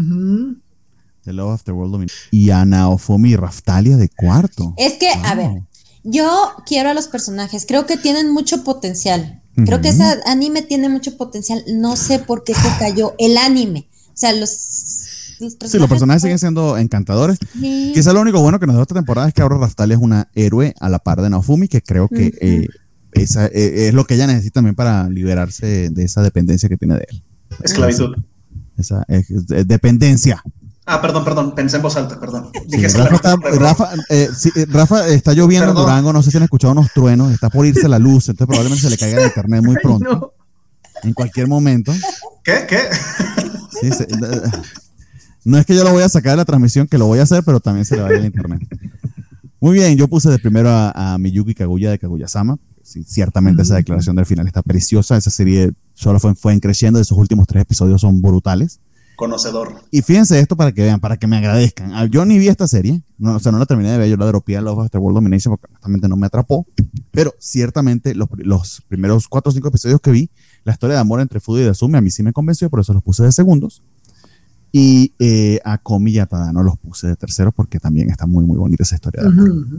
The 1.25 1.33
Love 1.33 1.55
of 1.55 1.65
the 1.65 1.73
World 1.73 2.09
Y 2.31 2.51
Ana 2.51 2.89
Ofomi 2.89 3.31
y 3.31 3.37
Raftalia 3.37 3.97
de 3.97 4.09
cuarto. 4.09 4.75
Es 4.77 4.95
que, 4.95 5.11
a 5.11 5.35
ver, 5.35 5.63
yo 6.05 6.53
quiero 6.67 6.91
a 6.91 6.95
los 6.95 7.09
personajes, 7.09 7.67
creo 7.67 7.85
que 7.87 7.97
tienen 7.97 8.33
mucho 8.33 8.63
potencial. 8.63 9.43
Creo 9.65 9.81
que 9.81 9.89
ese 9.89 10.05
anime 10.27 10.61
tiene 10.61 10.91
mucho 10.91 11.17
potencial. 11.17 11.65
No 11.67 11.97
sé 11.97 12.19
por 12.19 12.45
qué 12.45 12.53
se 12.53 12.69
cayó 12.79 13.15
el 13.19 13.39
anime. 13.39 13.89
O 14.09 14.13
sea, 14.13 14.33
los 14.35 14.51
sí, 14.51 15.79
los 15.79 15.89
personajes 15.89 16.23
siguen 16.23 16.39
siendo 16.39 16.77
encantadores. 16.77 17.39
Quizá 17.59 18.13
lo 18.13 18.21
único 18.21 18.41
bueno 18.41 18.61
que 18.61 18.67
nos 18.67 18.77
da 18.77 18.83
esta 18.83 18.95
temporada 18.95 19.29
es 19.29 19.35
que 19.35 19.41
ahora 19.41 19.57
Rastalia 19.57 19.97
es 19.97 20.03
una 20.03 20.29
héroe 20.35 20.75
a 20.79 20.91
la 20.91 20.99
par 20.99 21.23
de 21.23 21.31
Naofumi, 21.31 21.69
que 21.69 21.81
creo 21.81 22.09
que 22.09 22.35
eh, 22.41 22.69
esa, 23.13 23.47
eh, 23.47 23.89
es 23.89 23.95
lo 23.95 24.05
que 24.05 24.15
ella 24.15 24.27
necesita 24.27 24.55
también 24.55 24.75
para 24.75 25.09
liberarse 25.09 25.89
de 25.89 26.05
esa 26.05 26.23
dependencia 26.23 26.69
que 26.69 26.77
tiene 26.77 26.97
de 26.97 27.07
él. 27.09 27.23
Esclavitud. 27.63 28.17
Esa 28.77 29.05
es, 29.09 29.27
dependencia. 29.67 30.43
Ah, 30.85 31.01
perdón, 31.03 31.25
perdón, 31.25 31.55
pensé 31.55 31.77
en 31.77 31.83
voz 31.83 31.97
alta, 31.97 32.21
perdón. 32.21 32.51
Dije, 32.69 32.87
Rafa, 32.89 33.15
está, 33.17 33.37
Rafa, 33.59 33.91
eh, 34.09 34.29
sí, 34.37 34.51
eh, 34.55 34.67
Rafa, 34.69 35.09
está 35.09 35.33
lloviendo 35.33 35.65
en 35.71 35.71
Perdón. 35.75 35.85
Durango, 35.87 36.13
no 36.13 36.23
sé 36.23 36.31
si 36.31 36.37
han 36.37 36.45
escuchado 36.45 36.73
unos 36.73 36.93
truenos, 36.93 37.33
está 37.33 37.51
por 37.51 37.67
irse 37.67 37.89
la 37.89 37.99
luz, 37.99 38.29
entonces 38.29 38.47
probablemente 38.47 38.83
se 38.85 38.91
le 38.91 38.97
caiga 38.99 39.21
el 39.21 39.27
internet 39.27 39.65
muy 39.65 39.75
Ay, 39.77 39.83
pronto, 39.83 40.05
no. 40.13 40.33
en 41.03 41.13
cualquier 41.13 41.49
momento. 41.49 41.93
¿Qué? 42.45 42.67
¿Qué? 42.69 42.79
Sí, 43.81 43.91
se- 43.91 44.05
eh, 44.05 44.43
no 45.45 45.59
es 45.59 45.67
que 45.67 45.75
yo 45.75 45.83
lo 45.83 45.91
voy 45.93 46.03
a 46.05 46.09
sacar 46.09 46.33
de 46.33 46.37
la 46.37 46.45
transmisión, 46.45 46.87
que 46.87 46.99
lo 46.99 47.07
voy 47.07 47.19
a 47.19 47.23
hacer, 47.25 47.43
pero 47.45 47.59
también 47.61 47.85
se 47.85 47.97
le 47.97 48.03
va 48.03 48.09
a 48.09 48.13
ir 48.13 48.19
el 48.19 48.27
internet. 48.27 48.61
Muy 49.59 49.75
bien, 49.75 49.97
yo 49.97 50.07
puse 50.07 50.31
de 50.31 50.39
primero 50.39 50.69
a, 50.71 51.15
a 51.15 51.19
Miyuki 51.19 51.55
Kaguya 51.55 51.91
de 51.91 51.99
Kaguya-sama. 51.99 52.59
Sí, 52.87 53.03
ciertamente 53.03 53.63
esa 53.63 53.75
declaración 53.75 54.15
del 54.15 54.27
final 54.27 54.47
está 54.47 54.63
preciosa. 54.63 55.17
Esa 55.17 55.31
serie 55.31 55.73
solo 55.95 56.21
fue, 56.21 56.37
fue 56.37 56.53
en 56.53 56.61
creciendo. 56.61 57.01
Esos 57.01 57.19
últimos 57.19 57.49
tres 57.49 57.63
episodios 57.63 58.01
son 58.01 58.23
brutales. 58.23 58.79
Conocedor. 59.17 59.75
Y 59.91 60.03
fíjense 60.03 60.39
esto 60.39 60.57
para 60.57 60.71
que 60.73 60.83
vean, 60.83 61.01
para 61.01 61.17
que 61.17 61.27
me 61.27 61.37
agradezcan. 61.37 61.93
Ah, 61.95 62.05
Yo 62.05 62.25
ni 62.25 62.39
vi 62.39 62.49
esta 62.49 62.69
serie, 62.69 63.03
no, 63.19 63.35
o 63.35 63.41
sea, 63.41 63.51
no 63.51 63.59
la 63.59 63.67
terminé 63.67 63.91
de 63.91 63.99
ver, 63.99 64.09
yo 64.09 64.17
la 64.17 64.27
dropeé 64.27 64.59
a 64.59 64.61
Love 64.61 64.85
After 64.85 65.01
World 65.01 65.17
Domination 65.17 65.53
porque 65.53 65.67
honestamente 65.73 66.07
no 66.07 66.17
me 66.17 66.27
atrapó. 66.27 66.67
Pero 67.11 67.35
ciertamente 67.41 68.15
los, 68.15 68.29
los 68.37 68.83
primeros 68.87 69.27
cuatro 69.27 69.51
o 69.51 69.53
cinco 69.53 69.69
episodios 69.69 70.01
que 70.01 70.13
vi, 70.13 70.31
la 70.65 70.73
historia 70.75 70.95
de 70.95 71.01
amor 71.01 71.21
entre 71.21 71.41
Fudo 71.41 71.61
y 71.61 71.65
Dasumi 71.65 71.97
a 71.97 72.01
mí 72.01 72.11
sí 72.11 72.23
me 72.23 72.33
convenció, 72.33 72.71
por 72.71 72.81
eso 72.81 72.93
los 72.93 73.03
puse 73.03 73.25
de 73.25 73.33
segundos. 73.33 73.83
Y 74.71 75.15
eh, 75.19 75.61
a 75.65 75.79
Komi 75.79 76.11
y 76.13 76.19
a 76.19 76.27
Tadano 76.27 76.63
los 76.63 76.79
puse 76.79 77.09
de 77.09 77.17
terceros 77.17 77.53
porque 77.55 77.81
también 77.81 78.11
está 78.11 78.27
muy, 78.27 78.45
muy 78.45 78.59
bonita 78.59 78.83
esa 78.83 78.97
historia 78.97 79.23
de 79.23 79.29
amor. 79.29 79.49
Ujú, 79.49 79.61
ujú. 79.61 79.79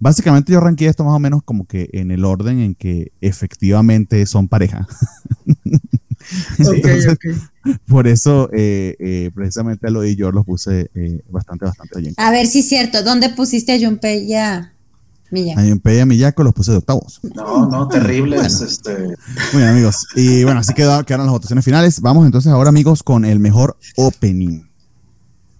Básicamente 0.00 0.52
yo 0.52 0.60
ranqué 0.60 0.86
esto 0.86 1.04
más 1.04 1.14
o 1.14 1.18
menos 1.18 1.42
como 1.44 1.66
que 1.66 1.88
en 1.92 2.10
el 2.10 2.24
orden 2.24 2.60
en 2.60 2.74
que 2.74 3.12
efectivamente 3.20 4.24
son 4.26 4.48
pareja. 4.48 4.86
Por 7.86 8.06
eso, 8.06 8.48
eh, 8.52 8.96
eh, 8.98 9.30
precisamente 9.34 9.86
a 9.86 9.90
lo 9.90 10.04
y 10.04 10.14
yo 10.16 10.30
los 10.30 10.44
puse 10.44 10.90
eh, 10.94 11.22
bastante, 11.30 11.64
bastante 11.64 12.00
bien. 12.00 12.14
A 12.16 12.30
ver 12.30 12.46
si 12.46 12.60
es 12.60 12.68
cierto. 12.68 13.02
¿Dónde 13.02 13.30
pusiste 13.30 13.72
a 13.72 13.78
Junpei 13.78 14.24
y 14.24 14.34
a 14.34 14.72
Junpei 15.30 15.96
y 15.96 16.00
a 16.00 16.06
Miyako 16.06 16.42
los 16.42 16.54
puse 16.54 16.72
de 16.72 16.78
octavos. 16.78 17.20
No, 17.34 17.68
no, 17.68 17.88
terrible. 17.88 18.36
Bueno. 18.36 18.46
es, 18.46 18.60
este, 18.60 18.96
Muy 18.98 19.62
bien, 19.62 19.68
amigos. 19.68 20.06
Y 20.16 20.44
bueno, 20.44 20.60
así 20.60 20.72
quedó- 20.72 21.04
quedaron 21.04 21.26
las 21.26 21.32
votaciones 21.32 21.64
finales. 21.64 22.00
Vamos 22.00 22.24
entonces 22.24 22.50
ahora, 22.50 22.70
amigos, 22.70 23.02
con 23.02 23.24
el 23.24 23.38
mejor 23.38 23.76
opening. 23.96 24.62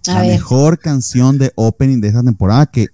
A 0.07 0.13
la 0.13 0.21
ver. 0.21 0.31
mejor 0.31 0.79
canción 0.79 1.37
de 1.37 1.51
opening 1.55 2.01
de 2.01 2.07
esta 2.07 2.23
temporada 2.23 2.65
que, 2.65 2.87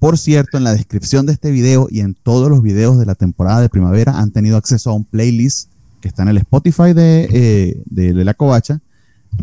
por 0.00 0.18
cierto, 0.18 0.58
en 0.58 0.64
la 0.64 0.72
descripción 0.74 1.26
de 1.26 1.32
este 1.32 1.52
video 1.52 1.86
y 1.90 2.00
en 2.00 2.14
todos 2.14 2.48
los 2.50 2.60
videos 2.62 2.98
de 2.98 3.06
la 3.06 3.14
temporada 3.14 3.60
de 3.60 3.68
primavera 3.68 4.18
han 4.18 4.32
tenido 4.32 4.56
acceso 4.56 4.90
a 4.90 4.94
un 4.94 5.04
playlist 5.04 5.70
que 6.00 6.08
está 6.08 6.22
en 6.22 6.30
el 6.30 6.38
Spotify 6.38 6.92
de, 6.94 7.28
eh, 7.30 7.82
de, 7.86 8.12
de 8.14 8.24
la 8.24 8.34
covacha. 8.34 8.80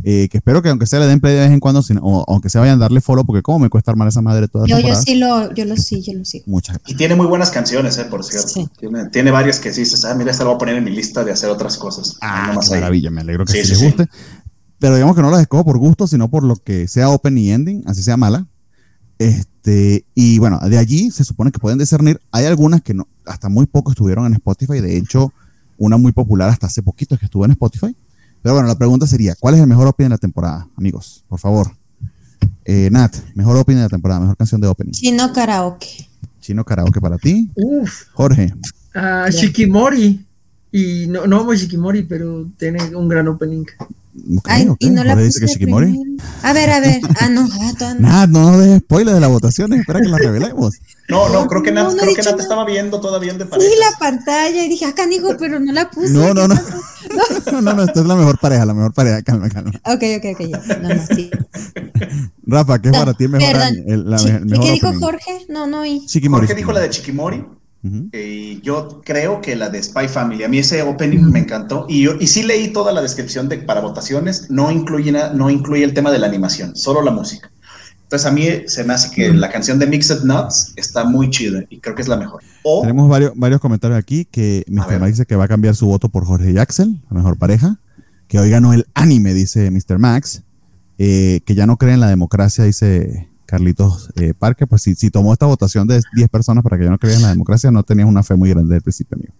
eh, 0.03 0.27
que 0.29 0.39
espero 0.39 0.61
que 0.61 0.67
aunque 0.67 0.85
sea 0.85 0.99
le 0.99 1.05
den 1.07 1.21
play 1.21 1.33
de 1.33 1.39
vez 1.41 1.51
en 1.51 1.61
cuando, 1.61 1.81
sino- 1.81 2.01
o 2.03 2.25
aunque 2.27 2.49
se 2.49 2.59
vayan 2.59 2.75
a 2.75 2.81
darle 2.81 2.99
follow, 2.99 3.25
porque 3.25 3.41
como 3.41 3.59
me 3.59 3.69
cuesta 3.69 3.89
armar 3.91 4.09
esa 4.09 4.21
madre 4.21 4.49
toda 4.49 4.65
la 4.65 4.69
Yo, 4.69 4.75
yo 4.75 4.81
temporada. 4.81 5.01
sí 5.03 5.15
lo, 5.15 5.53
yo 5.53 5.63
lo 5.65 5.77
sí, 5.77 6.01
yo 6.01 6.13
lo 6.13 6.25
sigo. 6.25 6.43
Muchas 6.47 6.75
gracias. 6.75 6.91
y 6.93 6.97
tiene 6.97 7.15
muy 7.15 7.25
buenas 7.25 7.51
canciones, 7.51 7.97
eh, 7.97 8.03
por 8.05 8.25
cierto. 8.25 8.49
Sí. 8.49 8.67
Tiene, 8.79 9.05
tiene 9.11 9.31
varias 9.31 9.59
que 9.61 9.71
sí 9.73 9.81
dices, 9.81 10.03
ah, 10.03 10.13
mira, 10.13 10.31
esta 10.31 10.43
la 10.43 10.49
voy 10.49 10.55
a 10.55 10.57
poner 10.57 10.75
en 10.75 10.83
mi 10.83 10.91
lista 10.91 11.23
de 11.23 11.31
hacer 11.31 11.49
otras 11.49 11.77
cosas. 11.77 12.17
Ah, 12.21 12.47
Nomás 12.49 12.67
qué 12.69 12.75
maravilla, 12.75 13.09
me 13.11 13.21
alegro 13.21 13.45
que 13.45 13.53
Sí, 13.53 13.59
sí, 13.59 13.63
sí, 13.65 13.69
les 13.71 13.79
sí. 13.79 13.85
guste. 13.85 14.07
Pero 14.79 14.95
digamos 14.95 15.15
que 15.15 15.21
no 15.21 15.31
las 15.31 15.41
escojo 15.41 15.63
por 15.63 15.77
gusto, 15.77 16.05
sino 16.05 16.29
por 16.29 16.43
lo 16.43 16.57
que 16.57 16.87
sea 16.89 17.07
open 17.09 17.37
y 17.37 17.51
ending, 17.51 17.83
así 17.85 18.03
sea 18.03 18.17
mala. 18.17 18.45
Este, 19.19 19.47
y 20.13 20.39
bueno, 20.39 20.59
de 20.59 20.77
allí 20.77 21.11
se 21.11 21.23
supone 21.23 21.51
que 21.51 21.59
pueden 21.59 21.77
discernir. 21.77 22.19
Hay 22.31 22.45
algunas 22.45 22.81
que 22.81 22.93
no, 22.93 23.07
hasta 23.25 23.49
muy 23.49 23.65
poco 23.65 23.91
estuvieron 23.91 24.25
en 24.25 24.33
Spotify. 24.33 24.79
De 24.79 24.97
hecho, 24.97 25.33
una 25.77 25.97
muy 25.97 26.11
popular 26.11 26.49
hasta 26.49 26.67
hace 26.67 26.81
poquito 26.81 27.15
es 27.15 27.19
que 27.19 27.25
estuvo 27.25 27.45
en 27.45 27.51
Spotify. 27.51 27.95
Pero 28.41 28.55
bueno, 28.55 28.67
la 28.67 28.77
pregunta 28.77 29.07
sería: 29.07 29.35
¿cuál 29.39 29.55
es 29.55 29.61
el 29.61 29.67
mejor 29.67 29.87
opening 29.87 30.09
de 30.09 30.15
la 30.15 30.17
temporada, 30.17 30.67
amigos? 30.75 31.23
Por 31.27 31.39
favor. 31.39 31.71
Eh, 32.65 32.89
Nat, 32.91 33.15
mejor 33.33 33.57
opening 33.57 33.77
de 33.77 33.83
la 33.83 33.89
temporada, 33.89 34.19
mejor 34.19 34.37
canción 34.37 34.61
de 34.61 34.67
opening. 34.67 34.91
Chino 34.91 35.31
karaoke. 35.33 36.09
Chino 36.39 36.63
karaoke 36.63 37.01
para 37.01 37.17
ti. 37.17 37.49
Uf, 37.55 38.03
Jorge. 38.13 38.53
Ya. 38.93 39.29
Shikimori. 39.29 40.26
Y 40.77 41.07
no, 41.07 41.25
no 41.27 41.39
amo 41.41 41.53
Shikimori, 41.53 42.03
pero 42.03 42.45
tiene 42.57 42.95
un 42.95 43.07
gran 43.07 43.27
opening. 43.27 43.65
Ay, 44.45 44.67
y 44.79 44.89
no 44.89 45.03
la 45.03 45.11
Jorge 45.13 45.27
puse 45.27 45.39
dice 45.39 45.39
que 45.41 45.47
Shikimori. 45.47 45.91
primero. 45.91 46.23
A 46.43 46.53
ver, 46.53 46.69
a 46.71 46.79
ver. 46.79 47.01
Ah, 47.21 47.29
no, 47.29 47.47
ah, 48.03 48.25
no. 48.27 48.41
No 48.41 48.51
nos 48.51 48.65
des 48.65 48.79
spoilers 48.79 49.15
de 49.15 49.21
las 49.21 49.29
votaciones, 49.29 49.79
espera 49.79 50.01
que 50.01 50.07
las 50.09 50.19
revelemos. 50.19 50.75
No, 51.09 51.29
no, 51.29 51.47
creo 51.47 51.63
que 51.63 51.71
Nat, 51.71 51.91
no 51.91 51.97
creo 51.97 52.15
que 52.15 52.21
Nat 52.23 52.39
estaba 52.39 52.65
viendo 52.65 52.99
todavía 52.99 53.33
de 53.33 53.43
Sí, 53.45 53.49
parejas. 53.49 53.73
la 53.79 53.97
pantalla 53.99 54.65
y 54.65 54.69
dije, 54.69 54.85
acá 54.85 55.05
dijo, 55.07 55.29
pero 55.39 55.59
no 55.59 55.71
la 55.71 55.89
puse. 55.89 56.09
No, 56.13 56.33
no, 56.33 56.47
¿qué 56.47 56.55
no. 56.55 56.55
No, 57.53 57.61
no, 57.61 57.73
no, 57.75 57.83
esta 57.83 58.01
es 58.01 58.05
la 58.05 58.15
mejor 58.15 58.37
pareja, 58.39 58.65
la 58.65 58.73
mejor 58.73 58.93
pareja. 58.93 59.21
Calma, 59.21 59.47
calma. 59.49 59.71
Ok, 59.85 60.03
ok, 60.17 60.25
ok, 60.33 60.41
ya. 60.49 60.77
No, 60.81 60.89
no, 60.95 61.01
sí. 61.15 61.29
Rafa, 62.45 62.81
¿qué 62.81 62.89
es 62.89 62.97
para 62.97 63.13
ti 63.13 63.27
mejor? 63.27 63.47
Perdón. 63.51 63.67
año? 63.67 63.83
El, 63.87 64.09
la- 64.09 64.17
Chi- 64.17 64.29
el 64.29 64.45
mejor 64.45 64.65
¿Qué 64.65 64.71
dijo 64.73 64.87
opening? 64.87 65.01
Jorge? 65.03 65.45
No, 65.49 65.67
no 65.67 65.81
oí. 65.81 66.03
Shikimori. 66.07 66.41
Jorge 66.47 66.55
dijo 66.55 66.71
la 66.73 66.79
de 66.81 66.89
Chiquimori. 66.89 67.45
Y 68.13 68.61
yo 68.61 69.01
creo 69.03 69.41
que 69.41 69.55
la 69.55 69.69
de 69.69 69.81
Spy 69.81 70.07
Family, 70.07 70.43
a 70.43 70.47
mí 70.49 70.59
ese 70.59 70.81
opening 70.81 71.31
me 71.31 71.39
encantó. 71.39 71.85
Y, 71.89 72.03
yo, 72.03 72.13
y 72.19 72.27
sí 72.27 72.43
leí 72.43 72.69
toda 72.73 72.91
la 72.91 73.01
descripción 73.01 73.47
de, 73.49 73.57
para 73.59 73.81
votaciones, 73.81 74.47
no 74.49 74.71
incluye, 74.71 75.11
na- 75.11 75.33
no 75.33 75.49
incluye 75.49 75.83
el 75.83 75.93
tema 75.93 76.11
de 76.11 76.19
la 76.19 76.27
animación, 76.27 76.75
solo 76.75 77.01
la 77.01 77.11
música. 77.11 77.51
Entonces 78.03 78.25
a 78.25 78.31
mí 78.31 78.47
se 78.67 78.85
me 78.85 78.93
hace 78.93 79.11
que 79.13 79.33
la 79.33 79.49
canción 79.49 79.79
de 79.79 79.85
Mixed 79.87 80.23
Nuts 80.23 80.71
está 80.77 81.03
muy 81.03 81.29
chida 81.29 81.63
y 81.69 81.79
creo 81.81 81.93
que 81.93 82.01
es 82.01 82.07
la 82.07 82.15
mejor. 82.15 82.41
O 82.63 82.79
Tenemos 82.81 83.09
varios, 83.09 83.33
varios 83.35 83.59
comentarios 83.59 83.99
aquí 83.99 84.23
que 84.23 84.63
Mr. 84.69 84.99
Max 84.99 85.11
dice 85.11 85.25
que 85.25 85.35
va 85.35 85.43
a 85.43 85.47
cambiar 85.49 85.75
su 85.75 85.87
voto 85.87 86.07
por 86.07 86.23
Jorge 86.25 86.51
y 86.51 86.57
Axel, 86.57 87.01
la 87.09 87.17
mejor 87.17 87.37
pareja. 87.37 87.79
Que 88.29 88.39
hoy 88.39 88.49
ganó 88.49 88.71
el 88.73 88.85
anime, 88.93 89.33
dice 89.33 89.69
Mr. 89.71 89.99
Max. 89.99 90.43
Eh, 90.97 91.41
que 91.45 91.53
ya 91.53 91.65
no 91.67 91.75
cree 91.77 91.93
en 91.93 91.99
la 91.99 92.07
democracia, 92.07 92.63
dice 92.63 93.27
Carlitos 93.47 94.11
eh, 94.15 94.33
Parque. 94.37 94.67
Pues 94.67 94.83
si, 94.83 94.93
si 94.93 95.09
tomó 95.09 95.33
esta 95.33 95.47
votación 95.47 95.87
de 95.87 96.01
10 96.15 96.29
personas 96.29 96.63
para 96.63 96.77
que 96.77 96.83
ya 96.83 96.91
no 96.91 96.99
creas 96.99 97.17
en 97.17 97.23
la 97.23 97.29
democracia, 97.29 97.71
no 97.71 97.81
tenías 97.81 98.07
una 98.07 98.21
fe 98.21 98.35
muy 98.35 98.49
grande 98.49 98.67
desde 98.69 98.77
el 98.77 98.83
principio, 98.83 99.17
amigo. 99.17 99.33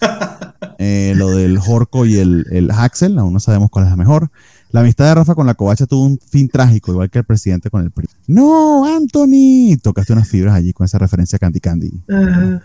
Eh, 0.78 1.14
lo 1.16 1.30
del 1.30 1.58
Jorco 1.58 2.04
y 2.04 2.16
el, 2.16 2.46
el 2.50 2.70
Axel, 2.70 3.18
aún 3.18 3.32
no 3.32 3.38
sabemos 3.38 3.70
cuál 3.70 3.84
es 3.84 3.90
la 3.90 3.96
mejor. 3.96 4.30
La 4.70 4.80
amistad 4.80 5.06
de 5.06 5.14
Rafa 5.14 5.34
con 5.34 5.46
la 5.46 5.54
covacha 5.54 5.86
tuvo 5.86 6.04
un 6.04 6.18
fin 6.18 6.48
trágico, 6.48 6.90
igual 6.90 7.10
que 7.10 7.20
el 7.20 7.24
presidente 7.24 7.70
con 7.70 7.82
el 7.82 7.92
PRI. 7.92 8.08
No, 8.26 8.84
Anthony. 8.84 9.76
Tocaste 9.80 10.12
unas 10.12 10.28
fibras 10.28 10.54
allí 10.54 10.72
con 10.72 10.84
esa 10.84 10.98
referencia 10.98 11.36
a 11.36 11.38
Candy 11.38 11.60
Candy. 11.60 12.02
Ajá. 12.08 12.62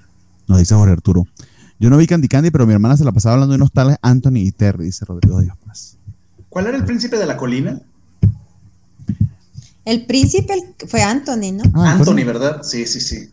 Nos 0.48 0.58
dice 0.58 0.74
Jorge 0.74 0.94
Arturo. 0.94 1.28
Yo 1.80 1.90
no 1.90 1.98
vi 1.98 2.08
Candy 2.08 2.28
Candy, 2.28 2.50
pero 2.50 2.66
mi 2.66 2.74
hermana 2.74 2.98
se 2.98 3.06
la 3.06 3.12
pasaba 3.12 3.36
hablando 3.36 3.54
de 3.54 3.58
unos 3.58 3.72
tales 3.72 3.98
Anthony 4.02 4.38
y 4.38 4.52
Terry, 4.52 4.86
dice 4.86 5.06
Rodrigo 5.06 5.40
Dios 5.40 5.56
Paz. 5.66 6.00
¿cuál 6.50 6.68
era 6.68 6.78
el 6.78 6.84
príncipe 6.84 7.18
de 7.18 7.26
la 7.26 7.38
colina? 7.38 7.80
El 9.90 10.06
príncipe 10.06 10.54
fue 10.88 11.02
Anthony, 11.02 11.52
¿no? 11.52 11.64
Ah, 11.74 11.94
Anthony, 11.94 12.24
¿verdad? 12.24 12.62
Sí, 12.62 12.86
sí, 12.86 13.02
sí. 13.02 13.32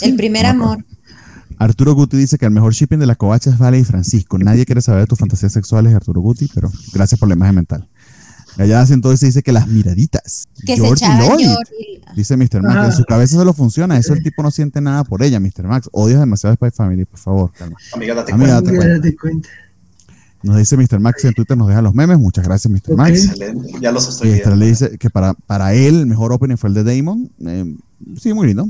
El 0.00 0.16
primer 0.16 0.46
amor. 0.46 0.82
Arturo 1.58 1.92
Guti 1.94 2.16
dice 2.16 2.38
que 2.38 2.46
el 2.46 2.50
mejor 2.52 2.72
shipping 2.72 2.98
de 2.98 3.06
la 3.06 3.16
covacha 3.16 3.50
es 3.50 3.58
Vale 3.58 3.78
y 3.78 3.84
Francisco. 3.84 4.38
Nadie 4.38 4.64
quiere 4.64 4.80
saber 4.80 5.02
de 5.02 5.06
tus 5.06 5.18
fantasías 5.18 5.52
sexuales, 5.52 5.94
Arturo 5.94 6.22
Guti, 6.22 6.48
pero 6.54 6.72
gracias 6.94 7.20
por 7.20 7.28
la 7.28 7.34
imagen 7.34 7.56
mental. 7.56 7.86
Gallada 8.56 8.86
entonces 8.94 9.20
dice 9.20 9.42
que 9.42 9.52
las 9.52 9.68
miraditas. 9.68 10.48
Que 10.64 10.76
se 10.76 10.82
George 10.82 11.04
Lloyd, 11.06 11.46
George. 11.46 12.00
Dice 12.16 12.36
Mr. 12.38 12.62
Max. 12.62 12.86
En 12.86 12.92
su 12.96 13.04
cabeza 13.04 13.36
solo 13.36 13.52
funciona. 13.52 13.98
Eso 13.98 14.14
el 14.14 14.22
tipo 14.22 14.42
no 14.42 14.50
siente 14.50 14.80
nada 14.80 15.04
por 15.04 15.22
ella, 15.22 15.38
Mr. 15.38 15.64
Max. 15.64 15.90
Odias 15.92 16.18
demasiado 16.20 16.54
a 16.54 16.56
Spy 16.56 16.70
Family, 16.70 17.04
por 17.04 17.18
favor. 17.18 17.52
calma. 17.52 17.76
Amiga, 17.92 18.14
date 18.14 18.32
Amiga, 18.32 18.62
cuenta. 18.62 18.70
date 18.70 18.80
cuenta. 18.80 18.96
date 18.96 19.16
cuenta. 19.16 19.48
Nos 20.42 20.56
dice 20.56 20.76
Mr. 20.76 21.00
Max 21.00 21.24
en 21.24 21.34
Twitter, 21.34 21.56
nos 21.56 21.68
deja 21.68 21.82
los 21.82 21.94
memes. 21.94 22.18
Muchas 22.18 22.44
gracias, 22.46 22.72
Mr. 22.72 22.96
Max. 22.96 23.24
Excelente, 23.24 23.72
ya 23.80 23.92
los 23.92 24.08
estoy 24.08 24.28
Y 24.28 24.32
viendo. 24.32 24.44
Esther 24.50 24.58
le 24.58 24.66
dice 24.66 24.98
que 24.98 25.10
para, 25.10 25.34
para 25.34 25.74
él 25.74 25.96
el 26.00 26.06
mejor 26.06 26.32
opening 26.32 26.56
fue 26.56 26.68
el 26.70 26.74
de 26.74 26.84
Damon. 26.96 27.30
Eh, 27.46 27.76
sí, 28.18 28.32
muy 28.32 28.46
lindo. 28.46 28.68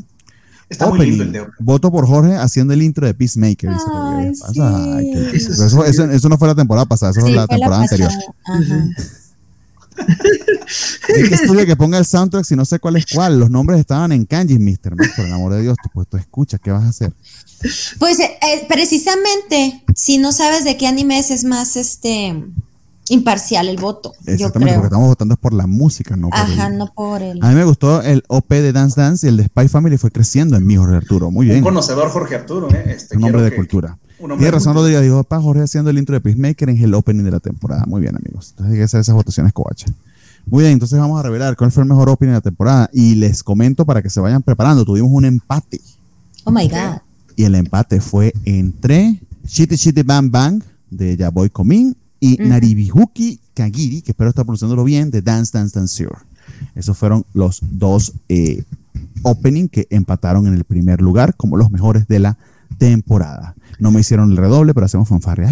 Está 0.69 0.87
muy 0.89 0.99
Opening. 0.99 1.11
lindo 1.19 1.25
el 1.25 1.33
de 1.33 1.47
Voto 1.59 1.91
por 1.91 2.07
Jorge 2.07 2.37
haciendo 2.37 2.73
el 2.75 2.83
intro 2.83 3.05
de 3.07 3.15
Peacemaker. 3.15 3.71
dice 3.71 3.85
Ay, 3.93 4.11
Rodríguez. 4.13 4.39
sí. 4.39 4.59
Pasa, 4.61 4.95
ay, 4.97 5.11
qué 5.13 5.19
lindo. 5.21 5.65
Eso 5.67 5.85
eso, 5.85 6.29
no 6.29 6.39
fue 6.39 6.49
la 6.49 6.55
temporada 6.55 6.87
pasada, 6.87 7.11
eso 7.13 7.21
Sí, 7.21 7.27
fue 7.27 7.33
la 7.35 7.47
fue 7.47 7.57
temporada 7.57 7.83
anterior. 7.83 8.11
Ajá. 8.45 8.89
Es 11.09 11.41
que 11.41 11.67
que 11.67 11.77
ponga 11.77 11.99
el 11.99 12.07
soundtrack 12.07 12.45
si 12.45 12.55
no 12.55 12.65
sé 12.65 12.79
cuál 12.79 12.97
es 12.97 13.07
cuál. 13.07 13.39
Los 13.41 13.51
nombres 13.51 13.81
estaban 13.81 14.13
en 14.13 14.25
kanji. 14.25 14.59
Max, 14.59 14.79
por 15.17 15.27
el 15.27 15.33
amor 15.33 15.53
de 15.55 15.63
Dios. 15.63 15.77
Tú, 15.83 15.91
pues 15.93 16.07
escuchas, 16.23 16.61
¿qué 16.63 16.71
vas 16.71 16.85
a 16.85 16.89
hacer? 16.89 17.13
Pues 17.99 18.19
eh, 18.21 18.39
eh, 18.43 18.67
precisamente, 18.69 19.83
si 19.95 20.19
no 20.19 20.33
sabes 20.33 20.65
de 20.65 20.77
qué 20.77 20.87
anime 20.87 21.19
es, 21.19 21.31
es 21.31 21.45
más 21.45 21.77
este 21.77 22.35
imparcial 23.11 23.69
el 23.69 23.77
voto, 23.77 24.13
yo 24.27 24.33
Exactamente, 24.33 24.51
porque 24.51 24.73
creo. 24.73 24.85
estamos 24.85 25.09
votando 25.09 25.35
es 25.35 25.41
por 25.41 25.53
la 25.53 25.67
música, 25.67 26.17
no 26.17 26.31
por 26.31 26.39
Ajá, 26.39 26.69
el- 26.69 26.79
no 26.79 26.93
por 26.95 27.21
el. 27.23 27.39
A 27.43 27.49
mí 27.51 27.55
me 27.55 27.65
gustó 27.65 28.01
el 28.03 28.23
OP 28.29 28.49
de 28.63 28.73
Dance 28.73 29.01
Dance 29.01 29.27
y 29.27 29.31
el 29.31 29.37
de 29.37 29.45
Spy 29.45 29.69
Family 29.69 29.99
fue 29.99 30.11
creciendo 30.11 30.57
en 30.57 30.67
mí, 30.67 30.77
Jorge 30.77 30.97
Arturo. 30.97 31.31
Muy 31.31 31.47
Un 31.47 31.51
bien. 31.53 31.63
conocedor 31.65 32.09
Jorge 32.11 32.35
Arturo, 32.37 32.71
¿eh? 32.71 32.85
Este, 32.97 33.17
Un 33.17 33.25
hombre 33.25 33.43
de 33.43 33.51
que- 33.51 33.57
cultura. 33.57 33.99
Tiene 34.19 34.51
razón. 34.51 34.75
Rodrigo. 34.75 35.01
Dijo, 35.01 35.25
pa, 35.25 35.41
Jorge 35.41 35.63
haciendo 35.63 35.89
el 35.91 35.97
intro 35.99 36.15
de 36.15 36.21
Peacemaker 36.21 36.69
en 36.69 36.77
el 36.83 36.93
opening 36.95 37.25
de 37.25 37.31
la 37.31 37.41
temporada. 37.41 37.85
Muy 37.87 38.03
bien, 38.03 38.15
amigos. 38.17 38.49
Entonces 38.51 38.73
hay 38.73 38.79
que 38.79 38.85
hacer 38.85 39.01
esas 39.01 39.15
votaciones 39.15 39.53
covacha. 39.55 39.87
Muy 40.47 40.63
bien, 40.65 40.75
entonces 40.75 40.99
vamos 40.99 41.19
a 41.19 41.23
revelar 41.23 41.57
cuál 41.57 41.73
fue 41.73 41.83
el 41.85 41.89
mejor 41.89 42.11
opening 42.11 42.33
de 42.33 42.37
la 42.37 42.41
temporada. 42.43 42.91
Y 42.93 43.15
les 43.15 43.43
comento 43.43 43.87
para 43.87 44.03
que 44.03 44.11
se 44.11 44.21
vayan 44.21 44.43
preparando. 44.43 44.85
Tuvimos 44.85 45.11
un 45.11 45.25
empate. 45.25 45.81
Oh 46.45 46.51
my 46.51 46.69
God. 46.69 46.99
Y 47.37 47.45
el 47.45 47.55
empate 47.55 48.01
fue 48.03 48.35
entre 48.45 49.19
Shitty 49.47 49.77
Shitty 49.77 50.03
Bang 50.03 50.31
Bang 50.31 50.63
de 50.91 51.17
Yaboy 51.17 51.49
Komin 51.49 51.97
y 52.21 52.41
Ujú. 52.41 52.49
Naribihuki 52.49 53.41
Kagiri, 53.55 54.03
que 54.03 54.13
espero 54.13 54.31
estar 54.31 54.45
pronunciándolo 54.45 54.85
bien, 54.85 55.11
de 55.11 55.23
Dance 55.23 55.57
Dance 55.57 55.79
Dance 55.79 55.97
Zero. 55.97 56.17
Esos 56.75 56.97
fueron 56.97 57.25
los 57.33 57.61
dos 57.63 58.13
eh, 58.29 58.65
opening 59.23 59.69
que 59.69 59.87
empataron 59.91 60.47
en 60.47 60.55
el 60.55 60.65
primer 60.65 61.01
lugar 61.01 61.35
como 61.35 61.57
los 61.57 61.71
mejores 61.71 62.07
de 62.07 62.19
la 62.19 62.37
temporada. 62.79 63.55
No 63.79 63.91
me 63.91 64.01
hicieron 64.01 64.31
el 64.31 64.37
redoble, 64.37 64.75
pero 64.75 64.87
hacemos 64.87 65.09
fanfarria. 65.09 65.49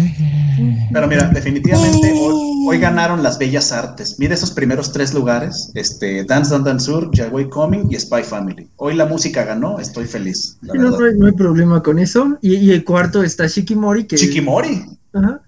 Pero 0.91 1.07
mira, 1.07 1.29
definitivamente 1.29 2.11
hoy, 2.11 2.67
hoy, 2.67 2.77
ganaron 2.79 3.23
las 3.23 3.39
bellas 3.39 3.71
artes. 3.71 4.17
Mira 4.19 4.35
esos 4.35 4.51
primeros 4.51 4.91
tres 4.91 5.13
lugares: 5.13 5.71
este, 5.73 6.25
Dance 6.25 6.51
Dance 6.51 6.69
Dance 6.69 6.85
Sur, 6.85 7.11
Way 7.31 7.49
Coming 7.49 7.87
y 7.89 7.99
Spy 7.99 8.23
Family. 8.23 8.69
Hoy 8.75 8.95
la 8.95 9.05
música 9.05 9.43
ganó, 9.43 9.79
estoy 9.79 10.05
feliz. 10.05 10.57
No, 10.61 10.73
no, 10.75 10.97
hay, 10.97 11.17
no, 11.17 11.25
hay, 11.25 11.31
problema 11.31 11.81
con 11.81 11.97
eso. 11.97 12.37
Y, 12.41 12.55
y, 12.55 12.71
el 12.71 12.83
cuarto 12.83 13.23
está 13.23 13.47
Shikimori. 13.47 14.05
Que... 14.05 14.17
Shikimori. 14.17 14.85
Ajá. 15.13 15.41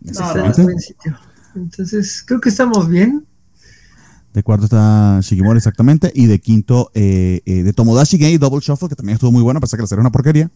No, 0.00 0.34
no, 0.34 0.52
Entonces, 1.54 2.22
creo 2.26 2.40
que 2.40 2.48
estamos 2.48 2.88
bien. 2.88 3.26
De 4.32 4.42
cuarto 4.42 4.66
está 4.66 5.20
Shikimori, 5.22 5.56
exactamente. 5.56 6.12
Y 6.14 6.26
de 6.26 6.38
quinto, 6.38 6.90
eh, 6.94 7.40
eh, 7.46 7.62
de 7.62 7.72
Tomodachi 7.72 8.18
Game 8.18 8.38
Double 8.38 8.60
Shuffle, 8.60 8.88
que 8.88 8.94
también 8.94 9.14
estuvo 9.14 9.32
muy 9.32 9.42
bueno, 9.42 9.58
a 9.58 9.60
pesar 9.60 9.78
que 9.78 9.82
la 9.82 9.86
serie 9.88 10.00
una 10.00 10.12
porquería. 10.12 10.50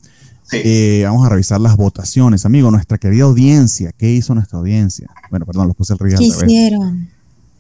Sí. 0.45 0.59
Eh, 0.63 1.03
vamos 1.05 1.27
a 1.27 1.31
revisar 1.31 1.61
las 1.61 1.77
votaciones, 1.77 2.45
amigo. 2.45 2.71
Nuestra 2.71 2.99
querida 2.99 3.25
audiencia. 3.25 3.93
¿Qué 3.93 4.11
hizo 4.11 4.35
nuestra 4.35 4.59
audiencia? 4.59 5.09
Bueno, 5.31 5.47
perdón, 5.47 5.69
los 5.69 5.77
puse 5.77 5.95
el 5.95 5.99
río. 5.99 6.19
¿Qué 6.19 6.25
hicieron? 6.25 7.09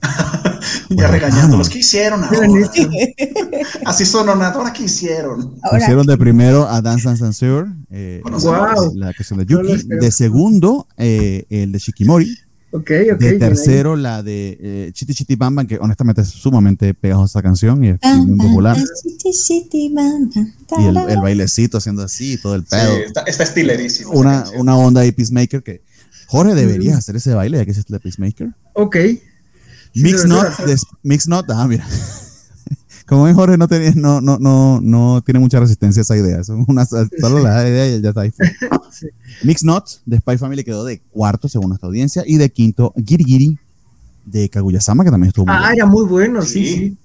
ya 0.90 1.08
regañándolos. 1.08 1.68
¿Qué 1.70 1.78
hicieron 1.78 2.24
ahora? 2.24 2.70
Así 3.84 4.04
sononadora, 4.04 4.72
¿qué 4.72 4.84
hicieron? 4.84 5.58
Pusieron 5.70 6.06
de 6.06 6.16
primero 6.16 6.68
a 6.68 6.80
Dance 6.80 7.04
Dance 7.04 7.22
Danceur, 7.22 7.68
eh, 7.90 8.22
wow. 8.24 8.94
la 8.94 9.12
canción 9.12 9.38
de 9.38 9.46
Yuki. 9.46 9.86
de 9.88 10.10
segundo, 10.10 10.86
eh, 10.96 11.44
el 11.50 11.72
de 11.72 11.78
Shikimori. 11.78 12.38
Okay, 12.74 13.10
okay, 13.10 13.32
de 13.32 13.38
tercero, 13.38 13.96
la 13.96 14.22
de 14.22 14.56
eh, 14.58 14.90
Chiti 14.94 15.12
Chiti 15.12 15.36
Bam 15.36 15.54
Bam, 15.54 15.66
que 15.66 15.76
honestamente 15.78 16.22
es 16.22 16.28
sumamente 16.28 16.94
pegajosa 16.94 17.42
canción 17.42 17.84
y 17.84 17.88
es 17.88 17.98
muy 18.24 18.38
popular. 18.38 18.78
Chiti 19.02 19.30
Chiti 19.30 19.92
Bam 19.92 20.30
Bam. 20.34 20.52
Y 20.78 20.86
el, 20.86 20.96
el, 20.96 21.20
bailecito 21.20 21.76
haciendo 21.76 22.02
así, 22.02 22.38
todo 22.38 22.54
el 22.54 22.64
pedo. 22.64 22.96
Sí, 22.96 23.02
está, 23.04 23.20
está 23.22 23.42
estilerísimo. 23.42 24.12
Una, 24.12 24.44
una 24.56 24.74
onda 24.74 25.02
de 25.02 25.12
Peacemaker 25.12 25.62
que 25.62 25.82
Jorge 26.28 26.54
mm. 26.54 26.94
hacer 26.94 27.16
ese 27.16 27.34
baile 27.34 27.58
ya 27.58 27.66
que 27.66 27.72
es 27.72 27.76
el 27.76 27.84
de 27.88 28.00
Peacemaker. 28.00 28.54
Ok. 28.72 28.96
Mix 29.94 30.24
Not, 30.24 30.46
Mix 31.02 31.28
Not, 31.28 31.50
ah, 31.50 31.66
mira. 31.66 31.86
Como 33.06 33.24
ven, 33.24 33.34
Jorge 33.34 33.58
no, 33.58 33.68
tiene, 33.68 33.92
no, 33.94 34.20
no, 34.20 34.38
no, 34.38 34.80
no 34.80 35.22
tiene 35.22 35.38
mucha 35.40 35.60
resistencia 35.60 36.00
a 36.00 36.04
esa 36.04 36.16
idea. 36.16 36.40
Es 36.40 36.48
una, 36.48 36.86
solo 36.86 37.38
sí. 37.38 37.44
la 37.44 37.68
idea 37.68 37.96
y 37.96 38.00
ya 38.00 38.08
está 38.10 38.22
ahí. 38.22 38.32
sí. 38.90 39.08
Mix 39.42 39.64
Not 39.64 39.86
de 40.06 40.18
Spy 40.18 40.38
Family 40.38 40.64
quedó 40.64 40.84
de 40.84 41.00
cuarto 41.10 41.48
según 41.48 41.68
nuestra 41.68 41.88
audiencia 41.88 42.22
y 42.26 42.36
de 42.36 42.50
quinto 42.50 42.94
Giri 43.04 43.24
Giri 43.24 43.58
de 44.24 44.48
Kaguya-sama 44.48 45.04
que 45.04 45.10
también 45.10 45.28
estuvo 45.28 45.46
muy 45.46 45.54
Ah, 45.54 45.58
bueno. 45.58 45.74
era 45.74 45.86
muy 45.86 46.06
bueno, 46.06 46.42
sí, 46.42 46.64
sí. 46.64 46.74
sí. 46.74 46.98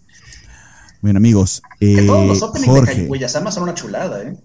Bien, 1.02 1.18
amigos. 1.18 1.62
Eh, 1.80 2.06
todos 2.06 2.28
los 2.28 2.42
openings 2.42 2.72
Jorge, 2.72 2.96
de 2.96 3.02
Kaguya-sama 3.04 3.52
son 3.52 3.64
una 3.64 3.74
chulada, 3.74 4.24
¿eh? 4.24 4.38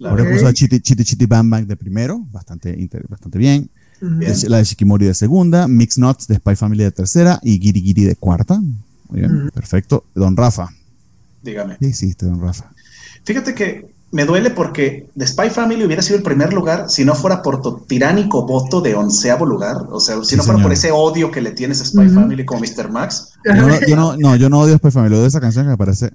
Jorge 0.00 0.32
puso 0.32 0.48
a 0.48 0.52
Chiti 0.52 0.80
Chiti, 0.80 1.04
Chiti 1.04 1.26
Bam 1.26 1.48
Bam 1.48 1.66
de 1.66 1.76
primero, 1.76 2.18
bastante, 2.30 2.76
bastante 3.08 3.38
bien. 3.38 3.70
Bien. 4.02 4.34
La 4.48 4.58
de 4.58 4.64
Shikimori 4.64 5.06
de 5.06 5.14
segunda, 5.14 5.68
Mix 5.68 5.98
Nuts 5.98 6.26
de 6.26 6.36
Spy 6.36 6.56
Family 6.56 6.84
de 6.84 6.92
tercera 6.92 7.38
y 7.42 7.58
Giri 7.58 7.80
Giri 7.80 8.04
de 8.04 8.16
cuarta. 8.16 8.60
Muy 9.08 9.20
bien, 9.20 9.46
mm. 9.46 9.50
perfecto. 9.50 10.04
Don 10.14 10.36
Rafa. 10.36 10.68
Dígame. 11.42 11.76
¿Qué 11.78 11.88
hiciste, 11.88 12.26
don 12.26 12.40
Rafa? 12.40 12.70
Fíjate 13.24 13.54
que 13.54 13.92
me 14.10 14.26
duele 14.26 14.50
porque 14.50 15.08
The 15.16 15.26
Spy 15.26 15.50
Family 15.50 15.84
hubiera 15.84 16.02
sido 16.02 16.18
el 16.18 16.22
primer 16.22 16.52
lugar 16.52 16.90
si 16.90 17.04
no 17.04 17.14
fuera 17.14 17.42
por 17.42 17.62
tu 17.62 17.78
tiránico 17.78 18.46
voto 18.46 18.80
de 18.80 18.94
onceavo 18.94 19.46
lugar. 19.46 19.86
O 19.90 20.00
sea, 20.00 20.16
si 20.22 20.30
sí, 20.30 20.36
no 20.36 20.42
fuera 20.42 20.58
señor. 20.58 20.62
por 20.62 20.72
ese 20.72 20.92
odio 20.92 21.30
que 21.30 21.40
le 21.40 21.52
tienes 21.52 21.80
a 21.80 21.84
Spy 21.84 22.00
mm 22.00 22.08
-hmm. 22.08 22.14
Family 22.14 22.44
como 22.44 22.60
Mr. 22.60 22.90
Max. 22.90 23.32
Yo 23.44 23.54
no, 23.54 23.80
yo 23.86 23.96
no, 23.96 24.16
no, 24.16 24.36
yo 24.36 24.48
no 24.48 24.60
odio 24.60 24.74
a 24.74 24.78
Spy 24.78 24.90
Family, 24.90 25.14
odio 25.14 25.26
esa 25.26 25.40
canción 25.40 25.64
que 25.64 25.70
me 25.70 25.78
parece. 25.78 26.10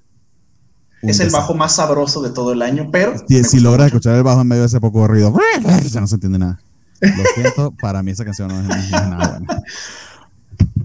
Es 1.01 1.19
el 1.19 1.29
bajo 1.29 1.53
más 1.53 1.75
sabroso 1.75 2.21
de 2.21 2.31
todo 2.31 2.53
el 2.53 2.61
año, 2.61 2.89
pero. 2.91 3.13
Si, 3.27 3.43
si 3.43 3.59
logras 3.59 3.87
escuchar 3.87 4.15
el 4.15 4.23
bajo 4.23 4.41
en 4.41 4.47
medio 4.47 4.61
de 4.63 4.67
ese 4.67 4.79
poco 4.79 5.07
ruido, 5.07 5.33
ya 5.91 6.01
no 6.01 6.07
se 6.07 6.15
entiende 6.15 6.39
nada. 6.39 6.59
Lo 7.01 7.23
siento, 7.35 7.73
para 7.79 8.01
mí 8.03 8.11
esa 8.11 8.25
canción 8.25 8.49
no 8.49 8.59
es, 8.59 8.67
no 8.67 8.75
es 8.75 8.91
nada 8.91 9.27
buena. 9.29 9.63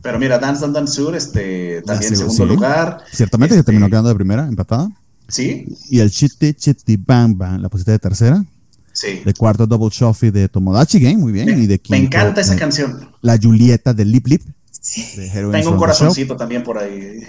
Pero 0.03 0.19
mira, 0.19 0.39
Dance 0.39 0.61
Dance 0.63 0.73
Dance 0.73 0.93
Sur, 0.95 1.15
este, 1.15 1.83
también 1.83 2.13
en 2.13 2.19
segundo 2.19 2.45
sí. 2.45 2.49
lugar. 2.49 2.99
Ciertamente, 3.13 3.55
este, 3.55 3.63
que 3.63 3.67
terminó 3.67 3.89
quedando 3.89 4.09
de 4.09 4.15
primera, 4.15 4.47
empatada. 4.47 4.91
Sí. 5.29 5.67
Y 5.89 6.01
el 6.01 6.11
Chitty 6.11 6.55
Chitty 6.55 6.97
Bang 6.97 7.37
Bang, 7.37 7.61
la 7.61 7.69
pusiste 7.69 7.93
de 7.93 7.99
tercera. 7.99 8.45
Sí. 8.93 9.23
De 9.25 9.33
cuarto, 9.33 9.67
Double 9.67 9.89
Shuffy 9.91 10.31
de 10.31 10.49
Tomodachi 10.49 10.99
Game, 11.01 11.17
muy 11.17 11.33
bien. 11.33 11.47
Me, 11.47 11.53
y 11.53 11.67
de 11.67 11.79
quinto, 11.79 11.99
me 11.99 12.05
encanta 12.05 12.41
esa 12.41 12.57
canción. 12.57 13.11
La 13.23 13.39
Julieta 13.39 13.95
de 13.95 14.05
Lip 14.05 14.27
Lip. 14.27 14.43
Sí. 14.71 15.31
Tengo 15.33 15.71
un 15.71 15.77
corazoncito 15.79 16.37
también 16.37 16.63
por 16.63 16.79
ahí. 16.79 17.23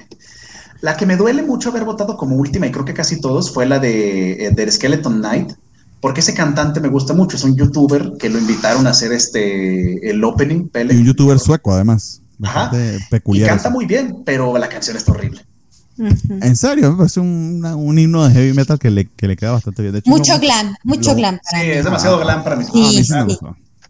La 0.81 0.97
que 0.97 1.05
me 1.05 1.15
duele 1.15 1.43
mucho 1.43 1.69
haber 1.69 1.86
votado 1.86 2.17
como 2.17 2.36
última, 2.36 2.67
y 2.67 2.71
creo 2.71 2.84
que 2.84 2.93
casi 2.93 3.21
todos, 3.21 3.53
fue 3.53 3.65
la 3.65 3.79
de, 3.79 4.51
de 4.53 4.71
Skeleton 4.71 5.19
Knight 5.19 5.53
porque 6.04 6.20
ese 6.20 6.34
cantante 6.34 6.82
me 6.82 6.89
gusta 6.89 7.14
mucho, 7.14 7.38
es 7.38 7.45
un 7.45 7.56
youtuber 7.56 8.12
que 8.20 8.30
lo 8.30 8.38
invitaron 8.38 8.86
a 8.88 8.89
hacer 8.89 9.14
este 9.14 10.10
el 10.10 10.22
opening. 10.22 10.68
Pele, 10.68 10.93
y 10.93 10.97
un 10.97 11.06
youtuber 11.06 11.39
sueco 11.39 11.74
además. 11.74 12.22
Ajá. 12.43 12.70
Peculiar. 13.10 13.47
Y 13.47 13.49
canta 13.49 13.70
muy 13.70 13.86
bien, 13.86 14.18
pero 14.26 14.58
la 14.58 14.68
canción 14.68 14.97
está 14.97 15.14
horrible. 15.14 15.39
Uh 15.97 16.04
-huh. 16.04 16.43
En 16.45 16.58
serio, 16.58 16.91
me 16.91 16.97
parece 16.97 17.22
un, 17.22 17.64
un, 17.64 17.97
himno 17.97 18.28
de 18.28 18.34
heavy 18.34 18.51
metal 18.51 18.78
que 18.78 18.89
le, 18.89 19.06
que 19.06 19.30
le 19.30 19.38
queda 19.38 19.51
bastante 19.51 19.82
bien. 19.82 19.93
De 19.93 19.99
hecho, 19.99 20.10
mucho 20.10 20.34
no, 20.34 20.39
glam, 20.41 20.76
mucho 20.84 21.12
lo, 21.12 21.16
glam. 21.16 21.39
sí, 21.41 21.58
es 21.62 21.86
demasiado 21.86 22.18
ah, 22.18 22.24
glam 22.24 22.43
para 22.43 22.58
mí. 22.58 22.66
Sí, 22.66 22.72
ah, 22.74 23.22
a 23.22 23.24
mí 23.24 23.32
sí, 23.32 23.39
sí. 23.39 23.45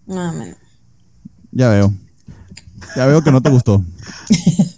No. 0.05 0.33
Ya 1.51 1.69
veo. 1.69 1.93
Ya 2.95 3.07
veo 3.07 3.23
que 3.23 3.31
no 3.31 3.41
te 3.41 3.49
gustó. 3.49 3.83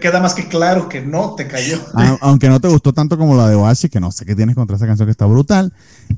Queda 0.00 0.20
más 0.20 0.34
que 0.34 0.48
claro 0.48 0.88
que 0.88 1.00
no 1.00 1.34
te 1.34 1.46
cayó. 1.46 1.78
Aunque 2.20 2.48
no 2.48 2.60
te 2.60 2.68
gustó 2.68 2.92
tanto 2.92 3.16
como 3.16 3.36
la 3.36 3.48
de 3.48 3.54
Oasis, 3.54 3.90
que 3.90 4.00
no 4.00 4.10
sé 4.10 4.24
qué 4.24 4.34
tienes 4.34 4.54
contra 4.54 4.76
esa 4.76 4.86
canción 4.86 5.06
que 5.06 5.12
está 5.12 5.26
brutal. 5.26 5.72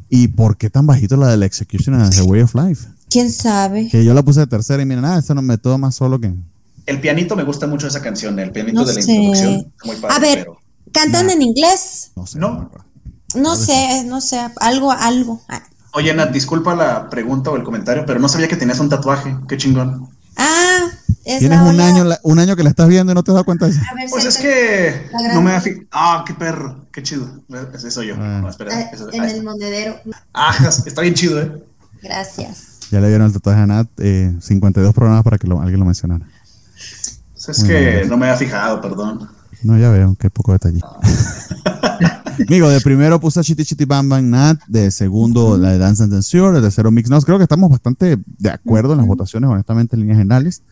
¿Y 0.09 0.29
por 0.29 0.57
qué 0.57 0.71
tan 0.71 0.87
bajito 0.87 1.17
la 1.17 1.29
de 1.29 1.37
la 1.37 1.47
Execution 1.47 1.95
and 2.01 2.15
The 2.15 2.23
Way 2.23 2.43
of 2.43 2.55
Life? 2.55 2.87
¿Quién 3.11 3.33
sabe? 3.33 3.89
Que 3.89 4.05
yo 4.05 4.15
la 4.15 4.23
puse 4.23 4.41
de 4.41 4.47
tercera 4.47 4.83
y 4.83 4.87
mira, 4.87 5.01
nada, 5.01 5.19
eso 5.19 5.35
no 5.35 5.43
me 5.43 5.59
todo 5.59 5.79
más 5.79 5.95
solo 5.95 6.21
que. 6.21 6.33
El 6.87 7.01
pianito 7.01 7.37
me 7.37 7.43
gusta 7.43 7.67
mucho 7.67 7.87
esa 7.87 8.01
canción, 8.01 8.39
el 8.39 8.51
pianito 8.51 8.81
no 8.81 8.87
de 8.87 8.95
la 8.95 9.03
sé. 9.03 9.13
introducción. 9.13 9.73
Muy 9.85 9.97
padre, 9.97 10.15
A 10.15 10.19
ver, 10.19 10.39
pero... 10.39 10.59
¿cantan 10.93 11.27
nah. 11.27 11.33
en 11.33 11.43
inglés? 11.43 12.13
No 12.17 12.27
sé. 12.27 12.39
No. 12.39 12.71
No 13.35 13.57
sé, 13.57 14.05
no 14.07 14.23
sé, 14.23 14.41
algo, 14.61 14.91
algo. 14.91 15.43
Oye, 15.93 16.15
Nat, 16.15 16.31
disculpa 16.31 16.75
la 16.75 17.11
pregunta 17.11 17.51
o 17.51 17.57
el 17.57 17.63
comentario, 17.63 18.05
pero 18.07 18.19
no 18.19 18.29
sabía 18.29 18.49
que 18.49 18.57
tenías 18.57 18.81
un 18.81 18.89
tatuaje. 18.89 19.37
Qué 19.47 19.59
chingón. 19.59 20.09
Ah, 20.37 20.87
es 21.25 21.41
Tienes 21.41 21.61
un 21.61 21.81
año, 21.81 22.07
un 22.23 22.39
año 22.39 22.57
que 22.57 22.63
la 22.63 22.71
estás 22.71 22.89
viendo 22.89 23.13
y 23.13 23.15
no 23.15 23.23
te 23.23 23.33
das 23.33 23.45
cuenta 23.45 23.67
de 23.67 23.73
eso. 23.73 23.81
Ver, 23.95 24.07
pues 24.11 24.25
es 24.25 24.39
que 24.39 25.11
no 25.35 25.43
me 25.43 25.53
da 25.53 25.63
Ah, 25.91 26.25
qué 26.27 26.35
perro, 26.35 26.87
qué 26.93 27.03
chido. 27.03 27.29
Ese 27.75 27.91
soy 27.91 28.09
yo. 28.09 28.15
Ah. 28.19 28.41
No, 28.43 28.49
espera, 28.49 28.81
eh, 28.81 28.91
eso, 28.93 29.13
en 29.13 29.25
el 29.25 29.43
monedero. 29.43 29.97
Ah, 30.33 30.55
está 30.87 31.03
bien 31.03 31.15
chido, 31.15 31.41
¿eh? 31.41 31.53
Gracias. 32.03 32.79
Ya 32.91 33.01
le 33.01 33.09
dieron 33.09 33.27
el 33.27 33.33
tatuaje 33.33 33.61
a 33.61 33.67
Nat, 33.67 33.89
eh, 33.99 34.35
52 34.41 34.95
programas 34.95 35.23
para 35.23 35.37
que 35.37 35.47
lo, 35.47 35.61
alguien 35.61 35.79
lo 35.79 35.85
mencionara. 35.85 36.27
Pues 36.75 37.49
es 37.49 37.59
Muy 37.61 37.69
que 37.69 37.81
bien. 37.81 38.09
no 38.09 38.17
me 38.17 38.27
había 38.27 38.39
fijado, 38.39 38.81
perdón. 38.81 39.29
No, 39.63 39.77
ya 39.77 39.91
veo, 39.91 40.17
qué 40.19 40.31
poco 40.31 40.53
detalle. 40.53 40.81
Amigo, 42.47 42.69
de 42.71 42.81
primero 42.81 43.21
puse 43.21 43.41
a 43.41 43.43
Chitty 43.43 43.65
Chitty 43.65 43.85
Bam 43.85 44.09
Bam 44.09 44.31
Nat, 44.31 44.61
de 44.69 44.91
segundo 44.91 45.59
la 45.59 45.73
de 45.73 45.79
Dance 45.79 46.05
and 46.05 46.13
Censure, 46.13 46.53
de 46.55 46.63
tercero 46.63 46.91
Mix 46.91 47.11
Nos. 47.11 47.25
Creo 47.25 47.39
que 47.39 47.43
estamos 47.43 47.69
bastante 47.69 48.19
de 48.39 48.51
acuerdo 48.51 48.93
en 48.93 48.99
las 48.99 49.07
votaciones, 49.07 49.51
honestamente, 49.51 49.97
en 49.97 50.01
líneas 50.01 50.19
generales. 50.19 50.63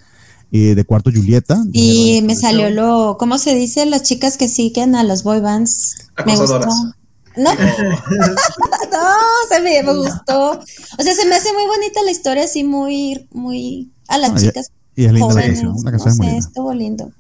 Y 0.50 0.74
de 0.74 0.84
cuarto 0.84 1.10
Julieta. 1.10 1.62
Y 1.72 2.22
me 2.22 2.36
salió 2.36 2.70
lo, 2.70 3.16
¿cómo 3.18 3.38
se 3.38 3.54
dice? 3.54 3.84
Las 3.86 4.04
chicas 4.04 4.36
que 4.36 4.48
siguen 4.48 4.94
a 4.94 5.02
los 5.02 5.22
boy 5.22 5.40
bands. 5.40 5.96
Me 6.24 6.36
gustó. 6.36 6.60
No, 7.36 7.52
no, 7.54 7.56
se 9.50 9.60
me, 9.60 9.82
me, 9.82 9.94
gustó. 9.94 10.52
O 10.52 11.02
sea, 11.02 11.14
se 11.14 11.26
me 11.26 11.34
hace 11.34 11.52
muy 11.52 11.66
bonita 11.66 12.02
la 12.02 12.10
historia, 12.10 12.44
así 12.44 12.64
muy, 12.64 13.28
muy 13.32 13.92
a 14.08 14.16
las 14.18 14.30
ah, 14.30 14.36
chicas. 14.38 14.70
Y, 14.94 15.04
es 15.04 15.12
linda 15.12 15.28
jóvenes. 15.28 15.58
la 15.58 15.64
canción, 15.64 15.84
la 15.84 15.90
canción 15.90 16.08
no 16.08 16.12
es 16.12 16.18
muy 16.18 16.26
sé, 16.26 16.32
linda. 16.32 16.46
estuvo 16.46 16.74
lindo. 16.74 17.12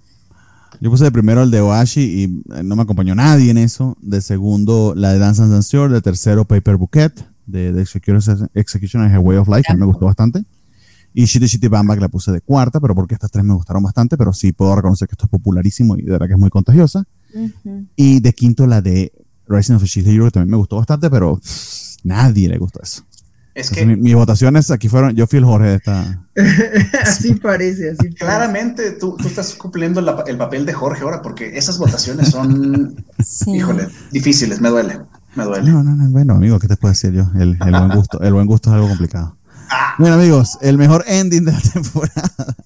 Yo 0.80 0.90
puse 0.90 1.04
de 1.04 1.12
primero 1.12 1.42
el 1.42 1.50
de 1.50 1.60
Oashi 1.60 2.00
y 2.00 2.24
eh, 2.54 2.62
no 2.62 2.76
me 2.76 2.82
acompañó 2.82 3.14
nadie 3.14 3.50
en 3.50 3.58
eso. 3.58 3.96
De 4.00 4.20
segundo, 4.20 4.94
la 4.96 5.12
de 5.12 5.18
Dance 5.18 5.42
and 5.42 5.52
Danceur. 5.52 5.90
De 5.90 6.00
tercero, 6.00 6.44
Paper 6.44 6.76
Bouquet. 6.76 7.12
De, 7.46 7.72
de 7.72 7.82
Execution, 7.82 8.50
Execution 8.54 9.02
and 9.02 9.12
Her 9.14 9.20
Way 9.20 9.36
of 9.36 9.48
Life, 9.48 9.64
que 9.68 9.74
me 9.74 9.86
gustó 9.86 10.06
bastante. 10.06 10.44
Y 11.18 11.24
Shitty 11.24 11.46
Shitty 11.46 11.68
Bamba, 11.68 11.94
que 11.94 12.02
la 12.02 12.08
puse 12.10 12.30
de 12.30 12.42
cuarta, 12.42 12.78
pero 12.78 12.94
porque 12.94 13.14
estas 13.14 13.30
tres 13.30 13.42
me 13.42 13.54
gustaron 13.54 13.82
bastante. 13.82 14.18
Pero 14.18 14.34
sí 14.34 14.52
puedo 14.52 14.76
reconocer 14.76 15.08
que 15.08 15.14
esto 15.14 15.24
es 15.24 15.30
popularísimo 15.30 15.96
y 15.96 16.02
de 16.02 16.10
verdad 16.10 16.26
que 16.26 16.34
es 16.34 16.38
muy 16.38 16.50
contagiosa. 16.50 17.04
Uh 17.32 17.48
-huh. 17.64 17.86
Y 17.96 18.20
de 18.20 18.34
quinto, 18.34 18.66
la 18.66 18.82
de 18.82 19.10
Rising 19.48 19.76
of 19.76 19.82
a 19.82 19.86
Shield 19.86 20.08
Hero, 20.08 20.26
que 20.26 20.32
también 20.32 20.50
me 20.50 20.58
gustó 20.58 20.76
bastante, 20.76 21.08
pero 21.08 21.36
pff, 21.36 22.04
nadie 22.04 22.50
le 22.50 22.58
gustó 22.58 22.82
eso. 22.82 23.02
Es 23.54 23.70
que 23.70 23.86
mis 23.86 23.96
mi 23.96 24.12
votaciones 24.12 24.70
aquí 24.70 24.90
fueron, 24.90 25.16
yo 25.16 25.26
fui 25.26 25.38
el 25.38 25.46
Jorge 25.46 25.68
de 25.68 25.74
esta. 25.76 26.26
así 27.02 27.34
parece, 27.36 27.92
así 27.92 27.96
parece. 27.96 28.16
Claramente 28.16 28.90
tú, 28.92 29.16
tú 29.16 29.26
estás 29.26 29.54
cumpliendo 29.54 30.02
la, 30.02 30.22
el 30.26 30.36
papel 30.36 30.66
de 30.66 30.74
Jorge 30.74 31.02
ahora, 31.02 31.22
porque 31.22 31.56
esas 31.56 31.78
votaciones 31.78 32.28
son, 32.28 33.06
sí. 33.24 33.52
híjole, 33.52 33.88
difíciles, 34.12 34.60
me 34.60 34.68
duele, 34.68 35.00
me 35.34 35.44
duele. 35.44 35.70
No, 35.70 35.82
no, 35.82 35.96
no, 35.96 36.10
bueno, 36.10 36.34
amigo, 36.34 36.58
¿qué 36.58 36.68
te 36.68 36.76
puedo 36.76 36.92
decir 36.92 37.12
yo? 37.12 37.30
El, 37.36 37.56
el 37.64 37.70
buen 37.70 37.88
gusto, 37.88 38.20
el 38.20 38.34
buen 38.34 38.46
gusto 38.46 38.68
es 38.68 38.74
algo 38.74 38.88
complicado. 38.88 39.34
Ah. 39.70 39.94
Bueno, 39.98 40.16
amigos, 40.16 40.58
el 40.60 40.78
mejor 40.78 41.04
ending 41.06 41.44
de 41.44 41.52
la 41.52 41.60
temporada. 41.72 42.56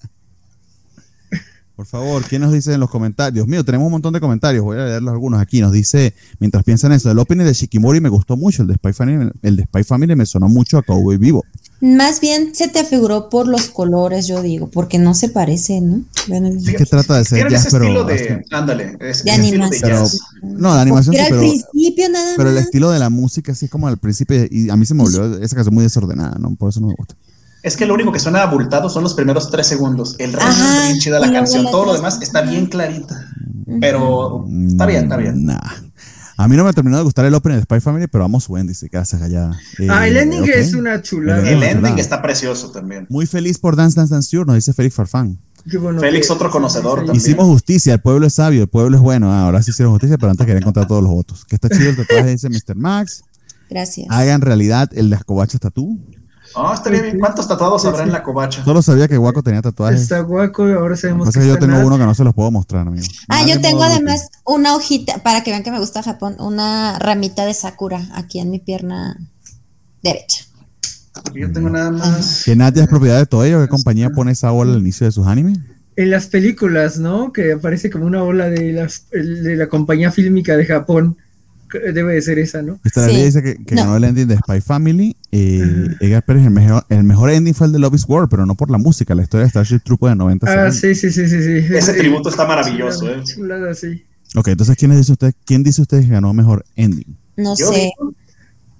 Por 1.81 1.87
favor, 1.87 2.23
¿quién 2.25 2.43
nos 2.43 2.53
dice 2.53 2.75
en 2.75 2.79
los 2.79 2.91
comentarios? 2.91 3.33
Dios 3.33 3.47
mío, 3.47 3.65
tenemos 3.65 3.87
un 3.87 3.93
montón 3.93 4.13
de 4.13 4.19
comentarios. 4.19 4.63
Voy 4.63 4.77
a 4.77 4.85
leerlos 4.85 5.11
algunos 5.11 5.41
aquí. 5.41 5.61
Nos 5.61 5.71
dice, 5.71 6.13
mientras 6.39 6.63
piensan 6.63 6.91
eso, 6.91 7.09
el 7.09 7.17
opening 7.17 7.43
de 7.43 7.53
Shikimori 7.53 7.99
me 7.99 8.09
gustó 8.09 8.37
mucho. 8.37 8.61
El 8.61 8.67
de 8.67 8.75
Spy 8.75 8.93
Family, 8.93 9.31
el 9.41 9.55
de 9.55 9.63
Spy 9.63 9.83
Family 9.83 10.15
me 10.15 10.27
sonó 10.27 10.47
mucho 10.47 10.77
a 10.77 10.83
Cowboy 10.83 11.17
Vivo. 11.17 11.43
Más 11.81 12.21
bien 12.21 12.53
se 12.53 12.67
te 12.67 12.79
afiguró 12.79 13.29
por 13.29 13.47
los 13.47 13.69
colores, 13.69 14.27
yo 14.27 14.43
digo, 14.43 14.69
porque 14.69 14.99
no 14.99 15.15
se 15.15 15.29
parece, 15.29 15.81
¿no? 15.81 16.03
es 16.27 16.75
que 16.75 16.85
trata 16.85 17.17
de 17.17 17.25
ser 17.25 17.49
jazz, 17.49 17.69
pero. 17.71 18.03
De, 18.03 18.45
ándale, 18.51 18.97
de 18.97 19.31
animación. 19.31 20.07
no, 20.43 20.75
de 20.75 20.81
animación 20.81 21.15
pero 21.15 21.25
sí, 21.27 21.33
al 21.33 21.39
principio 21.39 22.09
nada 22.09 22.33
Pero 22.37 22.51
el 22.51 22.57
estilo 22.59 22.91
de 22.91 22.99
la 22.99 23.09
música, 23.09 23.53
así 23.53 23.67
como 23.67 23.87
al 23.87 23.97
principio, 23.97 24.45
y 24.49 24.69
a 24.69 24.75
mí 24.75 24.85
se 24.85 24.93
me 24.93 25.01
volvió 25.01 25.41
esa 25.41 25.55
canción 25.55 25.73
muy 25.73 25.83
desordenada, 25.83 26.37
¿no? 26.37 26.55
Por 26.55 26.69
eso 26.69 26.79
no 26.81 26.87
me 26.87 26.93
gusta. 26.95 27.15
Es 27.63 27.75
que 27.75 27.87
lo 27.87 27.95
único 27.95 28.11
que 28.11 28.19
suena 28.19 28.43
abultado 28.43 28.87
son 28.87 29.01
los 29.01 29.15
primeros 29.15 29.49
tres 29.49 29.65
segundos. 29.65 30.15
El 30.19 30.33
resto 30.33 30.49
está 30.49 30.85
bien 30.85 30.99
chida 30.99 31.19
la 31.19 31.31
canción. 31.31 31.65
Todo 31.65 31.85
lo 31.85 31.93
demás 31.93 32.19
está 32.21 32.41
bien 32.41 32.67
clarita. 32.67 33.27
Pero 33.79 34.45
está 34.67 34.85
bien, 34.85 35.03
está 35.03 35.17
bien. 35.17 35.45
Nah. 35.45 35.59
A 36.41 36.47
mí 36.47 36.57
no 36.57 36.63
me 36.63 36.73
terminó 36.73 36.97
de 36.97 37.03
gustar 37.03 37.23
el 37.25 37.35
opening 37.35 37.57
de 37.57 37.61
Spy 37.61 37.79
Family, 37.79 38.07
pero 38.07 38.23
vamos, 38.23 38.49
Wendy, 38.49 38.73
se 38.73 38.89
queda 38.89 39.03
allá. 39.21 39.51
ah, 39.89 40.07
el 40.07 40.17
ending 40.17 40.43
es 40.51 40.73
una 40.73 40.99
chulada. 40.99 41.47
El, 41.47 41.61
ending 41.61 41.99
está 41.99 42.19
precioso 42.19 42.71
también. 42.71 43.05
Muy 43.09 43.27
feliz 43.27 43.59
por 43.59 43.75
Dance 43.75 43.95
Dance 43.95 44.11
Dance 44.11 44.27
Sure, 44.27 44.45
nos 44.45 44.55
dice 44.55 44.73
Félix 44.73 44.95
Farfán. 44.95 45.39
Félix, 45.99 46.31
otro 46.31 46.49
conocedor 46.49 46.99
también. 47.05 47.17
Hicimos 47.17 47.45
justicia, 47.45 47.93
el 47.93 48.01
pueblo 48.01 48.25
es 48.25 48.33
sabio, 48.33 48.63
el 48.63 48.69
pueblo 48.69 48.97
es 48.97 49.03
bueno. 49.03 49.31
Ah, 49.31 49.43
ahora 49.43 49.61
sí 49.61 49.69
hicieron 49.69 49.93
justicia, 49.93 50.17
pero 50.17 50.31
antes 50.31 50.47
quería 50.47 50.61
encontrar 50.61 50.87
todos 50.87 51.03
los 51.03 51.11
votos. 51.11 51.45
Que 51.45 51.53
está 51.53 51.69
chido 51.69 51.91
el 51.91 51.95
tatuaje, 51.95 52.31
dice 52.31 52.49
Mr. 52.49 52.75
Max. 52.75 53.23
Gracias. 53.69 54.07
Hagan 54.09 54.41
realidad 54.41 54.89
el 54.95 55.11
de 55.11 55.17
Escobacha 55.17 55.59
Tatú. 55.59 55.99
Oh, 56.55 56.73
estaría 56.73 57.01
bien. 57.01 57.19
¿Cuántos 57.19 57.47
tatuados 57.47 57.85
habrá 57.85 58.03
en 58.03 58.11
la 58.11 58.23
covacha? 58.23 58.63
Solo 58.63 58.81
sabía 58.81 59.07
que 59.07 59.17
Guaco 59.17 59.41
tenía 59.43 59.61
tatuajes. 59.61 60.01
Está 60.01 60.19
Guaco 60.19 60.69
y 60.69 60.73
ahora 60.73 60.95
sabemos 60.95 61.29
que, 61.31 61.47
yo 61.47 61.57
tengo 61.57 61.79
uno 61.79 61.97
que 61.97 62.05
no 62.05 62.13
se 62.13 62.23
los 62.23 62.33
puedo 62.33 62.51
mostrar, 62.51 62.87
amigo. 62.87 63.05
Ah, 63.29 63.45
yo 63.45 63.59
tengo 63.61 63.83
además 63.83 64.29
una 64.45 64.75
hojita, 64.75 65.19
para 65.23 65.43
que 65.43 65.51
vean 65.51 65.63
que 65.63 65.71
me 65.71 65.79
gusta 65.79 66.03
Japón, 66.03 66.35
una 66.39 66.99
ramita 66.99 67.45
de 67.45 67.53
Sakura 67.53 68.07
aquí 68.13 68.39
en 68.39 68.49
mi 68.49 68.59
pierna 68.59 69.17
derecha. 70.03 70.45
Yo 71.33 71.51
tengo 71.51 71.69
nada 71.69 71.91
más. 71.91 72.43
¿Que 72.45 72.55
Nadia 72.55 72.83
es 72.83 72.89
propiedad 72.89 73.17
de 73.17 73.25
todo 73.25 73.43
ello? 73.43 73.61
¿Qué 73.61 73.67
compañía 73.67 74.09
pone 74.09 74.31
esa 74.31 74.51
ola 74.51 74.73
al 74.73 74.79
inicio 74.79 75.05
de 75.05 75.11
sus 75.11 75.27
animes? 75.27 75.59
En 75.95 76.09
las 76.09 76.27
películas, 76.27 76.97
¿no? 76.97 77.31
Que 77.33 77.53
aparece 77.53 77.89
como 77.89 78.05
una 78.05 78.23
ola 78.23 78.49
de, 78.49 78.71
las, 78.71 79.09
de 79.09 79.55
la 79.55 79.67
compañía 79.67 80.11
fílmica 80.11 80.55
de 80.55 80.65
Japón 80.65 81.17
debe 81.79 82.13
de 82.13 82.21
ser 82.21 82.39
esa, 82.39 82.61
¿no? 82.61 82.79
Esta 82.83 83.07
sí. 83.07 83.15
dice 83.15 83.41
que, 83.41 83.57
ganó 83.75 83.95
el 83.95 84.03
ending 84.03 84.27
de 84.27 84.37
Spy 84.37 84.61
Family. 84.61 85.15
Eh, 85.31 85.87
Edgar 85.99 86.23
Pérez, 86.23 86.43
el 86.43 86.51
mejor, 86.51 86.85
el 86.89 87.03
mejor 87.03 87.29
ending 87.29 87.53
fue 87.53 87.67
el 87.67 87.73
de 87.73 87.79
Love 87.79 87.95
is 87.95 88.05
War, 88.07 88.27
pero 88.29 88.45
no 88.45 88.55
por 88.55 88.69
la 88.69 88.77
música, 88.77 89.15
la 89.15 89.23
historia 89.23 89.45
de 89.45 89.49
Starship 89.49 89.79
Trooper 89.79 90.09
de 90.09 90.15
90 90.15 90.65
Ah, 90.65 90.71
sí, 90.71 90.93
sí, 90.95 91.11
sí, 91.11 91.27
sí, 91.27 91.41
sí. 91.41 91.73
Ese 91.75 91.93
tributo 91.93 92.29
está 92.29 92.45
maravilloso, 92.45 93.09
¿eh? 93.09 93.21
Chulada, 93.23 93.73
sí. 93.73 94.03
Ok, 94.35 94.49
entonces, 94.49 94.75
¿quién 94.77 94.95
dice 94.95 95.11
usted, 95.11 95.33
quién 95.45 95.63
dice 95.63 95.81
usted 95.81 96.01
que 96.01 96.07
ganó 96.07 96.33
mejor 96.33 96.65
ending? 96.75 97.17
No 97.37 97.55
sé. 97.55 97.91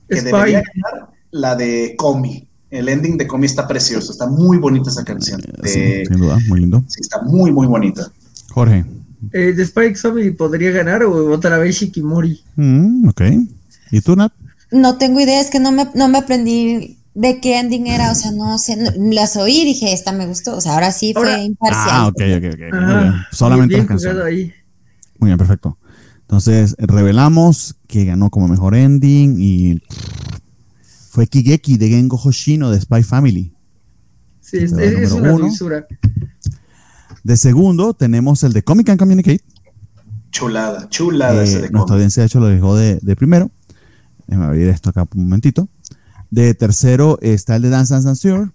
Que 0.09 0.17
Spy. 0.17 0.31
debería 0.31 0.61
ganar 0.61 1.09
la 1.31 1.55
de 1.55 1.95
Comi. 1.97 2.47
El 2.69 2.87
ending 2.87 3.17
de 3.17 3.27
Comi 3.27 3.45
está 3.45 3.67
precioso, 3.67 4.11
está 4.11 4.27
muy 4.27 4.57
bonita 4.57 4.89
esa 4.89 5.03
canción. 5.03 5.41
Sí, 5.63 6.05
sin 6.07 6.17
duda, 6.17 6.39
muy 6.47 6.61
lindo. 6.61 6.83
Sí, 6.87 7.01
está 7.01 7.21
muy, 7.21 7.51
muy 7.51 7.67
bonita. 7.67 8.09
Jorge. 8.49 8.85
Eh, 9.31 9.53
de 9.53 9.63
Spike 9.63 9.95
Family 9.95 10.31
podría 10.31 10.71
ganar 10.71 11.03
o 11.03 11.31
otra 11.31 11.57
vez 11.57 11.75
Shikimori. 11.75 12.41
Mm, 12.55 13.07
ok. 13.09 13.21
¿Y 13.91 14.01
tú, 14.01 14.15
Nat? 14.15 14.33
No 14.71 14.97
tengo 14.97 15.19
idea, 15.19 15.41
es 15.41 15.49
que 15.49 15.59
no 15.59 15.71
me, 15.71 15.87
no 15.95 16.07
me 16.07 16.17
aprendí 16.17 16.97
de 17.13 17.39
qué 17.39 17.59
ending 17.59 17.87
era, 17.87 18.11
o 18.11 18.15
sea, 18.15 18.31
no 18.31 18.57
sé, 18.57 18.77
las 18.97 19.35
oí 19.35 19.61
y 19.61 19.65
dije, 19.65 19.91
esta 19.91 20.11
me 20.13 20.25
gustó, 20.27 20.55
o 20.55 20.61
sea, 20.61 20.73
ahora 20.73 20.91
sí 20.91 21.13
fue 21.13 21.43
imparcial. 21.43 21.87
Ah, 21.89 22.07
ok, 22.07 22.21
ok, 22.37 22.45
ok. 22.53 22.81
Muy 22.81 22.95
bien. 22.95 23.13
Solamente 23.31 23.75
bien 23.75 23.87
las 23.89 24.05
Ahí. 24.05 24.53
Muy 25.19 25.27
bien, 25.27 25.37
perfecto. 25.37 25.77
Entonces, 26.21 26.75
revelamos 26.79 27.75
que 27.87 28.05
ganó 28.05 28.29
como 28.29 28.47
mejor 28.47 28.75
ending 28.75 29.35
y 29.37 29.81
fue 31.09 31.27
Kigeki 31.27 31.77
de 31.77 31.89
Gengo 31.89 32.15
Hoshino 32.15 32.71
de 32.71 32.79
Spy 32.79 33.03
Family. 33.03 33.53
Sí, 34.39 34.57
es, 34.59 34.71
es 34.71 35.11
una 35.11 35.31
dulzura. 35.33 35.85
De 37.23 37.37
segundo, 37.37 37.93
tenemos 37.93 38.43
el 38.43 38.53
de 38.53 38.63
Comic 38.63 38.89
and 38.89 38.99
Communicate. 38.99 39.41
Chulada, 40.31 40.89
chulada 40.89 41.43
ese 41.43 41.61
de 41.61 41.69
Nuestra 41.69 41.95
audiencia, 41.95 42.21
de 42.21 42.27
hecho, 42.27 42.39
lo 42.39 42.47
dejó 42.47 42.75
de, 42.75 42.99
primero. 43.15 43.51
Déjame 44.27 44.47
abrir 44.47 44.69
esto 44.69 44.89
acá 44.89 45.07
un 45.15 45.23
momentito. 45.23 45.67
De 46.29 46.53
tercero 46.53 47.19
está 47.21 47.57
el 47.57 47.63
de 47.63 47.69
Dance 47.69 47.93
Dance 47.93 48.07
Dance 48.29 48.51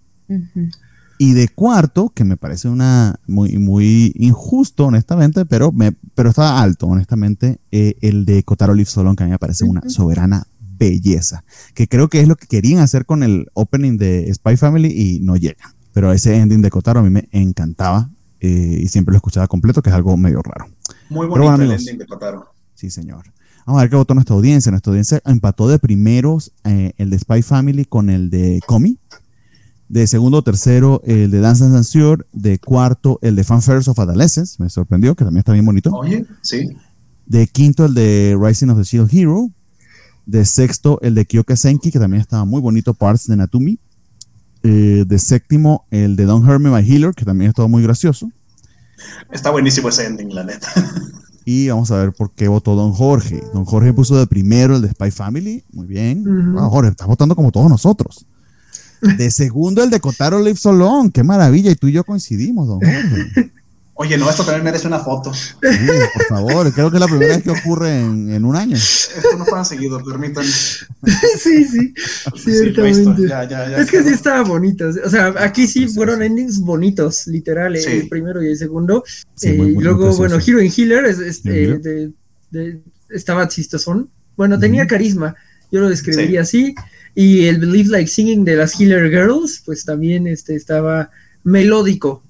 Y 1.19 1.33
de 1.33 1.47
cuarto, 1.47 2.09
que 2.09 2.25
me 2.25 2.35
parece 2.35 2.67
una 2.67 3.19
muy, 3.27 3.57
muy 3.57 4.13
injusto, 4.17 4.87
honestamente, 4.87 5.45
pero, 5.45 5.71
me, 5.71 5.93
pero 6.15 6.29
está 6.29 6.59
alto, 6.61 6.87
honestamente, 6.87 7.59
eh, 7.71 7.95
el 8.01 8.25
de 8.25 8.43
Kotaro 8.43 8.73
Leaf 8.73 8.89
Solon, 8.89 9.15
que 9.15 9.23
a 9.23 9.27
mí 9.27 9.31
me 9.31 9.39
parece 9.39 9.63
una 9.63 9.87
soberana 9.87 10.47
belleza. 10.59 11.43
Que 11.73 11.87
creo 11.87 12.09
que 12.09 12.19
es 12.19 12.27
lo 12.27 12.35
que 12.35 12.47
querían 12.47 12.79
hacer 12.79 13.05
con 13.05 13.23
el 13.23 13.47
opening 13.53 13.97
de 13.97 14.33
Spy 14.33 14.57
Family 14.57 14.89
y 14.89 15.19
no 15.19 15.35
llega. 15.35 15.75
Pero 15.93 16.11
ese 16.11 16.35
ending 16.37 16.61
de 16.61 16.69
Kotaro 16.69 16.99
a 16.99 17.03
mí 17.03 17.09
me 17.09 17.29
encantaba 17.31 18.09
eh, 18.39 18.79
y 18.81 18.87
siempre 18.87 19.13
lo 19.13 19.17
escuchaba 19.17 19.47
completo, 19.47 19.81
que 19.81 19.89
es 19.89 19.95
algo 19.95 20.15
medio 20.17 20.41
raro. 20.41 20.69
Muy 21.09 21.27
bonito 21.27 21.55
el 21.55 21.71
ending 21.71 21.97
de 21.97 22.05
Kotaro. 22.05 22.53
Sí, 22.75 22.89
señor. 22.89 23.25
Vamos 23.65 23.79
a 23.79 23.83
ver 23.83 23.89
qué 23.89 23.95
votó 23.97 24.13
nuestra 24.13 24.35
audiencia. 24.35 24.71
Nuestra 24.71 24.91
audiencia 24.91 25.21
empató 25.25 25.67
de 25.67 25.79
primeros 25.79 26.53
eh, 26.63 26.93
el 26.97 27.09
de 27.09 27.19
Spy 27.19 27.41
Family 27.41 27.85
con 27.85 28.09
el 28.09 28.29
de 28.29 28.61
Comi. 28.65 28.97
De 29.89 30.05
segundo, 30.05 30.41
tercero, 30.41 31.01
el 31.05 31.31
de 31.31 31.39
Dance 31.39 31.63
Dance 31.63 31.99
Dance 31.99 32.25
De 32.33 32.59
cuarto, 32.59 33.19
el 33.21 33.35
de 33.35 33.43
Fanfares 33.43 33.87
of 33.87 33.99
Adolescence. 33.99 34.61
Me 34.61 34.69
sorprendió, 34.69 35.15
que 35.15 35.23
también 35.23 35.39
está 35.39 35.53
bien 35.53 35.65
bonito. 35.65 35.91
Oye, 35.91 36.25
sí. 36.41 36.69
De 37.25 37.47
quinto, 37.47 37.85
el 37.85 37.93
de 37.93 38.37
Rising 38.39 38.69
of 38.69 38.77
the 38.77 38.83
Shield 38.83 39.13
Hero. 39.13 39.49
De 40.25 40.43
sexto, 40.43 40.99
el 41.01 41.15
de 41.15 41.25
Kyoka 41.25 41.55
Senki, 41.55 41.89
que 41.89 41.99
también 41.99 42.21
estaba 42.21 42.43
muy 42.43 42.61
bonito, 42.61 42.93
Parts 42.93 43.27
de 43.27 43.37
Natumi. 43.37 43.79
Eh, 44.69 45.05
de 45.07 45.17
séptimo, 45.17 45.85
el 45.91 46.17
de 46.17 46.25
Don't 46.25 46.45
Hurt 46.45 46.59
Me 46.59 46.69
My 46.69 46.85
Healer, 46.85 47.13
que 47.13 47.23
también 47.23 47.49
estaba 47.49 47.69
muy 47.69 47.81
gracioso. 47.81 48.29
Está 49.31 49.49
buenísimo 49.49 49.87
ese 49.87 50.05
ending, 50.05 50.33
la 50.33 50.43
neta. 50.43 50.67
Y 51.49 51.69
vamos 51.69 51.89
a 51.91 51.97
ver 51.99 52.11
por 52.11 52.31
qué 52.31 52.49
votó 52.49 52.75
Don 52.75 52.91
Jorge. 52.91 53.41
Don 53.53 53.63
Jorge 53.63 53.93
puso 53.93 54.19
de 54.19 54.27
primero 54.27 54.75
el 54.75 54.81
de 54.81 54.89
Spy 54.89 55.11
Family. 55.11 55.63
Muy 55.71 55.87
bien. 55.87 56.25
Jorge, 56.57 56.89
estás 56.89 57.07
votando 57.07 57.37
como 57.37 57.53
todos 57.53 57.69
nosotros. 57.69 58.25
De 58.99 59.31
segundo 59.31 59.81
el 59.81 59.89
de 59.89 60.01
Kotaro 60.01 60.41
Live 60.41 60.57
So 60.57 60.73
Long. 60.73 61.09
Qué 61.09 61.23
maravilla. 61.23 61.71
Y 61.71 61.75
tú 61.77 61.87
y 61.87 61.93
yo 61.93 62.03
coincidimos, 62.03 62.67
Don 62.67 62.81
Jorge. 62.81 63.53
Oye, 63.99 64.15
no, 64.15 64.29
esto 64.29 64.43
también 64.43 64.63
merece 64.63 64.85
una 64.85 64.99
foto. 64.99 65.31
por 65.59 66.23
favor, 66.29 66.71
creo 66.71 66.91
que 66.91 66.97
es 66.97 67.01
la 67.01 67.07
primera 67.07 67.35
vez 67.35 67.43
que 67.43 67.49
ocurre 67.49 67.99
en, 67.99 68.45
un 68.45 68.55
año. 68.55 68.75
Esto 68.75 69.35
no 69.35 69.45
pasa 69.45 69.75
seguido, 69.75 70.03
permítanme. 70.03 70.47
sí, 71.39 71.65
sí, 71.65 71.93
ciertamente. 72.35 73.27
es 73.75 73.89
que 73.89 74.03
sí 74.03 74.09
estaba 74.09 74.43
bonito. 74.43 74.87
O 75.03 75.09
sea, 75.09 75.33
aquí 75.39 75.65
sí 75.65 75.87
fueron 75.87 76.21
endings 76.21 76.59
bonitos, 76.59 77.25
literal, 77.25 77.75
el 77.75 78.07
primero 78.07 78.43
y 78.43 78.49
el 78.49 78.57
segundo. 78.57 79.03
y 79.41 79.47
eh, 79.47 79.75
luego, 79.79 80.15
bueno, 80.15 80.37
Hero 80.45 80.61
in 80.61 80.71
Healer 80.71 81.05
es, 81.05 81.41
eh, 81.45 82.11
estaba 83.09 83.47
chistosón. 83.47 84.11
Bueno, 84.35 84.59
tenía 84.59 84.85
carisma, 84.85 85.35
yo 85.71 85.79
lo 85.79 85.89
describiría 85.89 86.41
así. 86.41 86.75
Y 87.15 87.45
el 87.45 87.57
Believe 87.57 87.89
Like 87.89 88.11
Singing 88.11 88.45
de 88.45 88.57
las 88.57 88.79
Healer 88.79 89.09
Girls, 89.09 89.63
pues 89.65 89.85
también 89.85 90.27
este, 90.27 90.55
estaba 90.55 91.09
melódico. 91.43 92.21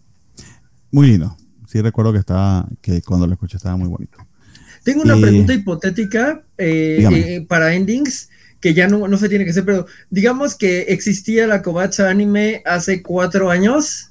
Muy 0.91 1.07
lindo 1.07 1.35
sí 1.68 1.81
recuerdo 1.81 2.14
que 2.14 2.19
estaba, 2.19 2.68
que 2.81 3.02
cuando 3.02 3.27
lo 3.27 3.34
escuché 3.34 3.57
estaba 3.57 3.77
muy 3.77 3.89
bonito. 3.89 4.18
Tengo 4.84 5.02
una 5.02 5.18
pregunta 5.18 5.53
hipotética 5.53 6.44
eh, 6.57 7.06
eh, 7.11 7.45
para 7.48 7.73
endings, 7.73 8.30
que 8.61 8.73
ya 8.73 8.88
no, 8.88 9.07
no 9.07 9.18
se 9.18 9.27
tiene 9.27 9.44
que 9.44 9.52
hacer, 9.52 9.65
pero 9.65 9.85
digamos 10.10 10.56
que 10.56 10.84
existía 10.84 11.45
la 11.45 11.61
Kobacha 11.61 12.10
anime 12.10 12.64
hace 12.65 13.03
cuatro 13.03 13.52
años, 13.52 14.10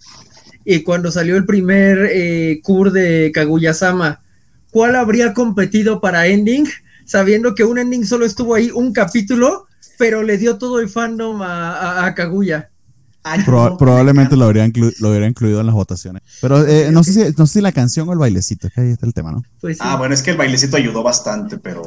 y 0.65 0.83
cuando 0.83 1.11
salió 1.11 1.37
el 1.37 1.47
primer 1.47 2.11
eh, 2.13 2.61
cur 2.63 2.93
de 2.93 3.33
Kaguya-sama, 3.33 4.23
¿cuál 4.71 4.97
habría 4.97 5.33
competido 5.33 6.01
para 6.01 6.27
ending? 6.27 6.67
Sabiendo 7.07 7.55
que 7.55 7.65
un 7.65 7.79
ending 7.79 8.05
solo 8.05 8.27
estuvo 8.27 8.55
ahí 8.55 8.71
un 8.71 8.93
capítulo, 8.93 9.67
pero 9.97 10.23
le 10.23 10.37
dio 10.37 10.59
todo 10.59 10.79
el 10.81 10.91
fandom 10.91 11.41
a, 11.41 12.05
a 12.05 12.15
Kaguya 12.15 12.71
probablemente 13.79 14.37
lo 14.37 14.45
habría, 14.45 14.71
lo 14.99 15.11
hubiera 15.11 15.27
incluido 15.27 15.61
en 15.61 15.67
las 15.67 15.75
votaciones. 15.75 16.23
Pero 16.41 16.67
eh, 16.67 16.91
no, 16.93 17.03
sé 17.05 17.13
si, 17.13 17.35
no 17.37 17.47
sé 17.47 17.55
si 17.55 17.61
la 17.61 17.73
canción 17.73 18.09
o 18.09 18.13
el 18.13 18.19
bailecito, 18.19 18.69
es 18.69 18.73
que 18.73 18.81
ahí 18.81 18.91
está 18.91 19.07
el 19.07 19.15
tema, 19.15 19.33
¿no? 19.33 19.43
Pues 19.61 19.79
Ah, 19.81 19.97
bueno, 19.97 20.15
es 20.15 20.23
que 20.23 20.31
el 20.31 20.37
bailecito 20.37 20.77
ayudó 20.77 21.03
bastante, 21.03 21.59
pero 21.59 21.83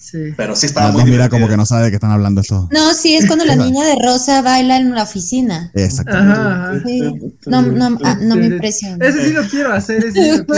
Sí. 0.00 0.32
Pero 0.36 0.56
sí 0.56 0.66
estaba 0.66 0.90
muy 0.92 1.04
mira 1.04 1.28
como 1.28 1.46
que 1.46 1.56
no 1.56 1.66
sabe 1.66 1.84
de 1.84 1.90
qué 1.90 1.96
están 1.96 2.10
hablando 2.10 2.40
esto. 2.40 2.68
No, 2.72 2.94
sí, 2.94 3.16
es 3.16 3.26
cuando 3.26 3.44
la 3.44 3.54
niña 3.56 3.84
de 3.84 3.96
rosa 4.02 4.40
baila 4.40 4.78
en 4.78 4.94
la 4.94 5.02
oficina. 5.02 5.70
Exactamente. 5.74 7.12
No, 7.46 7.62
no, 7.62 7.98
ah, 8.02 8.18
no, 8.20 8.36
me 8.36 8.46
impresiona. 8.46 9.04
Ese 9.04 9.26
sí 9.26 9.32
lo 9.32 9.42
quiero 9.48 9.72
hacer. 9.72 10.04
Ese 10.04 10.44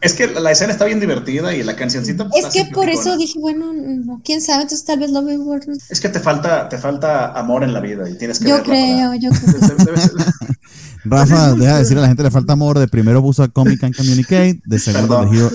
Es, 0.00 0.14
que, 0.14 0.26
la 0.28 0.52
escena 0.52 0.72
está 0.72 0.84
bien 0.84 1.00
divertida 1.00 1.54
y 1.54 1.62
la 1.62 1.74
cancioncita. 1.74 2.28
Pues, 2.28 2.44
es 2.44 2.52
que 2.52 2.66
por 2.72 2.88
eso 2.88 3.16
dije, 3.16 3.38
bueno, 3.38 3.72
no, 3.72 4.20
quién 4.24 4.40
sabe, 4.40 4.62
entonces 4.62 4.86
tal 4.86 5.00
vez 5.00 5.10
lo 5.10 5.24
veo. 5.24 5.42
Es 5.90 6.00
que 6.00 6.08
te 6.08 6.20
falta, 6.20 6.68
te 6.68 6.78
falta 6.78 7.32
amor 7.32 7.64
en 7.64 7.72
la 7.72 7.80
vida 7.80 8.08
y 8.08 8.14
tienes 8.14 8.38
que 8.38 8.48
Yo 8.48 8.62
creo, 8.62 9.14
yo 9.14 9.30
creo. 9.30 9.98
Rafa, 11.04 11.54
deja 11.54 11.74
de 11.74 11.78
decir 11.80 11.98
a 11.98 12.02
la 12.02 12.08
gente 12.08 12.22
le 12.22 12.30
falta 12.30 12.52
amor. 12.52 12.78
De 12.78 12.88
primero 12.88 13.22
puso 13.22 13.42
a 13.42 13.48
Comic 13.48 13.82
and 13.84 13.96
Communicate. 13.96 14.60
De 14.64 14.78
segundo, 14.78 15.24
de, 15.24 15.36
Hero, 15.36 15.50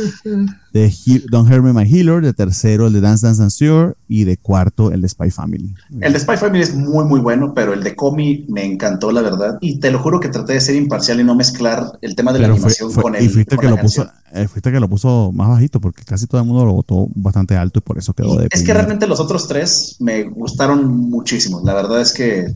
de 0.73 1.23
Don't 1.29 1.49
Hurt 1.49 1.63
Me 1.63 1.73
My 1.73 1.89
Healer. 1.89 2.21
De 2.21 2.33
tercero, 2.33 2.87
el 2.87 2.93
de 2.93 3.01
Dance 3.01 3.25
Dance 3.25 3.41
and 3.41 3.51
Sure. 3.51 3.93
Y 4.07 4.25
de 4.25 4.37
cuarto, 4.37 4.91
el 4.91 5.01
de 5.01 5.09
Spy 5.09 5.31
Family. 5.31 5.73
El 6.01 6.13
de 6.13 6.19
Spy 6.19 6.37
Family 6.37 6.63
es 6.63 6.75
muy, 6.75 7.05
muy 7.05 7.19
bueno, 7.19 7.53
pero 7.53 7.73
el 7.73 7.83
de 7.83 7.95
Comi 7.95 8.45
me 8.49 8.65
encantó, 8.65 9.11
la 9.11 9.21
verdad. 9.21 9.57
Y 9.61 9.79
te 9.79 9.91
lo 9.91 9.99
juro 9.99 10.19
que 10.19 10.29
traté 10.29 10.53
de 10.53 10.61
ser 10.61 10.75
imparcial 10.75 11.19
y 11.19 11.23
no 11.23 11.35
mezclar 11.35 11.97
el 12.01 12.15
tema 12.15 12.33
de 12.33 12.39
la 12.39 12.47
animación 12.47 12.91
con 12.93 13.15
el. 13.15 13.23
Y 13.23 13.29
fuiste 13.29 13.57
que, 13.57 13.69
lo 13.69 13.77
puso, 13.77 14.07
eh, 14.33 14.47
fuiste 14.47 14.71
que 14.71 14.79
lo 14.79 14.89
puso 14.89 15.31
más 15.33 15.49
bajito, 15.49 15.79
porque 15.79 16.03
casi 16.03 16.27
todo 16.27 16.41
el 16.41 16.47
mundo 16.47 16.65
lo 16.65 16.73
votó 16.73 17.07
bastante 17.15 17.55
alto 17.55 17.79
y 17.79 17.81
por 17.81 17.97
eso 17.97 18.13
quedó 18.13 18.37
de. 18.37 18.47
Es 18.51 18.63
que 18.63 18.73
realmente 18.73 19.07
los 19.07 19.19
otros 19.19 19.47
tres 19.47 19.95
me 19.99 20.23
gustaron 20.23 20.87
muchísimo. 20.87 21.61
La 21.63 21.73
verdad 21.73 22.01
es 22.01 22.13
que 22.13 22.55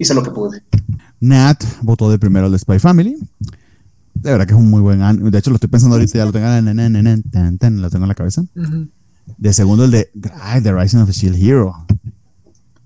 hice 0.00 0.14
lo 0.14 0.22
que 0.22 0.30
pude. 0.30 0.62
Nat 1.20 1.62
votó 1.82 2.10
de 2.10 2.18
primero 2.18 2.46
el 2.46 2.52
de 2.52 2.58
Spy 2.58 2.78
Family. 2.78 3.16
De 4.14 4.32
verdad 4.32 4.46
que 4.46 4.54
es 4.54 4.58
un 4.58 4.68
muy 4.68 4.80
buen 4.80 5.30
De 5.30 5.38
hecho, 5.38 5.50
lo 5.50 5.56
estoy 5.56 5.70
pensando 5.70 5.96
ahorita, 5.96 6.18
ya 6.18 6.24
lo 6.24 6.32
tengo, 6.32 6.46
lo 6.48 7.90
tengo 7.90 8.04
en 8.04 8.08
la 8.08 8.14
cabeza. 8.14 8.42
De 9.36 9.52
segundo, 9.52 9.84
el 9.84 9.90
de 9.90 10.10
The 10.62 10.72
Rising 10.72 10.98
of 10.98 11.06
the 11.06 11.12
Shield 11.12 11.36
Hero. 11.36 11.86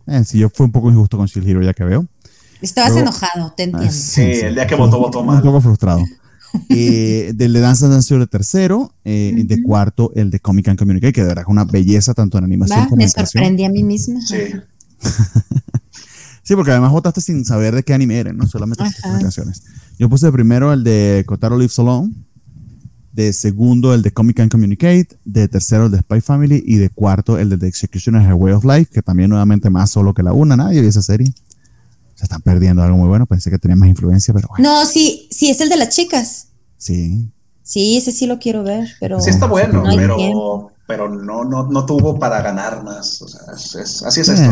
Eh, 0.06 0.22
sí, 0.24 0.38
yo 0.38 0.50
fui 0.50 0.66
un 0.66 0.72
poco 0.72 0.90
injusto 0.90 1.16
con 1.16 1.26
Shield 1.26 1.48
Hero, 1.48 1.62
ya 1.62 1.72
que 1.72 1.84
veo. 1.84 2.06
Estabas 2.60 2.96
enojado, 2.96 3.52
te 3.56 3.62
ah, 3.62 3.66
entiendo. 3.66 3.92
sí, 3.92 4.22
el 4.22 4.54
día 4.54 4.66
que 4.66 4.74
votó, 4.74 4.98
votó 4.98 5.22
mal. 5.22 5.36
Un 5.36 5.42
poco 5.42 5.60
frustrado. 5.60 6.04
eh, 6.68 7.32
del 7.34 7.52
de 7.52 7.60
Dance 7.60 7.88
Dance 7.88 8.18
de 8.18 8.26
tercero, 8.26 8.92
eh, 9.04 9.32
de 9.44 9.62
cuarto, 9.62 10.12
el 10.14 10.30
de 10.30 10.40
Comic 10.40 10.68
and 10.68 10.78
Communicate, 10.78 11.12
que 11.12 11.22
de 11.22 11.28
verdad 11.28 11.44
es 11.44 11.48
una 11.48 11.64
belleza 11.64 12.14
tanto 12.14 12.38
en 12.38 12.44
animación 12.44 12.86
como 12.88 13.02
en 13.02 13.10
Me 13.16 13.26
sorprendí 13.26 13.64
a 13.64 13.70
mí 13.70 13.82
misma. 13.84 14.20
Sí. 14.20 14.36
Sí, 16.44 16.54
porque 16.54 16.70
además 16.70 16.92
votaste 16.92 17.22
sin 17.22 17.44
saber 17.44 17.74
de 17.74 17.82
qué 17.82 17.94
anime 17.94 18.18
eran, 18.18 18.36
no 18.36 18.46
solamente 18.46 18.84
las 18.84 19.00
canciones. 19.00 19.62
Yo 19.98 20.10
puse 20.10 20.26
de 20.26 20.32
primero 20.32 20.72
el 20.74 20.84
de 20.84 21.24
Kotaro 21.26 21.56
Lives 21.56 21.78
Alone, 21.78 22.12
de 23.12 23.32
segundo 23.32 23.94
el 23.94 24.02
de 24.02 24.12
Comic 24.12 24.40
and 24.40 24.50
Communicate, 24.50 25.08
de 25.24 25.48
tercero 25.48 25.86
el 25.86 25.92
de 25.92 26.00
Spy 26.00 26.20
Family 26.20 26.62
y 26.66 26.76
de 26.76 26.90
cuarto 26.90 27.38
el 27.38 27.48
de 27.48 27.56
The 27.56 27.66
Executioner 27.66 28.20
Her 28.20 28.34
Way 28.34 28.52
of 28.52 28.64
Life, 28.64 28.90
que 28.92 29.00
también 29.00 29.30
nuevamente 29.30 29.70
más 29.70 29.90
solo 29.90 30.12
que 30.12 30.22
la 30.22 30.34
una, 30.34 30.54
nadie 30.54 30.80
vio 30.80 30.90
esa 30.90 31.02
serie. 31.02 31.32
Se 32.14 32.24
están 32.24 32.42
perdiendo 32.42 32.82
algo 32.82 32.98
muy 32.98 33.08
bueno, 33.08 33.24
pensé 33.24 33.50
que 33.50 33.58
tenía 33.58 33.76
más 33.76 33.88
influencia, 33.88 34.34
pero 34.34 34.48
bueno. 34.48 34.62
No, 34.62 34.84
sí, 34.84 35.28
sí, 35.30 35.48
es 35.48 35.60
el 35.62 35.70
de 35.70 35.76
las 35.78 35.88
chicas. 35.88 36.48
Sí. 36.76 37.30
Sí, 37.62 37.96
ese 37.96 38.12
sí 38.12 38.26
lo 38.26 38.38
quiero 38.38 38.62
ver, 38.62 38.86
pero... 39.00 39.18
Sí 39.20 39.30
está 39.30 39.46
bueno, 39.46 39.82
pero 39.96 40.70
pero 40.86 41.08
no, 41.08 41.44
no, 41.44 41.66
no 41.66 41.86
tuvo 41.86 42.18
para 42.18 42.42
ganar 42.42 42.82
más. 42.84 43.20
O 43.22 43.28
sea, 43.28 43.40
así 43.52 43.78
es 44.20 44.28
esto. 44.28 44.50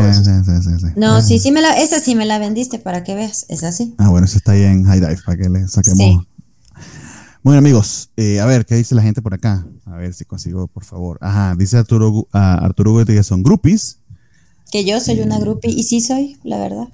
no, 0.95 1.21
sí, 1.21 1.39
sí 1.39 1.51
me 1.51 1.61
la, 1.61 1.77
esa 1.79 1.99
sí 1.99 2.15
me 2.15 2.25
la 2.25 2.39
vendiste 2.39 2.79
para 2.79 3.03
que 3.03 3.15
veas, 3.15 3.45
es 3.49 3.63
así. 3.63 3.93
Ah, 3.97 4.09
bueno, 4.09 4.25
eso 4.25 4.37
está 4.37 4.53
ahí 4.53 4.63
en 4.63 4.83
High 4.83 4.99
Dive 4.99 5.19
para 5.25 5.37
que 5.37 5.49
le 5.49 5.67
saquemos. 5.67 6.25
Bueno, 7.43 7.59
amigos, 7.59 8.09
eh, 8.15 8.39
a 8.39 8.45
ver, 8.45 8.65
¿qué 8.65 8.75
dice 8.75 8.95
la 8.95 9.01
gente 9.01 9.21
por 9.21 9.33
acá? 9.33 9.67
A 9.85 9.97
ver 9.97 10.13
si 10.13 10.23
consigo, 10.23 10.67
por 10.67 10.85
favor. 10.85 11.17
Ajá, 11.19 11.55
dice 11.57 11.77
Arturo, 11.77 12.09
uh, 12.09 12.27
Arturo 12.31 13.05
que 13.05 13.21
son 13.21 13.43
groupies. 13.43 13.99
Que 14.71 14.85
yo 14.85 14.99
soy 15.01 15.19
una 15.19 15.39
groupie, 15.39 15.69
y 15.69 15.83
sí 15.83 15.99
soy, 15.99 16.39
la 16.43 16.57
verdad. 16.57 16.87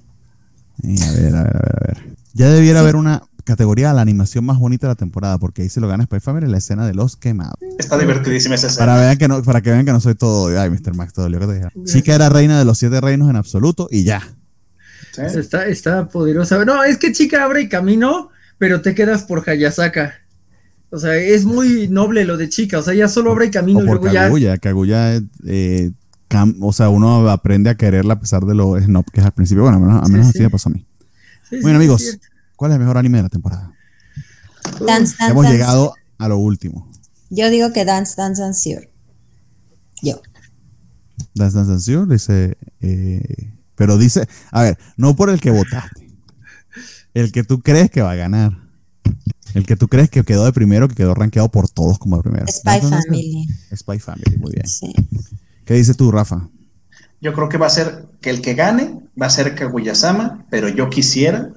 a 0.84 1.12
ver, 1.12 1.36
a 1.36 1.44
ver, 1.44 1.56
a 1.56 1.62
ver, 1.62 1.66
a 1.66 1.88
ver. 1.88 2.18
Ya 2.34 2.50
debiera 2.50 2.80
haber 2.80 2.96
una, 2.96 3.29
categoría 3.50 3.90
a 3.90 3.94
la 3.94 4.02
animación 4.02 4.46
más 4.46 4.60
bonita 4.60 4.86
de 4.86 4.92
la 4.92 4.96
temporada, 4.96 5.40
porque 5.40 5.64
ahí 5.64 5.70
se 5.70 5.82
lo 5.82 5.88
gana 5.88 6.04
Spy 6.04 6.20
Family 6.20 6.48
la 6.48 6.60
escena 6.60 6.86
de 6.86 6.94
los 6.94 7.18
quemados. 7.18 7.56
Está 7.80 7.98
divertidísima 7.98 8.54
esa 8.54 8.68
escena. 8.68 8.86
Para, 8.86 9.16
que 9.16 9.28
no, 9.28 9.42
para 9.42 9.62
que 9.62 9.72
vean 9.72 9.86
que 9.86 9.92
no 9.92 10.00
soy 10.00 10.14
todo, 10.14 10.48
ay, 10.60 10.70
Mr. 10.70 10.94
Max, 10.94 11.14
todo 11.14 11.28
lo 11.30 11.40
que 11.40 11.48
te 11.48 11.84
Chica 11.86 12.14
era 12.14 12.30
reina 12.30 12.60
de 12.60 12.66
los 12.66 12.78
siete 12.78 13.02
reinos 13.02 13.28
en 13.28 13.36
absoluto 13.36 13.88
y 13.90 14.04
ya. 14.04 14.22
Está, 15.18 15.68
está 15.68 16.08
poderosa. 16.08 16.64
No, 16.64 16.84
es 16.84 16.98
que 16.98 17.12
chica 17.12 17.44
abre 17.44 17.68
camino, 17.68 18.30
pero 18.60 18.82
te 18.82 18.94
quedas 18.94 19.24
por 19.24 19.50
Hayasaka. 19.50 20.14
O 20.92 21.00
sea, 21.00 21.16
es 21.16 21.44
muy 21.44 21.88
noble 21.88 22.26
lo 22.26 22.38
de 22.38 22.50
chica. 22.50 22.78
O 22.78 22.84
sea, 22.84 22.94
ya 22.94 23.08
solo 23.08 23.32
abre 23.32 23.50
camino 23.50 23.82
y 23.82 23.86
luego 23.86 24.06
Kaguya, 24.06 24.54
ya. 24.54 24.58
Kaguya, 24.60 25.22
eh, 25.48 25.92
o 26.62 26.72
sea, 26.72 26.90
uno 26.90 27.28
aprende 27.30 27.72
a 27.72 27.76
quererla 27.76 28.14
a 28.14 28.20
pesar 28.20 28.46
de 28.46 28.54
lo 28.54 28.80
snob 28.80 29.06
que 29.12 29.22
es 29.22 29.26
al 29.26 29.34
principio. 29.34 29.64
Bueno, 29.64 29.78
a 29.78 30.08
menos, 30.08 30.28
así 30.28 30.40
me 30.40 30.52
pasó 30.52 30.70
a 30.70 30.74
mí. 30.74 30.86
bueno, 31.64 31.78
amigos, 31.78 32.20
¿Cuál 32.60 32.72
es 32.72 32.76
el 32.76 32.82
mejor 32.82 32.98
anime 32.98 33.20
de 33.20 33.24
la 33.24 33.30
temporada? 33.30 33.72
Dance, 34.86 35.16
dance, 35.18 35.28
Hemos 35.30 35.46
llegado 35.46 35.94
a 36.18 36.28
lo 36.28 36.40
último. 36.40 36.92
Yo 37.30 37.50
digo 37.50 37.72
que 37.72 37.86
Dance 37.86 38.16
Dance 38.18 38.42
Dance 38.42 38.90
Yo. 40.02 40.22
Dance 41.36 41.58
Dance 41.58 41.72
Dance 41.72 42.06
dice. 42.14 42.58
Eh, 42.82 43.54
pero 43.76 43.98
dice. 43.98 44.28
A 44.52 44.64
ver, 44.64 44.78
no 44.98 45.16
por 45.16 45.30
el 45.30 45.40
que 45.40 45.52
votaste. 45.52 46.12
El 47.14 47.32
que 47.32 47.46
tú 47.46 47.62
crees 47.62 47.90
que 47.92 48.02
va 48.02 48.12
a 48.12 48.16
ganar. 48.16 48.58
El 49.54 49.66
que 49.66 49.78
tú 49.78 49.88
crees 49.88 50.10
que 50.10 50.26
quedó 50.26 50.44
de 50.44 50.52
primero, 50.52 50.90
que 50.90 50.96
quedó 50.96 51.16
rankeado 51.16 51.50
por 51.50 51.70
todos 51.70 51.98
como 51.98 52.18
de 52.18 52.24
primero. 52.24 52.46
Spy 52.46 52.82
Family. 52.82 53.48
Spy 53.74 54.00
Family, 54.00 54.38
muy 54.38 54.52
bien. 54.52 54.66
¿Qué 55.64 55.76
dices 55.76 55.96
tú, 55.96 56.12
Rafa? 56.12 56.50
Yo 57.22 57.34
creo 57.34 57.48
que 57.48 57.58
va 57.58 57.68
a 57.68 57.70
ser 57.70 58.10
que 58.20 58.30
el 58.30 58.42
que 58.42 58.54
gane 58.54 59.00
va 59.20 59.28
a 59.28 59.30
ser 59.30 59.56
Kaguya-sama, 59.56 60.46
pero 60.50 60.68
yo 60.68 60.90
quisiera 60.90 61.54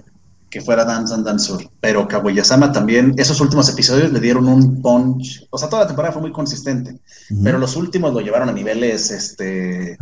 que 0.52 0.60
fuera 0.60 0.84
Dance 0.84 1.14
and 1.14 1.24
Dance 1.24 1.46
Sur. 1.46 1.66
Pero 1.80 2.06
Kaguya-sama 2.06 2.70
también, 2.72 3.14
esos 3.16 3.40
últimos 3.40 3.70
episodios 3.70 4.12
le 4.12 4.20
dieron 4.20 4.46
un 4.46 4.82
punch. 4.82 5.46
O 5.48 5.56
sea, 5.56 5.70
toda 5.70 5.82
la 5.82 5.88
temporada 5.88 6.12
fue 6.12 6.20
muy 6.20 6.30
consistente, 6.30 7.00
pero 7.42 7.58
los 7.58 7.74
últimos 7.74 8.12
lo 8.12 8.20
llevaron 8.20 8.50
a 8.50 8.52
niveles 8.52 9.10
este, 9.10 9.96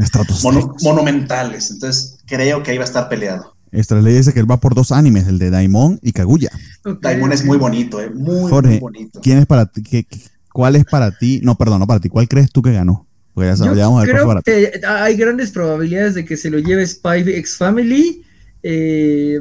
monumentales. 0.82 1.70
Entonces, 1.70 2.18
creo 2.26 2.64
que 2.64 2.72
ahí 2.72 2.78
va 2.78 2.82
a 2.82 2.86
estar 2.86 3.08
peleado. 3.08 3.54
Esta 3.70 3.94
ley 3.94 4.14
dice 4.14 4.32
que 4.32 4.40
él 4.40 4.50
va 4.50 4.56
por 4.56 4.74
dos 4.74 4.90
animes, 4.90 5.28
el 5.28 5.38
de 5.38 5.50
Daimon 5.50 6.00
y 6.02 6.10
Kaguya. 6.10 6.50
Daimon 7.00 7.32
es 7.32 7.44
muy 7.44 7.56
bonito, 7.56 8.00
¿eh? 8.00 8.10
Muy, 8.10 8.50
muy 8.50 8.78
bonito. 8.80 9.20
¿Quién 9.22 9.38
es 9.38 9.46
para 9.46 9.66
ti? 9.66 9.84
Qué, 9.84 10.04
¿Cuál 10.52 10.74
es 10.74 10.84
para 10.84 11.16
ti? 11.16 11.40
No, 11.44 11.56
perdón, 11.56 11.78
no 11.78 11.86
para 11.86 12.00
ti. 12.00 12.08
¿Cuál 12.08 12.26
crees 12.26 12.50
tú 12.50 12.60
que 12.60 12.72
ganó? 12.72 13.06
Porque 13.34 13.48
ya, 13.48 13.54
Yo 13.54 14.02
creo 14.02 14.42
que 14.42 14.80
hay 14.84 15.14
grandes 15.14 15.52
probabilidades 15.52 16.16
de 16.16 16.24
que 16.24 16.36
se 16.36 16.50
lo 16.50 16.58
lleve 16.58 16.84
Spy 16.84 17.20
X 17.20 17.56
Family. 17.56 18.24
Eh, 18.64 19.40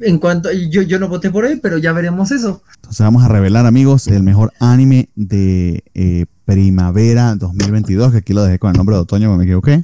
en 0.00 0.18
cuanto 0.18 0.50
yo, 0.52 0.82
yo 0.82 0.98
no 0.98 1.08
voté 1.08 1.30
por 1.30 1.44
él, 1.44 1.60
pero 1.60 1.78
ya 1.78 1.92
veremos 1.92 2.30
eso. 2.30 2.62
Entonces 2.76 3.00
vamos 3.00 3.24
a 3.24 3.28
revelar, 3.28 3.66
amigos, 3.66 4.06
el 4.08 4.22
mejor 4.22 4.52
anime 4.60 5.08
de 5.14 5.82
eh, 5.94 6.26
primavera 6.44 7.34
2022, 7.34 8.12
que 8.12 8.18
aquí 8.18 8.32
lo 8.32 8.44
dejé 8.44 8.58
con 8.58 8.70
el 8.70 8.76
nombre 8.76 8.96
de 8.96 9.02
otoño, 9.02 9.36
me 9.36 9.44
equivoqué. 9.44 9.82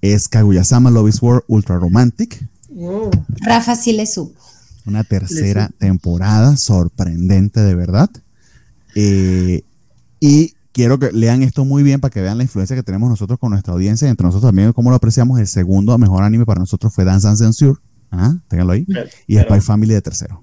Es 0.00 0.28
Kaguya-sama 0.28 0.90
Love 0.90 1.08
is 1.08 1.22
War 1.22 1.44
Ultra 1.48 1.76
Romantic. 1.76 2.48
Rafa 3.42 3.76
sí 3.76 3.92
le 3.92 4.06
supo. 4.06 4.40
Una 4.86 5.04
tercera 5.04 5.70
temporada 5.78 6.56
sorprendente 6.56 7.60
de 7.60 7.74
verdad. 7.74 8.08
Eh, 8.94 9.62
y 10.20 10.54
quiero 10.72 10.98
que 10.98 11.12
lean 11.12 11.42
esto 11.42 11.64
muy 11.64 11.82
bien 11.82 12.00
para 12.00 12.10
que 12.10 12.20
vean 12.20 12.38
la 12.38 12.44
influencia 12.44 12.76
que 12.76 12.82
tenemos 12.82 13.10
nosotros 13.10 13.38
con 13.38 13.50
nuestra 13.50 13.72
audiencia 13.72 14.08
entre 14.08 14.24
nosotros 14.24 14.48
también 14.48 14.72
cómo 14.72 14.90
lo 14.90 14.96
apreciamos. 14.96 15.38
El 15.38 15.46
segundo 15.46 15.96
mejor 15.98 16.22
anime 16.22 16.46
para 16.46 16.60
nosotros 16.60 16.94
fue 16.94 17.04
Dance 17.04 17.28
and 17.28 17.36
Censure 17.36 17.78
Ah, 18.10 18.34
ténganlo 18.48 18.72
ahí. 18.72 18.86
y 19.26 19.38
Spy 19.38 19.60
Family 19.60 19.94
de 19.94 20.02
tercero. 20.02 20.42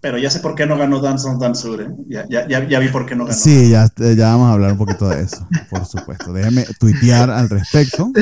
Pero 0.00 0.18
ya 0.18 0.30
sé 0.30 0.40
por 0.40 0.54
qué 0.54 0.66
no 0.66 0.76
ganó 0.78 1.00
Dance 1.00 1.26
on 1.26 1.38
Dance 1.38 1.66
¿eh? 1.68 1.88
ya, 2.08 2.26
ya, 2.28 2.46
ya, 2.68 2.78
vi 2.78 2.88
por 2.88 3.06
qué 3.06 3.16
no 3.16 3.24
ganó. 3.24 3.36
Sí, 3.36 3.70
ya, 3.70 3.90
ya 3.96 4.28
vamos 4.30 4.50
a 4.50 4.52
hablar 4.52 4.72
un 4.72 4.78
poquito 4.78 5.08
de 5.08 5.22
eso, 5.22 5.48
por 5.70 5.84
supuesto. 5.84 6.32
Déjenme 6.32 6.64
tuitear 6.78 7.30
al 7.30 7.48
respecto. 7.48 8.12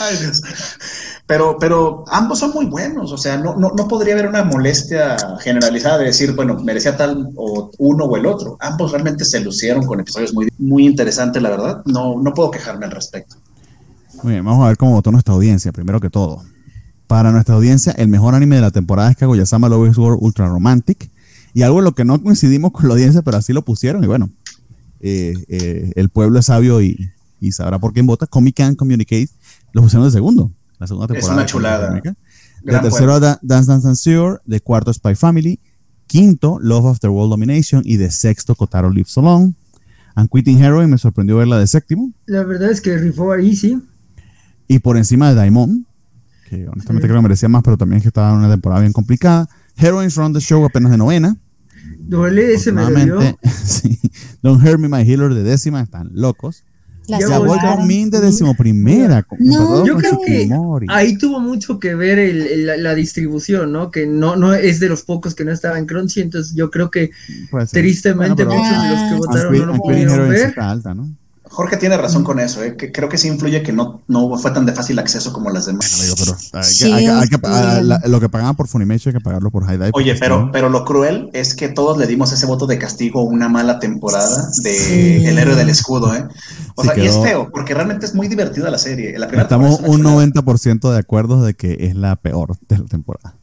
Ay, 0.00 0.16
Dios. 0.20 0.42
Pero, 1.26 1.58
pero 1.58 2.04
ambos 2.10 2.38
son 2.38 2.52
muy 2.52 2.64
buenos, 2.66 3.12
o 3.12 3.18
sea, 3.18 3.36
no, 3.36 3.56
no, 3.56 3.72
no, 3.76 3.88
podría 3.88 4.14
haber 4.14 4.28
una 4.28 4.44
molestia 4.44 5.16
generalizada 5.40 5.98
de 5.98 6.06
decir, 6.06 6.32
bueno, 6.32 6.54
merecía 6.60 6.96
tal 6.96 7.28
o 7.36 7.70
uno 7.76 8.04
o 8.04 8.16
el 8.16 8.24
otro. 8.24 8.56
Ambos 8.60 8.92
realmente 8.92 9.26
se 9.26 9.40
lucieron 9.40 9.84
con 9.84 10.00
episodios 10.00 10.32
muy, 10.32 10.48
muy 10.58 10.86
interesantes, 10.86 11.42
la 11.42 11.50
verdad. 11.50 11.82
No, 11.84 12.18
no 12.22 12.32
puedo 12.32 12.50
quejarme 12.50 12.86
al 12.86 12.92
respecto. 12.92 13.36
Muy 14.22 14.32
bien, 14.32 14.44
vamos 14.44 14.64
a 14.64 14.68
ver 14.68 14.78
cómo 14.78 14.92
votó 14.92 15.12
nuestra 15.12 15.34
audiencia, 15.34 15.72
primero 15.72 16.00
que 16.00 16.08
todo. 16.08 16.42
Para 17.08 17.32
nuestra 17.32 17.54
audiencia, 17.54 17.92
el 17.92 18.08
mejor 18.08 18.34
anime 18.34 18.56
de 18.56 18.60
la 18.60 18.70
temporada 18.70 19.10
es 19.10 19.16
Kaguya-sama 19.16 19.70
Love 19.70 19.90
is 19.90 19.96
War 19.96 20.12
Ultra 20.20 20.46
Romantic. 20.46 21.10
Y 21.54 21.62
algo 21.62 21.78
en 21.78 21.86
lo 21.86 21.94
que 21.94 22.04
no 22.04 22.22
coincidimos 22.22 22.70
con 22.70 22.86
la 22.86 22.94
audiencia, 22.94 23.22
pero 23.22 23.38
así 23.38 23.54
lo 23.54 23.64
pusieron. 23.64 24.04
Y 24.04 24.06
bueno, 24.06 24.30
eh, 25.00 25.32
eh, 25.48 25.90
el 25.96 26.10
pueblo 26.10 26.38
es 26.38 26.46
sabio 26.46 26.82
y, 26.82 27.10
sabrá 27.50 27.78
por 27.78 27.94
quién 27.94 28.06
vota. 28.06 28.26
Comic 28.26 28.56
Can 28.56 28.74
Communicate 28.74 29.30
lo 29.72 29.80
pusieron 29.80 30.06
de 30.06 30.12
segundo. 30.12 30.52
La 30.78 30.86
segunda 30.86 31.06
temporada. 31.06 31.32
Es 31.32 31.38
una 31.38 31.46
chulada. 31.46 32.02
De 32.62 32.78
tercero, 32.78 33.18
Dance 33.18 33.40
Dance 33.40 33.72
Dance 33.72 33.96
Sure. 33.96 34.36
De 34.44 34.60
cuarto, 34.60 34.92
Spy 34.92 35.14
Family. 35.14 35.58
Quinto, 36.06 36.58
Love 36.60 36.88
After 36.88 37.08
World 37.08 37.30
Domination. 37.30 37.80
Y 37.86 37.96
de 37.96 38.10
sexto, 38.10 38.54
Kotaro 38.54 38.90
Lives 38.90 39.16
Alone. 39.16 39.54
And 40.14 40.28
Quitting 40.28 40.62
Heroin 40.62 40.90
me 40.90 40.98
sorprendió 40.98 41.38
verla 41.38 41.58
de 41.58 41.66
séptimo. 41.66 42.12
La 42.26 42.44
verdad 42.44 42.70
es 42.70 42.82
que 42.82 42.98
rifó 42.98 43.32
ahí, 43.32 43.56
sí. 43.56 43.80
Y 44.66 44.80
por 44.80 44.98
encima 44.98 45.30
de 45.30 45.36
Daimon, 45.36 45.86
que 46.48 46.68
honestamente 46.68 47.06
creo 47.06 47.18
que 47.18 47.22
merecía 47.22 47.48
más, 47.48 47.62
pero 47.62 47.76
también 47.76 47.98
es 47.98 48.02
que 48.02 48.08
estaba 48.08 48.30
en 48.30 48.36
una 48.36 48.50
temporada 48.50 48.80
bien 48.80 48.92
complicada. 48.92 49.48
Heroines 49.76 50.16
Run 50.16 50.32
the 50.32 50.40
Show 50.40 50.64
apenas 50.64 50.90
de 50.90 50.98
novena. 50.98 51.36
Duele 51.98 52.54
ese 52.54 52.72
me 52.72 52.82
sí. 53.64 53.98
Don't 54.42 54.64
Hurt 54.64 54.80
Me 54.80 54.88
My 54.88 55.02
Healer 55.02 55.34
de 55.34 55.42
décima, 55.42 55.82
están 55.82 56.10
locos. 56.14 56.64
ya 57.06 57.38
voy 57.38 57.58
con 57.58 57.86
Min 57.86 58.10
de 58.10 58.20
decimoprimera. 58.20 59.26
No, 59.38 59.86
yo 59.86 59.96
creo 59.96 60.18
que 60.24 60.48
ahí 60.88 61.18
tuvo 61.18 61.40
mucho 61.40 61.78
que 61.78 61.94
ver 61.94 62.18
el, 62.18 62.82
la, 62.82 62.94
distribución, 62.94 63.72
¿no? 63.72 63.90
Que 63.90 64.06
no, 64.06 64.36
no 64.36 64.54
es 64.54 64.80
de 64.80 64.88
los 64.88 65.02
pocos 65.02 65.34
que 65.34 65.44
no 65.44 65.52
estaba 65.52 65.78
en 65.78 65.86
Crunchy, 65.86 66.20
entonces 66.20 66.54
yo 66.54 66.70
creo 66.70 66.90
que 66.90 67.10
tristemente 67.70 68.44
muchos 68.44 68.82
de 68.82 68.88
los 68.88 69.00
que 69.00 69.14
votaron 69.16 69.58
no 69.58 69.66
lo 69.66 69.74
pudieron 69.76 70.28
ver. 70.28 70.58
Alta, 70.58 70.94
¿no? 70.94 71.14
Jorge 71.50 71.76
tiene 71.76 71.96
razón 71.96 72.24
con 72.24 72.38
eso, 72.40 72.62
¿eh? 72.62 72.76
que 72.76 72.92
creo 72.92 73.08
que 73.08 73.18
sí 73.18 73.28
influye 73.28 73.62
que 73.62 73.72
no, 73.72 74.02
no 74.06 74.36
fue 74.38 74.50
tan 74.50 74.66
de 74.66 74.72
fácil 74.72 74.98
acceso 74.98 75.32
como 75.32 75.50
las 75.50 75.66
demás. 75.66 76.14
lo 78.06 78.20
que 78.20 78.28
pagaban 78.28 78.56
por 78.56 78.68
Funimation 78.68 79.14
hay 79.14 79.18
que 79.18 79.24
pagarlo 79.24 79.50
por 79.50 79.64
High 79.64 79.90
Oye, 79.92 80.14
pero, 80.16 80.50
pero 80.52 80.68
lo 80.68 80.84
cruel 80.84 81.30
es 81.32 81.54
que 81.54 81.68
todos 81.68 81.98
le 81.98 82.06
dimos 82.06 82.32
ese 82.32 82.46
voto 82.46 82.66
de 82.66 82.78
castigo 82.78 83.22
una 83.22 83.48
mala 83.48 83.78
temporada 83.78 84.50
de 84.62 85.28
El 85.28 85.38
héroe 85.38 85.56
del 85.56 85.68
escudo, 85.68 86.14
¿eh? 86.14 86.26
O 86.74 86.84
sea, 86.84 86.96
y 86.96 87.06
es 87.06 87.16
feo, 87.18 87.50
porque 87.50 87.74
realmente 87.74 88.06
es 88.06 88.14
muy 88.14 88.28
divertida 88.28 88.70
la 88.70 88.78
serie. 88.78 89.16
Estamos 89.32 89.80
un 89.80 90.02
90% 90.02 90.92
de 90.92 90.98
acuerdo 90.98 91.42
de 91.42 91.54
que 91.54 91.76
es 91.80 91.96
la 91.96 92.16
peor 92.16 92.56
de 92.68 92.78
la 92.78 92.84
temporada. 92.84 93.34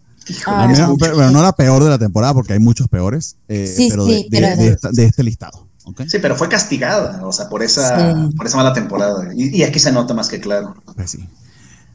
pero, 1.00 1.32
no 1.32 1.42
la 1.42 1.52
peor 1.54 1.84
de 1.84 1.90
la 1.90 1.98
temporada, 1.98 2.34
porque 2.34 2.54
hay 2.54 2.60
muchos 2.60 2.88
peores, 2.88 3.36
eh, 3.50 3.90
pero, 3.90 4.06
de 4.06 5.04
este 5.04 5.24
listado. 5.24 5.65
Sí, 6.08 6.18
pero 6.22 6.36
fue 6.36 6.50
castigada, 6.50 7.26
o 7.26 7.32
sea, 7.32 7.48
por 7.50 7.64
esa, 7.64 8.30
por 8.36 8.46
esa 8.46 8.58
mala 8.58 8.74
temporada. 8.74 9.30
Y, 9.36 9.64
aquí 9.64 9.80
se 9.80 9.92
nota 9.92 10.14
más 10.14 10.30
que 10.30 10.40
claro. 10.40 10.76
Pues 10.96 11.12
sí. 11.12 11.28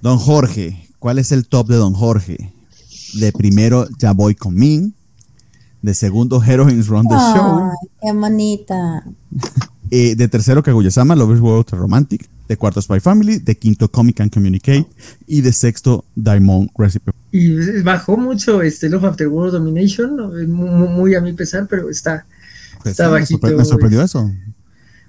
Don 0.01 0.19
Jorge, 0.19 0.89
¿cuál 0.99 1.19
es 1.19 1.33
el 1.33 1.47
top 1.47 1.69
de 1.69 1.77
Don 1.77 1.95
Jorge? 1.95 2.53
De 3.15 3.33
primero, 3.33 3.87
Ya 3.99 4.13
Voy 4.13 4.35
Con 4.35 4.55
Min. 4.55 4.95
De 5.83 5.95
segundo, 5.95 6.43
Heroines 6.43 6.87
Run 6.89 7.09
the 7.09 7.15
Show. 7.15 7.71
¡Qué 8.01 8.13
bonita! 8.13 9.05
Eh, 9.93 10.15
de 10.15 10.29
tercero, 10.29 10.63
Kaguya-sama, 10.63 11.17
Lovers 11.17 11.41
World 11.41 11.69
Romantic. 11.71 12.29
De 12.47 12.57
cuarto, 12.57 12.81
Spy 12.81 13.01
Family. 13.01 13.41
De 13.41 13.57
quinto, 13.57 13.91
Comic 13.91 14.21
and 14.21 14.33
Communicate. 14.33 14.87
Y 15.27 15.41
de 15.41 15.53
sexto, 15.53 16.05
Diamond 16.15 16.71
Recipe. 16.79 17.11
Y 17.33 17.83
bajó 17.83 18.17
mucho 18.17 18.63
este 18.63 18.89
Love 18.89 19.05
After 19.05 19.29
World 19.29 19.55
Domination, 19.55 20.49
muy 20.49 21.15
a 21.15 21.21
mi 21.21 21.33
pesar, 21.33 21.67
pero 21.69 21.91
está, 21.91 22.25
pues 22.83 22.93
Está 22.93 23.09
bajito. 23.09 23.47
Me, 23.47 23.65
sorprendió 23.65 24.03
eso. 24.03 24.31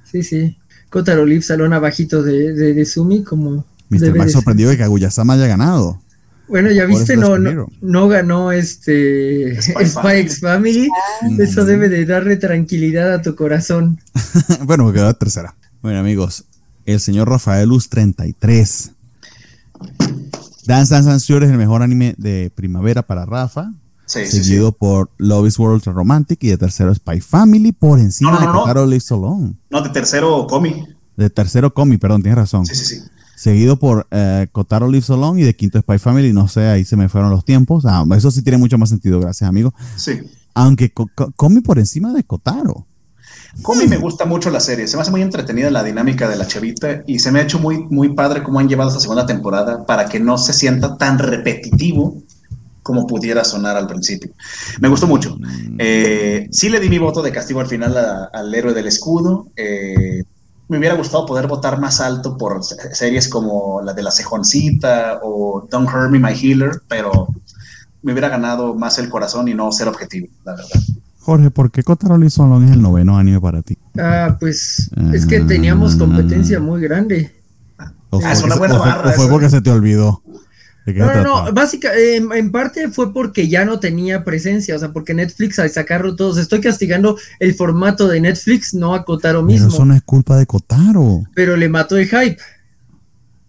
Sí, 0.04 0.24
sí. 0.24 0.58
Kotaro 0.90 1.26
Liv 1.26 1.42
salón 1.42 1.74
abajito 1.74 2.24
de, 2.24 2.54
de, 2.54 2.74
de 2.74 2.86
Sumi 2.86 3.24
como. 3.24 3.66
Mr. 3.90 4.16
Max 4.16 4.32
sorprendido 4.32 4.70
de 4.70 4.78
que 4.78 4.84
Aguya-sama 4.84 5.34
haya 5.34 5.48
ganado. 5.48 6.02
Bueno, 6.48 6.70
ya 6.70 6.86
viste, 6.86 7.16
no, 7.16 7.38
no, 7.38 8.08
ganó 8.10 8.52
este 8.52 9.58
Spy 9.62 10.28
Family. 10.42 10.90
Mm. 11.22 11.42
Eso 11.42 11.64
debe 11.64 11.88
de 11.88 12.06
darle 12.06 12.36
tranquilidad 12.36 13.14
a 13.14 13.22
tu 13.22 13.36
corazón. 13.36 14.00
bueno, 14.66 14.86
me 14.86 14.92
quedó 14.92 15.14
tercera. 15.14 15.56
Bueno, 15.82 16.00
amigos, 16.00 16.46
el 16.86 17.00
señor 17.00 17.30
Rafaelus 17.30 17.90
33. 17.90 18.92
Dance 20.66 20.94
Dance 20.94 21.10
Dance 21.10 21.34
es 21.38 21.52
el 21.52 21.58
mejor 21.58 21.84
anime 21.84 22.16
de 22.18 22.52
primavera 22.54 23.02
para 23.02 23.26
Rafa 23.26 23.72
seguido 24.12 24.72
por 24.72 25.10
Love 25.18 25.48
is 25.48 25.60
World 25.60 25.84
Romantic 25.86 26.44
y 26.44 26.50
de 26.50 26.58
tercero 26.58 26.94
Spy 26.94 27.22
Family 27.22 27.72
por 27.72 28.00
encima 28.00 28.40
de 28.40 28.48
Kotaro 28.48 28.86
Lives 28.86 29.12
Alone. 29.12 29.56
No, 29.70 29.82
de 29.82 29.90
tercero 29.90 30.48
Comi. 30.48 30.88
De 31.18 31.30
tercero 31.30 31.74
Comi, 31.74 31.98
perdón, 31.98 32.22
tienes 32.22 32.38
razón. 32.38 32.66
Sí, 32.66 32.76
sí, 32.76 32.86
sí. 32.86 33.02
Seguido 33.36 33.78
por 33.78 34.08
eh, 34.12 34.48
Kotaro 34.52 34.88
Lives 34.88 35.10
Alone 35.10 35.42
y 35.42 35.44
de 35.44 35.56
quinto 35.56 35.80
Spy 35.80 35.98
Family, 35.98 36.32
no 36.34 36.48
sé, 36.48 36.68
ahí 36.68 36.86
se 36.86 36.96
me 36.96 37.10
fueron 37.10 37.32
los 37.32 37.44
tiempos. 37.44 37.86
Ah, 37.88 38.06
eso 38.16 38.30
sí 38.30 38.42
tiene 38.44 38.58
mucho 38.58 38.78
más 38.78 38.90
sentido, 38.90 39.20
gracias, 39.20 39.50
amigo. 39.50 39.74
Sí. 39.96 40.20
Aunque 40.54 40.92
Comi 41.36 41.62
por 41.62 41.80
encima 41.80 42.14
de 42.14 42.24
Kotaro. 42.24 42.86
Comi 43.62 43.88
me 43.88 43.98
gusta 43.98 44.26
mucho 44.26 44.50
la 44.50 44.60
serie, 44.60 44.88
se 44.88 44.96
me 44.96 45.02
hace 45.02 45.12
muy 45.12 45.22
entretenida 45.22 45.70
la 45.70 45.84
dinámica 45.84 46.30
de 46.30 46.38
la 46.38 46.48
chavita 46.48 47.04
y 47.06 47.20
se 47.20 47.32
me 47.32 47.40
ha 47.40 47.44
hecho 47.44 47.60
muy, 47.60 47.86
muy 47.90 48.14
padre 48.14 48.44
cómo 48.44 48.60
han 48.60 48.70
llevado 48.70 48.90
esta 48.90 49.02
segunda 49.02 49.26
temporada 49.26 49.86
para 49.86 50.06
que 50.06 50.20
no 50.20 50.38
se 50.38 50.54
sienta 50.54 50.98
tan 50.98 51.20
repetitivo 51.20 52.24
como 52.84 53.08
pudiera 53.08 53.44
sonar 53.44 53.78
al 53.78 53.88
principio. 53.88 54.32
Me 54.80 54.88
gustó 54.88 55.08
mucho. 55.08 55.38
Eh, 55.78 56.48
sí 56.52 56.70
le 56.70 56.80
di 56.80 56.90
mi 56.90 56.98
voto 56.98 57.22
de 57.22 57.32
castigo 57.32 57.60
al 57.60 57.68
final 57.68 57.96
al 58.32 58.56
héroe 58.56 58.74
del 58.74 58.88
escudo. 58.88 59.48
Eh, 59.56 60.24
me 60.68 60.78
hubiera 60.78 60.96
gustado 60.96 61.26
poder 61.26 61.48
votar 61.48 61.80
más 61.80 62.00
alto 62.00 62.38
por 62.38 62.64
series 62.64 63.28
como 63.28 63.82
la 63.82 63.94
de 63.94 64.04
la 64.04 64.12
cejoncita 64.12 65.20
o 65.22 65.68
Don't 65.70 65.90
Hurt 65.90 66.10
Me, 66.10 66.20
My 66.20 66.34
Healer, 66.34 66.82
pero 66.88 67.28
me 68.02 68.14
hubiera 68.14 68.30
ganado 68.30 68.74
más 68.74 68.98
el 68.98 69.10
corazón 69.10 69.48
y 69.48 69.54
no 69.54 69.72
ser 69.72 69.88
objetivo, 69.88 70.28
la 70.46 70.56
verdad. 70.56 70.80
Jorge, 71.20 71.52
¿por 71.52 71.72
qué 71.72 71.84
Kotaro 71.84 72.18
Solon 72.30 72.64
es 72.64 72.72
el 72.72 72.82
noveno 72.82 73.18
anime 73.18 73.40
para 73.40 73.62
ti? 73.62 73.78
Ah, 74.00 74.38
pues 74.40 74.90
es 75.14 75.26
que 75.28 75.42
teníamos 75.42 75.96
competencia 75.96 76.60
muy 76.60 76.82
grande. 76.82 77.32
O 78.10 78.20
ah, 78.24 78.36
fue, 78.36 78.50
o 78.50 79.12
fue 79.14 79.28
porque 79.30 79.50
se 79.50 79.62
te 79.62 79.70
olvidó. 79.70 80.24
No, 80.86 81.24
no, 81.24 81.54
básicamente, 81.54 82.18
en, 82.18 82.52
parte 82.52 82.90
fue 82.90 83.14
porque 83.14 83.48
ya 83.48 83.66
no 83.66 83.80
tenía 83.80 84.24
presencia, 84.24 84.76
o 84.76 84.80
sea, 84.80 84.92
porque 84.92 85.14
Netflix 85.14 85.60
al 85.60 85.70
sacarlo 85.70 86.16
todos, 86.16 86.38
estoy 86.38 86.60
castigando 86.60 87.18
el 87.40 87.54
formato 87.54 88.08
de 88.08 88.20
Netflix, 88.20 88.74
no 88.74 88.96
a 88.96 89.06
Kotaro 89.06 89.44
mismo. 89.44 89.68
Pero 89.68 89.76
eso 89.76 89.86
no 89.86 89.94
es 89.94 90.02
culpa 90.02 90.38
de 90.38 90.48
Kotaro. 90.48 91.24
Pero 91.36 91.56
le 91.56 91.70
mató 91.70 91.98
el 91.98 92.08
hype. 92.08 92.38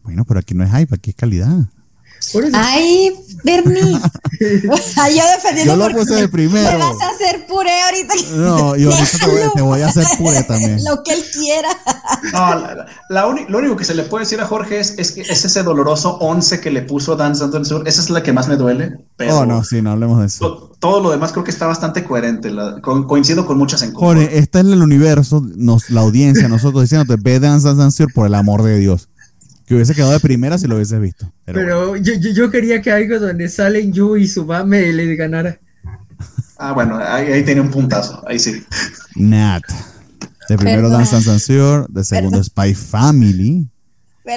Bueno, 0.03 0.25
pero 0.27 0.41
aquí 0.41 0.55
no 0.55 0.65
es 0.65 0.71
hype, 0.71 0.95
aquí 0.95 1.11
es 1.11 1.17
calidad. 1.17 1.69
Ay, 2.53 3.15
Bernie. 3.45 3.99
O 4.71 4.77
sea, 4.77 5.09
yo 5.09 5.23
defendiendo. 5.37 5.77
Yo 5.77 5.89
lo 5.89 5.95
puse 5.95 6.15
de 6.15 6.29
primero. 6.29 6.69
Me 6.73 6.77
vas 6.77 7.01
a 7.01 7.11
hacer 7.11 7.47
puré 7.47 7.71
ahorita. 7.83 8.15
No, 8.35 8.75
yo 8.75 8.91
ahorita 8.93 9.53
te 9.55 9.63
voy, 9.63 9.83
a 9.83 9.87
hacer 9.87 10.05
puré 10.19 10.43
también. 10.43 10.83
Lo 10.85 11.05
que 11.05 11.13
él 11.13 11.23
quiera. 11.33 11.69
No, 12.33 13.35
lo 13.49 13.59
único 13.59 13.77
que 13.77 13.85
se 13.85 13.95
le 13.95 14.03
puede 14.03 14.25
decir 14.25 14.41
a 14.41 14.47
Jorge 14.47 14.81
es, 14.81 14.99
es 14.99 15.13
que 15.13 15.21
es 15.21 15.45
ese 15.45 15.63
doloroso 15.63 16.17
11 16.19 16.61
que 16.61 16.73
le 16.73 16.83
puso 16.83 17.15
Dance 17.15 17.47
Dance 17.49 17.69
Sur. 17.69 17.87
Esa 17.87 18.01
es 18.01 18.11
la 18.11 18.25
que 18.25 18.33
más 18.33 18.49
me 18.49 18.57
duele. 18.57 18.99
Pero 19.17 19.39
oh, 19.39 19.47
no, 19.47 19.63
sí, 19.63 19.81
no 19.81 19.93
hablemos 19.93 20.19
de 20.19 20.27
eso. 20.27 20.73
Todo, 20.81 21.01
lo 21.01 21.11
demás 21.13 21.31
creo 21.31 21.45
que 21.45 21.53
está 21.53 21.67
bastante 21.67 22.03
coherente. 22.03 22.51
coincido 22.83 23.47
con 23.47 23.59
muchas 23.59 23.83
en 23.83 23.95
Jorge, 23.95 24.39
está 24.39 24.59
en 24.59 24.73
el 24.73 24.83
universo, 24.83 25.41
nos, 25.55 25.91
la 25.91 26.01
audiencia, 26.01 26.49
nosotros 26.49 26.83
diciéndote, 26.83 27.21
ve 27.23 27.39
Dance 27.39 27.73
Dance 27.75 27.99
Sur 27.99 28.13
por 28.13 28.27
el 28.27 28.35
amor 28.35 28.65
de 28.65 28.79
Dios 28.79 29.09
que 29.73 29.77
hubiese 29.77 29.95
quedado 29.95 30.13
de 30.13 30.21
primera 30.21 30.59
si 30.59 30.67
lo 30.67 30.75
hubiese 30.75 30.99
visto. 30.99 31.33
Pero, 31.47 31.97
yo, 31.97 32.13
yo, 32.13 32.51
quería 32.51 32.83
que 32.83 32.93
algo 32.93 33.19
donde 33.19 33.49
salen 33.49 33.91
Yu 33.91 34.19
y 34.19 34.29
Subame 34.29 34.93
le 34.93 35.17
ganara. 35.17 35.59
Ah, 36.59 36.73
bueno, 36.73 36.99
ahí, 36.99 37.33
ahí 37.33 37.43
tiene 37.43 37.63
un 37.63 37.71
puntazo, 37.71 38.23
ahí 38.29 38.39
sí. 38.39 38.63
Nat. 39.17 39.63
De 40.47 40.59
primero 40.59 40.91
Dance 40.91 41.19
Dance 41.19 41.55
de 41.89 42.05
segundo 42.05 42.45
Spy 42.45 42.75
Family. 42.75 43.67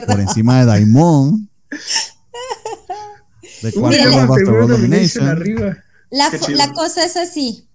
Por 0.07 0.22
encima 0.22 0.62
de 0.62 0.66
Daimon. 0.68 1.49
De 3.62 3.74
cuarto 3.74 4.68
Domination. 4.68 5.28
Arriba. 5.28 5.78
La, 6.12 6.32
la 6.48 6.72
cosa 6.72 7.03
es 7.03 7.18
así. 7.18 7.68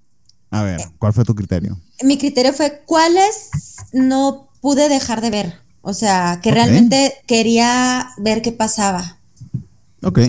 A 0.51 0.63
ver, 0.63 0.81
¿cuál 0.99 1.13
fue 1.13 1.25
tu 1.25 1.35
criterio? 1.35 1.79
Mi 2.03 2.17
criterio 2.17 2.55
fue 2.55 2.83
cuáles 2.87 3.51
no 3.93 4.49
pude 4.63 4.89
dejar 4.89 5.21
de 5.21 5.31
ver. 5.31 5.70
O 5.83 5.95
sea, 5.95 6.41
que 6.43 6.51
realmente 6.51 7.15
quería 7.27 8.11
ver 8.19 8.43
qué 8.43 8.53
pasaba. 8.53 9.17
Ok. 10.03 10.21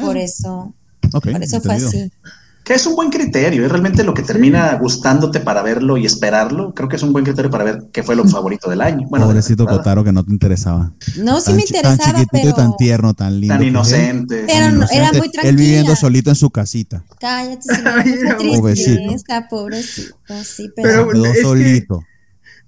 por 0.00 0.16
eso. 0.16 0.74
por 1.10 1.42
eso 1.42 1.60
fue 1.60 1.74
así. 1.74 2.10
Que 2.64 2.72
es 2.72 2.86
un 2.86 2.96
buen 2.96 3.10
criterio, 3.10 3.62
es 3.62 3.70
realmente 3.70 4.02
lo 4.04 4.14
que 4.14 4.22
termina 4.22 4.74
gustándote 4.76 5.40
para 5.40 5.60
verlo 5.60 5.98
y 5.98 6.06
esperarlo. 6.06 6.72
Creo 6.72 6.88
que 6.88 6.96
es 6.96 7.02
un 7.02 7.12
buen 7.12 7.22
criterio 7.22 7.50
para 7.50 7.64
ver 7.64 7.84
qué 7.92 8.02
fue 8.02 8.16
lo 8.16 8.24
favorito 8.28 8.70
del 8.70 8.80
año. 8.80 9.06
Bueno, 9.10 9.26
Pobrecito 9.26 9.66
Kotaro 9.66 10.02
que 10.02 10.12
no 10.12 10.24
te 10.24 10.32
interesaba. 10.32 10.90
No, 11.18 11.42
sí 11.42 11.52
me 11.52 11.60
interesaba, 11.60 11.96
tan 11.98 12.06
chiquitito 12.06 12.28
pero... 12.32 12.48
y 12.48 12.54
tan 12.54 12.76
tierno, 12.78 13.12
tan 13.12 13.38
lindo. 13.38 13.54
Tan 13.54 13.64
inocente. 13.64 14.44
Pero 14.46 14.82
era 14.90 15.12
muy 15.12 15.30
tranquilo. 15.30 15.42
Él 15.42 15.56
viviendo 15.56 15.94
solito 15.94 16.30
en 16.30 16.36
su 16.36 16.48
casita. 16.48 17.04
Cállate, 17.20 17.60
sí, 17.60 17.82
pobrecito. 18.56 19.18
pobrecito, 19.50 20.16
sí, 20.42 20.70
pero... 20.74 21.08
pero 21.08 21.10
quedó 21.10 21.34
solito 21.42 22.02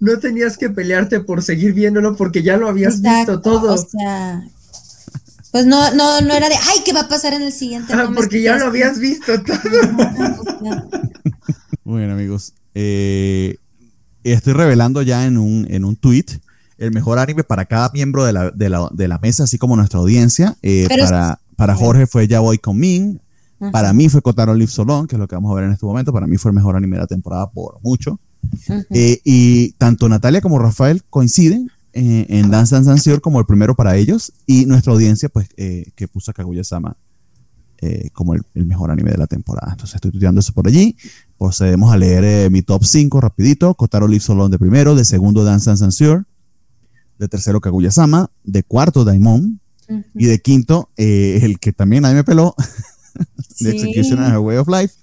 no 0.01 0.19
tenías 0.19 0.57
que 0.57 0.71
pelearte 0.71 1.21
por 1.21 1.43
seguir 1.43 1.73
viéndolo 1.73 2.17
porque 2.17 2.43
ya 2.43 2.57
lo 2.57 2.69
habías 2.69 3.01
visto 3.01 3.41
todo. 3.41 3.75
O 3.75 3.79
sea, 3.79 4.43
pues 5.53 5.67
no, 5.67 5.95
no, 5.95 6.21
no 6.21 6.35
era 6.35 6.49
de, 6.49 6.55
ay, 6.55 6.81
¿qué 6.85 6.93
va 6.93 7.01
a 7.01 7.09
pasar 7.09 7.33
en 7.35 7.43
el 7.43 7.53
siguiente? 7.53 7.93
Ah, 7.95 8.11
porque 8.15 8.43
ya 8.43 8.57
lo 8.57 8.67
habías 8.67 8.99
visto 8.99 9.33
todo. 9.43 9.59
bueno, 11.85 12.13
amigos, 12.13 12.53
eh, 12.75 13.57
estoy 14.23 14.53
revelando 14.53 15.03
ya 15.03 15.25
en 15.27 15.39
un, 15.39 15.67
en 15.71 15.85
un 15.85 15.97
tweet 15.97 16.27
el 16.79 16.93
mejor 16.93 17.19
anime 17.19 17.43
para 17.43 17.65
cada 17.65 17.91
miembro 17.93 18.25
de 18.25 18.33
la, 18.33 18.51
de 18.51 18.69
la, 18.69 18.89
de 18.93 19.09
la 19.09 19.19
mesa, 19.19 19.45
así 19.45 19.59
como 19.59 19.77
nuestra 19.77 19.99
audiencia. 19.99 20.57
Eh, 20.63 20.87
para, 20.89 21.41
para 21.57 21.75
Jorge 21.75 22.07
fue 22.07 22.29
Ya 22.29 22.41
Voy 22.41 22.59
Con 22.59 22.79
Min. 22.79 23.21
Para 23.73 23.95
mí 23.95 24.11
fue 24.11 24.21
Kotaro 24.21 24.55
Live 24.55 24.71
Solon, 24.71 25.07
que 25.07 25.17
es 25.17 25.19
lo 25.19 25.27
que 25.27 25.35
vamos 25.35 25.51
a 25.51 25.55
ver 25.55 25.65
en 25.65 25.73
este 25.73 25.87
momento. 25.87 26.13
Para 26.13 26.27
mí 26.27 26.37
fue 26.37 26.51
el 26.51 26.55
mejor 26.55 26.77
anime 26.77 26.97
de 26.97 27.03
la 27.03 27.07
temporada 27.07 27.51
por 27.51 27.81
mucho. 27.83 28.21
Eh, 28.91 29.21
y 29.25 29.73
tanto 29.73 30.09
Natalia 30.09 30.41
como 30.41 30.59
Rafael 30.59 31.03
coinciden 31.09 31.71
eh, 31.93 32.27
en 32.29 32.51
Dance 32.51 32.75
Dance 32.75 32.89
Dance 32.89 33.21
como 33.21 33.41
el 33.41 33.47
primero 33.47 33.75
para 33.75 33.97
ellos 33.97 34.33
y 34.47 34.67
nuestra 34.67 34.93
audiencia 34.93 35.29
pues 35.29 35.49
eh, 35.57 35.91
que 35.95 36.09
puso 36.09 36.31
a 36.31 36.35
Kaguya-sama 36.35 36.97
como 38.13 38.35
el, 38.35 38.43
mejor 38.55 38.91
anime 38.91 39.13
de 39.13 39.19
la 39.19 39.27
temporada. 39.27 39.71
Entonces 39.71 39.95
estoy 39.95 40.09
estudiando 40.09 40.41
eso 40.41 40.53
por 40.53 40.67
allí. 40.67 40.97
Procedemos 41.39 41.93
a 41.93 41.97
leer 41.97 42.51
mi 42.51 42.63
top 42.63 42.85
5 42.85 43.21
rapidito. 43.21 43.75
Kotaro 43.75 44.09
Live 44.09 44.23
Solon 44.23 44.51
de 44.51 44.59
primero, 44.59 44.97
de 44.97 45.05
segundo 45.05 45.45
Dance 45.45 45.71
Dance 45.71 45.85
Dance 45.85 46.25
De 47.19 47.29
tercero, 47.29 47.61
Kaguya-sama. 47.61 48.31
De 48.43 48.65
cuarto, 48.65 49.05
Daimon. 49.05 49.61
Y 50.15 50.25
de 50.25 50.41
quinto, 50.41 50.91
el 50.97 51.61
que 51.61 51.73
también 51.73 52.03
nadie 52.03 52.17
me 52.17 52.25
peló, 52.25 52.57
de 53.61 53.71
Execution 53.71 54.19
as 54.21 54.33
a 54.33 54.41
Way 54.41 54.57
of 54.57 54.69
Life, 54.69 54.95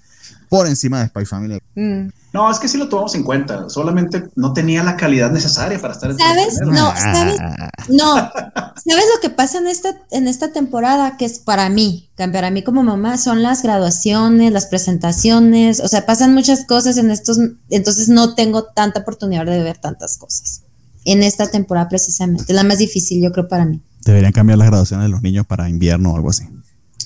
por 0.54 0.68
encima 0.68 1.00
de 1.00 1.08
Spy 1.08 1.24
Family. 1.26 1.58
Mm. 1.74 2.10
No, 2.32 2.48
es 2.48 2.60
que 2.60 2.68
sí 2.68 2.78
lo 2.78 2.88
tomamos 2.88 3.12
en 3.16 3.24
cuenta. 3.24 3.68
Solamente 3.68 4.28
no 4.36 4.52
tenía 4.52 4.84
la 4.84 4.96
calidad 4.96 5.32
necesaria 5.32 5.80
para 5.80 5.94
estar 5.94 6.12
en 6.12 6.18
¿Sabes? 6.18 6.60
No, 6.64 6.94
¿sabes? 6.96 7.40
No. 7.88 8.14
¿Sabes 8.14 9.04
lo 9.14 9.20
que 9.20 9.30
pasa 9.30 9.58
en 9.58 9.66
esta, 9.66 9.96
en 10.12 10.28
esta 10.28 10.52
temporada? 10.52 11.16
Que 11.16 11.24
es 11.24 11.40
para 11.40 11.68
mí, 11.70 12.08
para 12.16 12.52
mí 12.52 12.62
como 12.62 12.84
mamá, 12.84 13.18
son 13.18 13.42
las 13.42 13.64
graduaciones, 13.64 14.52
las 14.52 14.66
presentaciones. 14.66 15.80
O 15.80 15.88
sea, 15.88 16.06
pasan 16.06 16.34
muchas 16.34 16.64
cosas 16.66 16.98
en 16.98 17.10
estos. 17.10 17.38
Entonces 17.68 18.08
no 18.08 18.36
tengo 18.36 18.64
tanta 18.64 19.00
oportunidad 19.00 19.46
de 19.46 19.60
ver 19.60 19.78
tantas 19.78 20.18
cosas. 20.18 20.62
En 21.04 21.24
esta 21.24 21.48
temporada, 21.48 21.88
precisamente. 21.88 22.44
Es 22.46 22.54
la 22.54 22.62
más 22.62 22.78
difícil, 22.78 23.20
yo 23.20 23.32
creo, 23.32 23.48
para 23.48 23.64
mí. 23.64 23.80
Deberían 24.04 24.32
cambiar 24.32 24.58
las 24.58 24.68
graduaciones 24.68 25.06
de 25.06 25.10
los 25.10 25.22
niños 25.22 25.46
para 25.46 25.68
invierno 25.68 26.12
o 26.12 26.16
algo 26.16 26.30
así. 26.30 26.44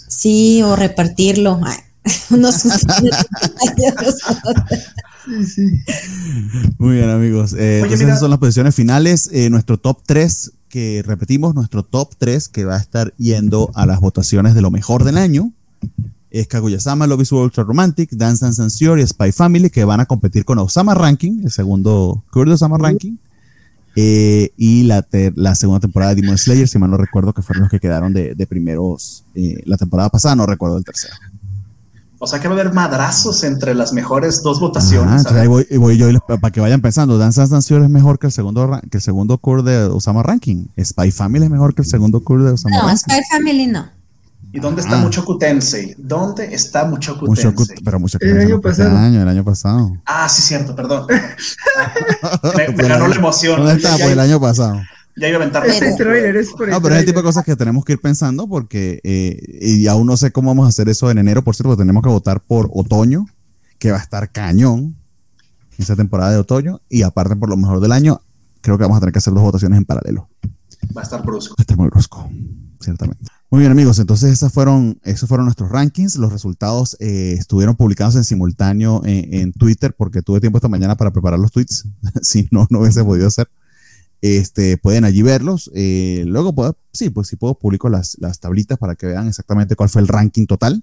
Sí, 0.09 0.63
o 0.63 0.77
repartirlo. 0.77 1.61
Muy 6.79 6.97
bien, 6.97 7.11
amigos. 7.11 7.53
Eh, 7.55 7.81
entonces, 7.81 8.01
esas 8.07 8.21
son 8.21 8.31
las 8.31 8.39
posiciones 8.39 8.75
finales. 8.75 9.29
Eh, 9.33 9.51
nuestro 9.51 9.79
top 9.79 10.01
3, 10.07 10.53
que 10.69 11.03
repetimos, 11.07 11.55
nuestro 11.55 11.83
top 11.83 12.15
3 12.17 12.49
que 12.49 12.65
va 12.65 12.77
a 12.77 12.81
estar 12.81 13.15
yendo 13.17 13.71
a 13.75 13.87
las 13.87 14.01
votaciones 14.01 14.55
de 14.55 14.63
lo 14.63 14.71
mejor 14.71 15.05
del 15.05 15.19
año. 15.19 15.53
Es 16.31 16.47
Kaguya-sama, 16.47 17.07
Love 17.07 17.23
is 17.23 17.33
Ultra 17.33 17.65
Romantic, 17.65 18.11
Dance 18.13 18.45
Dance 18.45 18.57
Sanctuary 18.63 19.03
y 19.03 19.07
Spy 19.07 19.33
Family, 19.33 19.71
que 19.71 19.85
van 19.85 20.01
a 20.01 20.07
competir 20.07 20.45
con 20.45 20.59
Osama 20.59 20.95
Ranking, 20.95 21.43
el 21.45 21.51
segundo 21.51 22.25
Curd 22.31 22.53
Osama 22.53 22.77
Ranking. 22.79 23.17
Eh, 23.97 24.53
y 24.57 24.85
la, 24.85 25.05
la, 25.35 25.55
segunda 25.55 25.81
temporada 25.81 26.15
de 26.15 26.21
Demon 26.21 26.39
Slayer, 26.39 26.69
si 26.69 26.79
mal 26.79 26.91
no 26.91 26.99
recuerdo, 26.99 27.33
que 27.33 27.43
fueron 27.43 27.63
los 27.63 27.71
que 27.71 27.81
quedaron 27.81 28.13
de, 28.13 28.35
de 28.35 28.47
primeros 28.47 29.25
la 29.35 29.77
temporada 29.77 30.09
pasada, 30.09 30.37
no 30.37 30.47
recuerdo 30.47 30.79
el 30.79 30.85
tercero. 30.85 31.15
O 32.21 32.27
sea 32.27 32.41
que 32.41 32.49
va 32.49 32.57
a 32.57 32.61
haber 32.61 32.75
madrazos 32.75 33.45
entre 33.45 33.75
las 33.75 33.93
mejores 33.93 34.43
dos 34.43 34.59
votaciones. 34.59 35.25
ahí 35.27 35.47
voy, 35.47 35.67
voy, 35.79 35.97
yo 35.97 36.09
para 36.27 36.51
que 36.51 36.61
vayan 36.61 36.81
pensando. 36.81 37.17
Dance 37.17 37.47
Dance 37.47 37.77
es 37.77 37.89
mejor 37.89 38.19
que 38.19 38.27
el 38.27 38.33
segundo 38.33 38.81
que 38.91 38.99
el 38.99 39.03
segundo 39.03 39.39
core 39.39 39.63
de 39.63 39.85
Osama 39.85 40.23
Ranking. 40.23 40.67
Spy 40.83 41.13
Family 41.13 41.45
es 41.45 41.51
mejor 41.51 41.75
que 41.75 41.83
el 41.83 41.89
segundo 41.89 42.23
core 42.25 42.45
de 42.45 42.51
Osama 42.53 42.83
no, 42.83 42.97
Spy 42.97 43.21
Family 43.31 43.67
no. 43.69 43.99
¿Y 44.51 44.61
dónde 44.61 44.81
está 44.81 44.97
ah. 44.99 45.03
Muchoku 45.03 45.39
Tensei? 45.39 45.95
¿Dónde 45.99 46.55
está 46.55 46.87
Muchoku 46.87 47.35
Tensei? 47.35 47.77
pero 47.85 48.01
Muchoku 48.01 48.25
el 48.25 48.41
año 48.41 48.61
pasado. 48.61 48.97
Año, 48.97 49.23
el 49.23 49.29
año 49.29 49.45
pasado. 49.45 49.97
Ah, 50.07 50.29
sí, 50.29 50.43
cierto, 50.43 50.75
perdón. 50.75 51.07
me, 52.57 52.89
ganó 52.89 53.09
la 53.09 53.15
emoción. 53.15 53.59
¿Dónde 53.59 53.75
está? 53.75 53.93
Pues 53.93 54.11
el 54.11 54.21
año 54.21 54.41
pasado. 54.41 54.81
Ya 55.21 55.29
iba 55.29 55.39
a 55.39 55.43
aventar. 55.43 55.67
Ese 55.67 55.95
trailer 55.97 56.37
es 56.37 56.51
por 56.51 56.69
No, 56.69 56.81
pero 56.81 56.95
es 56.95 57.01
el 57.01 57.07
tipo 57.07 57.19
de 57.19 57.25
cosas 57.25 57.45
que 57.45 57.57
tenemos 57.57 57.85
que 57.85 57.93
ir 57.95 58.01
pensando 58.01 58.49
porque 58.49 59.01
eh, 59.03 59.59
y 59.61 59.87
aún 59.87 60.07
no 60.07 60.17
sé 60.17 60.31
cómo 60.31 60.51
vamos 60.51 60.67
a 60.67 60.69
hacer 60.69 60.89
eso 60.89 61.11
en 61.11 61.19
enero, 61.19 61.43
por 61.43 61.57
cierto, 61.57 61.77
tenemos 61.77 62.03
que 62.03 62.09
votar 62.09 62.41
por 62.41 62.71
otoño, 62.73 63.27
que 63.79 63.91
va 63.91 63.99
a 63.99 64.01
estar 64.01 64.31
cañón 64.31 64.97
esa 65.79 65.97
temporada 65.97 66.33
de 66.33 66.39
otoño 66.39 66.81
y 66.89 67.03
aparte 67.03 67.37
por 67.37 67.49
lo 67.49 67.57
mejor 67.57 67.81
del 67.81 67.93
año, 67.93 68.21
creo 68.61 68.77
que 68.79 68.85
vamos 68.85 68.97
a 68.97 69.01
tener 69.01 69.13
que 69.13 69.19
hacer 69.19 69.33
dos 69.33 69.43
votaciones 69.43 69.79
en 69.79 69.85
paralelo. 69.85 70.29
Va 70.97 71.03
a 71.03 71.05
estar 71.05 71.23
brusco. 71.23 71.55
Va 71.59 71.61
a 71.61 71.63
estar 71.63 71.77
muy 71.77 71.89
brusco, 71.89 72.29
ciertamente. 72.81 73.25
Muy 73.51 73.61
bien, 73.61 73.73
amigos. 73.73 73.99
Entonces, 73.99 74.31
esas 74.31 74.53
fueron, 74.53 75.01
esos 75.05 75.29
fueron 75.29 75.47
nuestros 75.47 75.71
rankings. 75.71 76.17
Los 76.17 76.33
resultados 76.33 76.97
eh, 77.01 77.35
estuvieron 77.39 77.77
publicados 77.77 78.15
en 78.17 78.25
simultáneo 78.25 79.01
en, 79.05 79.33
en, 79.33 79.53
Twitter 79.53 79.95
porque 79.97 80.21
tuve 80.21 80.41
tiempo 80.41 80.59
esta 80.59 80.69
mañana 80.69 80.97
para 80.97 81.13
preparar 81.13 81.39
los 81.41 81.51
tweets. 81.51 81.89
si 82.23 82.47
no, 82.51 82.67
no 82.71 82.81
hubiese 82.81 83.03
podido 83.03 83.27
hacer. 83.27 83.49
Este, 84.21 84.79
pueden 84.79 85.05
allí 85.05 85.23
verlos. 85.23 85.71
Eh, 85.75 86.25
luego, 86.27 86.55
puedo, 86.55 86.77
sí, 86.93 87.11
pues 87.11 87.29
si 87.29 87.37
puedo, 87.37 87.55
publico 87.55 87.89
las, 87.89 88.17
las, 88.19 88.41
tablitas 88.41 88.79
para 88.79 88.95
que 88.95 89.07
vean 89.07 89.29
exactamente 89.29 89.77
cuál 89.77 89.89
fue 89.89 90.03
el 90.03 90.09
ranking 90.09 90.47
total. 90.47 90.83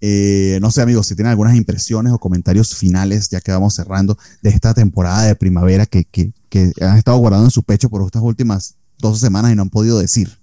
Eh, 0.00 0.58
no 0.60 0.70
sé, 0.70 0.82
amigos, 0.82 1.06
si 1.06 1.14
tienen 1.14 1.30
algunas 1.30 1.54
impresiones 1.54 2.12
o 2.12 2.18
comentarios 2.18 2.74
finales, 2.74 3.28
ya 3.30 3.40
que 3.40 3.52
vamos 3.52 3.74
cerrando 3.74 4.18
de 4.42 4.50
esta 4.50 4.74
temporada 4.74 5.22
de 5.22 5.36
primavera 5.36 5.86
que, 5.86 6.04
que, 6.04 6.32
que 6.48 6.72
han 6.80 6.98
estado 6.98 7.18
guardando 7.18 7.46
en 7.46 7.50
su 7.52 7.62
pecho 7.62 7.88
por 7.88 8.04
estas 8.04 8.22
últimas 8.22 8.74
dos 8.98 9.20
semanas 9.20 9.52
y 9.52 9.54
no 9.54 9.62
han 9.62 9.70
podido 9.70 9.98
decir. 9.98 10.38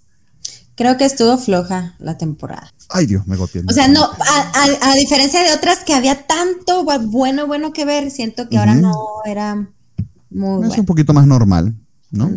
Creo 0.75 0.95
que 0.95 1.03
estuvo 1.03 1.37
floja 1.37 1.95
la 1.99 2.17
temporada. 2.17 2.73
Ay, 2.87 3.05
Dios, 3.05 3.27
me 3.27 3.35
golpeé. 3.35 3.63
O 3.67 3.73
sea, 3.73 3.89
no, 3.89 4.01
a, 4.01 4.91
a, 4.91 4.95
diferencia 4.95 5.43
de 5.43 5.51
otras 5.51 5.79
que 5.83 5.93
había 5.93 6.25
tanto 6.25 6.85
bueno, 6.85 7.45
bueno 7.45 7.73
que 7.73 7.83
ver, 7.83 8.09
siento 8.11 8.47
que 8.47 8.57
ahora 8.57 8.75
no 8.75 8.95
era 9.25 9.67
es 10.31 10.77
un 10.77 10.85
poquito 10.85 11.14
más 11.14 11.26
normal, 11.26 11.76
¿no? 12.11 12.30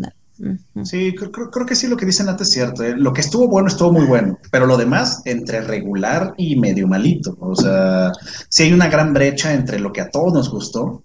Sí, 0.83 1.15
creo, 1.15 1.67
que 1.67 1.77
sí 1.77 1.87
lo 1.87 1.97
que 1.97 2.07
dicen 2.07 2.29
antes 2.29 2.49
es 2.49 2.55
cierto. 2.55 2.83
¿eh? 2.83 2.97
Lo 2.97 3.13
que 3.13 3.21
estuvo 3.21 3.47
bueno 3.49 3.69
estuvo 3.69 3.93
muy 3.93 4.07
bueno, 4.07 4.39
pero 4.51 4.67
lo 4.67 4.77
demás 4.77 5.23
entre 5.25 5.61
regular 5.61 6.35
y 6.37 6.57
medio 6.59 6.89
malito. 6.89 7.37
O 7.39 7.55
sea, 7.55 8.11
sí 8.49 8.65
hay 8.65 8.73
una 8.73 8.89
gran 8.89 9.13
brecha 9.13 9.53
entre 9.53 9.79
lo 9.79 9.93
que 9.93 10.01
a 10.01 10.11
todos 10.11 10.33
nos 10.33 10.51
gustó 10.51 11.05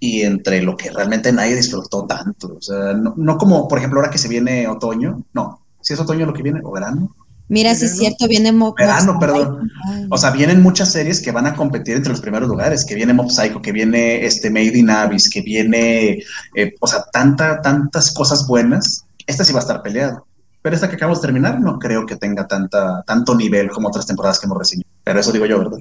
y 0.00 0.22
entre 0.22 0.62
lo 0.62 0.76
que 0.76 0.90
realmente 0.90 1.32
nadie 1.32 1.54
disfrutó 1.54 2.06
tanto. 2.06 2.56
O 2.58 2.60
sea, 2.60 2.92
no, 2.94 3.14
no 3.16 3.38
como, 3.38 3.68
por 3.68 3.78
ejemplo, 3.78 4.00
ahora 4.00 4.10
que 4.10 4.18
se 4.18 4.28
viene 4.28 4.66
otoño, 4.66 5.22
no, 5.32 5.60
si 5.80 5.92
es 5.92 6.00
otoño 6.00 6.26
lo 6.26 6.34
que 6.34 6.42
viene, 6.42 6.60
o 6.64 6.72
verano, 6.72 7.14
Mira, 7.48 7.74
si 7.74 7.84
es 7.84 7.98
cierto, 7.98 8.28
viene 8.28 8.50
Mob 8.50 8.74
Verano, 8.76 9.18
perdón. 9.18 9.70
O 10.08 10.16
sea, 10.16 10.30
vienen 10.30 10.62
muchas 10.62 10.90
series 10.90 11.20
que 11.20 11.32
van 11.32 11.46
a 11.46 11.54
competir 11.54 11.96
entre 11.96 12.12
los 12.12 12.20
primeros 12.20 12.48
lugares, 12.48 12.84
que 12.84 12.94
viene 12.94 13.12
Mob 13.12 13.30
Psycho, 13.30 13.60
que 13.60 13.72
viene 13.72 14.24
este 14.24 14.50
Made 14.50 14.78
in 14.78 14.88
Abyss, 14.88 15.28
que 15.28 15.42
viene, 15.42 16.22
eh, 16.54 16.74
o 16.80 16.86
sea, 16.86 17.04
tanta, 17.12 17.60
tantas 17.60 18.12
cosas 18.12 18.46
buenas. 18.46 19.04
Esta 19.26 19.44
sí 19.44 19.52
va 19.52 19.58
a 19.58 19.62
estar 19.62 19.82
peleada. 19.82 20.22
Pero 20.62 20.76
esta 20.76 20.88
que 20.88 20.94
acabamos 20.94 21.20
de 21.20 21.26
terminar 21.26 21.60
no 21.60 21.78
creo 21.78 22.06
que 22.06 22.16
tenga 22.16 22.46
tanta, 22.46 23.02
tanto 23.02 23.34
nivel 23.34 23.68
como 23.68 23.88
otras 23.88 24.06
temporadas 24.06 24.38
que 24.38 24.46
hemos 24.46 24.58
reseñado. 24.58 24.88
Pero 25.04 25.20
eso 25.20 25.32
digo 25.32 25.44
yo, 25.44 25.58
¿verdad? 25.58 25.80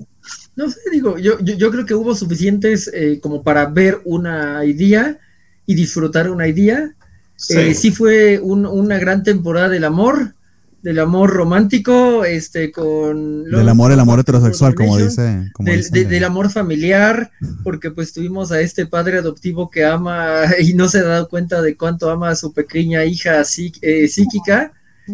No 0.55 0.69
sé, 0.69 0.79
digo, 0.91 1.17
yo, 1.19 1.39
yo, 1.39 1.71
creo 1.71 1.85
que 1.85 1.93
hubo 1.93 2.15
suficientes 2.15 2.89
eh, 2.93 3.19
como 3.21 3.43
para 3.43 3.67
ver 3.67 4.01
una 4.05 4.65
idea 4.65 5.19
y 5.67 5.75
disfrutar 5.75 6.29
una 6.29 6.47
idea. 6.47 6.95
Sí, 7.35 7.57
eh, 7.57 7.73
sí 7.75 7.91
fue 7.91 8.39
una 8.39 8.97
gran 8.97 9.23
temporada 9.23 9.69
del 9.69 9.83
amor 9.83 10.33
del 10.81 10.99
amor 10.99 11.29
romántico, 11.29 12.25
este, 12.25 12.71
con... 12.71 13.43
Del 13.43 13.69
amor, 13.69 13.91
el 13.91 13.99
amor 13.99 14.19
heterosexual, 14.19 14.73
como 14.73 14.97
dice. 14.97 15.51
del, 15.91 16.23
amor 16.23 16.49
familiar, 16.49 17.31
porque 17.63 17.91
pues 17.91 18.13
tuvimos 18.13 18.51
a 18.51 18.61
este 18.61 18.87
padre 18.87 19.19
adoptivo 19.19 19.69
que 19.69 19.85
ama 19.85 20.43
y 20.59 20.73
no 20.73 20.89
se 20.89 20.99
ha 20.99 21.03
dado 21.03 21.29
cuenta 21.29 21.61
de 21.61 21.77
cuánto 21.77 22.09
ama 22.09 22.29
a 22.29 22.35
su 22.35 22.51
pequeña 22.53 23.05
hija 23.05 23.41
eh, 23.81 24.07
psíquica 24.07 24.73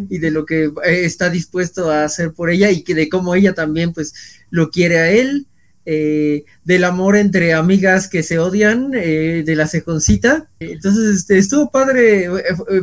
y 0.10 0.20
de 0.20 0.32
lo 0.32 0.46
que 0.46 0.66
eh, 0.66 1.06
está 1.06 1.30
dispuesto 1.30 1.92
a 1.92 2.04
hacer 2.04 2.32
por 2.32 2.50
ella 2.50 2.72
y 2.72 2.84
que 2.84 2.96
de 2.96 3.10
cómo 3.10 3.36
ella 3.36 3.54
también 3.54 3.94
pues 3.94 4.14
lo 4.50 4.70
quiere 4.70 5.00
a 5.00 5.12
él. 5.12 5.48
Eh, 5.90 6.44
del 6.66 6.84
amor 6.84 7.16
entre 7.16 7.54
amigas 7.54 8.10
que 8.10 8.22
se 8.22 8.40
odian, 8.40 8.92
de 8.92 9.54
la 9.56 9.70
cejoncita. 9.70 10.50
Entonces, 10.60 11.16
este, 11.16 11.38
estuvo 11.38 11.72
padre, 11.72 12.28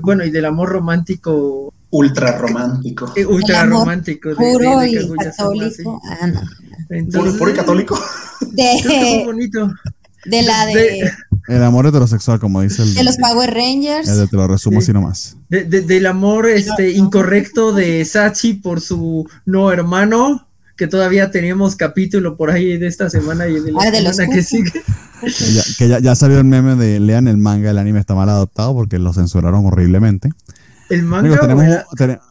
bueno, 0.01 0.25
y 0.25 0.31
del 0.31 0.47
amor 0.47 0.71
romántico 0.71 1.75
ultra 1.95 2.37
romántico. 2.37 3.13
Eh, 3.15 3.25
ultra 3.25 3.65
romántico. 3.67 4.31
puro 4.35 4.85
y 4.85 4.95
católico. 5.17 6.03
Ah, 6.21 6.27
no. 6.27 6.43
¿Puro, 7.39 7.51
y 7.51 7.55
católico? 7.55 7.99
De, 8.53 9.23
bonito. 9.25 9.73
De 10.25 10.43
la 10.43 10.67
de... 10.67 11.11
El 11.47 11.63
amor 11.63 11.87
heterosexual, 11.87 12.41
como 12.41 12.63
dice 12.63 12.83
el. 12.83 12.95
De 12.95 13.05
los 13.05 13.17
Power 13.19 13.53
Rangers. 13.53 14.09
te 14.31 14.37
lo 14.37 14.49
resumo 14.49 14.79
así 14.81 14.93
nomás. 14.93 15.37
De, 15.49 15.65
del 15.65 16.07
amor 16.07 16.49
este, 16.49 16.93
incorrecto 16.93 17.73
de 17.73 18.05
Sachi 18.05 18.55
por 18.55 18.81
su 18.81 19.29
no 19.45 19.71
hermano, 19.71 20.49
que 20.77 20.87
todavía 20.87 21.31
teníamos 21.31 21.77
capítulo 21.77 22.37
por 22.37 22.51
ahí 22.51 22.79
de 22.79 22.87
esta 22.87 23.11
semana 23.11 23.47
y 23.47 23.61
de 23.61 23.73
la 23.73 23.83
ah, 23.83 24.13
semana 24.13 24.35
que 24.35 24.43
sigue. 24.43 24.73
que 25.79 25.89
ya, 25.89 25.99
ya, 26.01 26.15
salió 26.15 26.39
el 26.39 26.45
meme 26.45 26.77
de 26.77 26.99
lean 26.99 27.29
el 27.29 27.37
manga, 27.37 27.71
el 27.71 27.79
anime 27.79 28.01
está 28.01 28.15
mal 28.15 28.31
adaptado 28.31 28.75
porque 28.75 28.99
lo 28.99 29.13
censuraron 29.13 29.67
horriblemente. 29.67 30.31
¿El 30.91 31.03
manga? 31.05 31.39
tenemos, 31.41 31.65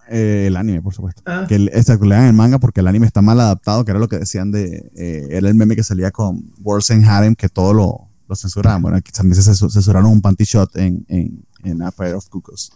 eh, 0.09 0.45
el 0.47 0.55
anime, 0.55 0.81
por 0.81 0.93
supuesto. 0.93 1.21
Ah. 1.25 1.45
Que 1.47 1.55
el, 1.55 1.71
lean 2.01 2.25
el 2.25 2.33
manga 2.33 2.59
porque 2.59 2.81
el 2.81 2.87
anime 2.87 3.07
está 3.07 3.21
mal 3.21 3.39
adaptado, 3.39 3.85
que 3.85 3.91
era 3.91 3.99
lo 3.99 4.07
que 4.07 4.19
decían 4.19 4.51
de. 4.51 4.91
Eh, 4.95 5.27
era 5.31 5.49
el 5.49 5.55
meme 5.55 5.75
que 5.75 5.83
salía 5.83 6.11
con 6.11 6.51
Worlds 6.61 6.91
and 6.91 7.05
Harem, 7.05 7.35
que 7.35 7.49
todo 7.49 7.73
lo, 7.73 8.09
lo 8.27 8.35
censuraban. 8.35 8.81
Bueno, 8.81 8.97
aquí 8.97 9.11
también 9.11 9.41
se 9.41 9.53
censuraron 9.53 10.05
un 10.05 10.21
panty 10.21 10.43
shot 10.43 10.75
en, 10.77 11.05
en, 11.07 11.45
en 11.63 11.81
A 11.81 11.91
Pair 11.91 12.15
of 12.15 12.27
Cuckoos. 12.29 12.71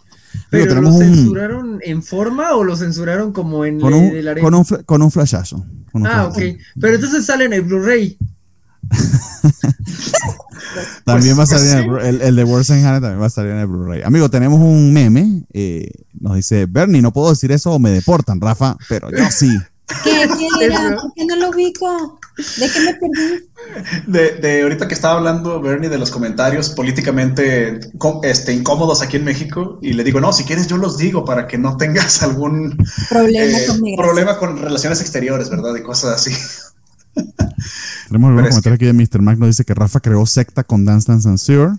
¿Pero 0.50 0.80
lo 0.80 0.92
censuraron 0.92 1.78
en 1.82 2.02
forma 2.02 2.54
o 2.54 2.64
lo 2.64 2.76
censuraron 2.76 3.32
como 3.32 3.64
en 3.64 3.80
con 3.80 3.94
un, 3.94 4.12
con 4.40 4.54
un, 4.54 4.64
con 4.84 5.02
un 5.02 5.10
flashazo. 5.10 5.64
ah, 6.04 6.26
ok. 6.26 6.38
Pero 6.80 6.94
entonces 6.94 7.24
sale 7.24 7.44
en 7.46 7.52
el 7.54 7.62
Blu-ray. 7.62 8.18
también 11.04 11.38
va 11.38 11.44
a 11.44 11.46
salir 11.46 11.88
el, 12.02 12.20
el, 12.20 12.36
de 12.36 12.42
and 12.42 13.02
también 13.02 13.20
va 13.20 13.26
a 13.26 13.30
salir 13.30 13.52
en 13.52 13.58
el 13.58 13.66
Blu-ray. 13.66 14.02
Amigo, 14.02 14.30
tenemos 14.30 14.60
un 14.60 14.92
meme. 14.92 15.44
Eh, 15.52 15.90
nos 16.20 16.36
dice 16.36 16.66
Bernie, 16.66 17.02
no 17.02 17.12
puedo 17.12 17.30
decir 17.30 17.52
eso 17.52 17.72
o 17.72 17.78
me 17.78 17.90
deportan, 17.90 18.40
Rafa, 18.40 18.76
pero 18.88 19.10
yo 19.10 19.24
sí. 19.30 19.58
¿Qué, 20.04 20.28
qué 20.38 20.66
era? 20.66 20.96
¿Por 21.00 21.14
qué 21.14 21.24
no 21.24 21.36
lo 21.36 21.48
ubico? 21.48 22.20
¿De 22.36 22.70
qué 22.70 22.80
me 22.80 22.94
perdí? 22.94 23.48
De, 24.06 24.36
de, 24.36 24.62
ahorita 24.62 24.86
que 24.86 24.94
estaba 24.94 25.16
hablando 25.16 25.60
Bernie 25.60 25.88
de 25.88 25.98
los 25.98 26.10
comentarios 26.10 26.70
políticamente 26.70 27.80
este, 28.22 28.52
incómodos 28.52 29.02
aquí 29.02 29.16
en 29.16 29.24
México 29.24 29.78
y 29.82 29.94
le 29.94 30.04
digo, 30.04 30.20
no, 30.20 30.32
si 30.32 30.44
quieres 30.44 30.66
yo 30.66 30.76
los 30.76 30.98
digo 30.98 31.24
para 31.24 31.46
que 31.46 31.58
no 31.58 31.76
tengas 31.76 32.22
algún 32.22 32.76
problema, 33.08 33.58
eh, 33.58 33.66
con, 33.66 33.80
problema 33.96 34.38
con 34.38 34.58
relaciones 34.58 35.00
exteriores, 35.00 35.50
¿verdad? 35.50 35.74
Y 35.74 35.82
cosas 35.82 36.14
así. 36.14 36.32
Tenemos 38.08 38.30
un 38.30 38.36
comentario 38.36 38.74
aquí 38.74 38.84
de 38.84 38.92
Mr. 38.92 39.20
Mac, 39.20 39.38
nos 39.38 39.48
dice 39.48 39.64
que 39.64 39.74
Rafa 39.74 40.00
creó 40.00 40.24
secta 40.26 40.64
con 40.64 40.84
Dance 40.84 41.10
Dance 41.10 41.28
and 41.28 41.38
Sure, 41.38 41.72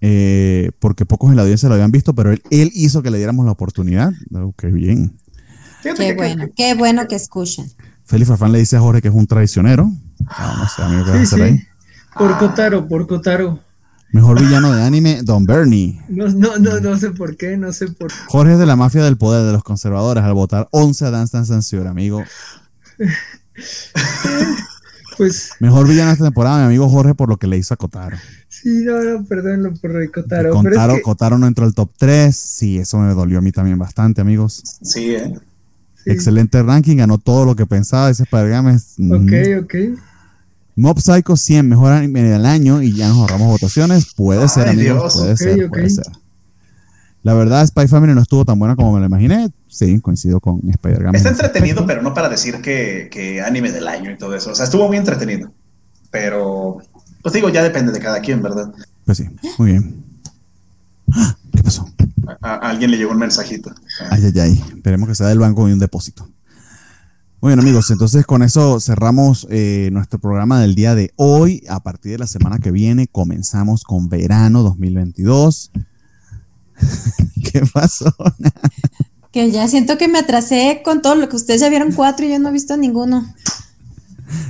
eh, 0.00 0.70
porque 0.78 1.06
pocos 1.06 1.30
en 1.30 1.36
la 1.36 1.42
audiencia 1.42 1.68
lo 1.68 1.74
habían 1.74 1.90
visto, 1.90 2.14
pero 2.14 2.30
él, 2.30 2.42
él 2.50 2.70
hizo 2.74 3.02
que 3.02 3.10
le 3.10 3.18
diéramos 3.18 3.46
la 3.46 3.52
oportunidad. 3.52 4.12
Oh, 4.34 4.52
qué 4.56 4.68
bien. 4.68 5.16
Qué 5.82 6.14
bueno, 6.14 6.46
qué 6.56 6.74
bueno 6.74 7.08
que 7.08 7.16
escuchen. 7.16 7.66
Félix 8.04 8.28
Farfán 8.28 8.52
le 8.52 8.58
dice 8.58 8.76
a 8.76 8.80
Jorge 8.80 9.02
que 9.02 9.08
es 9.08 9.14
un 9.14 9.26
traicionero. 9.26 9.90
Ah, 10.28 10.56
no 10.58 10.68
sé, 10.68 10.82
amigo, 10.82 11.04
¿qué 11.04 11.26
sí, 11.26 11.34
sí. 11.34 11.42
ahí? 11.42 11.60
Por 12.16 12.38
Kotaro, 12.38 12.86
por 12.86 13.06
Kotaro. 13.06 13.58
Mejor 14.12 14.40
villano 14.40 14.74
de 14.74 14.82
anime, 14.82 15.22
Don 15.22 15.44
Bernie. 15.44 15.98
No, 16.08 16.28
no, 16.28 16.58
no, 16.58 16.78
no 16.80 16.98
sé 16.98 17.10
por 17.10 17.36
qué, 17.36 17.56
no 17.56 17.72
sé 17.72 17.88
por 17.88 18.08
qué. 18.08 18.18
Jorge 18.28 18.52
es 18.52 18.58
de 18.58 18.66
la 18.66 18.76
mafia 18.76 19.02
del 19.02 19.16
poder 19.16 19.46
de 19.46 19.52
los 19.52 19.64
conservadores 19.64 20.22
al 20.22 20.34
votar 20.34 20.68
11 20.70 21.06
a 21.06 21.10
Dance 21.10 21.36
Dance 21.36 21.52
Censure, 21.52 21.88
amigo. 21.88 22.22
pues. 25.16 25.52
Mejor 25.60 25.86
villano 25.86 26.08
de 26.08 26.12
esta 26.14 26.24
temporada, 26.24 26.58
mi 26.58 26.64
amigo 26.64 26.88
Jorge, 26.88 27.14
por 27.14 27.28
lo 27.28 27.36
que 27.36 27.46
le 27.46 27.58
hizo 27.58 27.74
a 27.74 27.76
Kotaro. 27.76 28.16
Sí, 28.48 28.82
no, 28.84 29.02
no, 29.02 29.24
perdónlo 29.24 29.70
por 29.70 29.80
pero 29.90 30.02
es 30.02 30.10
que... 30.10 31.02
Kotaro 31.02 31.38
no 31.38 31.46
entró 31.46 31.64
al 31.64 31.74
top 31.74 31.90
3. 31.98 32.34
Sí, 32.34 32.78
eso 32.78 32.98
me 32.98 33.12
dolió 33.14 33.38
a 33.38 33.40
mí 33.40 33.52
también 33.52 33.78
bastante, 33.78 34.20
amigos. 34.20 34.62
Sí, 34.82 35.14
eh. 35.14 35.34
Sí. 36.04 36.10
Excelente 36.10 36.62
ranking, 36.62 36.96
ganó 36.96 37.18
todo 37.18 37.44
lo 37.44 37.54
que 37.54 37.64
pensaba 37.66 38.10
ese 38.10 38.24
Spider-Games. 38.24 38.96
Ok, 39.10 39.64
ok. 39.64 39.74
Mob 40.74 41.00
Psycho 41.00 41.36
100, 41.36 41.68
mejor 41.68 41.92
anime 41.92 42.22
del 42.22 42.46
año 42.46 42.82
y 42.82 42.94
ya 42.94 43.08
nos 43.08 43.18
ahorramos 43.18 43.48
votaciones. 43.48 44.14
Puede 44.14 44.42
Ay, 44.42 44.48
ser, 44.48 44.68
amigos, 44.68 45.14
Dios. 45.14 45.16
puede 45.16 45.36
ser, 45.36 45.68
puede 45.68 45.90
ser. 45.90 46.06
La 47.22 47.34
verdad, 47.34 47.64
Spy 47.64 47.86
Family 47.86 48.14
no 48.14 48.22
estuvo 48.22 48.44
tan 48.44 48.58
buena 48.58 48.74
como 48.74 48.92
me 48.92 49.00
lo 49.00 49.06
imaginé. 49.06 49.50
Sí, 49.68 50.00
coincido 50.00 50.40
con 50.40 50.60
Spider-Games. 50.68 51.16
Está 51.16 51.28
en 51.28 51.34
entretenido, 51.34 51.86
pero 51.86 52.02
no 52.02 52.14
para 52.14 52.28
decir 52.28 52.60
que, 52.60 53.08
que 53.12 53.40
anime 53.40 53.70
del 53.70 53.86
año 53.86 54.10
y 54.10 54.18
todo 54.18 54.34
eso. 54.34 54.50
O 54.50 54.54
sea, 54.54 54.64
estuvo 54.64 54.88
muy 54.88 54.96
entretenido. 54.96 55.52
Pero, 56.10 56.78
pues 57.22 57.32
digo, 57.32 57.48
ya 57.48 57.62
depende 57.62 57.92
de 57.92 58.00
cada 58.00 58.20
quien, 58.20 58.42
¿verdad? 58.42 58.72
Pues 59.04 59.18
sí, 59.18 59.28
muy 59.58 59.70
bien. 59.70 60.04
¡Ah! 61.12 61.36
¿Qué 61.54 61.62
pasó? 61.62 61.88
A, 62.42 62.54
a 62.54 62.70
alguien 62.70 62.90
le 62.90 62.98
llegó 62.98 63.12
un 63.12 63.18
mensajito. 63.18 63.72
Ay, 64.10 64.24
ay, 64.24 64.40
ay. 64.40 64.64
Esperemos 64.74 65.08
que 65.08 65.14
sea 65.14 65.28
del 65.28 65.38
banco 65.38 65.68
y 65.68 65.72
un 65.72 65.78
depósito. 65.78 66.28
Muy 67.42 67.50
bien, 67.50 67.58
amigos, 67.58 67.90
entonces 67.90 68.24
con 68.24 68.44
eso 68.44 68.78
cerramos 68.78 69.48
eh, 69.50 69.90
nuestro 69.92 70.20
programa 70.20 70.60
del 70.60 70.76
día 70.76 70.94
de 70.94 71.12
hoy. 71.16 71.64
A 71.68 71.82
partir 71.82 72.12
de 72.12 72.18
la 72.18 72.28
semana 72.28 72.60
que 72.60 72.70
viene 72.70 73.08
comenzamos 73.08 73.82
con 73.82 74.08
verano 74.08 74.62
2022. 74.62 75.72
¿Qué 77.52 77.62
pasó? 77.72 78.14
Que 79.30 79.50
ya 79.50 79.66
siento 79.68 79.98
que 79.98 80.08
me 80.08 80.18
atrasé 80.18 80.82
con 80.84 81.00
todo 81.02 81.14
lo 81.14 81.28
que 81.28 81.36
ustedes 81.36 81.60
ya 81.60 81.68
vieron 81.68 81.92
cuatro 81.92 82.26
y 82.26 82.30
yo 82.30 82.38
no 82.38 82.48
he 82.50 82.52
visto 82.52 82.76
ninguno. 82.76 83.34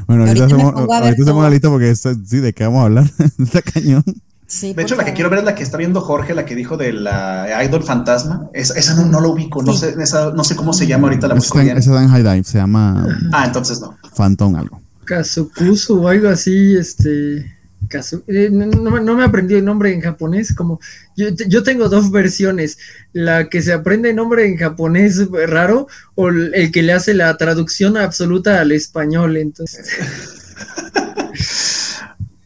Bueno, 0.06 0.24
ahorita, 0.24 0.44
Ahorita 0.44 0.56
hacemos, 0.68 0.74
ahorita 0.90 1.22
hacemos 1.22 1.42
la 1.42 1.50
lista 1.50 1.68
porque 1.70 1.90
esta- 1.90 2.14
sí, 2.14 2.38
¿de 2.38 2.52
qué 2.52 2.64
vamos 2.64 2.80
a 2.82 2.84
hablar? 2.84 3.10
Está 3.38 3.62
cañón. 3.62 4.04
Sí, 4.46 4.74
De 4.74 4.82
hecho, 4.82 4.96
la 4.96 5.04
que 5.06 5.14
quiero 5.14 5.30
ver 5.30 5.38
es 5.38 5.44
la 5.46 5.54
que 5.54 5.62
está 5.62 5.78
viendo 5.78 6.02
Jorge, 6.02 6.34
la 6.34 6.44
que 6.44 6.54
dijo 6.54 6.76
de 6.76 6.92
la 6.92 7.64
Idol 7.64 7.82
Fantasma. 7.82 8.50
Esa, 8.52 8.74
esa 8.78 8.94
no, 8.94 9.06
no 9.06 9.18
lo 9.20 9.30
ubico, 9.30 9.62
no, 9.62 9.72
Sí. 9.72 9.78
sé, 9.78 9.94
esa, 10.02 10.30
no 10.32 10.44
sé 10.44 10.56
cómo 10.56 10.74
se 10.74 10.86
llama 10.86 11.08
ahorita 11.08 11.26
la 11.26 11.34
busco 11.36 11.58
ese 11.58 11.72
está 11.72 12.02
en 12.02 12.08
High 12.10 12.22
Dive, 12.22 12.44
se 12.44 12.58
llama 12.58 13.06
Ah, 13.32 13.46
entonces 13.46 13.80
no. 13.80 13.96
Phantom 14.14 14.54
algo. 14.56 14.82
Kazukusu 15.06 16.02
o 16.04 16.08
algo 16.08 16.28
así, 16.28 16.76
este. 16.76 17.50
Kazu- 17.88 18.22
eh, 18.28 18.48
no, 18.50 18.66
no 18.66 18.90
me- 18.90 19.00
no 19.00 19.14
me 19.16 19.24
aprendí 19.24 19.54
el 19.54 19.64
nombre 19.64 19.92
en 19.92 20.00
japonés, 20.00 20.54
como 20.54 20.80
yo, 21.16 21.28
yo 21.48 21.62
tengo 21.62 21.88
dos 21.88 22.10
versiones, 22.10 22.78
la 23.12 23.48
que 23.48 23.60
se 23.62 23.72
aprende 23.72 24.10
el 24.10 24.16
nombre 24.16 24.46
en 24.46 24.56
japonés 24.56 25.20
raro 25.48 25.86
o 26.14 26.28
el 26.28 26.70
que 26.72 26.82
le 26.82 26.92
hace 26.92 27.12
la 27.14 27.36
traducción 27.36 27.96
absoluta 27.96 28.60
al 28.60 28.72
español, 28.72 29.36
entonces 29.36 29.86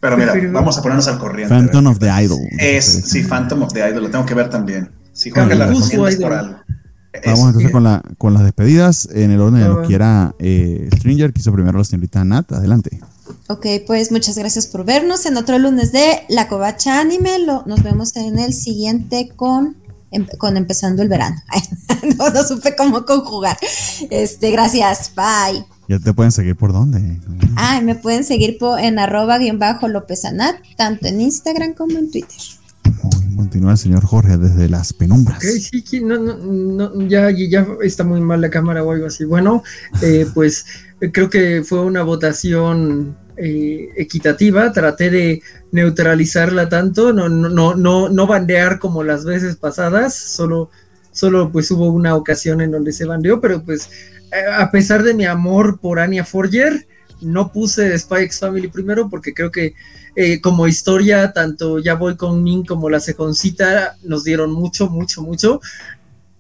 Pero 0.01 0.17
mira, 0.17 0.33
Prefiero- 0.33 0.53
vamos 0.53 0.79
a 0.79 0.83
ponernos 0.83 1.09
al 1.09 1.19
corriente. 1.19 1.53
Phantom 1.55 1.87
of 1.89 1.99
the 1.99 2.09
Idol. 2.23 2.39
Es, 2.59 2.85
sí, 2.85 3.23
Phantom 3.23 3.63
of 3.63 3.73
the 3.73 3.81
Idol, 3.89 4.05
la 4.05 4.11
tengo 4.11 4.27
que 4.27 4.35
ver 4.35 4.49
también. 4.51 4.91
Sí, 5.13 5.31
Jorge 5.31 5.55
la 5.55 5.67
Kabukisu 5.67 5.89
recomienda 5.91 6.11
es 6.11 6.17
por 6.23 6.33
algo. 6.33 6.57
Vamos 7.25 7.47
entonces 7.47 7.71
con, 7.71 7.83
la, 7.83 8.03
con 8.19 8.35
las 8.35 8.45
despedidas 8.45 9.09
en 9.11 9.31
el 9.31 9.41
orden 9.41 9.61
de 9.63 9.69
lo 9.69 9.79
Ah. 9.79 9.83
que 9.83 9.89
quiera 9.89 10.35
eh, 10.39 10.89
Stringer, 10.97 11.33
que 11.33 11.41
hizo 11.41 11.51
primero 11.53 11.79
la 11.79 11.85
señorita 11.85 12.23
Nat. 12.25 12.53
Adelante. 12.53 13.01
Ok, 13.49 13.67
pues 13.87 14.11
muchas 14.13 14.37
gracias 14.39 14.67
por 14.67 14.85
vernos 14.85 15.27
en 15.27 15.37
otro 15.37 15.59
lunes 15.59 15.93
de 15.93 16.23
La 16.29 16.49
Covacha 16.49 17.01
Anime. 17.01 17.39
Lo- 17.41 17.65
nos 17.67 17.83
vemos 17.83 18.15
en 18.17 18.39
el 18.39 18.53
siguiente 18.53 19.31
con, 19.37 19.77
em- 20.11 20.27
con 20.39 20.57
Empezando 20.57 21.03
el 21.03 21.09
Verano. 21.09 21.37
no, 22.19 22.31
no 22.31 22.43
supe 22.45 22.75
cómo 22.77 23.05
conjugar. 23.05 23.57
Este, 24.11 24.51
gracias, 24.51 25.13
bye. 25.15 25.65
Ya 25.89 25.99
te 26.01 26.13
pueden 26.13 26.33
seguir 26.33 26.57
por 26.57 26.73
dónde. 26.73 27.21
Ah, 27.57 27.79
y 27.81 27.85
me 27.85 27.95
pueden 27.95 28.25
seguir 28.25 28.59
po- 28.59 28.77
en 28.79 28.99
arroba 28.99 29.39
guion 29.39 29.59
bajo 29.61 29.87
López 29.87 30.25
Anat, 30.25 30.57
tanto 30.77 31.07
en 31.07 31.21
Instagram 31.21 31.75
como 31.75 31.97
en 31.99 32.11
Twitter. 32.11 32.37
Continúa 33.37 33.73
el 33.73 33.79
señor 33.79 34.05
Jorge 34.05 34.39
desde 34.39 34.69
las 34.69 34.93
penumbras. 34.93 35.39
Ok, 35.39 35.45
sí, 35.85 36.01
no, 36.01 36.19
no, 36.19 36.37
no, 36.39 37.07
ya, 37.07 37.31
ya 37.31 37.67
está 37.83 38.03
muy 38.03 38.21
mal 38.21 38.41
la 38.41 38.49
cámara 38.51 38.83
o 38.83 38.91
algo 38.91 39.07
así. 39.07 39.25
Bueno, 39.25 39.63
eh, 40.03 40.27
pues 40.35 40.65
creo 41.13 41.31
que 41.31 41.63
fue 41.65 41.81
una 41.81 42.03
votación 42.03 43.17
eh, 43.37 43.91
equitativa. 43.97 44.73
Traté 44.73 45.11
de 45.11 45.43
neutralizarla 45.73 46.69
tanto, 46.69 47.13
no, 47.13 47.29
no, 47.29 47.49
no, 47.49 47.75
no, 47.75 48.09
no 48.09 48.27
bandear 48.27 48.79
como 48.79 49.03
las 49.03 49.25
veces 49.25 49.57
pasadas. 49.57 50.15
Solo, 50.15 50.71
solo 51.13 51.51
pues 51.53 51.71
hubo 51.71 51.91
una 51.91 52.15
ocasión 52.15 52.61
en 52.61 52.71
donde 52.71 52.93
se 52.93 53.05
bandeó, 53.05 53.41
pero 53.41 53.63
pues 53.63 53.91
eh, 54.33 54.45
a 54.53 54.71
pesar 54.71 55.03
de 55.03 55.15
mi 55.15 55.25
amor 55.25 55.79
por 55.81 55.99
Anya 55.99 56.25
Forger, 56.25 56.87
no 57.21 57.53
puse 57.53 57.95
X 57.95 58.39
Family 58.41 58.69
primero 58.69 59.09
porque 59.09 59.33
creo 59.33 59.51
que 59.51 59.75
eh, 60.19 60.41
como 60.41 60.67
historia, 60.67 61.33
tanto 61.33 61.79
Ya 61.79 61.95
Voy 61.95 62.17
con 62.17 62.43
Min 62.43 62.65
como 62.65 62.89
La 62.89 63.01
Sejoncita 63.01 63.97
nos 64.03 64.25
dieron 64.25 64.51
mucho, 64.51 64.89
mucho, 64.89 65.23
mucho. 65.23 65.61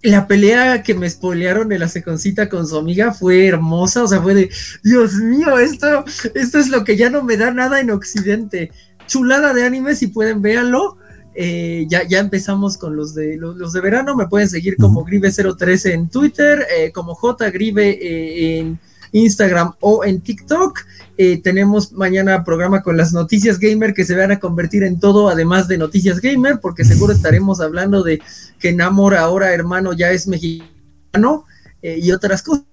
La 0.06 0.28
pelea 0.28 0.84
que 0.84 0.94
me 0.94 1.10
spoilearon 1.10 1.68
de 1.68 1.80
La 1.80 1.88
Sejoncita 1.88 2.48
con 2.48 2.64
su 2.64 2.76
amiga 2.76 3.12
fue 3.12 3.48
hermosa, 3.48 4.04
o 4.04 4.06
sea, 4.06 4.22
fue 4.22 4.34
de, 4.34 4.50
Dios 4.84 5.14
mío, 5.14 5.58
esto, 5.58 6.04
esto 6.32 6.58
es 6.60 6.68
lo 6.68 6.84
que 6.84 6.96
ya 6.96 7.10
no 7.10 7.24
me 7.24 7.36
da 7.36 7.50
nada 7.50 7.80
en 7.80 7.90
Occidente. 7.90 8.70
Chulada 9.08 9.52
de 9.52 9.64
anime, 9.64 9.96
si 9.96 10.06
pueden, 10.06 10.42
véanlo. 10.42 10.98
Eh, 11.34 11.86
ya, 11.88 12.06
ya 12.06 12.20
empezamos 12.20 12.78
con 12.78 12.94
los 12.94 13.16
de 13.16 13.36
los, 13.36 13.56
los 13.56 13.72
de 13.72 13.80
verano. 13.80 14.14
Me 14.14 14.28
pueden 14.28 14.48
seguir 14.48 14.76
como 14.76 15.04
Grive013 15.04 15.90
en 15.90 16.08
Twitter, 16.08 16.64
eh, 16.78 16.92
como 16.92 17.18
JGrive 17.20 17.90
eh, 17.90 18.58
en 18.60 18.78
Instagram 19.12 19.74
o 19.80 20.04
en 20.04 20.20
TikTok. 20.20 20.80
Eh, 21.18 21.40
tenemos 21.42 21.92
mañana 21.92 22.44
programa 22.44 22.82
con 22.82 22.96
las 22.96 23.12
noticias 23.12 23.58
gamer 23.58 23.94
que 23.94 24.04
se 24.04 24.16
van 24.16 24.32
a 24.32 24.38
convertir 24.38 24.82
en 24.84 25.00
todo, 25.00 25.28
además 25.28 25.66
de 25.68 25.78
noticias 25.78 26.20
gamer, 26.20 26.60
porque 26.60 26.84
seguro 26.84 27.12
estaremos 27.14 27.60
hablando 27.60 28.02
de 28.02 28.20
que 28.58 28.72
Namor 28.72 29.14
ahora 29.14 29.52
hermano 29.52 29.92
ya 29.92 30.10
es 30.10 30.26
mexicano 30.26 31.44
eh, 31.82 31.98
y 32.00 32.12
otras 32.12 32.42
cosas. 32.42 32.64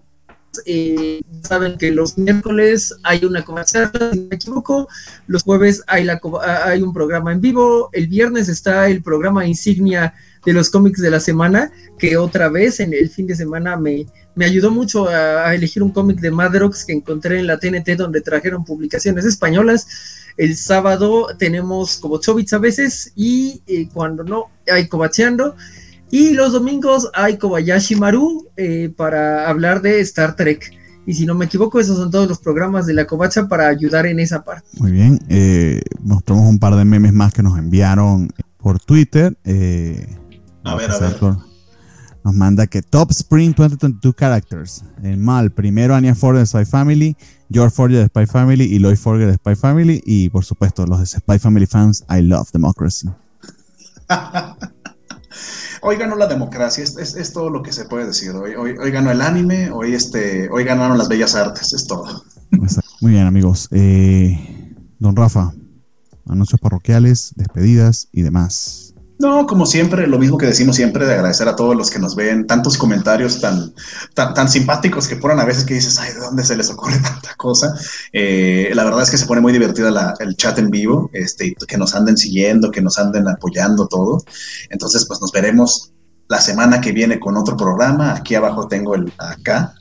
Eh, 0.66 1.22
saben 1.42 1.78
que 1.80 1.92
los 1.92 2.16
miércoles 2.18 2.94
hay 3.02 3.26
una 3.26 3.44
conversación, 3.44 3.92
si 4.12 4.20
no 4.20 4.28
me 4.30 4.36
equivoco, 4.36 4.88
los 5.26 5.42
jueves 5.42 5.82
hay, 5.88 6.04
la, 6.04 6.22
ah, 6.46 6.66
hay 6.66 6.84
un 6.84 6.94
programa 6.94 7.32
en 7.32 7.42
vivo, 7.42 7.90
el 7.92 8.08
viernes 8.08 8.50
está 8.50 8.88
el 8.88 9.02
programa 9.02 9.48
insignia 9.48 10.14
de 10.46 10.54
los 10.54 10.70
cómics 10.70 11.02
de 11.02 11.10
la 11.10 11.20
semana, 11.20 11.72
que 11.98 12.18
otra 12.18 12.50
vez 12.50 12.80
en 12.80 12.94
el 12.94 13.10
fin 13.10 13.26
de 13.26 13.36
semana 13.36 13.78
me, 13.78 14.06
me 14.36 14.46
ayudó 14.46 14.72
mucho 14.72 15.08
a, 15.10 15.48
a 15.48 15.56
elegir 15.56 15.84
un 15.84 15.92
cómic 15.92 16.20
de 16.20 16.32
Madrox 16.32 16.86
que 16.86 16.94
encontré 16.94 17.40
en 17.40 17.48
la 17.48 17.58
TNT 17.60 17.90
donde 17.98 18.22
trajeron 18.22 18.64
publicaciones 18.66 19.26
españolas. 19.26 19.88
El 20.38 20.56
sábado 20.58 21.28
tenemos 21.38 21.98
como 21.98 22.20
Chobits 22.20 22.54
a 22.54 22.58
veces 22.58 23.12
y 23.16 23.62
eh, 23.68 23.88
cuando 23.94 24.24
no 24.24 24.46
hay 24.72 24.88
Cobacheando. 24.88 25.56
Y 26.10 26.34
los 26.34 26.52
domingos 26.54 27.10
hay 27.14 27.38
Kobayashi 27.38 27.96
Maru 27.96 28.48
eh, 28.58 28.92
para 28.96 29.48
hablar 29.50 29.82
de 29.82 30.00
Star 30.02 30.36
Trek. 30.36 30.72
Y 31.06 31.14
si 31.16 31.26
no 31.26 31.36
me 31.36 31.46
equivoco, 31.46 31.80
esos 31.80 31.98
son 31.98 32.10
todos 32.12 32.30
los 32.30 32.40
programas 32.40 32.86
de 32.86 32.94
la 32.94 33.06
Covacha 33.06 33.48
para 33.48 33.68
ayudar 33.68 34.06
en 34.06 34.20
esa 34.20 34.44
parte. 34.44 34.68
Muy 34.78 34.92
bien. 34.92 35.20
Eh, 35.28 35.82
mostramos 36.02 36.48
un 36.50 36.60
par 36.60 36.76
de 36.76 36.86
memes 36.86 37.14
más 37.14 37.34
que 37.34 37.44
nos 37.44 37.58
enviaron 37.58 38.32
por 38.58 38.80
Twitter. 38.80 39.36
Eh, 39.44 40.08
A 40.64 40.76
ver, 40.76 40.92
a 40.92 40.98
ver. 41.00 41.16
por- 41.18 41.38
Nos 42.24 42.34
manda 42.34 42.68
que 42.68 42.82
Top 42.82 43.12
Spring 43.12 43.54
2022 43.56 44.16
Characters. 44.16 44.84
El 45.04 45.18
mal, 45.18 45.52
primero 45.52 45.94
Anya 45.94 46.16
Ford 46.16 46.38
de 46.38 46.46
Spy 46.46 46.66
Family, 46.66 47.18
George 47.52 47.76
Forger 47.76 48.00
de 48.00 48.06
Spy 48.08 48.26
Family 48.26 48.64
y 48.64 48.80
Lloyd 48.80 48.96
Forger 48.96 49.28
de 49.28 49.36
Spy 49.36 49.56
Family. 49.56 50.02
Y 50.06 50.30
por 50.30 50.46
supuesto, 50.46 50.86
los 50.88 51.00
de 51.00 51.06
Spy 51.06 51.40
Family 51.40 51.66
fans, 51.66 52.06
I 52.10 52.22
love 52.22 52.50
democracy. 52.52 53.10
Hoy 55.86 55.98
ganó 55.98 56.16
la 56.16 56.28
democracia, 56.28 56.82
es, 56.82 57.34
todo 57.34 57.50
lo 57.50 57.62
que 57.62 57.74
se 57.74 57.84
puede 57.84 58.06
decir. 58.06 58.32
Hoy, 58.32 58.54
hoy, 58.56 58.92
ganó 58.92 59.12
el 59.12 59.22
anime, 59.22 59.70
hoy, 59.70 59.94
este, 59.94 60.50
hoy 60.50 60.64
ganaron 60.64 60.98
las 60.98 61.10
bellas 61.10 61.36
artes, 61.36 61.74
es 61.74 61.86
todo. 61.86 62.24
Muy 63.02 63.12
bien, 63.12 63.26
amigos. 63.26 63.68
Eh, 63.72 64.74
don 65.00 65.14
Rafa, 65.14 65.54
anuncios 66.26 66.62
parroquiales, 66.62 67.34
despedidas 67.36 68.08
y 68.14 68.22
demás. 68.22 68.93
No, 69.24 69.48
como 69.48 69.66
siempre, 69.66 70.06
lo 70.06 70.20
mismo 70.20 70.38
que 70.38 70.48
decimos 70.48 70.76
siempre, 70.76 71.06
de 71.06 71.14
agradecer 71.14 71.48
a 71.48 71.56
todos 71.56 71.78
los 71.78 71.90
que 71.90 71.98
nos 71.98 72.14
ven, 72.14 72.46
tantos 72.46 72.78
comentarios 72.78 73.40
tan, 73.40 73.74
tan, 74.14 74.50
simpáticos 74.50 75.08
que 75.08 75.16
ponen 75.16 75.40
a 75.40 75.46
veces 75.46 75.64
que 75.64 75.76
dices, 75.76 75.98
ay, 75.98 76.12
¿de 76.12 76.20
dónde 76.20 76.44
se 76.44 76.58
les 76.58 76.70
ocurre 76.70 76.98
tanta 77.02 77.34
cosa? 77.38 77.74
Eh, 78.12 78.72
la 78.74 78.84
verdad 78.84 79.02
es 79.02 79.10
que 79.10 79.18
se 79.18 79.26
pone 79.26 79.40
muy 79.40 79.54
divertida 79.54 80.14
el 80.20 80.36
chat 80.36 80.60
en 80.60 80.70
vivo, 80.70 81.10
este, 81.14 81.56
que 81.56 81.78
nos 81.78 81.96
anden 81.96 82.18
siguiendo, 82.18 82.70
que 82.70 82.82
nos 82.82 83.00
anden 83.00 83.30
apoyando 83.30 83.88
todo. 83.88 84.22
Entonces, 84.70 85.06
pues 85.06 85.22
nos 85.22 85.32
veremos 85.32 85.94
la 86.28 86.42
semana 86.42 86.82
que 86.82 86.92
viene 86.92 87.18
con 87.18 87.38
otro 87.38 87.56
programa. 87.56 88.16
Aquí 88.16 88.36
abajo 88.36 88.68
tengo 88.68 88.94
el, 88.94 89.14
acá, 89.18 89.74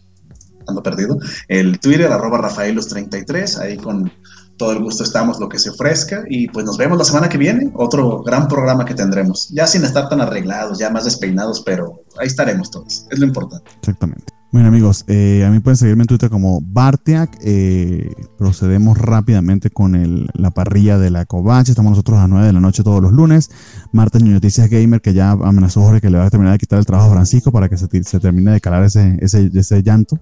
ando 0.69 0.85
perdido, 0.85 1.19
el 1.49 1.81
Twitter, 1.81 2.13
arroba 2.13 2.49
Rafaelos33, 2.49 3.59
ahí 3.59 3.77
con 3.77 4.09
todo 4.57 4.73
el 4.73 4.83
gusto 4.83 5.05
estamos, 5.05 5.41
lo 5.41 5.49
que 5.49 5.59
se 5.59 5.71
ofrezca. 5.71 6.25
Y 6.29 6.49
pues 6.49 6.65
nos 6.65 6.77
vemos 6.77 6.99
la 6.99 7.05
semana 7.05 7.29
que 7.29 7.39
viene, 7.39 7.71
otro 7.75 8.23
gran 8.23 8.49
programa 8.49 8.85
que 8.85 8.95
tendremos. 8.95 9.49
Ya 9.51 9.67
sin 9.67 9.85
estar 9.85 10.09
tan 10.09 10.21
arreglados, 10.21 10.79
ya 10.79 10.91
más 10.91 11.05
despeinados, 11.05 11.63
pero 11.65 12.03
ahí 12.19 12.27
estaremos 12.27 12.71
todos. 12.71 13.07
Es 13.11 13.19
lo 13.19 13.27
importante. 13.27 13.71
Exactamente. 13.81 14.33
Bueno 14.53 14.69
amigos, 14.69 15.07
eh, 15.09 15.47
a 15.47 15.51
mí 15.51 15.61
pueden 15.61 15.79
seguirme 15.79 16.03
en 16.03 16.09
Twitter 16.09 16.29
como 16.29 16.61
Bartiak. 16.61 17.39
Eh, 17.43 18.13
procedemos 18.37 18.99
rápidamente 18.99 19.71
con 19.71 19.95
el, 19.95 20.29
la 20.35 20.51
parrilla 20.51 20.99
de 20.99 21.09
la 21.09 21.25
Covacha. 21.25 21.73
Estamos 21.73 21.93
nosotros 21.93 22.19
a 22.19 22.23
las 22.23 22.29
9 22.29 22.47
de 22.49 22.53
la 22.53 22.61
noche 22.61 22.83
todos 22.83 23.01
los 23.01 23.13
lunes. 23.13 23.51
Marta 23.93 24.19
Noticias 24.19 24.69
Gamer, 24.69 25.01
que 25.01 25.15
ya 25.15 25.31
amenazó 25.31 25.81
Jorge 25.81 26.03
que 26.03 26.11
le 26.11 26.19
va 26.19 26.27
a 26.27 26.31
terminar 26.31 26.53
de 26.53 26.59
quitar 26.59 26.79
el 26.79 26.85
trabajo 26.85 27.09
a 27.09 27.15
Francisco 27.15 27.51
para 27.51 27.71
que 27.71 27.79
se, 27.79 27.89
se 28.03 28.21
termine 28.21 28.51
de 28.51 28.61
calar 28.61 28.85
ese, 28.85 29.17
ese, 29.23 29.51
ese 29.55 29.83
llanto. 29.83 30.21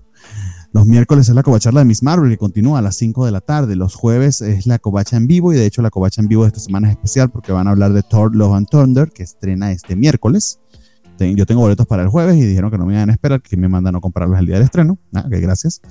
Los 0.72 0.86
miércoles 0.86 1.28
es 1.28 1.34
la 1.34 1.42
covacharla 1.42 1.80
de 1.80 1.84
Miss 1.84 2.02
Marvel 2.02 2.30
que 2.30 2.38
continúa 2.38 2.78
a 2.78 2.82
las 2.82 2.96
5 2.96 3.26
de 3.26 3.32
la 3.32 3.40
tarde. 3.40 3.74
Los 3.74 3.96
jueves 3.96 4.40
es 4.40 4.66
la 4.66 4.78
covacha 4.78 5.16
en 5.16 5.26
vivo 5.26 5.52
y 5.52 5.56
de 5.56 5.66
hecho 5.66 5.82
la 5.82 5.90
covacha 5.90 6.20
en 6.20 6.28
vivo 6.28 6.42
de 6.42 6.48
esta 6.48 6.60
semana 6.60 6.88
es 6.88 6.92
especial 6.92 7.30
porque 7.30 7.50
van 7.50 7.66
a 7.66 7.72
hablar 7.72 7.92
de 7.92 8.02
Thor 8.04 8.36
Love 8.36 8.54
and 8.54 8.68
Thunder 8.68 9.10
que 9.10 9.24
estrena 9.24 9.72
este 9.72 9.96
miércoles. 9.96 10.60
Yo 11.18 11.44
tengo 11.44 11.60
boletos 11.60 11.86
para 11.86 12.02
el 12.02 12.08
jueves 12.08 12.36
y 12.36 12.42
dijeron 12.42 12.70
que 12.70 12.78
no 12.78 12.86
me 12.86 12.94
iban 12.94 13.10
a 13.10 13.12
esperar, 13.12 13.42
que 13.42 13.56
me 13.56 13.68
mandan 13.68 13.94
a 13.96 14.00
comprarlos 14.00 14.38
el 14.38 14.46
día 14.46 14.54
del 14.54 14.64
estreno. 14.64 14.98
Ah, 15.12 15.24
ok, 15.26 15.34
gracias. 15.40 15.82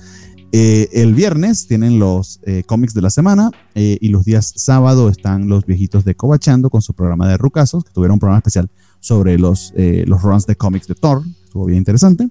Eh, 0.52 0.90
el 0.94 1.14
viernes 1.14 1.68
tienen 1.68 2.00
los 2.00 2.40
eh, 2.44 2.64
cómics 2.66 2.96
de 2.96 3.02
la 3.02 3.12
semana 3.12 3.52
eh, 3.76 4.00
y 4.02 4.10
los 4.10 4.26
días 4.26 4.52
sábado 4.56 5.10
están 5.10 5.48
los 5.48 5.68
viejitos 5.68 6.04
de 6.06 6.16
Covachando 6.16 6.72
con 6.72 6.82
su 6.82 6.96
programa 6.96 7.28
de 7.28 7.38
Rucasos, 7.38 7.84
que 7.84 7.92
tuvieron 7.92 8.14
un 8.14 8.20
programa 8.20 8.40
especial 8.40 8.72
sobre 9.00 9.38
los, 9.38 9.74
los 9.76 10.22
runs 10.24 10.48
de 10.48 10.56
cómics 10.56 10.88
de 10.88 10.96
Thor. 10.96 11.22
Estuvo 11.46 11.66
bien 11.66 11.78
interesante. 11.78 12.28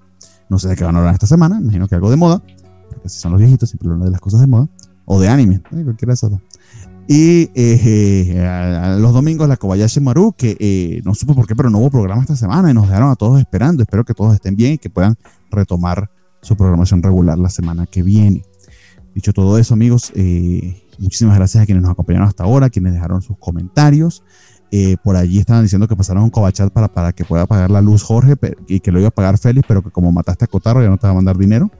No 0.49 0.59
sé 0.59 0.67
de 0.67 0.75
qué 0.75 0.83
van 0.83 0.95
a 0.95 0.99
hablar 0.99 1.13
esta 1.13 1.27
semana, 1.27 1.59
imagino 1.61 1.87
que 1.87 1.95
algo 1.95 2.09
de 2.09 2.17
moda, 2.17 2.41
porque 2.89 3.07
si 3.07 3.19
son 3.19 3.31
los 3.31 3.39
viejitos, 3.39 3.69
siempre 3.69 3.87
hablan 3.87 4.05
de 4.05 4.11
las 4.11 4.19
cosas 4.19 4.41
de 4.41 4.47
moda, 4.47 4.67
o 5.05 5.19
de 5.19 5.29
anime, 5.29 5.61
eh, 5.71 5.83
cualquiera 5.83 6.11
de 6.11 6.13
esos 6.13 6.31
dos. 6.31 6.41
Y 7.07 7.49
eh, 7.55 8.97
los 8.99 9.13
domingos 9.13 9.47
la 9.47 9.57
Kobayashi 9.57 9.99
Maru, 9.99 10.33
que 10.37 10.55
eh, 10.59 11.01
no 11.03 11.15
supo 11.15 11.33
por 11.33 11.47
qué, 11.47 11.55
pero 11.55 11.71
no 11.71 11.79
hubo 11.79 11.89
programa 11.89 12.21
esta 12.21 12.35
semana 12.35 12.69
y 12.69 12.73
nos 12.75 12.87
dejaron 12.87 13.09
a 13.09 13.15
todos 13.15 13.39
esperando. 13.39 13.81
Espero 13.81 14.05
que 14.05 14.13
todos 14.13 14.35
estén 14.35 14.55
bien 14.55 14.73
y 14.73 14.77
que 14.77 14.91
puedan 14.91 15.17
retomar 15.49 16.11
su 16.43 16.55
programación 16.55 17.01
regular 17.01 17.39
la 17.39 17.49
semana 17.49 17.87
que 17.87 18.03
viene. 18.03 18.43
Dicho 19.15 19.33
todo 19.33 19.57
eso, 19.57 19.73
amigos, 19.73 20.13
muchísimas 20.99 21.35
gracias 21.35 21.63
a 21.63 21.65
quienes 21.65 21.81
nos 21.81 21.91
acompañaron 21.91 22.27
hasta 22.27 22.43
ahora, 22.43 22.69
quienes 22.69 22.93
dejaron 22.93 23.23
sus 23.23 23.39
comentarios. 23.39 24.23
Eh, 24.71 24.97
por 25.03 25.15
allí 25.15 25.39
estaban 25.39 25.63
diciendo 25.63 25.87
que 25.87 25.95
pasaron 25.95 26.23
un 26.23 26.29
cobachat 26.29 26.71
para, 26.71 26.87
para 26.87 27.11
que 27.11 27.25
pueda 27.25 27.45
pagar 27.47 27.71
la 27.71 27.81
luz 27.81 28.03
Jorge 28.03 28.35
y 28.67 28.79
que 28.79 28.91
lo 28.91 28.99
iba 28.99 29.07
a 29.07 29.11
pagar 29.11 29.37
Félix, 29.37 29.65
pero 29.67 29.83
que 29.83 29.89
como 29.89 30.11
mataste 30.11 30.45
a 30.45 30.47
Cotarro 30.47 30.81
ya 30.81 30.89
no 30.89 30.97
te 30.97 31.07
va 31.07 31.11
a 31.11 31.15
mandar 31.15 31.37
dinero. 31.37 31.71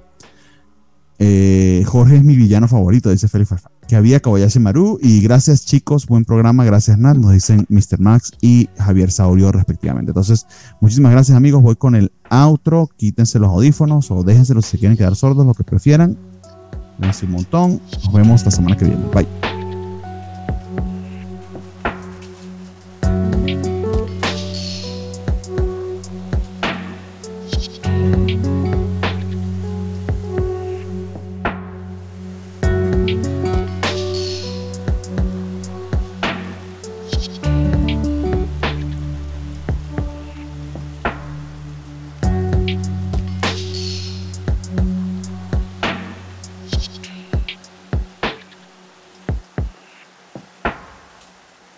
Eh, 1.22 1.84
Jorge 1.86 2.16
es 2.16 2.24
mi 2.24 2.38
villano 2.38 2.70
favorito, 2.70 3.10
dice 3.10 3.28
Félix 3.28 3.54
Que 3.88 3.98
había 3.98 4.22
Kobayashi 4.22 4.60
Maru. 4.60 4.98
Y 5.02 5.22
gracias, 5.22 5.66
chicos. 5.66 6.08
Buen 6.08 6.24
programa. 6.24 6.64
Gracias, 6.64 6.98
Nat. 6.98 7.18
Nos 7.18 7.34
dicen 7.34 7.66
Mr. 7.70 8.00
Max 8.00 8.32
y 8.42 8.70
Javier 8.78 9.12
Saurio, 9.12 9.52
respectivamente. 9.52 10.12
Entonces, 10.12 10.48
muchísimas 10.80 11.12
gracias, 11.12 11.36
amigos. 11.36 11.62
Voy 11.62 11.76
con 11.76 11.96
el 11.96 12.12
outro. 12.30 12.90
Quítense 12.96 13.38
los 13.38 13.50
audífonos 13.50 14.10
o 14.12 14.24
déjenselos 14.24 14.66
si 14.66 14.78
quieren 14.78 14.98
quedar 14.98 15.16
sordos, 15.16 15.46
lo 15.46 15.54
que 15.54 15.66
prefieran. 15.66 16.18
Gracias 16.98 17.24
un 17.24 17.32
montón. 17.32 17.82
Nos 18.06 18.14
vemos 18.14 18.46
la 18.46 18.52
semana 18.52 18.78
que 18.78 18.86
viene. 18.86 19.04
Bye. 19.14 19.49